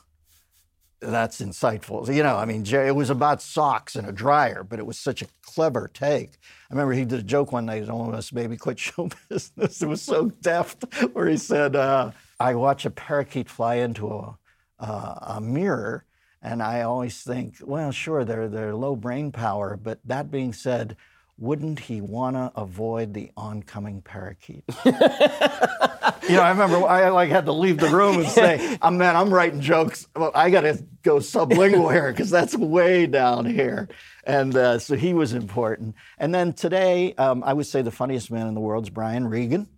that's 1.10 1.40
insightful. 1.40 2.12
You 2.12 2.22
know, 2.22 2.36
I 2.36 2.44
mean, 2.44 2.64
it 2.66 2.94
was 2.94 3.10
about 3.10 3.42
socks 3.42 3.96
and 3.96 4.08
a 4.08 4.12
dryer, 4.12 4.62
but 4.62 4.78
it 4.78 4.86
was 4.86 4.98
such 4.98 5.22
a 5.22 5.26
clever 5.42 5.90
take. 5.92 6.38
I 6.70 6.74
remember 6.74 6.92
he 6.92 7.04
did 7.04 7.20
a 7.20 7.22
joke 7.22 7.52
one 7.52 7.66
night, 7.66 7.88
almost 7.88 8.32
maybe 8.32 8.56
quit 8.56 8.78
show 8.78 9.08
business. 9.28 9.82
It 9.82 9.86
was 9.86 10.02
so 10.02 10.30
deft, 10.40 10.84
where 11.12 11.28
he 11.28 11.36
said, 11.36 11.76
uh, 11.76 12.12
"I 12.40 12.54
watch 12.54 12.84
a 12.84 12.90
parakeet 12.90 13.48
fly 13.48 13.76
into 13.76 14.08
a, 14.08 14.38
uh, 14.78 15.34
a 15.36 15.40
mirror, 15.40 16.04
and 16.42 16.62
I 16.62 16.82
always 16.82 17.22
think, 17.22 17.56
well, 17.62 17.92
sure, 17.92 18.24
they're 18.24 18.48
they're 18.48 18.74
low 18.74 18.96
brain 18.96 19.32
power, 19.32 19.76
but 19.76 20.00
that 20.04 20.30
being 20.30 20.52
said." 20.52 20.96
Wouldn't 21.36 21.80
he 21.80 22.00
want 22.00 22.36
to 22.36 22.52
avoid 22.54 23.12
the 23.12 23.30
oncoming 23.36 24.02
parakeet? 24.02 24.64
you 24.84 24.92
know, 24.92 26.42
I 26.42 26.50
remember 26.50 26.86
I 26.86 27.08
like 27.08 27.30
had 27.30 27.46
to 27.46 27.52
leave 27.52 27.78
the 27.78 27.88
room 27.88 28.18
and 28.18 28.28
say, 28.28 28.78
oh, 28.82 28.90
"Man, 28.90 29.16
I'm 29.16 29.32
writing 29.32 29.60
jokes. 29.60 30.06
Well, 30.14 30.30
I 30.34 30.50
got 30.50 30.62
to 30.62 30.84
go 31.02 31.16
sublingual 31.16 31.92
here 31.92 32.12
because 32.12 32.30
that's 32.30 32.56
way 32.56 33.06
down 33.06 33.46
here." 33.46 33.88
And 34.24 34.56
uh, 34.56 34.78
so 34.78 34.96
he 34.96 35.12
was 35.12 35.32
important. 35.32 35.96
And 36.18 36.34
then 36.34 36.52
today, 36.52 37.14
um, 37.14 37.42
I 37.44 37.52
would 37.52 37.66
say 37.66 37.82
the 37.82 37.90
funniest 37.90 38.30
man 38.30 38.46
in 38.46 38.54
the 38.54 38.60
world 38.60 38.84
is 38.84 38.90
Brian 38.90 39.26
Regan 39.26 39.68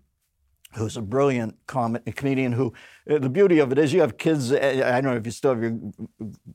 who's 0.77 0.97
a 0.97 1.03
brilliant 1.03 1.57
com- 1.67 1.99
comedian 2.15 2.53
who 2.53 2.73
uh, 3.11 3.19
the 3.19 3.31
beauty 3.31 3.59
of 3.59 3.73
it 3.73 3.79
is 3.79 3.93
you 3.93 4.01
have 4.01 4.19
kids 4.19 4.53
uh, 4.53 4.83
i 4.85 5.01
don't 5.01 5.05
know 5.05 5.17
if 5.17 5.25
you 5.25 5.33
still 5.33 5.55
have 5.55 5.63
your 5.63 5.79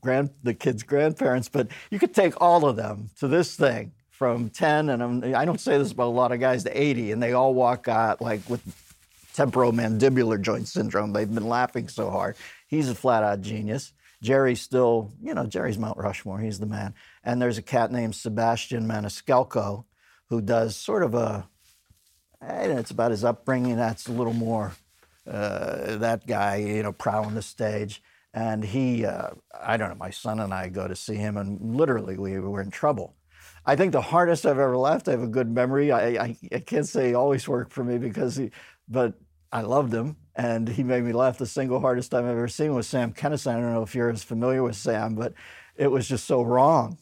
grand 0.00 0.30
the 0.42 0.54
kids 0.54 0.82
grandparents 0.82 1.48
but 1.48 1.68
you 1.90 1.98
could 1.98 2.14
take 2.14 2.40
all 2.40 2.64
of 2.64 2.76
them 2.76 3.10
to 3.18 3.26
this 3.26 3.56
thing 3.56 3.92
from 4.22 4.50
10, 4.50 4.88
and 4.88 5.02
I'm, 5.02 5.24
I 5.34 5.44
do 5.44 5.50
not 5.50 5.58
say 5.58 5.78
this 5.78 5.90
about 5.90 6.06
a 6.06 6.14
lot 6.14 6.30
of 6.30 6.38
guys, 6.38 6.62
to 6.62 6.80
80, 6.80 7.10
and 7.10 7.20
they 7.20 7.32
all 7.32 7.54
walk 7.54 7.88
out 7.88 8.22
like 8.22 8.48
with 8.48 8.62
temporomandibular 9.34 10.40
joint 10.40 10.68
syndrome. 10.68 11.12
They've 11.12 11.28
been 11.28 11.48
laughing 11.48 11.88
so 11.88 12.08
hard. 12.08 12.36
He's 12.68 12.88
a 12.88 12.94
flat 12.94 13.24
out 13.24 13.40
genius. 13.40 13.92
Jerry's 14.22 14.60
still, 14.60 15.10
you 15.20 15.34
know, 15.34 15.46
Jerry's 15.46 15.76
Mount 15.76 15.98
Rushmore. 15.98 16.38
He's 16.38 16.60
the 16.60 16.66
man. 16.66 16.94
And 17.24 17.42
there's 17.42 17.58
a 17.58 17.62
cat 17.62 17.90
named 17.90 18.14
Sebastian 18.14 18.86
Maniscalco 18.86 19.86
who 20.28 20.40
does 20.40 20.76
sort 20.76 21.02
of 21.02 21.16
a, 21.16 21.48
it's 22.40 22.92
about 22.92 23.10
his 23.10 23.24
upbringing. 23.24 23.74
That's 23.74 24.06
a 24.06 24.12
little 24.12 24.34
more 24.34 24.70
uh, 25.26 25.96
that 25.96 26.28
guy, 26.28 26.58
you 26.58 26.84
know, 26.84 26.92
prowling 26.92 27.34
the 27.34 27.42
stage. 27.42 28.00
And 28.32 28.62
he, 28.62 29.04
uh, 29.04 29.30
I 29.60 29.76
don't 29.76 29.88
know, 29.88 29.96
my 29.96 30.10
son 30.10 30.38
and 30.38 30.54
I 30.54 30.68
go 30.68 30.86
to 30.86 30.94
see 30.94 31.16
him, 31.16 31.36
and 31.36 31.74
literally 31.74 32.16
we 32.16 32.38
were 32.38 32.62
in 32.62 32.70
trouble 32.70 33.16
I 33.64 33.76
think 33.76 33.92
the 33.92 34.00
hardest 34.00 34.44
I've 34.44 34.58
ever 34.58 34.76
laughed. 34.76 35.08
I 35.08 35.12
have 35.12 35.22
a 35.22 35.28
good 35.28 35.50
memory. 35.50 35.92
I, 35.92 36.24
I, 36.24 36.36
I 36.52 36.58
can't 36.58 36.86
say 36.86 37.08
he 37.08 37.14
always 37.14 37.46
worked 37.48 37.72
for 37.72 37.84
me 37.84 37.98
because 37.98 38.36
he, 38.36 38.50
but 38.88 39.14
I 39.52 39.62
loved 39.62 39.92
him 39.92 40.16
and 40.34 40.68
he 40.68 40.82
made 40.82 41.04
me 41.04 41.12
laugh. 41.12 41.38
The 41.38 41.46
single 41.46 41.80
hardest 41.80 42.10
time 42.10 42.24
I've 42.24 42.30
ever 42.32 42.48
seen 42.48 42.74
was 42.74 42.86
Sam 42.86 43.12
Kinison. 43.12 43.54
I 43.54 43.60
don't 43.60 43.72
know 43.72 43.82
if 43.82 43.94
you're 43.94 44.10
as 44.10 44.24
familiar 44.24 44.62
with 44.62 44.76
Sam, 44.76 45.14
but 45.14 45.34
it 45.76 45.88
was 45.88 46.08
just 46.08 46.26
so 46.26 46.42
wrong. 46.42 46.98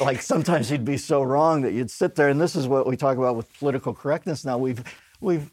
like 0.00 0.22
sometimes 0.22 0.68
he'd 0.68 0.84
be 0.84 0.96
so 0.96 1.22
wrong 1.22 1.62
that 1.62 1.72
you'd 1.72 1.90
sit 1.90 2.14
there, 2.14 2.28
and 2.28 2.40
this 2.40 2.54
is 2.54 2.68
what 2.68 2.86
we 2.86 2.96
talk 2.96 3.16
about 3.16 3.34
with 3.34 3.52
political 3.58 3.92
correctness 3.92 4.44
now. 4.44 4.56
We've 4.58 4.84
we've 5.20 5.50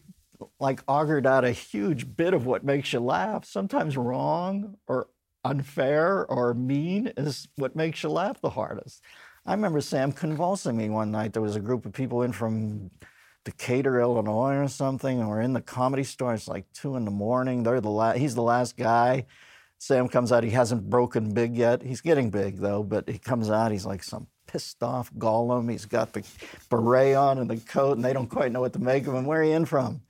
like 0.60 0.82
augured 0.86 1.26
out 1.26 1.44
a 1.44 1.50
huge 1.50 2.16
bit 2.16 2.34
of 2.34 2.46
what 2.46 2.64
makes 2.64 2.92
you 2.92 3.00
laugh. 3.00 3.44
Sometimes 3.44 3.96
wrong 3.96 4.76
or 4.86 5.08
unfair 5.44 6.24
or 6.26 6.54
mean 6.54 7.12
is 7.16 7.48
what 7.56 7.76
makes 7.76 8.02
you 8.02 8.08
laugh 8.08 8.40
the 8.40 8.50
hardest. 8.50 9.02
I 9.46 9.52
remember 9.52 9.80
Sam 9.82 10.10
convulsing 10.12 10.76
me 10.76 10.88
one 10.88 11.10
night. 11.10 11.34
There 11.34 11.42
was 11.42 11.56
a 11.56 11.60
group 11.60 11.84
of 11.84 11.92
people 11.92 12.22
in 12.22 12.32
from 12.32 12.90
Decatur, 13.44 14.00
Illinois, 14.00 14.56
or 14.56 14.68
something, 14.68 15.20
and 15.20 15.28
we're 15.28 15.42
in 15.42 15.52
the 15.52 15.60
comedy 15.60 16.04
store. 16.04 16.32
It's 16.32 16.48
like 16.48 16.64
two 16.72 16.96
in 16.96 17.04
the 17.04 17.10
morning. 17.10 17.62
They're 17.62 17.82
the 17.82 17.90
la- 17.90 18.14
he's 18.14 18.34
the 18.34 18.42
last 18.42 18.76
guy. 18.76 19.26
Sam 19.78 20.08
comes 20.08 20.32
out. 20.32 20.44
He 20.44 20.50
hasn't 20.50 20.88
broken 20.88 21.34
big 21.34 21.56
yet. 21.56 21.82
He's 21.82 22.00
getting 22.00 22.30
big 22.30 22.56
though, 22.56 22.82
but 22.82 23.06
he 23.06 23.18
comes 23.18 23.50
out. 23.50 23.70
He's 23.70 23.84
like 23.84 24.02
some 24.02 24.28
pissed 24.46 24.82
off 24.82 25.12
Gollum. 25.12 25.70
He's 25.70 25.84
got 25.84 26.14
the 26.14 26.26
beret 26.70 27.14
on 27.14 27.36
and 27.38 27.50
the 27.50 27.58
coat, 27.58 27.96
and 27.96 28.04
they 28.04 28.14
don't 28.14 28.30
quite 28.30 28.50
know 28.50 28.62
what 28.62 28.72
to 28.72 28.78
make 28.78 29.06
of 29.06 29.12
him. 29.14 29.26
Where 29.26 29.42
are 29.42 29.44
you 29.44 29.52
in 29.52 29.66
from? 29.66 30.00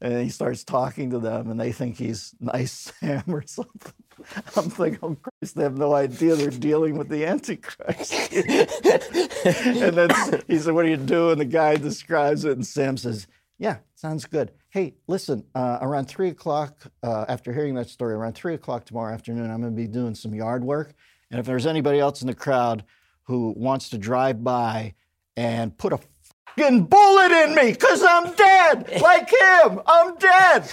And 0.00 0.22
he 0.22 0.28
starts 0.28 0.62
talking 0.62 1.10
to 1.10 1.18
them, 1.18 1.50
and 1.50 1.58
they 1.58 1.72
think 1.72 1.96
he's 1.96 2.32
nice 2.38 2.92
Sam 3.00 3.24
or 3.26 3.42
something. 3.44 3.92
I'm 4.56 4.70
thinking, 4.70 4.98
oh 5.02 5.16
Christ, 5.16 5.56
they 5.56 5.62
have 5.62 5.78
no 5.78 5.94
idea 5.94 6.34
they're 6.34 6.50
dealing 6.50 6.96
with 6.96 7.08
the 7.08 7.26
Antichrist. 7.26 8.12
and 8.34 9.96
then 9.96 10.10
he 10.46 10.58
said, 10.58 10.74
What 10.74 10.84
are 10.84 10.88
you 10.88 10.96
doing? 10.96 11.38
The 11.38 11.44
guy 11.44 11.76
describes 11.76 12.44
it, 12.44 12.52
and 12.52 12.66
Sam 12.66 12.96
says, 12.96 13.26
Yeah, 13.58 13.78
sounds 13.94 14.24
good. 14.24 14.52
Hey, 14.70 14.94
listen, 15.06 15.44
uh, 15.54 15.78
around 15.80 16.06
three 16.06 16.28
o'clock, 16.28 16.78
uh, 17.02 17.24
after 17.28 17.52
hearing 17.52 17.74
that 17.74 17.88
story, 17.88 18.14
around 18.14 18.34
three 18.34 18.54
o'clock 18.54 18.84
tomorrow 18.84 19.14
afternoon, 19.14 19.50
I'm 19.50 19.60
going 19.60 19.72
to 19.72 19.76
be 19.76 19.86
doing 19.86 20.14
some 20.14 20.34
yard 20.34 20.64
work. 20.64 20.94
And 21.30 21.40
if 21.40 21.46
there's 21.46 21.66
anybody 21.66 22.00
else 22.00 22.20
in 22.20 22.26
the 22.26 22.34
crowd 22.34 22.84
who 23.24 23.54
wants 23.56 23.88
to 23.90 23.98
drive 23.98 24.44
by 24.44 24.94
and 25.36 25.76
put 25.76 25.92
a 25.92 25.98
fucking 26.56 26.84
bullet 26.84 27.32
in 27.32 27.54
me 27.54 27.72
because 27.72 28.02
I'm 28.06 28.32
dead, 28.34 29.00
like 29.00 29.30
him. 29.30 29.80
I'm 29.86 30.16
dead. 30.16 30.68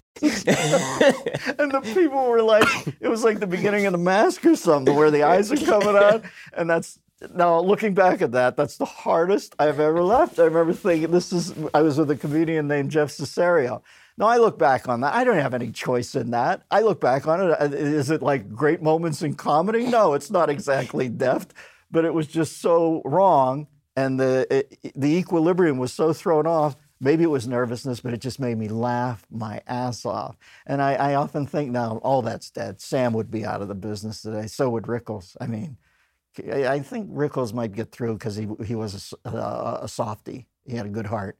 and 0.22 1.70
the 1.72 1.80
people 1.94 2.28
were 2.28 2.42
like, 2.42 2.66
it 3.00 3.08
was 3.08 3.22
like 3.22 3.38
the 3.38 3.46
beginning 3.46 3.86
of 3.86 3.92
the 3.92 3.98
mask 3.98 4.44
or 4.46 4.56
something, 4.56 4.94
where 4.94 5.10
the 5.10 5.22
eyes 5.22 5.52
are 5.52 5.56
coming 5.56 5.96
out, 5.96 6.24
and 6.54 6.70
that's 6.70 6.98
now 7.34 7.60
looking 7.60 7.94
back 7.94 8.20
at 8.22 8.32
that, 8.32 8.56
that's 8.56 8.76
the 8.76 8.84
hardest 8.84 9.54
I've 9.58 9.80
ever 9.80 10.02
left. 10.02 10.38
I 10.38 10.44
remember 10.44 10.72
thinking, 10.72 11.10
this 11.10 11.32
is. 11.32 11.54
I 11.74 11.82
was 11.82 11.98
with 11.98 12.10
a 12.10 12.16
comedian 12.16 12.68
named 12.68 12.90
Jeff 12.90 13.08
Cesario. 13.10 13.82
Now 14.18 14.26
I 14.26 14.38
look 14.38 14.58
back 14.58 14.88
on 14.88 15.00
that. 15.00 15.14
I 15.14 15.24
don't 15.24 15.38
have 15.38 15.54
any 15.54 15.70
choice 15.70 16.14
in 16.14 16.30
that. 16.30 16.62
I 16.70 16.80
look 16.80 17.00
back 17.00 17.26
on 17.26 17.50
it. 17.50 17.74
Is 17.74 18.10
it 18.10 18.22
like 18.22 18.50
great 18.50 18.82
moments 18.82 19.22
in 19.22 19.34
comedy? 19.34 19.86
No, 19.86 20.14
it's 20.14 20.30
not 20.30 20.48
exactly 20.48 21.08
deft, 21.08 21.52
but 21.90 22.04
it 22.04 22.14
was 22.14 22.26
just 22.26 22.60
so 22.60 23.02
wrong, 23.04 23.66
and 23.96 24.18
the 24.18 24.46
it, 24.50 24.78
the 24.94 25.16
equilibrium 25.16 25.78
was 25.78 25.92
so 25.92 26.12
thrown 26.12 26.46
off 26.46 26.76
Maybe 26.98 27.24
it 27.24 27.30
was 27.30 27.46
nervousness, 27.46 28.00
but 28.00 28.14
it 28.14 28.20
just 28.20 28.40
made 28.40 28.56
me 28.56 28.68
laugh 28.68 29.26
my 29.30 29.60
ass 29.66 30.06
off. 30.06 30.36
And 30.66 30.80
I, 30.80 30.94
I, 30.94 31.14
often 31.14 31.46
think 31.46 31.70
now, 31.70 31.98
all 31.98 32.22
that's 32.22 32.50
dead. 32.50 32.80
Sam 32.80 33.12
would 33.12 33.30
be 33.30 33.44
out 33.44 33.60
of 33.60 33.68
the 33.68 33.74
business 33.74 34.22
today. 34.22 34.46
So 34.46 34.70
would 34.70 34.84
Rickles. 34.84 35.36
I 35.38 35.46
mean, 35.46 35.76
I 36.38 36.80
think 36.80 37.10
Rickles 37.10 37.52
might 37.52 37.72
get 37.72 37.92
through 37.92 38.14
because 38.14 38.36
he, 38.36 38.48
he 38.64 38.74
was 38.74 39.14
a, 39.24 39.28
uh, 39.28 39.78
a, 39.80 39.84
a, 39.84 39.88
softy. 39.88 40.46
He 40.64 40.76
had 40.76 40.86
a 40.86 40.90
good 40.90 41.06
heart. 41.06 41.38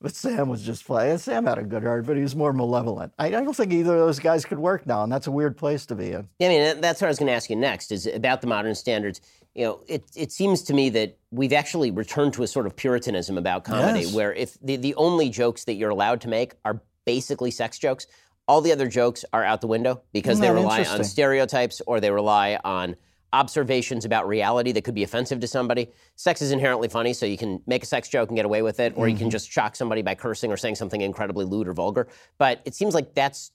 But 0.00 0.14
Sam 0.14 0.48
was 0.48 0.62
just 0.62 0.82
flat. 0.82 1.20
Sam 1.20 1.46
had 1.46 1.56
a 1.56 1.62
good 1.62 1.82
heart, 1.82 2.04
but 2.04 2.16
he 2.16 2.22
was 2.22 2.36
more 2.36 2.52
malevolent. 2.52 3.12
I, 3.18 3.28
I, 3.28 3.30
don't 3.30 3.56
think 3.56 3.72
either 3.72 3.94
of 3.94 4.00
those 4.00 4.18
guys 4.18 4.44
could 4.44 4.58
work 4.58 4.86
now, 4.86 5.02
and 5.02 5.10
that's 5.10 5.26
a 5.26 5.30
weird 5.30 5.56
place 5.56 5.86
to 5.86 5.94
be 5.94 6.12
in. 6.12 6.28
Yeah, 6.38 6.48
I 6.48 6.50
mean, 6.50 6.80
that's 6.82 7.00
what 7.00 7.06
I 7.06 7.10
was 7.10 7.18
going 7.18 7.28
to 7.28 7.32
ask 7.32 7.48
you 7.48 7.56
next 7.56 7.90
is 7.92 8.06
about 8.06 8.42
the 8.42 8.46
modern 8.46 8.74
standards. 8.74 9.22
You 9.56 9.64
know, 9.64 9.80
it, 9.88 10.04
it 10.14 10.32
seems 10.32 10.62
to 10.64 10.74
me 10.74 10.90
that 10.90 11.16
we've 11.30 11.54
actually 11.54 11.90
returned 11.90 12.34
to 12.34 12.42
a 12.42 12.46
sort 12.46 12.66
of 12.66 12.76
puritanism 12.76 13.38
about 13.38 13.64
comedy, 13.64 14.00
yes. 14.00 14.14
where 14.14 14.34
if 14.34 14.58
the, 14.60 14.76
the 14.76 14.94
only 14.96 15.30
jokes 15.30 15.64
that 15.64 15.74
you're 15.74 15.88
allowed 15.88 16.20
to 16.20 16.28
make 16.28 16.52
are 16.66 16.82
basically 17.06 17.50
sex 17.50 17.78
jokes, 17.78 18.06
all 18.46 18.60
the 18.60 18.70
other 18.70 18.86
jokes 18.86 19.24
are 19.32 19.42
out 19.42 19.62
the 19.62 19.66
window 19.66 20.02
because 20.12 20.40
they 20.40 20.50
rely 20.50 20.84
on 20.84 21.02
stereotypes 21.04 21.80
or 21.86 22.00
they 22.00 22.10
rely 22.10 22.58
on 22.64 22.96
observations 23.32 24.04
about 24.04 24.28
reality 24.28 24.72
that 24.72 24.84
could 24.84 24.94
be 24.94 25.02
offensive 25.02 25.40
to 25.40 25.48
somebody. 25.48 25.88
Sex 26.16 26.42
is 26.42 26.52
inherently 26.52 26.88
funny, 26.88 27.14
so 27.14 27.24
you 27.24 27.38
can 27.38 27.62
make 27.66 27.82
a 27.82 27.86
sex 27.86 28.10
joke 28.10 28.28
and 28.28 28.36
get 28.36 28.44
away 28.44 28.60
with 28.60 28.78
it, 28.78 28.92
or 28.92 29.06
mm-hmm. 29.06 29.08
you 29.08 29.16
can 29.16 29.24
mm-hmm. 29.24 29.30
just 29.30 29.50
shock 29.50 29.74
somebody 29.74 30.02
by 30.02 30.14
cursing 30.14 30.52
or 30.52 30.58
saying 30.58 30.74
something 30.74 31.00
incredibly 31.00 31.46
lewd 31.46 31.66
or 31.66 31.72
vulgar. 31.72 32.08
But 32.36 32.60
it 32.66 32.74
seems 32.74 32.92
like 32.92 33.14
that's 33.14 33.52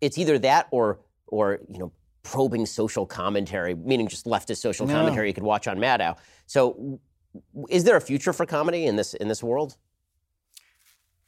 it's 0.00 0.16
either 0.16 0.38
that 0.38 0.66
or 0.70 1.00
or 1.26 1.60
you 1.68 1.78
know 1.78 1.92
probing 2.30 2.66
social 2.66 3.06
commentary, 3.06 3.74
meaning 3.74 4.08
just 4.08 4.26
leftist 4.26 4.58
social 4.58 4.86
no. 4.86 4.94
commentary 4.94 5.28
you 5.28 5.34
could 5.34 5.42
watch 5.42 5.66
on 5.68 5.78
Maddow. 5.78 6.16
So, 6.46 7.00
is 7.68 7.84
there 7.84 7.96
a 7.96 8.00
future 8.00 8.32
for 8.32 8.46
comedy 8.46 8.86
in 8.86 8.96
this 8.96 9.14
in 9.14 9.28
this 9.28 9.42
world? 9.42 9.76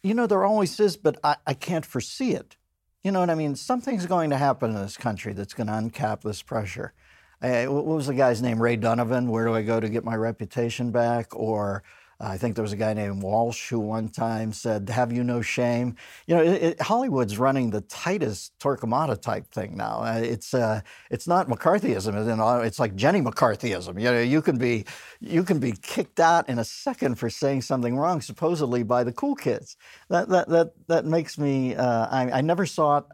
You 0.03 0.14
know, 0.14 0.26
there 0.26 0.44
always 0.44 0.78
is, 0.80 0.96
but 0.96 1.18
I, 1.24 1.36
I 1.46 1.55
can't 1.55 1.84
foresee 1.84 2.32
it. 2.32 2.57
You 3.03 3.12
know 3.12 3.20
what 3.20 3.30
I 3.30 3.34
mean? 3.34 3.57
Something's 3.57 4.07
going 4.07 4.30
to 4.30 4.36
happen 4.36 4.70
in 4.70 4.76
this 4.76 4.96
country 4.96 5.32
that's 5.32 5.55
going 5.55 5.66
to 5.66 5.72
uncap 5.72 6.22
this 6.22 6.42
pressure 6.42 6.92
what 7.40 7.84
was 7.84 8.07
the 8.07 8.14
guy's 8.14 8.42
name? 8.42 8.61
Ray 8.61 8.76
Donovan. 8.76 9.28
Where 9.28 9.44
do 9.44 9.55
I 9.55 9.62
go 9.62 9.80
to 9.80 9.88
get 9.88 10.05
my 10.05 10.16
reputation 10.16 10.90
back? 10.90 11.34
Or 11.34 11.82
I 12.20 12.36
think 12.36 12.56
there 12.56 12.62
was 12.62 12.72
a 12.72 12.76
guy 12.76 12.94
named 12.94 13.22
Walsh 13.22 13.68
who 13.70 13.78
one 13.78 14.08
time 14.08 14.52
said, 14.52 14.88
"Have 14.88 15.12
you 15.12 15.22
no 15.22 15.40
shame?" 15.40 15.94
You 16.26 16.34
know, 16.34 16.42
it, 16.42 16.62
it, 16.62 16.80
Hollywood's 16.80 17.38
running 17.38 17.70
the 17.70 17.82
tightest 17.82 18.58
Torquemada 18.58 19.20
type 19.20 19.46
thing 19.52 19.76
now. 19.76 20.00
Uh, 20.02 20.20
it's 20.24 20.52
uh, 20.52 20.80
it's 21.10 21.28
not 21.28 21.48
McCarthyism. 21.48 22.64
It's 22.64 22.80
like 22.80 22.96
Jenny 22.96 23.20
McCarthyism. 23.20 24.00
You 24.00 24.10
know, 24.10 24.20
you 24.20 24.42
can 24.42 24.58
be 24.58 24.84
you 25.20 25.44
can 25.44 25.60
be 25.60 25.72
kicked 25.80 26.18
out 26.18 26.48
in 26.48 26.58
a 26.58 26.64
second 26.64 27.16
for 27.20 27.30
saying 27.30 27.62
something 27.62 27.96
wrong, 27.96 28.20
supposedly 28.20 28.82
by 28.82 29.04
the 29.04 29.12
cool 29.12 29.36
kids. 29.36 29.76
That 30.08 30.28
that 30.28 30.48
that 30.48 30.72
that 30.88 31.04
makes 31.04 31.38
me. 31.38 31.76
Uh, 31.76 32.06
I, 32.10 32.38
I 32.38 32.40
never 32.40 32.66
saw 32.66 32.98
it. 32.98 33.04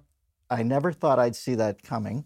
I 0.48 0.62
never 0.62 0.92
thought 0.92 1.18
I'd 1.18 1.36
see 1.36 1.57
that 1.57 1.82
coming. 1.82 2.24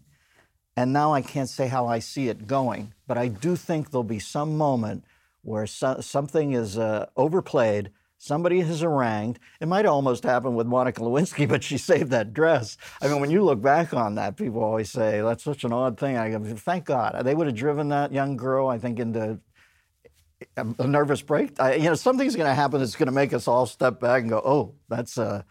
And 0.77 0.93
now 0.93 1.13
I 1.13 1.21
can't 1.21 1.49
say 1.49 1.67
how 1.67 1.87
I 1.87 1.99
see 1.99 2.29
it 2.29 2.47
going, 2.47 2.93
but 3.05 3.17
I 3.17 3.27
do 3.27 3.57
think 3.57 3.91
there'll 3.91 4.03
be 4.03 4.19
some 4.19 4.57
moment 4.57 5.03
where 5.41 5.67
so, 5.67 5.97
something 6.01 6.53
is 6.53 6.77
uh, 6.77 7.07
overplayed 7.15 7.91
Somebody 8.21 8.59
has 8.59 8.81
harangued. 8.81 9.39
It 9.61 9.69
might 9.69 9.85
almost 9.85 10.25
happen 10.25 10.53
with 10.53 10.67
Monica 10.67 10.99
Lewinsky, 10.99 11.47
but 11.49 11.63
she 11.63 11.77
saved 11.77 12.11
that 12.11 12.33
dress. 12.33 12.77
I 13.01 13.07
mean, 13.07 13.21
when 13.21 13.31
you 13.31 13.43
look 13.43 13.61
back 13.61 13.93
on 13.93 14.15
that, 14.15 14.35
people 14.35 14.61
always 14.61 14.91
say 14.91 15.21
that's 15.21 15.43
such 15.43 15.63
an 15.63 15.71
odd 15.71 15.97
thing. 15.97 16.17
I 16.17 16.29
go, 16.29 16.43
thank 16.43 16.85
God 16.85 17.23
they 17.23 17.33
would 17.33 17.47
have 17.47 17.55
driven 17.55 17.87
that 17.89 18.11
young 18.11 18.35
girl, 18.35 18.67
I 18.67 18.77
think, 18.77 18.99
into 18.99 19.39
a 20.57 20.87
nervous 20.87 21.21
break. 21.21 21.59
I, 21.61 21.75
you 21.75 21.85
know, 21.85 21.95
something's 21.95 22.35
going 22.35 22.49
to 22.49 22.53
happen 22.53 22.79
that's 22.79 22.97
going 22.97 23.07
to 23.07 23.13
make 23.13 23.33
us 23.33 23.47
all 23.47 23.65
step 23.65 24.01
back 24.01 24.21
and 24.21 24.29
go, 24.29 24.41
"Oh, 24.43 24.75
that's 24.89 25.17
uh, 25.17 25.43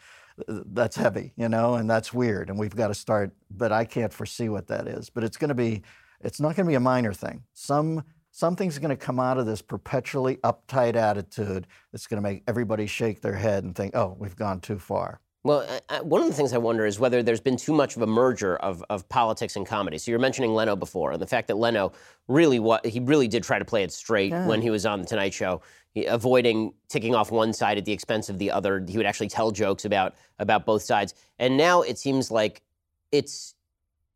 that's 0.46 0.96
heavy," 0.96 1.32
you 1.36 1.48
know, 1.48 1.74
and 1.74 1.88
that's 1.88 2.12
weird, 2.12 2.50
and 2.50 2.58
we've 2.58 2.76
got 2.76 2.88
to 2.88 2.94
start. 2.94 3.32
But 3.50 3.72
I 3.72 3.86
can't 3.86 4.12
foresee 4.12 4.50
what 4.50 4.66
that 4.66 4.86
is. 4.86 5.08
But 5.08 5.24
it's 5.24 5.38
going 5.38 5.48
to 5.48 5.54
be, 5.54 5.82
it's 6.20 6.40
not 6.40 6.54
going 6.54 6.66
to 6.66 6.70
be 6.70 6.74
a 6.74 6.80
minor 6.80 7.14
thing. 7.14 7.44
Some 7.54 8.04
something's 8.38 8.78
going 8.78 8.90
to 8.90 8.96
come 8.96 9.18
out 9.18 9.36
of 9.36 9.46
this 9.46 9.60
perpetually 9.60 10.36
uptight 10.36 10.94
attitude 10.94 11.66
that's 11.90 12.06
going 12.06 12.22
to 12.22 12.22
make 12.22 12.44
everybody 12.46 12.86
shake 12.86 13.20
their 13.20 13.34
head 13.34 13.64
and 13.64 13.74
think, 13.74 13.96
"Oh, 13.96 14.16
we've 14.18 14.36
gone 14.36 14.60
too 14.60 14.78
far." 14.78 15.20
Well, 15.42 15.66
I, 15.88 16.00
one 16.02 16.20
of 16.20 16.28
the 16.28 16.34
things 16.34 16.52
I 16.52 16.58
wonder 16.58 16.86
is 16.86 17.00
whether 17.00 17.22
there's 17.22 17.40
been 17.40 17.56
too 17.56 17.72
much 17.72 17.96
of 17.96 18.02
a 18.02 18.06
merger 18.06 18.56
of, 18.56 18.84
of 18.90 19.08
politics 19.08 19.56
and 19.56 19.66
comedy. 19.66 19.98
So 19.98 20.10
you're 20.10 20.20
mentioning 20.20 20.54
Leno 20.54 20.76
before, 20.76 21.12
and 21.12 21.22
the 21.22 21.26
fact 21.26 21.48
that 21.48 21.56
Leno 21.56 21.92
really 22.28 22.60
what 22.60 22.86
he 22.86 23.00
really 23.00 23.26
did 23.26 23.42
try 23.42 23.58
to 23.58 23.64
play 23.64 23.82
it 23.82 23.92
straight 23.92 24.30
yeah. 24.30 24.46
when 24.46 24.62
he 24.62 24.70
was 24.70 24.86
on 24.86 25.00
the 25.00 25.06
Tonight 25.06 25.34
Show, 25.34 25.60
he, 25.94 26.06
avoiding 26.06 26.74
ticking 26.88 27.14
off 27.16 27.32
one 27.32 27.52
side 27.52 27.76
at 27.76 27.84
the 27.84 27.92
expense 27.92 28.28
of 28.28 28.38
the 28.38 28.52
other. 28.52 28.84
He 28.86 28.96
would 28.96 29.06
actually 29.06 29.28
tell 29.28 29.50
jokes 29.50 29.84
about 29.84 30.14
about 30.38 30.64
both 30.64 30.82
sides. 30.82 31.12
And 31.40 31.56
now 31.56 31.82
it 31.82 31.98
seems 31.98 32.30
like 32.30 32.62
it's 33.10 33.54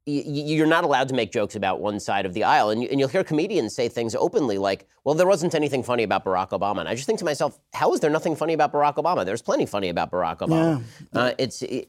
you're 0.05 0.66
not 0.66 0.84
allowed 0.84 1.09
to 1.09 1.14
make 1.14 1.30
jokes 1.30 1.55
about 1.55 1.80
one 1.80 2.00
side 2.00 2.26
of 2.26 2.34
the 2.34 2.44
aisle. 2.44 2.70
And, 2.70 2.82
you, 2.82 2.88
will 2.96 3.09
hear 3.09 3.22
comedians 3.22 3.74
say 3.74 3.88
things 3.88 4.14
openly 4.14 4.59
like, 4.59 4.88
well, 5.05 5.14
there 5.14 5.26
wasn't 5.26 5.55
anything 5.55 5.82
funny 5.82 6.03
about 6.03 6.24
Barack 6.24 6.50
Obama. 6.50 6.80
And 6.80 6.88
I 6.88 6.94
just 6.94 7.07
think 7.07 7.20
to 7.20 7.24
myself, 7.24 7.59
how 7.72 7.92
is 7.92 8.00
there 8.00 8.11
nothing 8.11 8.34
funny 8.34 8.53
about 8.53 8.72
Barack 8.72 8.96
Obama? 8.96 9.24
There's 9.24 9.42
plenty 9.42 9.66
funny 9.66 9.88
about 9.88 10.11
Barack 10.11 10.38
Obama. 10.38 10.82
Yeah. 11.12 11.20
Uh, 11.20 11.32
it's. 11.38 11.62
It, 11.62 11.88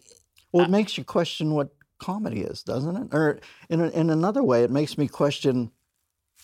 well, 0.52 0.66
it 0.66 0.70
makes 0.70 0.98
you 0.98 1.04
question 1.04 1.52
what 1.56 1.70
comedy 1.98 2.42
is, 2.42 2.62
doesn't 2.62 2.96
it? 2.96 3.08
Or 3.12 3.40
in, 3.70 3.82
a, 3.82 3.88
in 3.90 4.12
another 4.12 4.44
way, 4.44 4.64
it 4.64 4.70
makes 4.70 4.98
me 4.98 5.08
question 5.08 5.72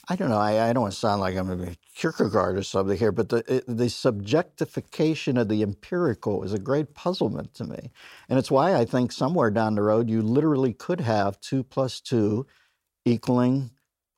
I 0.10 0.18
don't 0.18 0.30
know. 0.30 0.40
I, 0.40 0.70
I 0.70 0.74
don't 0.74 0.84
want 0.84 0.94
to 0.94 1.00
sound 1.00 1.22
like 1.22 1.38
I'm 1.38 1.52
a 1.52 1.76
Kierkegaard 1.96 2.58
or 2.58 2.64
something 2.64 2.98
here, 2.98 3.12
but 3.14 3.30
the 3.30 3.64
the 3.68 3.86
subjectification 3.86 5.40
of 5.40 5.50
the 5.50 5.64
empirical 5.64 6.44
is 6.44 6.54
a 6.54 6.60
great 6.60 6.96
puzzlement 6.96 7.54
to 7.56 7.66
me, 7.66 7.92
and 8.30 8.40
it's 8.40 8.52
why 8.52 8.76
I 8.76 8.86
think 8.86 9.14
somewhere 9.14 9.52
down 9.52 9.76
the 9.76 9.84
road 9.84 10.10
you 10.10 10.22
literally 10.22 10.74
could 10.74 11.02
have 11.02 11.42
two 11.42 11.64
plus 11.64 12.02
two 12.02 12.48
equaling 13.06 13.72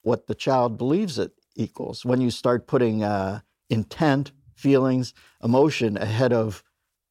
what 0.04 0.28
the 0.28 0.36
child 0.36 0.78
believes 0.78 1.20
it 1.20 1.32
equals. 1.56 2.06
When 2.06 2.22
you 2.22 2.32
start 2.32 2.68
putting 2.68 3.04
uh, 3.04 3.42
intent, 3.70 4.32
feelings, 4.56 5.14
emotion 5.44 5.98
ahead 5.98 6.34
of 6.34 6.64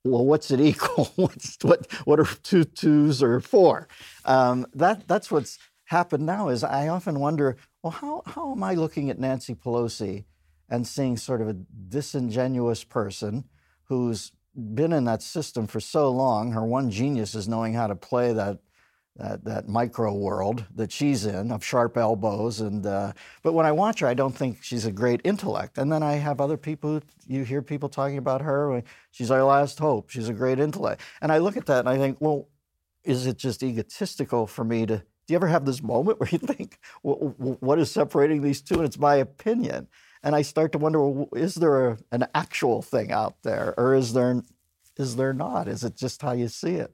well, 0.04 0.24
what's 0.26 0.50
it 0.50 0.60
equal? 0.62 1.12
what's 1.16 1.58
what? 1.62 1.90
What 2.04 2.20
are 2.20 2.26
two 2.42 2.64
twos 2.64 3.22
or 3.22 3.40
four? 3.40 3.88
Um, 4.24 4.66
that 4.74 5.08
that's 5.08 5.30
what's 5.30 5.58
happened 5.86 6.26
now. 6.26 6.48
Is 6.48 6.64
I 6.64 6.88
often 6.88 7.20
wonder 7.20 7.56
well, 7.82 7.92
how, 7.92 8.22
how 8.26 8.52
am 8.52 8.62
I 8.62 8.74
looking 8.74 9.10
at 9.10 9.18
Nancy 9.18 9.54
Pelosi 9.54 10.24
and 10.68 10.86
seeing 10.86 11.16
sort 11.16 11.40
of 11.40 11.48
a 11.48 11.54
disingenuous 11.88 12.84
person 12.84 13.44
who's 13.84 14.32
been 14.54 14.92
in 14.92 15.04
that 15.04 15.22
system 15.22 15.66
for 15.66 15.80
so 15.80 16.10
long? 16.10 16.52
Her 16.52 16.64
one 16.64 16.90
genius 16.90 17.34
is 17.34 17.48
knowing 17.48 17.74
how 17.74 17.86
to 17.86 17.96
play 17.96 18.32
that 18.32 18.58
that, 19.16 19.44
that 19.44 19.68
micro 19.68 20.14
world 20.14 20.64
that 20.74 20.90
she's 20.92 21.26
in 21.26 21.50
of 21.50 21.64
sharp 21.64 21.96
elbows 21.96 22.60
and 22.60 22.86
uh, 22.86 23.12
but 23.42 23.52
when 23.52 23.66
I 23.66 23.72
watch 23.72 24.00
her, 24.00 24.06
I 24.06 24.14
don't 24.14 24.34
think 24.34 24.62
she's 24.62 24.86
a 24.86 24.92
great 24.92 25.20
intellect. 25.24 25.78
And 25.78 25.92
then 25.92 26.02
I 26.02 26.14
have 26.14 26.40
other 26.40 26.56
people. 26.56 27.02
You 27.26 27.44
hear 27.44 27.60
people 27.60 27.88
talking 27.88 28.18
about 28.18 28.40
her. 28.40 28.82
She's 29.10 29.30
our 29.30 29.44
last 29.44 29.78
hope. 29.78 30.10
She's 30.10 30.28
a 30.28 30.32
great 30.32 30.58
intellect. 30.58 31.02
And 31.20 31.32
I 31.32 31.38
look 31.38 31.56
at 31.56 31.66
that 31.66 31.80
and 31.80 31.88
I 31.88 31.98
think, 31.98 32.18
well, 32.20 32.48
is 33.04 33.26
it 33.26 33.36
just 33.36 33.62
egotistical 33.62 34.46
for 34.46 34.64
me 34.64 34.86
to 34.86 35.02
do 35.30 35.34
you 35.34 35.38
ever 35.38 35.46
have 35.46 35.64
this 35.64 35.80
moment 35.80 36.18
where 36.18 36.28
you 36.28 36.38
think, 36.38 36.76
what 37.02 37.78
is 37.78 37.88
separating 37.88 38.42
these 38.42 38.60
two? 38.60 38.74
And 38.74 38.84
it's 38.84 38.98
my 38.98 39.14
opinion. 39.14 39.86
And 40.24 40.34
I 40.34 40.42
start 40.42 40.72
to 40.72 40.78
wonder, 40.78 41.00
well, 41.00 41.28
is 41.36 41.54
there 41.54 41.90
a, 41.90 41.98
an 42.10 42.26
actual 42.34 42.82
thing 42.82 43.12
out 43.12 43.36
there, 43.44 43.72
or 43.78 43.94
is 43.94 44.12
there, 44.12 44.42
is 44.96 45.14
there 45.14 45.32
not? 45.32 45.68
Is 45.68 45.84
it 45.84 45.96
just 45.96 46.20
how 46.20 46.32
you 46.32 46.48
see 46.48 46.74
it? 46.74 46.92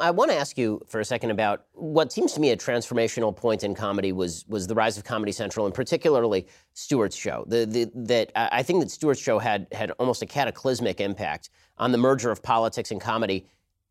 I 0.00 0.10
want 0.10 0.32
to 0.32 0.36
ask 0.36 0.58
you 0.58 0.82
for 0.88 0.98
a 0.98 1.04
second 1.04 1.30
about 1.30 1.66
what 1.74 2.12
seems 2.12 2.32
to 2.32 2.40
me 2.40 2.50
a 2.50 2.56
transformational 2.56 3.34
point 3.34 3.62
in 3.62 3.72
comedy 3.74 4.10
was 4.10 4.44
was 4.48 4.66
the 4.66 4.74
rise 4.74 4.98
of 4.98 5.04
Comedy 5.04 5.32
Central, 5.32 5.64
and 5.64 5.74
particularly 5.74 6.48
Stewart's 6.74 7.16
show. 7.16 7.44
The, 7.46 7.66
the, 7.66 7.90
that 8.06 8.32
I 8.34 8.64
think 8.64 8.80
that 8.80 8.90
Stewart's 8.90 9.20
show 9.20 9.38
had 9.38 9.68
had 9.72 9.92
almost 9.92 10.22
a 10.22 10.26
cataclysmic 10.26 11.00
impact 11.00 11.50
on 11.78 11.92
the 11.92 11.98
merger 11.98 12.30
of 12.30 12.42
politics 12.42 12.90
and 12.90 13.00
comedy 13.00 13.46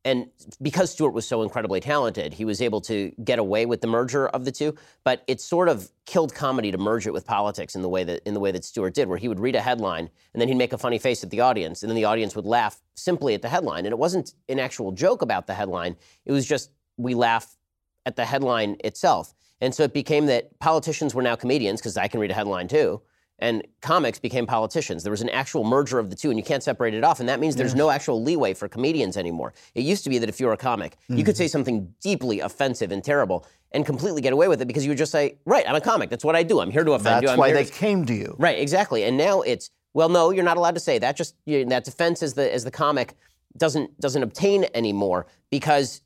and 0.06 0.28
because 0.62 0.92
Stewart 0.92 1.14
was 1.14 1.28
so 1.28 1.42
incredibly 1.42 1.80
talented, 1.80 2.32
he 2.32 2.46
was 2.46 2.62
able 2.62 2.80
to 2.82 3.12
get 3.24 3.40
away 3.40 3.66
with 3.66 3.82
the 3.82 3.88
merger 3.88 4.28
of 4.28 4.46
the 4.46 4.52
two. 4.52 4.76
But 5.04 5.24
it 5.26 5.42
sort 5.42 5.68
of 5.68 5.90
killed 6.06 6.36
comedy 6.36 6.72
to 6.72 6.78
merge 6.78 7.08
it 7.08 7.12
with 7.12 7.26
politics 7.26 7.76
in 7.76 7.82
the 7.82 7.90
way 7.90 8.04
that 8.04 8.22
in 8.24 8.36
the 8.36 8.40
way 8.40 8.52
that 8.52 8.64
Stewart 8.64 8.94
did, 8.94 9.10
where 9.10 9.18
he 9.18 9.28
would 9.28 9.40
read 9.40 9.56
a 9.56 9.62
headline 9.62 10.12
and 10.34 10.40
then 10.40 10.48
he'd 10.48 10.58
make 10.58 10.74
a 10.74 10.78
funny 10.78 11.00
face 11.00 11.24
at 11.24 11.32
the 11.32 11.42
audience, 11.42 11.82
and 11.82 11.90
then 11.90 11.96
the 11.96 12.06
audience 12.06 12.36
would 12.36 12.46
laugh 12.46 12.82
simply 12.94 13.34
at 13.34 13.42
the 13.42 13.50
headline. 13.50 13.86
And 13.86 13.94
it 13.94 13.98
wasn't 13.98 14.34
an 14.48 14.60
actual 14.60 14.92
joke 14.92 15.24
about 15.24 15.48
the 15.48 15.56
headline; 15.56 15.96
it 16.26 16.32
was 16.32 16.46
just 16.46 16.70
we 16.98 17.16
laugh 17.16 17.58
at 18.06 18.16
the 18.16 18.26
headline 18.26 18.78
itself. 18.84 19.34
And 19.60 19.74
so 19.74 19.84
it 19.84 19.94
became 19.94 20.28
that 20.28 20.60
politicians 20.60 21.16
were 21.16 21.24
now 21.24 21.36
comedians 21.36 21.82
because 21.82 21.98
I 21.98 22.08
can 22.08 22.20
read 22.20 22.30
a 22.30 22.36
headline 22.36 22.68
too 22.68 23.02
and 23.40 23.66
comics 23.82 24.20
became 24.20 24.46
politicians. 24.46 25.04
There 25.04 25.12
was 25.12 25.22
an 25.22 25.30
actual 25.30 25.64
merger 25.64 26.00
of 26.00 26.10
the 26.10 26.16
two, 26.16 26.30
and 26.30 26.40
you 26.40 26.44
can't 26.44 26.64
separate 26.64 26.94
it 26.94 27.04
off. 27.04 27.20
And 27.20 27.28
that 27.28 27.40
means 27.40 27.56
there's 27.56 27.72
yes. 27.72 27.78
no 27.78 27.90
actual 27.90 28.22
leeway 28.24 28.54
for 28.54 28.68
comedians 28.68 29.18
anymore. 29.18 29.54
It 29.74 29.84
used 29.84 30.04
to 30.06 30.10
be 30.10 30.18
that 30.20 30.30
if 30.30 30.40
you 30.40 30.46
were 30.48 30.54
a 30.54 30.58
comic, 30.58 30.94
mm-hmm. 30.94 31.18
you 31.18 31.24
could 31.24 31.36
mm-hmm. 31.36 31.44
say 31.44 31.48
something 31.48 31.94
deeply 32.02 32.40
offensive 32.40 32.92
and 32.92 33.04
terrible 33.04 33.46
and 33.72 33.86
completely 33.86 34.22
get 34.22 34.32
away 34.32 34.48
with 34.48 34.62
it 34.62 34.68
because 34.68 34.86
you 34.86 34.92
would 34.92 34.98
just 34.98 35.12
say, 35.12 35.38
"Right, 35.46 35.68
I'm 35.68 35.76
a 35.76 35.82
comic. 35.82 36.10
That's 36.10 36.24
what 36.24 36.36
I 36.36 36.44
do. 36.44 36.62
I'm 36.62 36.72
here 36.72 36.84
to 36.84 36.92
offend 36.94 37.06
That's 37.06 37.22
you." 37.24 37.28
That's 37.30 37.40
why 37.40 37.52
they 37.52 37.66
to... 37.66 37.72
came 37.72 38.06
to 38.06 38.14
you. 38.14 38.36
Right, 38.40 38.58
exactly. 38.58 39.04
And 39.04 39.18
now 39.18 39.42
it's, 39.42 39.70
well, 39.94 40.10
no, 40.10 40.32
you're 40.32 40.46
not 40.46 40.58
allowed 40.58 40.76
to 40.76 40.80
say 40.80 40.98
that. 41.00 41.18
Just 41.18 41.36
you 41.46 41.66
know, 41.66 41.70
that 41.70 41.84
defense 41.84 42.24
as 42.24 42.36
the 42.36 42.54
as 42.54 42.64
the 42.64 42.72
comic 42.72 43.16
doesn't 43.58 44.00
doesn't 44.00 44.24
obtain 44.24 44.66
anymore 44.74 45.28
because 45.50 46.02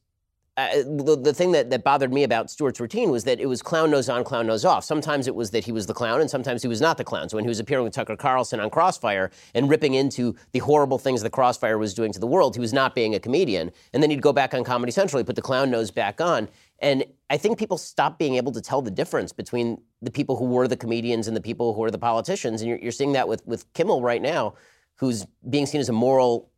uh, 0.60 0.84
the, 0.84 1.16
the 1.16 1.34
thing 1.34 1.52
that, 1.52 1.70
that 1.70 1.84
bothered 1.84 2.12
me 2.12 2.24
about 2.24 2.50
Stewart's 2.50 2.80
routine 2.80 3.12
was 3.12 3.24
that 3.24 3.40
it 3.40 3.46
was 3.46 3.62
clown 3.62 3.92
nose 3.92 4.10
on, 4.10 4.24
clown 4.24 4.48
nose 4.48 4.66
off. 4.66 4.84
Sometimes 4.84 5.28
it 5.28 5.36
was 5.36 5.52
that 5.52 5.64
he 5.64 5.72
was 5.72 5.86
the 5.86 5.94
clown, 5.94 6.22
and 6.22 6.30
sometimes 6.30 6.62
he 6.62 6.68
was 6.68 6.82
not 6.82 6.98
the 6.98 7.04
clown. 7.04 7.30
So 7.30 7.38
when 7.38 7.44
he 7.46 7.50
was 7.50 7.60
appearing 7.60 7.84
with 7.84 7.94
Tucker 7.94 8.16
Carlson 8.16 8.60
on 8.60 8.70
Crossfire 8.70 9.32
and 9.54 9.70
ripping 9.70 9.94
into 9.94 10.36
the 10.52 10.60
horrible 10.60 10.98
things 10.98 11.22
the 11.22 11.30
Crossfire 11.30 11.78
was 11.78 11.94
doing 11.94 12.12
to 12.14 12.20
the 12.20 12.28
world, 12.28 12.56
he 12.56 12.60
was 12.60 12.74
not 12.74 12.96
being 12.96 13.16
a 13.16 13.20
comedian. 13.20 13.72
And 13.94 14.04
then 14.04 14.10
he'd 14.10 14.22
go 14.22 14.34
back 14.34 14.54
on 14.54 14.64
Comedy 14.64 14.92
Central, 14.92 15.20
he'd 15.20 15.28
put 15.28 15.36
the 15.36 15.42
clown 15.42 15.70
nose 15.72 15.92
back 15.92 16.20
on. 16.20 16.50
And 16.80 17.04
I 17.30 17.38
think 17.38 17.60
people 17.60 17.78
stopped 17.78 18.20
being 18.20 18.36
able 18.36 18.52
to 18.54 18.62
tell 18.62 18.82
the 18.82 18.92
difference 18.92 19.32
between 19.32 19.82
the 20.02 20.12
people 20.12 20.36
who 20.36 20.46
were 20.46 20.68
the 20.68 20.78
comedians 20.78 21.28
and 21.28 21.36
the 21.36 21.42
people 21.42 21.74
who 21.74 21.82
were 21.82 21.92
the 21.92 21.98
politicians. 21.98 22.62
And 22.62 22.70
you're, 22.70 22.80
you're 22.80 22.92
seeing 22.92 23.14
that 23.14 23.28
with, 23.28 23.46
with 23.46 23.72
Kimmel 23.74 24.02
right 24.02 24.22
now, 24.22 24.56
who's 24.96 25.26
being 25.50 25.66
seen 25.66 25.82
as 25.82 25.90
a 25.90 25.94
moral 25.94 26.50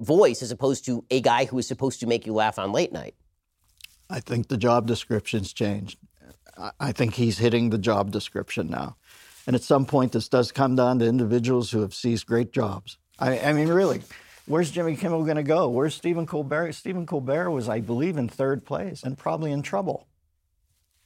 voice 0.00 0.42
as 0.42 0.50
opposed 0.50 0.84
to 0.86 1.04
a 1.10 1.20
guy 1.20 1.44
who 1.44 1.58
is 1.58 1.66
supposed 1.66 2.00
to 2.00 2.06
make 2.06 2.26
you 2.26 2.32
laugh 2.32 2.58
on 2.58 2.72
late 2.72 2.92
night. 2.92 3.14
I 4.10 4.20
think 4.20 4.48
the 4.48 4.56
job 4.56 4.86
description's 4.86 5.52
changed. 5.52 5.98
I 6.78 6.92
think 6.92 7.14
he's 7.14 7.38
hitting 7.38 7.70
the 7.70 7.78
job 7.78 8.10
description 8.10 8.68
now. 8.68 8.96
And 9.46 9.56
at 9.56 9.62
some 9.62 9.84
point, 9.86 10.12
this 10.12 10.28
does 10.28 10.52
come 10.52 10.76
down 10.76 10.98
to 11.00 11.06
individuals 11.06 11.70
who 11.70 11.80
have 11.80 11.94
seized 11.94 12.26
great 12.26 12.52
jobs. 12.52 12.98
I, 13.18 13.38
I 13.40 13.52
mean, 13.52 13.68
really, 13.68 14.02
where's 14.46 14.70
Jimmy 14.70 14.96
Kimmel 14.96 15.24
going 15.24 15.36
to 15.36 15.42
go? 15.42 15.68
Where's 15.68 15.94
Stephen 15.94 16.26
Colbert? 16.26 16.72
Stephen 16.72 17.06
Colbert 17.06 17.50
was, 17.50 17.68
I 17.68 17.80
believe, 17.80 18.16
in 18.16 18.28
third 18.28 18.64
place 18.64 19.02
and 19.02 19.18
probably 19.18 19.52
in 19.52 19.62
trouble. 19.62 20.06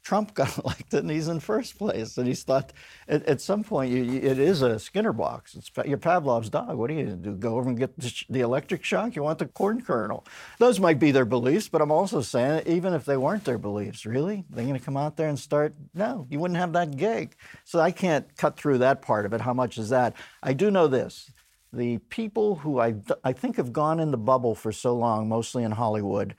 Trump 0.09 0.33
got 0.43 0.57
elected 0.57 1.01
and 1.01 1.11
he's 1.11 1.29
in 1.29 1.39
first 1.39 1.77
place. 1.77 2.17
And 2.17 2.27
he's 2.27 2.43
thought 2.43 2.73
at, 3.09 3.27
at 3.27 3.43
some 3.43 3.63
point 3.63 3.93
you, 3.93 4.03
you, 4.03 4.21
it 4.21 4.39
is 4.39 4.63
a 4.63 4.79
Skinner 4.79 5.13
box. 5.13 5.55
It's 5.55 5.71
your 5.87 5.99
Pavlov's 5.99 6.49
dog. 6.49 6.77
What 6.79 6.89
do 6.89 6.95
you 6.95 7.05
do? 7.09 7.35
Go 7.35 7.59
over 7.59 7.69
and 7.69 7.79
get 7.79 7.95
the, 7.99 8.25
the, 8.31 8.41
electric 8.41 8.83
shock? 8.85 9.15
You 9.15 9.23
want 9.23 9.39
the 9.39 9.47
corn 9.47 9.83
kernel? 9.83 10.25
Those 10.59 10.81
might 10.81 10.99
be 10.99 11.11
their 11.11 11.27
beliefs, 11.27 11.69
but 11.69 11.83
I'm 11.83 11.91
also 11.91 12.23
saying 12.23 12.63
even 12.67 12.95
if 12.95 13.05
they 13.05 13.19
weren't 13.19 13.45
their 13.45 13.59
beliefs, 13.59 14.07
really, 14.07 14.45
they're 14.49 14.65
going 14.65 14.79
to 14.79 14.85
come 14.85 14.97
out 14.97 15.19
there 15.19 15.29
and 15.29 15.39
start. 15.39 15.75
No, 15.93 16.27
you 16.31 16.39
wouldn't 16.39 16.59
have 16.59 16.73
that 16.73 16.97
gig. 16.97 17.37
So 17.65 17.79
I 17.79 17.91
can't 17.91 18.35
cut 18.39 18.59
through 18.59 18.79
that 18.79 19.03
part 19.03 19.27
of 19.27 19.35
it. 19.35 19.43
How 19.43 19.53
much 19.53 19.77
is 19.77 19.91
that? 19.91 20.15
I 20.43 20.55
do 20.55 20.71
know 20.71 20.87
this. 20.87 21.31
The 21.71 21.99
people 22.09 22.57
who 22.57 22.81
I, 22.81 22.95
I 23.23 23.35
think 23.35 23.57
have 23.57 23.75
gone 23.75 24.01
in 24.01 24.11
the 24.11 24.17
bubble 24.17 24.55
for 24.55 24.73
so 24.73 24.97
long, 24.97 25.29
mostly 25.29 25.65
in 25.65 25.73
Hollywood, 25.73 26.35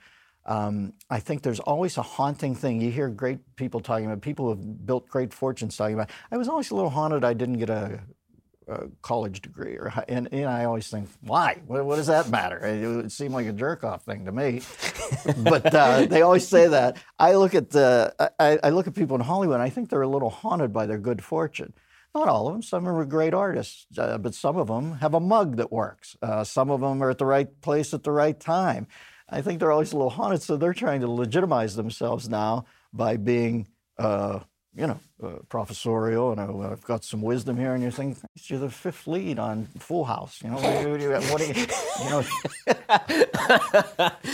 um, 0.50 0.94
I 1.08 1.20
think 1.20 1.42
there's 1.42 1.60
always 1.60 1.96
a 1.96 2.02
haunting 2.02 2.56
thing. 2.56 2.80
You 2.80 2.90
hear 2.90 3.08
great 3.08 3.38
people 3.54 3.78
talking 3.78 4.06
about 4.06 4.20
people 4.20 4.46
who 4.46 4.50
have 4.50 4.84
built 4.84 5.08
great 5.08 5.32
fortunes 5.32 5.76
talking 5.76 5.94
about. 5.94 6.10
I 6.32 6.36
was 6.36 6.48
always 6.48 6.72
a 6.72 6.74
little 6.74 6.90
haunted. 6.90 7.24
I 7.24 7.34
didn't 7.34 7.58
get 7.58 7.70
a, 7.70 8.00
a 8.66 8.88
college 9.00 9.42
degree, 9.42 9.76
or 9.76 9.92
and, 10.08 10.28
and, 10.32 10.46
I 10.46 10.64
always 10.64 10.88
think, 10.88 11.08
why? 11.20 11.60
What, 11.68 11.84
what, 11.84 11.96
does 11.96 12.08
that 12.08 12.30
matter? 12.30 12.58
It 12.66 12.84
would 12.84 13.12
seem 13.12 13.32
like 13.32 13.46
a 13.46 13.52
jerk 13.52 13.84
off 13.84 14.02
thing 14.02 14.24
to 14.24 14.32
me. 14.32 14.62
but 15.38 15.72
uh, 15.72 16.06
they 16.06 16.22
always 16.22 16.48
say 16.48 16.66
that. 16.66 16.96
I 17.16 17.34
look 17.34 17.54
at 17.54 17.70
the 17.70 18.12
I, 18.40 18.58
I 18.60 18.70
look 18.70 18.88
at 18.88 18.96
people 18.96 19.14
in 19.14 19.22
Hollywood. 19.22 19.54
and 19.54 19.62
I 19.62 19.70
think 19.70 19.88
they're 19.88 20.02
a 20.02 20.08
little 20.08 20.30
haunted 20.30 20.72
by 20.72 20.86
their 20.86 20.98
good 20.98 21.22
fortune. 21.22 21.74
Not 22.12 22.26
all 22.26 22.48
of 22.48 22.54
them. 22.54 22.62
Some 22.62 22.86
of 22.88 22.92
them 22.92 22.96
are 22.96 23.04
great 23.04 23.34
artists, 23.34 23.86
uh, 23.96 24.18
but 24.18 24.34
some 24.34 24.56
of 24.56 24.66
them 24.66 24.94
have 24.94 25.14
a 25.14 25.20
mug 25.20 25.58
that 25.58 25.70
works. 25.70 26.16
Uh, 26.20 26.42
some 26.42 26.70
of 26.70 26.80
them 26.80 27.04
are 27.04 27.10
at 27.10 27.18
the 27.18 27.24
right 27.24 27.60
place 27.60 27.94
at 27.94 28.02
the 28.02 28.10
right 28.10 28.38
time. 28.38 28.88
I 29.30 29.42
think 29.42 29.60
they're 29.60 29.72
always 29.72 29.92
a 29.92 29.96
little 29.96 30.10
haunted, 30.10 30.42
so 30.42 30.56
they're 30.56 30.74
trying 30.74 31.00
to 31.02 31.10
legitimize 31.10 31.76
themselves 31.76 32.28
now 32.28 32.64
by 32.92 33.16
being, 33.16 33.68
uh, 33.98 34.40
you 34.74 34.86
know, 34.86 35.00
uh, 35.22 35.38
professorial. 35.48 36.32
And 36.32 36.40
uh, 36.40 36.70
I've 36.70 36.82
got 36.84 37.04
some 37.04 37.22
wisdom 37.22 37.56
here, 37.56 37.74
and 37.74 37.82
you're 37.82 37.92
thinking 37.92 38.20
you're 38.44 38.58
the 38.58 38.70
fifth 38.70 39.06
lead 39.06 39.38
on 39.38 39.66
Full 39.78 40.04
House. 40.04 40.40
You 40.42 40.50
know, 40.50 40.56
what 40.56 41.38
do 41.38 41.46
you, 41.46 41.66
you 42.04 42.10
know? 42.10 42.22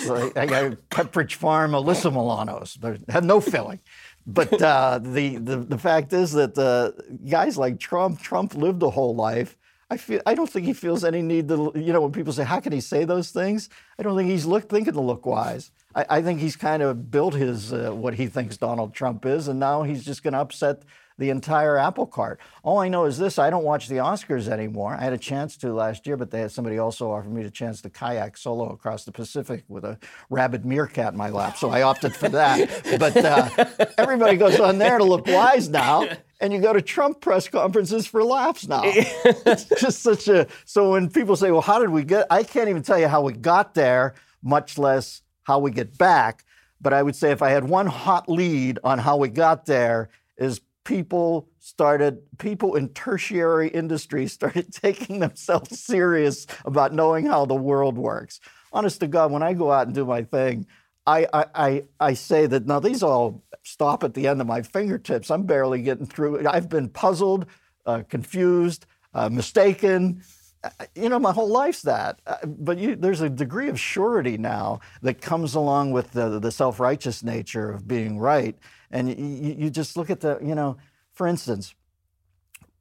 so 0.05 0.33
I 0.35 0.47
got 0.47 0.73
Pepperidge 0.91 1.35
Farm, 1.35 1.73
Alyssa 1.73 2.13
Milano's. 2.13 2.75
They 2.75 2.99
have 3.09 3.25
no 3.25 3.41
filling. 3.41 3.81
But 4.27 4.61
uh, 4.61 4.99
the, 5.03 5.37
the 5.37 5.59
the 5.59 5.79
fact 5.79 6.13
is 6.13 6.33
that 6.33 6.59
uh, 6.59 6.93
guys 7.29 7.57
like 7.57 7.79
Trump, 7.79 8.21
Trump 8.21 8.55
lived 8.55 8.83
a 8.83 8.91
whole 8.91 9.15
life. 9.15 9.57
I 9.89 9.97
feel 9.97 10.21
I 10.27 10.35
don't 10.35 10.51
think 10.51 10.67
he 10.67 10.73
feels 10.73 11.05
any 11.05 11.23
need 11.23 11.49
to. 11.49 11.73
You 11.75 11.93
know, 11.93 12.01
when 12.01 12.13
people 12.13 12.33
say, 12.33 12.45
"How 12.45 12.61
can 12.61 12.73
he 12.73 12.81
say 12.81 13.05
those 13.05 13.31
things?" 13.31 13.69
I 13.99 14.03
don't 14.03 14.17
think 14.17 14.29
he's 14.29 14.45
look, 14.45 14.69
thinking 14.69 14.93
to 14.95 15.01
look 15.01 15.25
wise. 15.25 15.71
I, 15.95 16.07
I 16.11 16.23
think 16.23 16.41
he's 16.41 16.57
kind 16.57 16.83
of 16.83 17.11
built 17.11 17.35
his 17.35 17.73
uh, 17.73 17.93
what 17.93 18.15
he 18.15 18.27
thinks 18.27 18.57
Donald 18.57 18.95
Trump 18.95 19.25
is, 19.25 19.47
and 19.47 19.61
now 19.61 19.85
he's 19.85 20.05
just 20.05 20.25
going 20.25 20.33
to 20.33 20.41
upset 20.41 20.83
the 21.19 21.31
entire 21.31 21.79
apple 21.79 22.07
cart. 22.07 22.41
All 22.63 22.79
I 22.79 22.89
know 22.89 23.05
is 23.05 23.19
this 23.19 23.39
I 23.39 23.51
don't 23.51 23.65
watch 23.65 23.89
the 23.89 23.97
Oscars 23.97 24.49
anymore. 24.49 24.95
I 24.95 25.05
had 25.05 25.13
a 25.13 25.19
chance 25.19 25.57
to 25.59 25.73
last 25.73 26.07
year, 26.07 26.17
but 26.17 26.31
they 26.31 26.41
had 26.41 26.53
somebody 26.53 26.79
also 26.79 27.11
offered 27.11 27.33
me 27.33 27.43
the 27.43 27.51
chance 27.51 27.81
to 27.83 27.91
kayak 27.91 28.37
solo 28.37 28.71
across 28.71 29.05
the 29.05 29.13
Pacific 29.13 29.65
with 29.69 29.85
a 29.85 29.99
rabid 30.29 30.65
meerkat 30.65 31.13
in 31.13 31.19
my 31.19 31.31
lap. 31.31 31.57
So 31.57 31.71
I 31.71 31.83
opted 31.83 32.15
for 32.15 32.29
that. 32.31 32.69
but 32.99 33.17
uh, 33.17 33.87
everybody 33.99 34.37
goes 34.37 34.61
on 34.61 34.79
there 34.79 34.99
to 34.99 35.05
look 35.05 35.27
wise 35.27 35.69
now. 35.69 36.09
And 36.39 36.53
you 36.53 36.61
go 36.61 36.75
to 36.75 36.83
Trump 36.83 37.23
press 37.23 37.49
conferences 37.49 38.07
for 38.07 38.23
laughs 38.23 38.69
now. 38.69 38.83
it's 38.85 39.65
just 39.81 40.03
such 40.03 40.29
a. 40.29 40.47
So 40.67 40.93
when 40.93 41.09
people 41.09 41.35
say, 41.35 41.51
well, 41.51 41.63
how 41.63 41.79
did 41.79 41.89
we 41.89 42.05
get? 42.05 42.27
I 42.31 42.43
can't 42.43 42.69
even 42.69 42.83
tell 42.83 42.99
you 42.99 43.09
how 43.09 43.23
we 43.23 43.33
got 43.33 43.73
there, 43.73 44.15
much 44.43 44.77
less 44.77 45.23
how 45.45 45.61
we 45.61 45.71
get 45.71 45.97
back. 45.97 46.45
But 46.79 46.93
I 46.93 47.03
would 47.03 47.17
say 47.17 47.31
if 47.31 47.41
I 47.41 47.51
had 47.51 47.65
one 47.65 47.87
hot 47.87 48.29
lead 48.29 48.79
on 48.85 48.99
how 48.99 49.17
we 49.17 49.29
got 49.31 49.65
there, 49.65 50.11
is 50.37 50.61
people 50.87 51.49
started, 51.59 52.23
people 52.39 52.77
in 52.77 52.89
tertiary 52.91 53.69
industries 53.69 54.33
started 54.33 54.73
taking 54.73 55.19
themselves 55.19 55.79
serious 55.79 56.47
about 56.65 56.95
knowing 56.95 57.27
how 57.27 57.45
the 57.45 57.55
world 57.55 57.99
works. 57.99 58.41
Honest 58.73 59.01
to 59.01 59.07
God, 59.07 59.31
when 59.31 59.43
I 59.43 59.53
go 59.53 59.71
out 59.71 59.87
and 59.87 59.95
do 59.95 60.07
my 60.07 60.23
thing, 60.23 60.67
I, 61.07 61.27
I, 61.33 61.47
I, 61.55 61.85
I 62.01 62.15
say 62.15 62.47
that 62.47 62.67
now 62.67 62.81
these 62.81 63.03
all 63.03 63.45
stop 63.63 64.03
at 64.05 64.15
the 64.15 64.27
end 64.27 64.41
of 64.41 64.47
my 64.47 64.63
fingertips. 64.63 65.31
I'm 65.31 65.43
barely 65.43 65.83
getting 65.83 66.07
through. 66.07 66.47
I've 66.49 66.69
been 66.69 66.89
puzzled, 66.89 67.47
uh, 67.85 68.03
confused, 68.09 68.87
uh, 69.13 69.29
mistaken. 69.29 70.23
Uh, 70.65 70.71
you 70.95 71.09
know, 71.09 71.19
my 71.19 71.33
whole 71.33 71.49
life's 71.49 71.83
that. 71.83 72.21
Uh, 72.27 72.45
but 72.47 72.79
you, 72.79 72.97
there's 72.97 73.21
a 73.21 73.29
degree 73.29 73.69
of 73.69 73.79
surety 73.79 74.37
now 74.37 74.81
that 75.03 75.21
comes 75.21 75.55
along 75.55 75.93
with 75.93 76.13
the, 76.13 76.41
the 76.41 76.51
self 76.51 76.81
righteous 76.81 77.23
nature 77.23 77.71
of 77.71 77.87
being 77.87 78.19
right 78.19 78.57
and 78.91 79.09
you, 79.09 79.55
you 79.59 79.71
just 79.71 79.97
look 79.97 80.11
at 80.11 80.21
the, 80.21 80.39
you 80.43 80.55
know, 80.55 80.77
for 81.13 81.27
instance, 81.27 81.75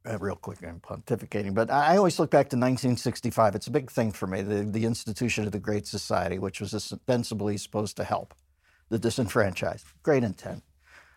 uh, 0.07 0.17
real 0.19 0.35
quick, 0.35 0.59
I'm 0.63 0.79
pontificating, 0.79 1.53
but 1.53 1.71
I 1.71 1.97
always 1.97 2.19
look 2.19 2.29
back 2.29 2.49
to 2.49 2.57
1965. 2.57 3.55
It's 3.55 3.67
a 3.67 3.71
big 3.71 3.89
thing 3.89 4.11
for 4.11 4.27
me, 4.27 4.41
the, 4.41 4.63
the 4.63 4.85
institution 4.85 5.45
of 5.45 5.51
the 5.51 5.59
Great 5.59 5.87
Society, 5.87 6.37
which 6.37 6.61
was 6.61 6.73
ostensibly 6.73 7.57
supposed 7.57 7.97
to 7.97 8.03
help 8.03 8.33
the 8.89 8.99
disenfranchised. 8.99 9.85
Great 10.03 10.23
intent. 10.23 10.63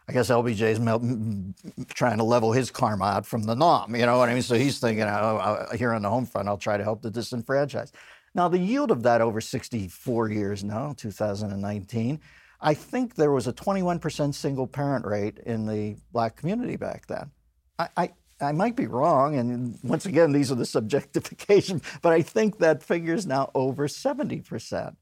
I 0.09 0.15
guess 0.15 0.31
LBJ 0.31 0.63
is 0.63 1.87
trying 1.89 2.17
to 2.17 2.25
level 2.25 2.53
his 2.53 2.71
karma 2.71 3.05
out 3.05 3.27
from 3.27 3.43
the 3.43 3.55
Nam, 3.55 3.95
you 3.95 4.07
know 4.07 4.17
what 4.17 4.31
I 4.31 4.33
mean? 4.33 4.43
So 4.43 4.55
he's 4.55 4.79
thinking, 4.79 5.05
oh, 5.05 5.67
here 5.77 5.93
on 5.93 6.01
the 6.01 6.09
home 6.09 6.25
front, 6.25 6.49
I'll 6.49 6.57
try 6.57 6.79
to 6.79 6.85
help 6.85 7.03
the 7.03 7.11
disenfranchised. 7.11 7.95
Now, 8.35 8.49
the 8.49 8.59
yield 8.59 8.91
of 8.91 9.03
that 9.03 9.21
over 9.21 9.41
64 9.41 10.31
years 10.31 10.65
now, 10.65 10.95
2019, 10.97 12.21
I 12.61 12.75
think 12.75 13.15
there 13.15 13.31
was 13.31 13.47
a 13.47 13.53
21% 13.53 14.35
single 14.35 14.67
parent 14.67 15.07
rate 15.07 15.39
in 15.39 15.67
the 15.67 15.97
black 16.13 16.37
community 16.37 16.77
back 16.77 17.07
then. 17.07 17.31
I, 17.79 17.89
I, 17.97 18.13
I 18.41 18.53
might 18.53 18.75
be 18.75 18.87
wrong, 18.87 19.37
and 19.37 19.79
once 19.83 20.07
again, 20.07 20.33
these 20.33 20.51
are 20.51 20.57
the 20.57 20.65
subjectification, 20.65 21.83
but 22.03 22.13
I 22.13 22.23
think 22.23 22.59
that 22.59 22.83
figure 22.83 23.15
is 23.15 23.27
now 23.27 23.51
over 23.55 23.87
70%. 23.87 24.97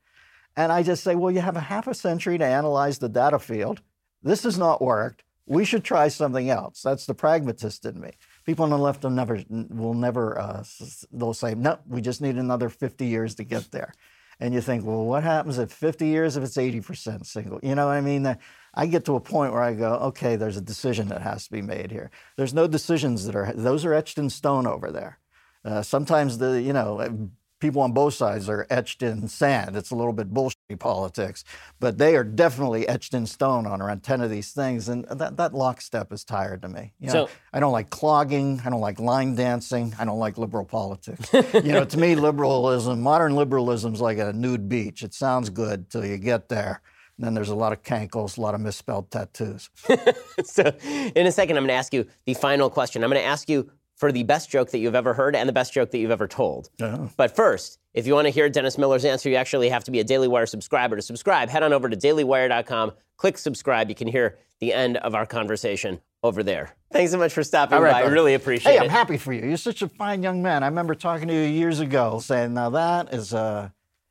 And 0.59 0.72
I 0.72 0.82
just 0.82 1.02
say, 1.04 1.14
well, 1.14 1.30
you 1.30 1.40
have 1.40 1.57
a 1.57 1.61
half 1.61 1.86
a 1.86 1.94
century 1.94 2.38
to 2.38 2.44
analyze 2.44 2.98
the 2.98 3.09
data 3.09 3.38
field. 3.38 3.80
This 4.22 4.42
has 4.44 4.59
not 4.59 4.82
worked. 4.82 5.22
We 5.46 5.64
should 5.64 5.84
try 5.84 6.09
something 6.09 6.50
else. 6.50 6.82
That's 6.82 7.07
the 7.07 7.14
pragmatist 7.14 7.84
in 7.86 8.00
me. 8.00 8.12
People 8.44 8.64
on 8.64 8.70
the 8.70 8.78
left 8.78 9.04
will 9.04 9.11
never, 9.11 9.42
will 9.48 9.94
never, 9.94 10.38
uh, 10.38 10.64
they'll 11.12 11.34
say, 11.34 11.54
no, 11.54 11.78
we 11.86 12.00
just 12.00 12.20
need 12.20 12.36
another 12.36 12.68
50 12.68 13.07
years 13.07 13.34
to 13.36 13.44
get 13.44 13.70
there 13.70 13.92
and 14.41 14.53
you 14.53 14.61
think, 14.61 14.84
well, 14.84 15.05
what 15.05 15.22
happens 15.22 15.59
at 15.59 15.70
50 15.70 16.07
years 16.07 16.37
if 16.37 16.45
it's 16.45 16.57
80% 16.57 17.24
single? 17.26 17.59
You 17.62 17.74
know 17.74 17.87
what 17.87 17.97
I 17.97 18.01
mean? 18.01 18.37
I 18.74 18.87
get 18.87 19.05
to 19.07 19.14
a 19.14 19.20
point 19.20 19.53
where 19.53 19.62
I 19.62 19.72
go, 19.72 19.95
okay, 19.95 20.37
there's 20.37 20.59
a 20.59 20.62
decision 20.62 21.09
that 21.09 21.22
has 21.22 21.45
to 21.47 21.53
be 21.53 21.62
made 21.62 21.91
here. 21.91 22.11
There's 22.37 22.53
no 22.53 22.66
decisions 22.66 23.24
that 23.24 23.34
are, 23.34 23.53
those 23.55 23.84
are 23.84 23.95
etched 23.95 24.18
in 24.18 24.28
stone 24.28 24.66
over 24.66 24.91
there. 24.91 25.18
Uh, 25.64 25.82
sometimes 25.82 26.39
the, 26.39 26.61
you 26.61 26.72
know, 26.72 27.30
people 27.61 27.82
on 27.82 27.93
both 27.93 28.14
sides 28.14 28.49
are 28.49 28.66
etched 28.68 29.03
in 29.03 29.28
sand. 29.28 29.76
It's 29.76 29.91
a 29.91 29.97
little 29.97 30.12
bit 30.12 30.32
bullshit 30.32 30.55
politics, 30.74 31.44
but 31.78 31.98
they 31.98 32.16
are 32.16 32.24
definitely 32.24 32.88
etched 32.88 33.14
in 33.14 33.26
stone 33.26 33.66
on 33.66 33.80
around 33.80 34.02
10 34.02 34.20
of 34.20 34.30
these 34.30 34.52
things. 34.52 34.88
And 34.88 35.04
that, 35.04 35.36
that 35.36 35.54
lockstep 35.54 36.12
is 36.12 36.24
tired 36.24 36.62
to 36.62 36.68
me. 36.68 36.92
You 36.98 37.06
know, 37.06 37.12
so, 37.12 37.28
I 37.52 37.60
don't 37.60 37.72
like 37.72 37.90
clogging. 37.90 38.60
I 38.64 38.70
don't 38.70 38.80
like 38.80 38.98
line 38.98 39.36
dancing. 39.36 39.94
I 39.98 40.04
don't 40.04 40.18
like 40.18 40.38
liberal 40.38 40.64
politics. 40.64 41.32
you 41.32 41.72
know, 41.72 41.84
to 41.84 41.98
me, 41.98 42.14
liberalism, 42.16 43.00
modern 43.00 43.36
liberalism 43.36 43.94
is 43.94 44.00
like 44.00 44.18
a 44.18 44.32
nude 44.32 44.68
beach. 44.68 45.04
It 45.04 45.14
sounds 45.14 45.50
good 45.50 45.88
till 45.88 46.04
you 46.04 46.18
get 46.18 46.48
there. 46.48 46.80
And 47.16 47.24
then 47.24 47.32
there's 47.32 47.48
a 47.48 47.54
lot 47.54 47.72
of 47.72 47.82
cankles, 47.82 48.36
a 48.36 48.40
lot 48.40 48.54
of 48.54 48.60
misspelled 48.60 49.10
tattoos. 49.10 49.70
so, 50.44 50.64
in 50.84 51.26
a 51.26 51.32
second, 51.32 51.56
I'm 51.56 51.62
going 51.62 51.68
to 51.68 51.74
ask 51.74 51.94
you 51.94 52.06
the 52.26 52.34
final 52.34 52.68
question. 52.68 53.02
I'm 53.02 53.08
going 53.08 53.22
to 53.22 53.26
ask 53.26 53.48
you 53.48 53.70
for 53.97 54.12
the 54.12 54.22
best 54.22 54.51
joke 54.51 54.70
that 54.70 54.78
you've 54.78 54.94
ever 54.94 55.14
heard 55.14 55.34
and 55.34 55.49
the 55.49 55.53
best 55.53 55.72
joke 55.72 55.90
that 55.90 55.99
you've 55.99 56.11
ever 56.11 56.28
told. 56.28 56.70
Uh-huh. 56.80 57.09
But 57.16 57.34
first, 57.34 57.78
if 57.94 58.07
you 58.07 58.14
want 58.14 58.26
to 58.26 58.30
hear 58.30 58.49
Dennis 58.49 58.76
Miller's 58.76 59.05
answer, 59.05 59.28
you 59.28 59.36
actually 59.36 59.70
have 59.70 59.84
to 59.84 59.90
be 59.90 60.01
a 60.01 60.05
Daily 60.05 60.28
Wire 60.28 60.47
subscriber. 60.47 60.97
To 60.97 61.03
subscribe, 61.03 61.49
head 61.49 61.62
on 61.62 61.72
over 61.72 61.88
to 61.88 61.97
dailywire.com, 61.97 62.92
click 63.16 63.38
subscribe. 63.38 63.88
You 63.88 63.94
can 63.94 64.09
hear 64.09 64.38
the 64.61 64.72
end 64.72 64.99
of 64.99 65.14
our 65.14 65.26
conversation 65.26 66.01
over 66.22 66.42
there. 66.42 66.74
Thanks 66.92 67.12
so 67.12 67.18
much 67.18 67.32
for 67.32 67.42
stopping 67.42 67.78
right, 67.78 67.92
by. 67.92 68.03
I 68.03 68.07
really 68.07 68.34
appreciate 68.34 68.72
hey, 68.72 68.76
it. 68.76 68.80
Hey, 68.80 68.84
I'm 68.86 68.90
happy 68.90 69.16
for 69.16 69.32
you. 69.32 69.47
You're 69.47 69.57
such 69.57 69.82
a 69.82 69.88
fine 69.88 70.22
young 70.22 70.42
man. 70.42 70.62
I 70.62 70.66
remember 70.66 70.94
talking 70.94 71.28
to 71.28 71.34
you 71.34 71.40
years 71.40 71.80
ago 71.80 72.20
saying, 72.20 72.55
now 72.55 72.70
that 72.70 73.12
is 73.12 73.32
a. 73.32 73.38
Uh, 73.38 73.68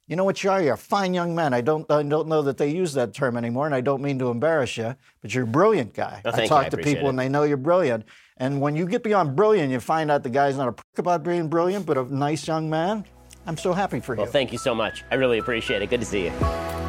you 0.07 0.15
know 0.15 0.23
what 0.23 0.43
you 0.43 0.51
are? 0.51 0.61
You're 0.61 0.75
a 0.75 0.77
fine 0.77 1.13
young 1.13 1.33
man. 1.33 1.53
I 1.53 1.61
don't, 1.61 1.89
I 1.91 2.03
don't 2.03 2.27
know 2.27 2.41
that 2.43 2.57
they 2.57 2.69
use 2.69 2.93
that 2.93 3.13
term 3.13 3.37
anymore, 3.37 3.65
and 3.65 3.73
I 3.73 3.81
don't 3.81 4.01
mean 4.01 4.19
to 4.19 4.27
embarrass 4.29 4.77
you, 4.77 4.95
but 5.21 5.33
you're 5.33 5.45
a 5.45 5.47
brilliant 5.47 5.93
guy. 5.93 6.21
Oh, 6.25 6.31
I 6.33 6.45
talk 6.45 6.67
I 6.67 6.69
to 6.69 6.77
people 6.77 7.07
it. 7.07 7.09
and 7.09 7.19
they 7.19 7.29
know 7.29 7.43
you're 7.43 7.57
brilliant. 7.57 8.05
And 8.37 8.61
when 8.61 8.75
you 8.75 8.85
get 8.87 9.03
beyond 9.03 9.35
brilliant, 9.35 9.71
you 9.71 9.79
find 9.79 10.11
out 10.11 10.23
the 10.23 10.29
guy's 10.29 10.57
not 10.57 10.67
a 10.67 10.73
prick 10.73 10.99
about 10.99 11.23
being 11.23 11.47
brilliant, 11.47 11.85
but 11.85 11.97
a 11.97 12.03
nice 12.03 12.47
young 12.47 12.69
man. 12.69 13.05
I'm 13.47 13.57
so 13.57 13.73
happy 13.73 13.99
for 13.99 14.15
you. 14.15 14.21
Well, 14.21 14.31
thank 14.31 14.51
you 14.51 14.57
so 14.57 14.75
much. 14.75 15.03
I 15.11 15.15
really 15.15 15.37
appreciate 15.37 15.81
it. 15.81 15.89
Good 15.89 16.01
to 16.01 16.05
see 16.05 16.25
you. 16.25 16.84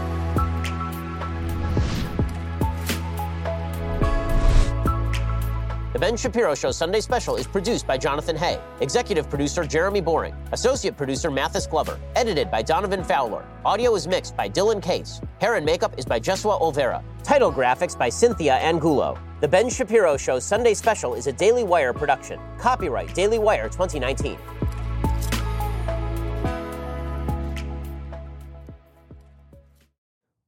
The 5.97 6.01
Ben 6.01 6.15
Shapiro 6.15 6.55
Show 6.55 6.73
Sunday 6.73 7.01
Special 7.01 7.37
is 7.37 7.47
produced 7.47 7.87
by 7.87 7.97
Jonathan 7.97 8.37
Hay, 8.37 8.61
executive 8.83 9.31
producer 9.31 9.65
Jeremy 9.65 10.03
Boring, 10.03 10.35
associate 10.53 10.95
producer 10.95 11.31
Mathis 11.31 11.67
Glover, 11.67 11.99
edited 12.15 12.51
by 12.51 12.61
Donovan 12.61 13.03
Fowler. 13.03 13.47
Audio 13.65 13.95
is 13.95 14.07
mixed 14.07 14.37
by 14.37 14.47
Dylan 14.47 14.83
Case. 14.83 15.23
Hair 15.41 15.55
and 15.55 15.65
makeup 15.65 15.95
is 15.97 16.05
by 16.05 16.21
Jesua 16.21 16.61
Olvera. 16.61 17.03
Title 17.23 17.51
graphics 17.51 17.99
by 17.99 18.11
Cynthia 18.11 18.57
Angulo. 18.57 19.19
The 19.41 19.49
Ben 19.49 19.71
Shapiro 19.71 20.19
Show 20.19 20.39
Sunday 20.39 20.75
Special 20.75 21.15
is 21.15 21.29
a 21.29 21.33
Daily 21.33 21.65
Wire 21.65 21.95
production. 21.95 22.39
Copyright 22.59 23.15
Daily 23.15 23.39
Wire 23.39 23.71
2019. 23.71 24.37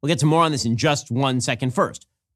We'll 0.02 0.09
get 0.09 0.18
to 0.18 0.27
more 0.27 0.44
on 0.44 0.52
this 0.52 0.66
in 0.66 0.77
just 0.77 1.10
one 1.10 1.40
second. 1.40 1.72
First, 1.72 2.06